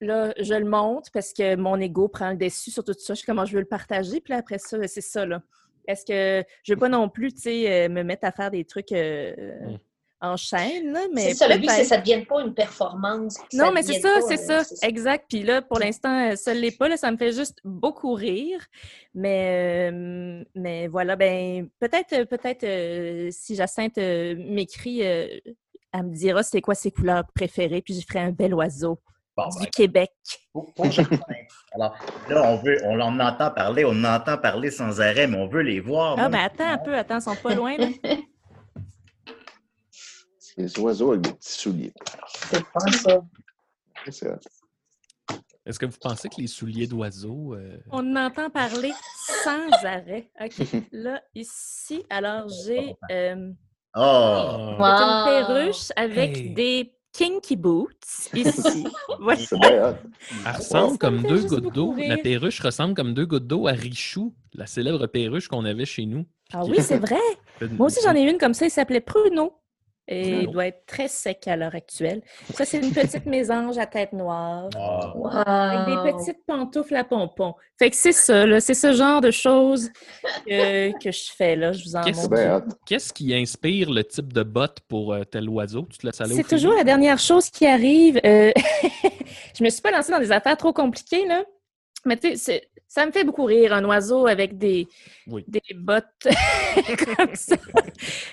Là, 0.00 0.32
je 0.38 0.54
le 0.54 0.64
monte 0.64 1.10
parce 1.12 1.32
que 1.32 1.56
mon 1.56 1.76
ego 1.80 2.06
prend 2.06 2.30
le 2.30 2.36
dessus 2.36 2.70
sur 2.70 2.84
tout 2.84 2.94
ça. 2.96 3.14
Je 3.14 3.20
sais 3.20 3.26
comment 3.26 3.44
je 3.44 3.54
veux 3.54 3.60
le 3.60 3.66
partager. 3.66 4.20
Puis 4.20 4.32
après 4.32 4.58
ça, 4.58 4.78
c'est 4.86 5.00
ça, 5.00 5.26
là. 5.26 5.42
Est-ce 5.88 6.04
que 6.04 6.46
je 6.62 6.72
veux 6.72 6.78
pas 6.78 6.88
non 6.88 7.08
plus, 7.08 7.32
tu 7.32 7.40
sais, 7.40 7.86
euh, 7.86 7.88
me 7.88 8.02
mettre 8.02 8.24
à 8.24 8.30
faire 8.30 8.50
des 8.50 8.64
trucs 8.64 8.92
euh, 8.92 9.34
Mm. 9.68 9.78
En 10.20 10.36
chaîne, 10.36 10.92
là, 10.92 11.00
mais 11.14 11.30
C'est 11.30 11.34
ça, 11.34 11.48
le 11.48 11.58
but, 11.58 11.70
c'est 11.70 11.82
que 11.82 11.86
ça 11.88 11.96
ne 11.96 12.00
devienne 12.00 12.26
pas 12.26 12.40
une 12.42 12.52
performance. 12.54 13.36
non, 13.52 13.70
mais 13.72 13.82
c'est 13.82 14.00
devienne 14.00 14.20
ça, 14.22 14.36
c'est 14.36 14.50
euh, 14.50 14.62
ça, 14.64 14.86
exact. 14.86 15.26
Puis 15.28 15.42
là, 15.44 15.62
pour 15.62 15.78
l'instant, 15.78 16.30
euh, 16.32 16.36
ça 16.36 16.54
ne 16.54 16.58
l'est 16.60 16.76
pas, 16.76 16.88
là, 16.88 16.96
ça 16.96 17.10
me 17.12 17.16
fait 17.16 17.32
juste 17.32 17.58
beaucoup 17.64 18.14
rire. 18.14 18.66
Mais, 19.14 19.90
euh, 19.92 20.44
mais 20.54 20.88
voilà, 20.88 21.14
ben 21.16 21.68
peut-être, 21.80 22.12
euh, 22.14 22.24
peut-être 22.24 22.64
euh, 22.64 23.28
si 23.30 23.54
Jacinthe 23.54 23.98
euh, 23.98 24.34
m'écrit, 24.38 25.06
euh, 25.06 25.28
elle 25.92 26.02
me 26.02 26.12
dira 26.14 26.42
c'est 26.42 26.60
quoi 26.60 26.74
ses 26.74 26.90
couleurs 26.90 27.24
préférées, 27.34 27.80
puis 27.82 27.94
je 27.94 28.04
ferai 28.06 28.18
un 28.20 28.30
bel 28.32 28.54
oiseau 28.54 28.98
Bon, 29.36 29.48
du 29.50 29.58
ben, 29.64 29.70
Québec. 29.70 30.10
pour- 30.52 30.74
pour 30.74 30.90
Jacinthe. 30.90 31.20
Alors, 31.72 31.94
là, 32.28 32.42
on 32.50 32.56
veut, 32.56 32.76
on 32.84 33.00
en 33.00 33.20
entend 33.20 33.52
parler, 33.52 33.84
on 33.84 33.90
en 33.90 34.04
entend 34.16 34.36
parler 34.36 34.72
sans 34.72 35.00
arrêt, 35.00 35.28
mais 35.28 35.38
on 35.38 35.46
veut 35.46 35.62
les 35.62 35.78
voir. 35.78 36.16
Ah, 36.18 36.28
ben 36.28 36.40
attends 36.40 36.68
un 36.68 36.78
peu, 36.78 36.96
attends, 36.96 37.18
ils 37.18 37.22
sont 37.22 37.36
pas 37.36 37.54
loin. 37.54 37.76
là. 37.76 37.86
Les 40.58 40.78
oiseaux 40.80 41.12
avec 41.12 41.22
des 41.22 41.32
petits 41.32 41.52
souliers. 41.52 41.92
C'est 42.50 42.64
fun, 42.64 42.90
ça. 42.92 43.20
C'est. 44.10 44.28
Est-ce 45.64 45.78
que 45.78 45.86
vous 45.86 45.98
pensez 46.00 46.28
que 46.28 46.40
les 46.40 46.46
souliers 46.46 46.86
d'oiseaux. 46.86 47.54
euh, 47.54 47.78
On 47.90 48.16
en 48.16 48.26
entend 48.26 48.50
parler 48.50 48.92
sans 49.44 49.70
arrêt. 49.84 50.30
OK. 50.40 50.52
Là, 50.92 51.22
ici, 51.34 52.02
alors 52.10 52.48
j'ai 52.48 52.94
euh, 53.10 53.50
Oh! 53.94 54.00
ah, 54.00 54.76
Wow. 54.78 55.44
une 55.44 55.46
perruche 55.46 55.92
avec 55.96 56.36
Hey. 56.36 56.50
des 56.54 56.94
kinky 57.12 57.56
boots 57.56 58.30
ici. 58.34 58.86
Voilà. 59.20 59.40
C'est 59.40 59.58
bien 59.58 59.90
hot. 59.90 59.94
Elle 60.46 60.56
ressemble 60.56 60.98
comme 60.98 61.22
deux 61.22 61.44
gouttes 61.46 61.72
d'eau. 61.72 61.94
La 61.96 62.16
perruche 62.18 62.60
ressemble 62.60 62.94
comme 62.94 63.14
deux 63.14 63.26
gouttes 63.26 63.46
d'eau 63.46 63.66
à 63.68 63.72
Richou, 63.72 64.34
la 64.54 64.66
célèbre 64.66 65.06
perruche 65.06 65.46
qu'on 65.48 65.64
avait 65.64 65.84
chez 65.86 66.04
nous. 66.06 66.26
Ah 66.52 66.64
oui, 66.64 66.76
c'est 66.80 66.98
vrai. 66.98 67.16
Moi 67.72 67.86
aussi, 67.88 68.00
j'en 68.02 68.14
ai 68.14 68.22
une 68.22 68.38
comme 68.38 68.54
ça. 68.54 68.66
Il 68.66 68.70
s'appelait 68.70 69.00
Pruno. 69.00 69.52
Et 70.10 70.40
il 70.40 70.50
doit 70.50 70.66
être 70.66 70.86
très 70.86 71.06
sec 71.06 71.46
à 71.46 71.56
l'heure 71.56 71.74
actuelle. 71.74 72.22
Ça, 72.54 72.64
c'est 72.64 72.78
une 72.78 72.92
petite 72.92 73.26
mésange 73.26 73.76
à 73.76 73.84
tête 73.84 74.14
noire. 74.14 74.70
Ah. 74.74 75.12
Wow. 75.14 75.28
Avec 75.46 76.04
des 76.04 76.12
petites 76.12 76.46
pantoufles 76.46 76.96
à 76.96 77.04
pompons. 77.04 77.54
Fait 77.78 77.90
que 77.90 77.96
c'est 77.96 78.12
ça. 78.12 78.58
C'est 78.60 78.74
ce 78.74 78.92
genre 78.92 79.20
de 79.20 79.30
choses 79.30 79.90
que, 80.46 80.98
que 80.98 81.12
je 81.12 81.30
fais, 81.36 81.56
là. 81.56 81.72
Je 81.72 81.84
vous 81.84 81.94
en 81.94 82.00
Qu'est-ce 82.00 82.26
hot. 82.26 82.64
Qu'est-ce 82.86 83.12
qui 83.12 83.34
inspire 83.34 83.90
le 83.90 84.02
type 84.02 84.32
de 84.32 84.42
botte 84.42 84.78
pour 84.88 85.12
euh, 85.12 85.24
tel 85.24 85.48
oiseau? 85.48 85.86
Tu 85.90 85.98
te 85.98 86.06
laisses 86.06 86.20
aller 86.22 86.34
C'est 86.34 86.48
toujours 86.48 86.74
la 86.74 86.84
dernière 86.84 87.18
chose 87.18 87.50
qui 87.50 87.66
arrive. 87.66 88.18
Euh, 88.24 88.50
je 89.58 89.62
me 89.62 89.68
suis 89.68 89.82
pas 89.82 89.90
lancée 89.90 90.10
dans 90.10 90.20
des 90.20 90.32
affaires 90.32 90.56
trop 90.56 90.72
compliquées, 90.72 91.26
là. 91.26 91.44
Mais 92.08 92.16
tu 92.16 92.36
sais, 92.36 92.68
ça 92.86 93.04
me 93.06 93.12
fait 93.12 93.24
beaucoup 93.24 93.44
rire, 93.44 93.72
un 93.74 93.84
oiseau 93.84 94.26
avec 94.26 94.56
des, 94.58 94.88
Oui. 95.26 95.44
des 95.46 95.60
bottes 95.74 96.26
comme 97.16 97.34
ça. 97.34 97.56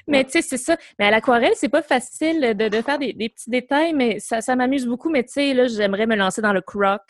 Mais 0.07 0.23
tu 0.23 0.31
sais, 0.31 0.41
c'est 0.41 0.57
ça. 0.57 0.77
Mais 0.97 1.05
à 1.05 1.11
l'aquarelle, 1.11 1.53
c'est 1.55 1.69
pas 1.69 1.81
facile 1.81 2.55
de, 2.57 2.69
de 2.69 2.81
faire 2.81 2.97
des, 2.97 3.13
des 3.13 3.29
petits 3.29 3.49
détails, 3.49 3.93
mais 3.93 4.19
ça, 4.19 4.41
ça 4.41 4.55
m'amuse 4.55 4.85
beaucoup. 4.87 5.09
Mais 5.09 5.23
tu 5.23 5.33
sais, 5.33 5.53
là, 5.53 5.67
j'aimerais 5.67 6.07
me 6.07 6.15
lancer 6.15 6.41
dans 6.41 6.53
le 6.53 6.61
Crocs 6.61 7.01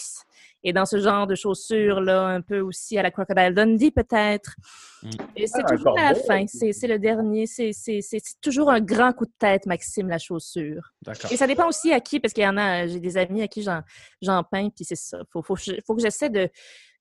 et 0.65 0.73
dans 0.73 0.85
ce 0.85 0.99
genre 0.99 1.27
de 1.27 1.35
chaussures-là, 1.35 2.25
un 2.25 2.41
peu 2.41 2.59
aussi 2.59 2.97
à 2.97 3.03
la 3.03 3.11
Crocodile 3.11 3.53
Dundee, 3.53 3.91
peut-être. 3.91 4.55
Mm. 5.03 5.09
Et 5.35 5.45
c'est 5.47 5.61
Ah, 5.63 5.75
toujours 5.75 5.97
à 5.99 6.09
la 6.11 6.15
fin. 6.15 6.45
C'est 6.47 6.73
c'est 6.73 6.87
le 6.87 6.97
dernier. 6.97 7.45
C'est 7.45 7.71
c'est- 7.71 8.01
c'est- 8.01 8.19
c'est 8.21 8.41
toujours 8.41 8.71
un 8.71 8.81
grand 8.81 9.13
coup 9.13 9.25
de 9.25 9.33
tête, 9.37 9.67
Maxime, 9.67 10.09
la 10.09 10.17
chaussure. 10.17 10.91
D'accord. 11.03 11.31
Et 11.31 11.37
ça 11.37 11.45
dépend 11.45 11.67
aussi 11.67 11.93
à 11.93 11.99
qui, 12.01 12.19
parce 12.19 12.33
qu'il 12.33 12.43
y 12.43 12.47
en 12.47 12.57
a, 12.57 12.87
j'ai 12.87 12.99
des 12.99 13.15
amis 13.15 13.43
à 13.43 13.47
qui 13.47 13.61
j'en, 13.61 13.81
j'en 14.23 14.43
peins, 14.43 14.69
puis 14.75 14.83
c'est 14.85 14.95
ça. 14.95 15.19
Faut, 15.31 15.43
faut, 15.43 15.55
faut 15.55 15.95
que 15.95 16.01
j'essaie 16.01 16.31
de, 16.31 16.49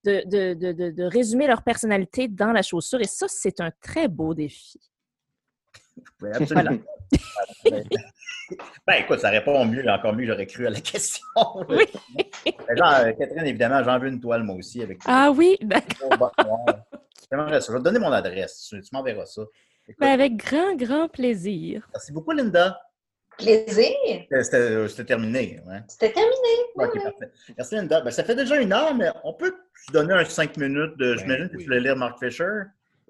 de, 0.04 0.22
de, 0.26 0.52
de, 0.54 0.72
de- 0.72 0.90
de 0.90 1.04
résumer 1.04 1.46
leur 1.46 1.62
personnalité 1.62 2.28
dans 2.28 2.52
la 2.52 2.60
chaussure. 2.60 3.00
Et 3.00 3.06
ça, 3.08 3.26
c'est 3.28 3.60
un 3.62 3.70
très 3.80 4.08
beau 4.08 4.34
défi. 4.34 4.78
Oui, 6.20 6.28
absolument. 6.34 6.78
ben 8.86 8.94
écoute, 9.00 9.20
ça 9.20 9.30
répond 9.30 9.64
mieux, 9.64 9.88
encore 9.88 10.12
mieux, 10.14 10.26
j'aurais 10.26 10.46
cru 10.46 10.66
à 10.66 10.70
la 10.70 10.80
question. 10.92 11.24
Oui. 11.68 11.84
Genre, 12.76 12.94
euh, 13.00 13.12
Catherine, 13.12 13.46
évidemment, 13.46 13.82
j'en 13.84 13.98
veux 13.98 14.08
une 14.08 14.20
toile, 14.20 14.42
moi 14.42 14.56
aussi, 14.56 14.82
avec 14.82 14.98
Ah 15.06 15.30
oui, 15.34 15.56
d'accord. 15.62 16.32
J'aimerais 17.30 17.60
ça. 17.60 17.68
Je 17.68 17.72
vais 17.72 17.78
te 17.78 17.84
donner 17.84 17.98
mon 17.98 18.12
adresse. 18.12 18.66
Tu, 18.70 18.80
m'enverras 18.92 19.26
ça. 19.26 19.42
Écoute, 19.88 20.00
Ben, 20.00 20.08
avec 20.12 20.36
grand, 20.36 20.74
grand 20.76 21.08
plaisir. 21.08 21.88
Merci 21.92 22.12
beaucoup, 22.12 22.32
Linda. 22.32 22.80
Plaisir. 23.36 23.94
C'était- 24.42 25.04
terminé. 25.04 25.60
Ouais. 25.66 25.80
C'était 25.88 26.12
terminé. 26.12 26.36
Parfait. 26.76 27.00
Merci, 27.56 27.74
Linda. 27.74 28.00
Ben, 28.00 28.10
ça 28.10 28.22
fait 28.22 28.36
déjà 28.36 28.56
une 28.60 28.72
heure, 28.72 28.94
mais 28.94 29.08
on 29.24 29.32
peut 29.32 29.54
se 29.86 29.92
donner 29.92 30.14
un 30.14 30.24
cinq 30.24 30.56
minutes 30.56 30.96
de. 30.98 31.16
J'imagine 31.16 31.48
que 31.48 31.56
tu 31.56 31.64
voulais 31.64 31.80
lire 31.80 31.96
Mark 31.96 32.22
Fisher? 32.22 32.62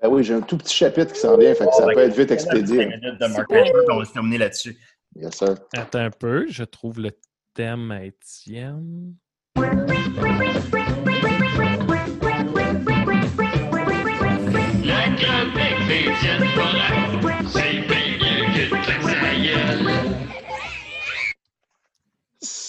Ben 0.03 0.09
oui, 0.09 0.25
j'ai 0.25 0.35
un 0.35 0.41
tout 0.41 0.57
petit 0.59 0.75
chapitre 0.75 1.13
qui 1.13 1.21
s'en 1.21 1.37
vient, 1.37 1.55
fait 1.55 1.67
que 1.67 1.73
ça 1.73 1.83
Bon, 1.83 1.89
peut 1.89 1.95
ben, 1.97 2.09
être 2.11 2.17
vite 2.17 2.31
a 2.33 2.39
cinq 2.39 2.53
expédié. 2.55 2.87
minutes 2.87 3.21
de 3.21 3.27
Mark. 3.27 3.53
Fisher, 3.53 3.71
puis 3.73 3.93
on 3.93 3.99
va 3.99 4.05
se 4.05 4.13
terminer 4.13 4.39
là-dessus. 4.39 4.77
Yes, 5.17 5.37
sir. 5.37 5.55
Attends 5.73 6.01
un 6.01 6.11
peu, 6.11 6.47
je 6.49 6.65
trouve 6.65 7.01
le 7.01 7.13
thème 7.55 7.91
à 7.91 8.05
Étienne. 8.05 9.15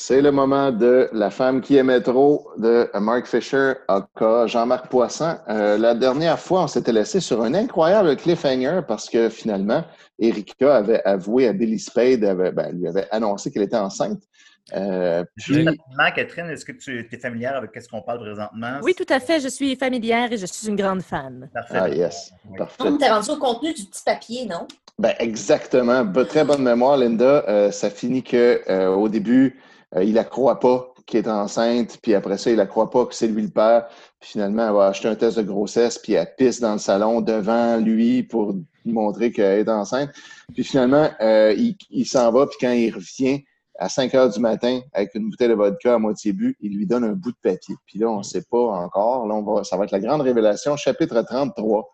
C'est 0.08 0.22
le 0.22 0.30
moment 0.32 0.72
de 0.72 1.10
La 1.14 1.32
femme 1.32 1.62
qui 1.62 1.78
aimait 1.78 1.99
trop 1.99 2.51
de 2.60 2.88
Mark 2.99 3.26
Fisher, 3.26 3.74
aka 3.88 4.45
Jean-Marc 4.45 4.88
Poisson. 4.88 5.36
Euh, 5.49 5.80
la 5.80 5.95
dernière 5.95 6.38
fois, 6.38 6.62
on 6.62 6.68
s'était 6.68 6.91
laissé 6.91 7.20
sur 7.20 7.41
un 7.41 7.56
incroyable 7.56 8.16
cliffhanger 8.16 8.82
parce 8.88 9.10
que 9.10 9.30
finalement, 9.30 9.84
Erika 10.20 10.76
avait 10.76 11.01
avoué 11.06 11.47
à 11.47 11.53
Billy 11.53 11.80
Spade, 11.80 12.24
avait- 12.24 12.51
ben, 12.51 12.72
lui 12.72 12.88
avait 12.88 13.08
annoncé 13.10 13.49
qu'elle 13.49 13.64
était 13.64 13.78
enceinte. 13.78 14.22
Euh, 14.76 15.24
Juste 15.38 15.58
puis, 15.58 15.66
rapidement, 15.66 16.12
Catherine, 16.16 16.51
est-ce 16.51 16.66
que 16.66 16.74
tu 16.74 17.10
es 17.12 17.18
familière 17.18 17.56
avec 17.56 17.72
ce 17.82 17.89
qu'on 17.89 18.03
parle 18.03 18.20
présentement? 18.20 18.78
Oui, 18.84 18.93
tout 18.93 19.12
à 19.12 19.20
fait. 19.20 19.39
Je 19.39 19.47
suis 19.47 19.76
familière 19.76 20.32
et 20.32 20.38
je 20.38 20.45
suis 20.45 20.68
une 20.68 20.76
grande 20.76 21.01
fan. 21.01 21.49
Parfait. 21.51 21.78
ah 21.82 21.89
yes, 21.89 22.32
parfait. 22.56 22.76
On 22.86 22.95
t'es 22.99 23.10
rendu 23.10 23.32
au 23.32 23.38
contenu 23.38 23.74
du 23.74 23.86
petit 23.86 24.03
papier, 24.06 24.45
non? 24.45 24.68
Ben, 24.99 25.16
exactement. 25.18 26.06
Très 26.30 26.45
bonne 26.45 26.62
mémoire, 26.62 26.95
Linda. 26.95 27.43
Euh, 27.47 27.72
ça 27.72 27.89
finit 27.89 28.22
que 28.22 28.62
euh, 28.70 28.89
au 28.89 29.10
début, 29.10 29.60
euh, 29.95 30.03
il 30.03 30.13
la 30.13 30.23
croit 30.23 30.59
pas 30.59 30.93
qu'elle 31.05 31.25
est 31.25 31.29
enceinte, 31.29 31.99
puis 32.01 32.15
après 32.15 32.37
ça, 32.37 32.49
il 32.49 32.57
la 32.57 32.65
croit 32.65 32.89
pas 32.89 33.05
que 33.05 33.13
c'est 33.13 33.27
lui 33.27 33.43
le 33.43 33.49
père. 33.49 33.87
Puis 34.19 34.31
finalement, 34.31 34.67
elle 34.67 34.73
va 34.73 34.87
acheter 34.87 35.07
un 35.07 35.15
test 35.15 35.37
de 35.37 35.43
grossesse, 35.43 35.99
puis 35.99 36.13
elle 36.13 36.33
pisse 36.35 36.59
dans 36.59 36.73
le 36.73 36.79
salon 36.79 37.21
devant 37.21 37.77
lui 37.77 38.23
pour 38.23 38.53
lui 38.53 38.91
montrer 38.91 39.31
qu'elle 39.31 39.59
est 39.59 39.69
enceinte. 39.69 40.09
Puis 40.53 40.63
finalement, 40.63 41.09
euh, 41.21 41.53
il, 41.55 41.77
il 41.91 42.05
s'en 42.05 42.31
va, 42.31 42.47
puis 42.47 42.57
quand 42.59 42.71
il 42.71 42.93
revient 42.93 43.43
à 43.77 43.89
5 43.89 44.13
heures 44.15 44.29
du 44.29 44.39
matin 44.39 44.81
avec 44.93 45.13
une 45.15 45.29
bouteille 45.29 45.49
de 45.49 45.53
vodka 45.53 45.95
à 45.95 45.97
moitié 45.97 46.33
bu, 46.33 46.57
il 46.61 46.77
lui 46.77 46.85
donne 46.85 47.03
un 47.03 47.13
bout 47.13 47.31
de 47.31 47.37
papier. 47.41 47.75
Puis 47.85 47.99
là, 47.99 48.09
on 48.09 48.19
ne 48.19 48.23
sait 48.23 48.43
pas 48.49 48.57
encore. 48.57 49.27
Là, 49.27 49.35
on 49.35 49.43
va, 49.43 49.63
ça 49.63 49.77
va 49.77 49.83
être 49.83 49.91
la 49.91 49.99
grande 49.99 50.21
révélation, 50.21 50.77
chapitre 50.77 51.21
33. 51.21 51.89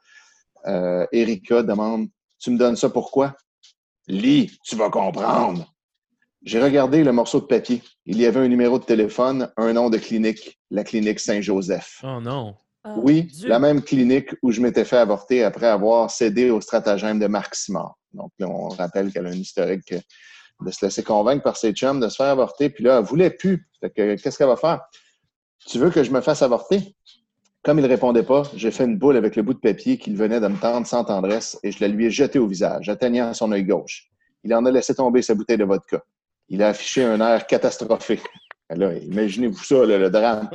Euh, 0.67 1.07
Erika 1.11 1.63
demande 1.63 2.07
Tu 2.39 2.51
me 2.51 2.57
donnes 2.57 2.75
ça 2.75 2.89
pourquoi? 2.89 3.35
Lis, 4.07 4.57
tu 4.63 4.75
vas 4.75 4.89
comprendre. 4.89 5.65
J'ai 6.43 6.61
regardé 6.61 7.03
le 7.03 7.11
morceau 7.11 7.39
de 7.39 7.45
papier. 7.45 7.83
Il 8.05 8.19
y 8.19 8.25
avait 8.25 8.39
un 8.39 8.47
numéro 8.47 8.79
de 8.79 8.83
téléphone, 8.83 9.51
un 9.57 9.73
nom 9.73 9.89
de 9.89 9.97
clinique, 9.97 10.59
la 10.71 10.83
clinique 10.83 11.19
Saint-Joseph. 11.19 12.01
Oh 12.03 12.19
non. 12.19 12.55
Oh, 12.83 12.89
Oui, 12.97 13.23
Dieu. 13.23 13.47
la 13.47 13.59
même 13.59 13.83
clinique 13.83 14.29
où 14.41 14.51
je 14.51 14.59
m'étais 14.59 14.85
fait 14.85 14.97
avorter 14.97 15.43
après 15.43 15.67
avoir 15.67 16.09
cédé 16.09 16.49
au 16.49 16.59
stratagème 16.59 17.19
de 17.19 17.27
Marc 17.27 17.53
Simard. 17.53 17.95
Donc 18.13 18.31
là, 18.39 18.47
on 18.49 18.69
rappelle 18.69 19.11
qu'elle 19.13 19.27
a 19.27 19.29
un 19.29 19.33
historique 19.33 19.93
de 19.93 20.71
se 20.71 20.83
laisser 20.83 21.03
convaincre 21.03 21.43
par 21.43 21.57
ses 21.57 21.73
chums 21.73 21.99
de 21.99 22.09
se 22.09 22.15
faire 22.15 22.27
avorter. 22.27 22.69
Puis 22.71 22.83
là, 22.83 22.97
elle 22.97 23.05
voulait 23.05 23.29
plus. 23.29 23.67
Fait 23.79 23.91
que, 23.91 24.15
qu'est-ce 24.15 24.37
qu'elle 24.37 24.47
va 24.47 24.55
faire? 24.57 24.81
Tu 25.67 25.77
veux 25.77 25.91
que 25.91 26.03
je 26.03 26.09
me 26.11 26.21
fasse 26.21 26.41
avorter? 26.41 26.95
Comme 27.63 27.77
il 27.77 27.85
répondait 27.85 28.23
pas, 28.23 28.41
j'ai 28.55 28.71
fait 28.71 28.85
une 28.85 28.97
boule 28.97 29.15
avec 29.15 29.35
le 29.35 29.43
bout 29.43 29.53
de 29.53 29.59
papier 29.59 29.99
qu'il 29.99 30.17
venait 30.17 30.39
de 30.39 30.47
me 30.47 30.57
tendre 30.57 30.87
sans 30.87 31.03
tendresse 31.03 31.59
et 31.61 31.71
je 31.71 31.77
la 31.81 31.87
lui 31.87 32.07
ai 32.07 32.09
jeté 32.09 32.39
au 32.39 32.47
visage, 32.47 32.89
atteignant 32.89 33.31
son 33.35 33.51
œil 33.51 33.63
gauche. 33.63 34.07
Il 34.43 34.51
en 34.55 34.65
a 34.65 34.71
laissé 34.71 34.95
tomber 34.95 35.21
sa 35.21 35.35
bouteille 35.35 35.57
de 35.59 35.65
vodka. 35.65 36.01
Il 36.51 36.61
a 36.61 36.67
affiché 36.67 37.01
un 37.05 37.21
air 37.21 37.47
catastrophé. 37.47 38.19
Là, 38.69 38.93
imaginez-vous 38.97 39.63
ça, 39.63 39.85
là, 39.85 39.97
le 39.97 40.09
drame. 40.09 40.49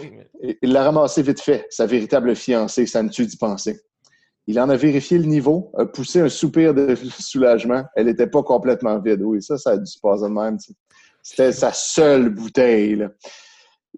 Il 0.62 0.72
l'a 0.72 0.84
ramassé 0.84 1.22
vite 1.22 1.40
fait, 1.40 1.66
sa 1.70 1.86
véritable 1.86 2.36
fiancée, 2.36 2.84
ça 2.84 3.02
me 3.02 3.08
tue 3.08 3.24
d'y 3.24 3.38
penser. 3.38 3.80
Il 4.46 4.60
en 4.60 4.68
a 4.68 4.76
vérifié 4.76 5.16
le 5.16 5.24
niveau, 5.24 5.72
a 5.78 5.86
poussé 5.86 6.20
un 6.20 6.28
soupir 6.28 6.74
de 6.74 6.94
soulagement. 7.18 7.84
Elle 7.96 8.06
n'était 8.06 8.26
pas 8.26 8.42
complètement 8.42 8.98
vide. 8.98 9.22
Oui, 9.22 9.42
ça, 9.42 9.56
ça 9.56 9.70
a 9.70 9.76
dû 9.78 9.86
se 9.86 9.98
passer 10.00 10.24
de 10.24 10.28
même. 10.28 10.58
C'était 11.22 11.52
sa 11.52 11.72
seule 11.72 12.28
bouteille. 12.30 12.96
là. 12.96 13.08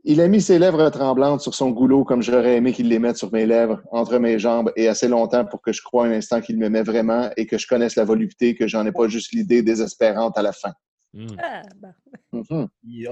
Il 0.05 0.21
a 0.21 0.29
mis 0.29 0.41
ses 0.41 0.59
lèvres 0.61 0.89
tremblantes 0.91 1.41
sur 1.41 1.55
son 1.55 1.71
goulot 1.71 2.05
comme 2.05 2.23
j'aurais 2.23 2.57
aimé 2.57 2.73
qu'il 2.73 2.89
les 2.89 2.99
mette 2.99 3.17
sur 3.17 3.33
mes 3.33 3.47
lèvres, 3.47 3.81
entre 3.91 4.19
mes 4.19 4.39
jambes, 4.39 4.73
et 4.77 4.87
assez 4.87 5.09
longtemps 5.09 5.45
pour 5.45 5.63
que 5.63 5.73
je 5.73 5.83
croie 5.83 6.07
un 6.07 6.13
instant 6.13 6.41
qu'il 6.41 6.59
m'aimait 6.59 6.83
vraiment 6.83 7.31
et 7.37 7.47
que 7.47 7.59
je 7.59 7.67
connaisse 7.67 7.97
la 7.97 8.05
volupté, 8.05 8.55
que 8.55 8.69
j'en 8.69 8.85
ai 8.87 8.93
pas 8.93 9.09
juste 9.09 9.33
l'idée 9.33 9.63
désespérante 9.63 10.37
à 10.37 10.43
la 10.43 10.53
fin. 10.53 10.73
Hmm. 11.15 11.37
Ah, 11.41 11.63
bon. 11.77 12.43
Mhm. 12.51 12.69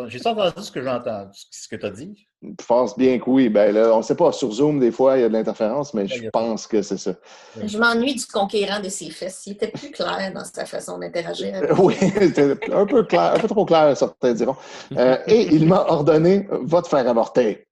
J'ai 0.09 0.27
entendu 0.27 0.63
ce 0.63 0.73
que 0.73 0.83
j'ai 0.83 0.89
entendu, 0.89 1.39
ce 1.53 1.69
que 1.69 1.77
tu 1.77 1.87
as 1.87 1.91
dit. 1.91 2.27
Je 2.43 2.67
pense 2.67 2.99
bien 2.99 3.21
que 3.21 3.31
oui. 3.31 3.49
Ben 3.49 3.73
là, 3.73 3.95
on 3.95 3.99
ne 3.99 4.03
sait 4.03 4.17
pas. 4.17 4.33
Sur 4.33 4.51
Zoom, 4.51 4.81
des 4.81 4.91
fois, 4.91 5.17
il 5.17 5.21
y 5.21 5.25
a 5.25 5.29
de 5.29 5.33
l'interférence, 5.33 5.95
mais 5.95 6.09
je 6.09 6.29
pense 6.31 6.67
que 6.67 6.83
c'est 6.83 6.97
ça. 6.97 7.15
Je 7.63 7.79
m'ennuie 7.79 8.17
du 8.17 8.27
conquérant 8.27 8.81
de 8.81 8.89
ses 8.89 9.11
fesses. 9.11 9.47
Il 9.47 9.53
était 9.53 9.69
plus 9.69 9.93
clair 9.93 10.33
dans 10.35 10.45
sa 10.45 10.67
façon 10.67 10.99
d'interagir. 10.99 11.55
avec 11.55 11.79
Oui, 11.79 11.95
c'était 12.01 12.73
un 12.73 12.87
peu 12.87 13.05
clair, 13.05 13.35
un 13.35 13.39
peu 13.39 13.47
trop 13.47 13.65
clair, 13.65 13.97
certains 13.97 14.33
diront. 14.33 14.57
Euh, 14.97 15.19
et 15.29 15.55
il 15.55 15.69
m'a 15.69 15.87
ordonné 15.89 16.49
va 16.51 16.83
te 16.83 16.89
faire 16.89 17.09
avorter. 17.09 17.69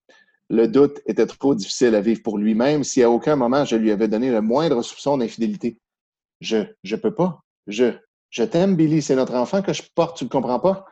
Le 0.49 0.69
doute 0.69 1.01
était 1.07 1.27
trop 1.27 1.57
difficile 1.57 1.97
à 1.97 2.01
vivre 2.01 2.23
pour 2.23 2.39
lui-même 2.39 2.85
si 2.85 3.03
à 3.03 3.11
aucun 3.11 3.35
moment 3.35 3.65
je 3.65 3.77
lui 3.77 3.91
avais 3.91 4.09
donné 4.09 4.31
le 4.31 4.41
moindre 4.41 4.83
soupçon 4.83 5.19
d'infidélité. 5.19 5.79
Je, 6.41 6.59
je 6.85 6.97
peux 6.97 7.15
pas. 7.15 7.41
Je, 7.67 7.93
je 8.31 8.45
t'aime, 8.45 8.77
Billy. 8.77 9.03
C'est 9.03 9.17
notre 9.17 9.35
enfant 9.35 9.61
que 9.61 9.73
je 9.73 9.83
porte. 9.95 10.17
Tu 10.17 10.25
le 10.25 10.31
comprends 10.31 10.61
pas? 10.61 10.87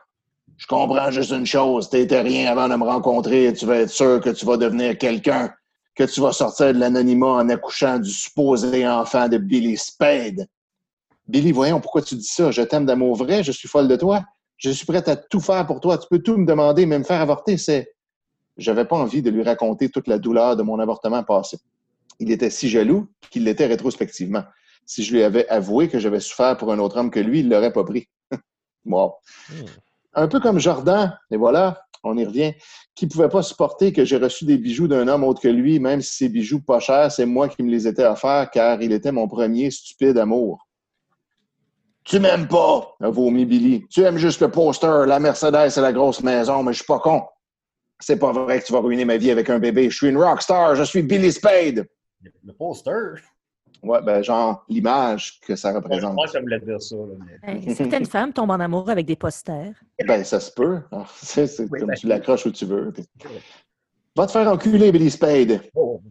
Je 0.57 0.67
comprends 0.67 1.09
juste 1.09 1.31
une 1.31 1.45
chose. 1.45 1.89
T'étais 1.89 2.21
rien 2.21 2.51
avant 2.51 2.67
de 2.67 2.75
me 2.75 2.83
rencontrer 2.83 3.53
tu 3.53 3.65
vas 3.65 3.77
être 3.77 3.89
sûr 3.89 4.19
que 4.19 4.29
tu 4.29 4.45
vas 4.45 4.57
devenir 4.57 4.97
quelqu'un, 4.97 5.53
que 5.95 6.03
tu 6.03 6.19
vas 6.19 6.33
sortir 6.33 6.73
de 6.73 6.79
l'anonymat 6.79 7.27
en 7.27 7.49
accouchant 7.49 7.97
du 7.97 8.11
supposé 8.11 8.85
enfant 8.85 9.29
de 9.29 9.37
Billy 9.37 9.77
Spade. 9.77 10.47
Billy, 11.27 11.53
voyons, 11.53 11.79
pourquoi 11.79 12.01
tu 12.01 12.15
dis 12.15 12.23
ça? 12.23 12.51
Je 12.51 12.61
t'aime 12.61 12.85
d'amour 12.85 13.15
vrai, 13.15 13.41
je 13.43 13.53
suis 13.53 13.69
folle 13.69 13.87
de 13.87 13.95
toi. 13.95 14.23
Je 14.57 14.71
suis 14.71 14.85
prête 14.85 15.07
à 15.07 15.15
tout 15.15 15.39
faire 15.39 15.65
pour 15.65 15.79
toi. 15.79 15.97
Tu 15.97 16.07
peux 16.09 16.19
tout 16.19 16.35
me 16.35 16.45
demander, 16.45 16.85
même 16.85 17.01
me 17.01 17.05
faire 17.05 17.21
avorter. 17.21 17.57
C'est. 17.57 17.93
J'avais 18.57 18.83
pas 18.83 18.97
envie 18.97 19.21
de 19.21 19.29
lui 19.29 19.43
raconter 19.43 19.89
toute 19.89 20.07
la 20.07 20.17
douleur 20.17 20.57
de 20.57 20.63
mon 20.63 20.79
avortement 20.79 21.23
passé. 21.23 21.57
Il 22.19 22.29
était 22.31 22.49
si 22.49 22.67
jaloux 22.67 23.07
qu'il 23.31 23.45
l'était 23.45 23.67
rétrospectivement. 23.67 24.43
Si 24.89 25.03
je 25.03 25.13
lui 25.13 25.21
avais 25.21 25.47
avoué 25.49 25.87
que 25.87 25.99
j'avais 25.99 26.19
souffert 26.19 26.57
pour 26.57 26.73
un 26.73 26.79
autre 26.79 26.97
homme 26.97 27.11
que 27.11 27.19
lui, 27.19 27.41
il 27.41 27.49
l'aurait 27.49 27.71
pas 27.71 27.83
pris. 27.83 28.09
wow. 28.85 29.13
Hmm. 29.47 29.65
Un 30.15 30.27
peu 30.27 30.39
comme 30.39 30.57
Jordan, 30.57 31.15
et 31.29 31.37
voilà, 31.37 31.83
on 32.03 32.17
y 32.17 32.25
revient, 32.25 32.55
qui 32.95 33.05
pouvait 33.05 33.29
pas 33.29 33.43
supporter 33.43 33.93
que 33.93 34.03
j'ai 34.03 34.17
reçu 34.17 34.45
des 34.45 34.57
bijoux 34.57 34.87
d'un 34.87 35.07
homme 35.07 35.23
autre 35.23 35.41
que 35.41 35.47
lui, 35.47 35.79
même 35.79 36.01
si 36.01 36.15
ces 36.15 36.29
bijoux 36.29 36.61
pas 36.61 36.79
chers, 36.79 37.11
c'est 37.11 37.27
moi 37.27 37.49
qui 37.49 37.61
me 37.61 37.69
les 37.69 37.87
étais 37.87 38.03
offerts, 38.03 38.49
car 38.49 38.81
il 38.81 38.91
était 38.91 39.11
mon 39.11 39.27
premier 39.27 39.69
stupide 39.69 40.17
amour. 40.17 40.67
Tu 42.03 42.19
m'aimes 42.19 42.47
pas, 42.47 42.95
a 42.99 43.11
vomi 43.11 43.45
Billy. 43.45 43.85
Tu 43.91 44.01
aimes 44.01 44.17
juste 44.17 44.41
le 44.41 44.49
poster, 44.49 45.05
la 45.05 45.19
Mercedes 45.19 45.77
et 45.77 45.81
la 45.81 45.93
grosse 45.93 46.23
maison, 46.23 46.63
mais 46.63 46.73
je 46.73 46.77
suis 46.77 46.87
pas 46.87 46.97
con. 46.97 47.21
C'est 47.99 48.17
pas 48.17 48.31
vrai 48.31 48.59
que 48.59 48.65
tu 48.65 48.73
vas 48.73 48.79
ruiner 48.79 49.05
ma 49.05 49.17
vie 49.17 49.29
avec 49.29 49.51
un 49.51 49.59
bébé. 49.59 49.91
Je 49.91 49.97
suis 49.97 50.07
une 50.07 50.17
rockstar, 50.17 50.75
je 50.75 50.83
suis 50.83 51.03
Billy 51.03 51.31
Spade. 51.31 51.85
Le 52.43 52.53
poster? 52.53 53.21
Ouais, 53.81 54.01
ben, 54.01 54.21
genre, 54.23 54.65
l'image 54.67 55.39
que 55.41 55.55
ça 55.55 55.71
représente. 55.73 56.17
que 56.21 56.29
ça 56.29 56.39
voulait 56.41 56.59
dire 56.59 56.81
ça. 56.81 56.95
là, 56.95 57.03
mais- 57.43 57.53
Hey, 57.67 57.75
Certaines 57.75 58.05
femmes 58.05 58.33
tombent 58.33 58.51
en 58.51 58.59
amour 58.59 58.89
avec 58.89 59.05
des 59.05 59.15
posters. 59.15 59.73
Ben, 60.05 60.23
ça 60.23 60.39
se 60.39 60.51
peut. 60.51 60.79
Alors, 60.91 61.09
c'est 61.21 61.47
c'est 61.47 61.63
Oui, 61.71 61.79
comme 61.79 61.89
ben- 61.89 61.95
tu 61.97 62.07
l'accroches 62.07 62.45
où 62.45 62.51
tu 62.51 62.65
veux. 62.65 62.91
puis- 62.91 63.05
Va 64.15 64.25
te 64.27 64.31
faire 64.31 64.47
enculer, 64.51 64.91
Billy 64.91 65.09
Spade. 65.09 65.61
Oh. 65.75 66.01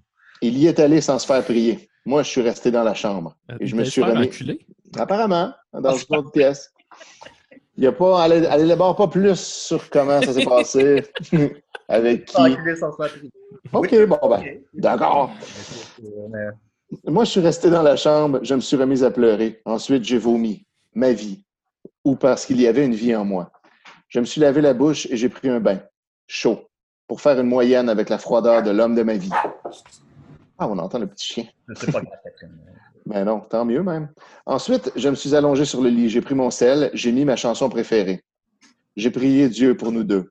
Il 0.40 0.56
y 0.56 0.66
est 0.66 0.78
allé 0.80 1.00
sans 1.00 1.18
se 1.18 1.26
faire 1.26 1.44
prier. 1.44 1.88
Moi, 2.06 2.22
je 2.22 2.28
suis 2.30 2.40
resté 2.40 2.70
dans 2.70 2.84
la 2.84 2.94
chambre. 2.94 3.36
Et 3.60 3.66
je 3.66 3.76
me 3.76 3.84
suis 3.84 4.02
remis. 4.02 4.26
enculé. 4.28 4.60
Apparemment, 4.96 5.52
dans 5.74 5.94
une 5.94 6.16
autre 6.16 6.30
pièce. 6.30 6.72
Il 7.76 7.82
n'y 7.82 7.86
a 7.86 7.92
pas, 7.92 8.24
elle, 8.26 8.48
elle 8.50 8.60
élabore 8.62 8.96
pas 8.96 9.08
plus 9.08 9.38
sur 9.38 9.90
comment 9.90 10.20
ça 10.22 10.32
s'est 10.32 10.44
passé, 10.46 11.04
avec 11.88 12.24
qui. 12.24 12.36
Enculé 12.40 12.76
sans 12.76 12.90
se 12.92 12.96
faire 12.96 13.10
prier. 13.12 13.30
OK, 13.72 13.88
Oui. 13.92 14.06
bon, 14.06 14.18
ben, 14.28 14.42
d'accord. 14.74 15.30
Euh, 16.02 16.50
Moi, 17.06 17.24
je 17.24 17.30
suis 17.30 17.40
resté 17.40 17.70
dans 17.70 17.82
la 17.82 17.96
chambre, 17.96 18.40
je 18.42 18.54
me 18.54 18.60
suis 18.60 18.76
remis 18.76 19.04
à 19.04 19.10
pleurer. 19.10 19.60
Ensuite, 19.64 20.04
j'ai 20.04 20.18
vomi 20.18 20.64
ma 20.94 21.12
vie, 21.12 21.44
ou 22.04 22.16
parce 22.16 22.46
qu'il 22.46 22.60
y 22.60 22.66
avait 22.66 22.84
une 22.84 22.94
vie 22.94 23.14
en 23.14 23.24
moi. 23.24 23.52
Je 24.08 24.20
me 24.20 24.24
suis 24.24 24.40
lavé 24.40 24.62
la 24.62 24.72
bouche 24.72 25.06
et 25.10 25.16
j'ai 25.16 25.28
pris 25.28 25.48
un 25.50 25.60
bain, 25.60 25.80
chaud, 26.26 26.68
pour 27.06 27.20
faire 27.20 27.38
une 27.38 27.46
moyenne 27.46 27.90
avec 27.90 28.08
la 28.08 28.18
froideur 28.18 28.62
de 28.62 28.70
l'homme 28.70 28.94
de 28.94 29.02
ma 29.02 29.14
vie. 29.14 29.30
Ah, 30.58 30.66
on 30.66 30.78
entend 30.78 30.98
le 30.98 31.06
petit 31.06 31.26
chien. 31.26 31.44
C'est 31.76 31.92
pas 31.92 32.00
grave, 32.00 32.18
Catherine. 32.24 32.58
Ben 33.04 33.24
non, 33.24 33.40
tant 33.40 33.64
mieux 33.64 33.82
même. 33.82 34.08
Ensuite, 34.44 34.92
je 34.96 35.08
me 35.08 35.14
suis 35.14 35.34
allongé 35.34 35.64
sur 35.64 35.80
le 35.82 35.88
lit, 35.88 36.08
j'ai 36.08 36.20
pris 36.20 36.34
mon 36.34 36.50
sel, 36.50 36.90
j'ai 36.92 37.12
mis 37.12 37.24
ma 37.24 37.36
chanson 37.36 37.68
préférée. 37.68 38.22
J'ai 38.96 39.10
prié 39.10 39.48
Dieu 39.48 39.76
pour 39.76 39.92
nous 39.92 40.04
deux. 40.04 40.30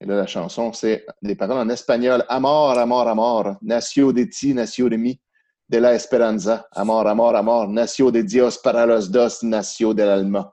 Et 0.00 0.06
là, 0.06 0.16
la 0.16 0.26
chanson, 0.26 0.72
c'est 0.72 1.06
des 1.22 1.34
paroles 1.34 1.58
en 1.58 1.68
espagnol. 1.68 2.24
Amor, 2.28 2.78
amor, 2.78 3.08
amor, 3.08 3.56
nació 3.62 4.12
de 4.12 4.24
ti, 4.24 4.52
nació 4.52 4.88
de 4.88 4.96
mi, 4.96 5.18
de 5.68 5.78
la 5.80 5.94
esperanza. 5.94 6.66
Amor, 6.72 7.06
amor, 7.08 7.36
amor, 7.36 7.68
nació 7.68 8.10
de 8.10 8.22
Dios 8.22 8.58
para 8.58 8.86
los 8.86 9.10
dos, 9.10 9.42
nació 9.42 9.92
del 9.94 10.08
alma. 10.10 10.52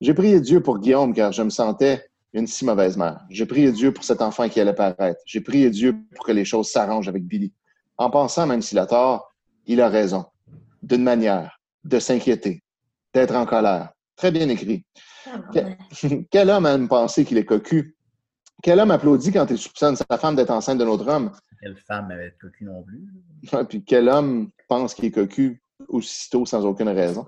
J'ai 0.00 0.14
prié 0.14 0.40
Dieu 0.40 0.62
pour 0.62 0.78
Guillaume 0.78 1.12
car 1.12 1.32
je 1.32 1.42
me 1.42 1.50
sentais 1.50 2.02
une 2.32 2.46
si 2.46 2.64
mauvaise 2.64 2.96
mère. 2.96 3.20
J'ai 3.28 3.44
prié 3.44 3.70
Dieu 3.72 3.92
pour 3.92 4.04
cet 4.04 4.22
enfant 4.22 4.48
qui 4.48 4.60
allait 4.60 4.74
paraître. 4.74 5.20
J'ai 5.26 5.40
prié 5.40 5.68
Dieu 5.70 5.94
pour 6.14 6.24
que 6.24 6.32
les 6.32 6.44
choses 6.44 6.70
s'arrangent 6.70 7.08
avec 7.08 7.24
Billy. 7.24 7.52
En 7.98 8.08
pensant, 8.10 8.46
même 8.46 8.62
s'il 8.62 8.78
a 8.78 8.86
tort, 8.86 9.30
il 9.66 9.80
a 9.80 9.88
raison. 9.88 10.24
D'une 10.82 11.02
manière, 11.02 11.60
de 11.84 11.98
s'inquiéter, 11.98 12.62
d'être 13.12 13.34
en 13.34 13.44
colère. 13.44 13.90
Très 14.16 14.30
bien 14.30 14.48
écrit. 14.48 14.84
Que- 15.52 16.24
Quel 16.30 16.48
homme 16.50 16.66
aime 16.66 16.88
penser 16.88 17.24
qu'il 17.24 17.36
est 17.36 17.44
cocu? 17.44 17.94
Quel 18.62 18.78
homme 18.80 18.90
applaudit 18.90 19.32
quand 19.32 19.46
il 19.50 19.58
soupçonne 19.58 19.96
sa 19.96 20.04
femme 20.18 20.36
d'être 20.36 20.50
enceinte 20.50 20.78
d'un 20.78 20.88
autre 20.88 21.08
homme? 21.08 21.30
Quelle 21.60 21.76
femme 21.76 22.10
avait 22.10 22.34
cocu 22.40 22.64
non 22.64 22.82
plus? 22.82 23.08
Puis 23.68 23.82
quel 23.84 24.08
homme 24.08 24.50
pense 24.68 24.94
qu'il 24.94 25.06
est 25.06 25.10
cocu 25.10 25.62
aussitôt 25.88 26.44
sans 26.46 26.64
aucune 26.64 26.88
raison? 26.88 27.26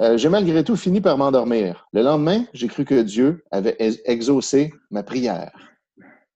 Euh, 0.00 0.16
j'ai 0.16 0.28
malgré 0.28 0.64
tout 0.64 0.74
fini 0.76 1.00
par 1.00 1.16
m'endormir. 1.16 1.86
Le 1.92 2.02
lendemain, 2.02 2.44
j'ai 2.52 2.66
cru 2.66 2.84
que 2.84 3.00
Dieu 3.02 3.44
avait 3.52 3.76
ex- 3.78 4.00
exaucé 4.04 4.72
ma 4.90 5.04
prière. 5.04 5.52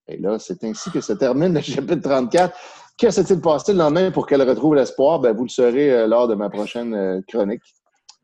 Et 0.07 0.16
là, 0.16 0.39
c'est 0.39 0.62
ainsi 0.64 0.91
que 0.93 1.01
se 1.01 1.12
termine 1.12 1.53
le 1.55 1.61
chapitre 1.62 2.01
34. 2.09 2.57
Que 2.97 3.11
s'est-il 3.11 3.41
passé 3.41 3.72
le 3.72 3.78
lendemain 3.78 4.11
pour 4.12 4.26
qu'elle 4.26 4.43
retrouve 4.49 4.76
l'espoir? 4.76 5.18
Ben, 5.20 5.34
vous 5.36 5.45
le 5.45 5.49
saurez 5.49 5.91
euh, 5.93 6.07
lors 6.07 6.28
de 6.28 6.34
ma 6.34 6.49
prochaine 6.49 6.95
euh, 6.95 7.20
chronique. 7.26 7.62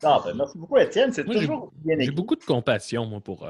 Ah, 0.04 0.20
ben, 0.24 0.34
merci 0.36 0.56
beaucoup, 0.58 0.76
Étienne. 0.78 1.12
C'est 1.12 1.24
Moi, 1.24 1.34
j'ai- 1.34 1.46
toujours 1.46 1.72
bien 1.84 1.96
J'ai 1.98 2.10
beaucoup 2.12 2.36
de 2.36 2.44
compassion, 2.44 3.04
moi, 3.06 3.20
pour. 3.20 3.44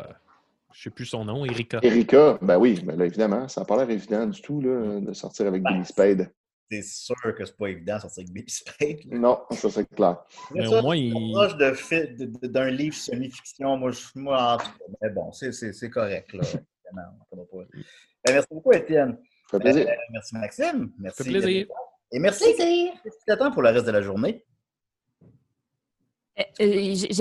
Je 0.74 0.82
sais 0.82 0.90
plus 0.90 1.06
son 1.06 1.24
nom, 1.24 1.44
Erika. 1.44 1.78
Erika, 1.82 2.36
ben 2.42 2.58
oui, 2.58 2.80
ben 2.84 2.96
là, 2.98 3.06
évidemment, 3.06 3.46
ça 3.48 3.60
n'a 3.60 3.64
pas 3.64 3.76
l'air 3.76 3.88
évident 3.90 4.26
du 4.26 4.42
tout 4.42 4.60
là, 4.60 4.98
de 5.00 5.12
sortir 5.12 5.46
avec 5.46 5.62
Billy 5.62 5.84
Spade. 5.84 6.32
C'est 6.70 6.82
sûr 6.82 7.14
que 7.36 7.44
c'est 7.44 7.56
pas 7.56 7.68
évident 7.68 7.96
de 7.96 8.00
sortir 8.00 8.22
avec 8.22 8.34
Baby 8.34 8.50
Spade. 8.50 8.98
là. 9.12 9.18
Non, 9.18 9.40
ça 9.52 9.70
c'est 9.70 9.88
clair. 9.94 10.24
Mais 10.52 10.66
Ça, 10.66 10.80
au 10.80 10.82
moins, 10.82 10.96
il- 10.96 11.32
proche 11.32 11.56
d'un 11.56 12.70
livre 12.70 12.96
semi-fiction. 12.96 13.76
Moi, 13.76 13.92
je, 13.92 14.00
moi, 14.16 14.54
en 14.54 14.56
tout 14.58 14.64
cas, 14.66 14.84
mais 15.02 15.10
bon, 15.10 15.30
c'est, 15.30 15.52
c'est, 15.52 15.72
c'est 15.72 15.90
correct. 15.90 16.32
Là. 16.32 16.40
Évidemment, 16.42 17.18
on 17.30 17.36
va 17.36 17.42
pas- 17.44 17.68
Ben, 18.26 18.32
merci 18.32 18.48
beaucoup, 18.50 18.72
Étienne. 18.72 19.16
Ça 19.50 19.58
fait 19.58 19.62
plaisir. 19.62 19.86
Euh, 19.88 19.92
merci, 20.10 20.34
Maxime. 20.36 20.92
Merci. 20.98 21.18
Ça 21.18 21.24
fait 21.24 21.30
plaisir. 21.30 21.66
Et 22.10 22.18
merci. 22.18 22.44
Plaisir. 22.56 22.92
T'attend 23.26 23.52
pour 23.52 23.62
le 23.62 23.68
reste 23.68 23.86
de 23.86 23.92
la 23.92 24.02
journée? 24.02 24.44
Euh, 25.22 25.26
euh, 25.26 25.28
j'ai 25.28 25.30
j'ai 26.14 26.23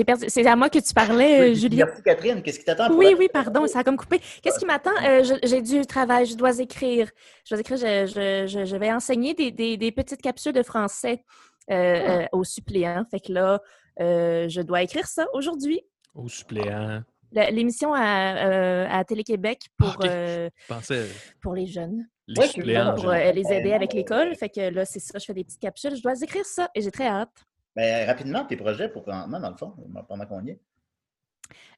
perdu. 0.04 0.24
C'est 0.28 0.46
à 0.46 0.56
moi 0.56 0.68
que 0.70 0.78
tu 0.78 0.92
parlais, 0.94 1.40
euh, 1.40 1.44
Oui, 1.50 1.54
Julie. 1.56 1.76
Merci, 1.76 2.02
Catherine. 2.02 2.42
Qu'est-ce 2.42 2.58
qui 2.58 2.64
t'attend 2.64 2.92
Oui, 2.94 3.10
la- 3.12 3.16
oui, 3.18 3.28
pardon, 3.32 3.66
ça 3.66 3.80
a 3.80 3.84
comme 3.84 3.96
coupé. 3.96 4.20
Qu'est-ce 4.42 4.58
qui 4.58 4.66
m'attend? 4.66 4.90
Euh, 5.04 5.22
j'ai 5.44 5.62
du 5.62 5.86
travail, 5.86 6.26
je 6.26 6.34
dois 6.36 6.58
écrire. 6.60 7.10
Je 7.44 7.54
dois 7.54 7.60
écrire, 7.60 7.76
je, 7.76 8.06
je- 8.06 8.46
je- 8.46 8.64
je 8.64 8.76
vais 8.76 8.92
enseigner 8.92 9.34
des, 9.34 9.50
des- 9.50 9.76
des 9.76 9.92
petites 9.92 10.20
capsules 10.22 10.52
de 10.52 10.62
français 10.62 11.24
euh, 11.70 11.74
euh, 11.74 12.26
aux 12.32 12.44
suppléants. 12.44 13.04
Fait 13.10 13.20
que 13.20 13.32
là, 13.32 13.60
euh, 14.00 14.48
je 14.48 14.60
dois 14.60 14.82
écrire 14.82 15.06
ça 15.06 15.26
aujourd'hui. 15.32 15.80
Au 16.14 16.28
suppléant. 16.28 17.02
La- 17.32 17.50
L'émission 17.50 17.92
à, 17.94 18.46
euh, 18.46 18.86
à 18.90 19.04
Télé-Québec 19.04 19.62
pour, 19.78 19.96
Ah, 20.02 20.06
euh, 20.06 20.50
pensais 20.68 21.06
pour 21.40 21.54
les 21.54 21.66
jeunes, 21.66 22.06
les 22.28 22.40
Ouais, 22.40 22.46
suppléants. 22.48 22.94
pour 22.94 23.08
euh, 23.10 23.32
les 23.32 23.52
aider 23.52 23.72
avec 23.72 23.92
l'école. 23.92 24.34
Fait 24.36 24.48
que 24.48 24.60
là, 24.70 24.84
c'est 24.84 25.00
ça, 25.00 25.18
je 25.18 25.24
fais 25.24 25.34
des 25.34 25.42
petites 25.42 25.60
capsules. 25.60 25.96
Je 25.96 26.02
dois 26.02 26.12
écrire 26.20 26.44
ça 26.44 26.68
et 26.74 26.80
j'ai 26.82 26.90
très 26.92 27.06
hâte. 27.08 27.32
Ben, 27.76 28.06
rapidement, 28.06 28.44
tes 28.44 28.56
projets 28.56 28.88
pour 28.88 29.04
pendant, 29.04 29.40
dans 29.40 29.50
le 29.50 29.56
fond, 29.56 29.74
pendant 30.08 30.26
qu'on 30.26 30.44
y 30.44 30.50
est? 30.50 30.60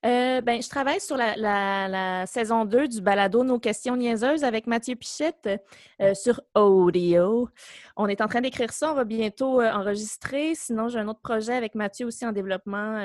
Euh, 0.05 0.41
ben, 0.43 0.63
je 0.63 0.69
travaille 0.69 1.01
sur 1.01 1.17
la, 1.17 1.35
la- 1.37 1.89
la 1.89 2.27
saison 2.27 2.65
2 2.67 2.87
du 2.87 3.01
balado 3.01 3.43
Nos 3.43 3.59
questions 3.59 3.97
niaiseuses 3.97 4.45
avec 4.45 4.67
Mathieu 4.67 4.95
Pichette 4.95 5.49
euh, 6.01 6.15
sur 6.15 6.41
Audio. 6.55 7.49
On 7.97 8.07
est 8.07 8.21
en 8.21 8.29
train 8.29 8.43
d'écrire 8.43 8.73
ça, 8.73 8.93
on 8.93 8.95
va 8.95 9.05
bientôt 9.05 9.61
euh, 9.61 9.73
enregistrer. 9.73 10.55
Sinon, 10.55 10.89
j'ai 10.89 10.99
un 11.01 11.09
autre 11.09 11.21
projet 11.21 11.55
avec 11.55 11.75
Mathieu 11.75 12.07
aussi 12.07 12.25
en 12.27 12.33
développement 12.33 13.01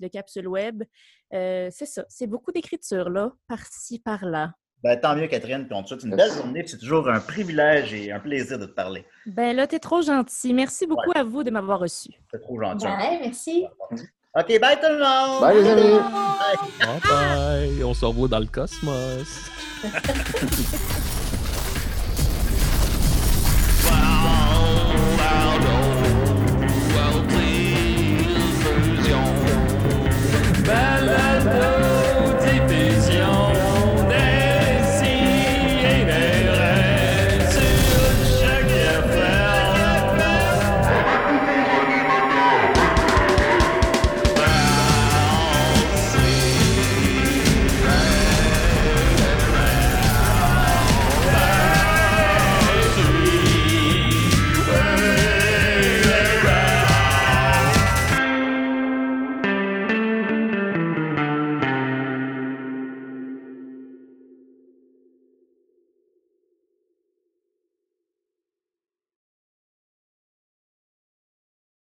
de 0.00 0.08
capsule 0.08 0.46
web. 0.48 0.82
C'est 1.30 1.70
ça, 1.86 2.04
c'est 2.08 2.26
beaucoup 2.26 2.52
d'écriture 2.52 3.10
là, 3.10 3.32
par-ci, 3.48 3.98
par-là. 3.98 4.52
Ben, 4.82 4.98
tant 4.98 5.14
mieux, 5.14 5.28
Catherine. 5.28 5.66
Puis 5.66 5.74
on 5.74 5.82
te 5.82 5.88
souhaite 5.88 6.02
une 6.02 6.16
belle 6.16 6.32
journée. 6.32 6.60
puis 6.60 6.70
C'est 6.70 6.78
toujours 6.78 7.08
un 7.08 7.20
privilège 7.20 7.94
et 7.94 8.10
un 8.10 8.18
plaisir 8.18 8.58
de 8.58 8.66
te 8.66 8.72
parler. 8.72 9.04
Ben 9.26 9.54
là, 9.54 9.66
t'es 9.66 9.78
trop 9.78 10.02
gentil. 10.02 10.52
Merci 10.52 10.86
beaucoup 10.86 11.12
à 11.14 11.22
vous 11.22 11.44
de 11.44 11.50
m'avoir 11.50 11.78
reçu. 11.78 12.10
C'est 12.30 12.40
trop 12.40 12.60
gentil. 12.60 12.86
Ouais, 12.86 13.18
merci. 13.20 13.66
OK, 14.34 14.60
bye 14.60 14.80
tout 14.80 14.88
le 14.88 14.98
monde! 14.98 15.40
Bye, 15.42 15.62
les 15.62 15.70
amis. 15.70 15.82
Bye. 15.82 16.56
Bye 16.80 17.00
bye. 17.04 17.84
On 17.84 17.92
se 17.92 18.04
revoit 18.04 18.28
dans 18.28 18.38
le 18.38 18.46
cosmos. 18.46 19.50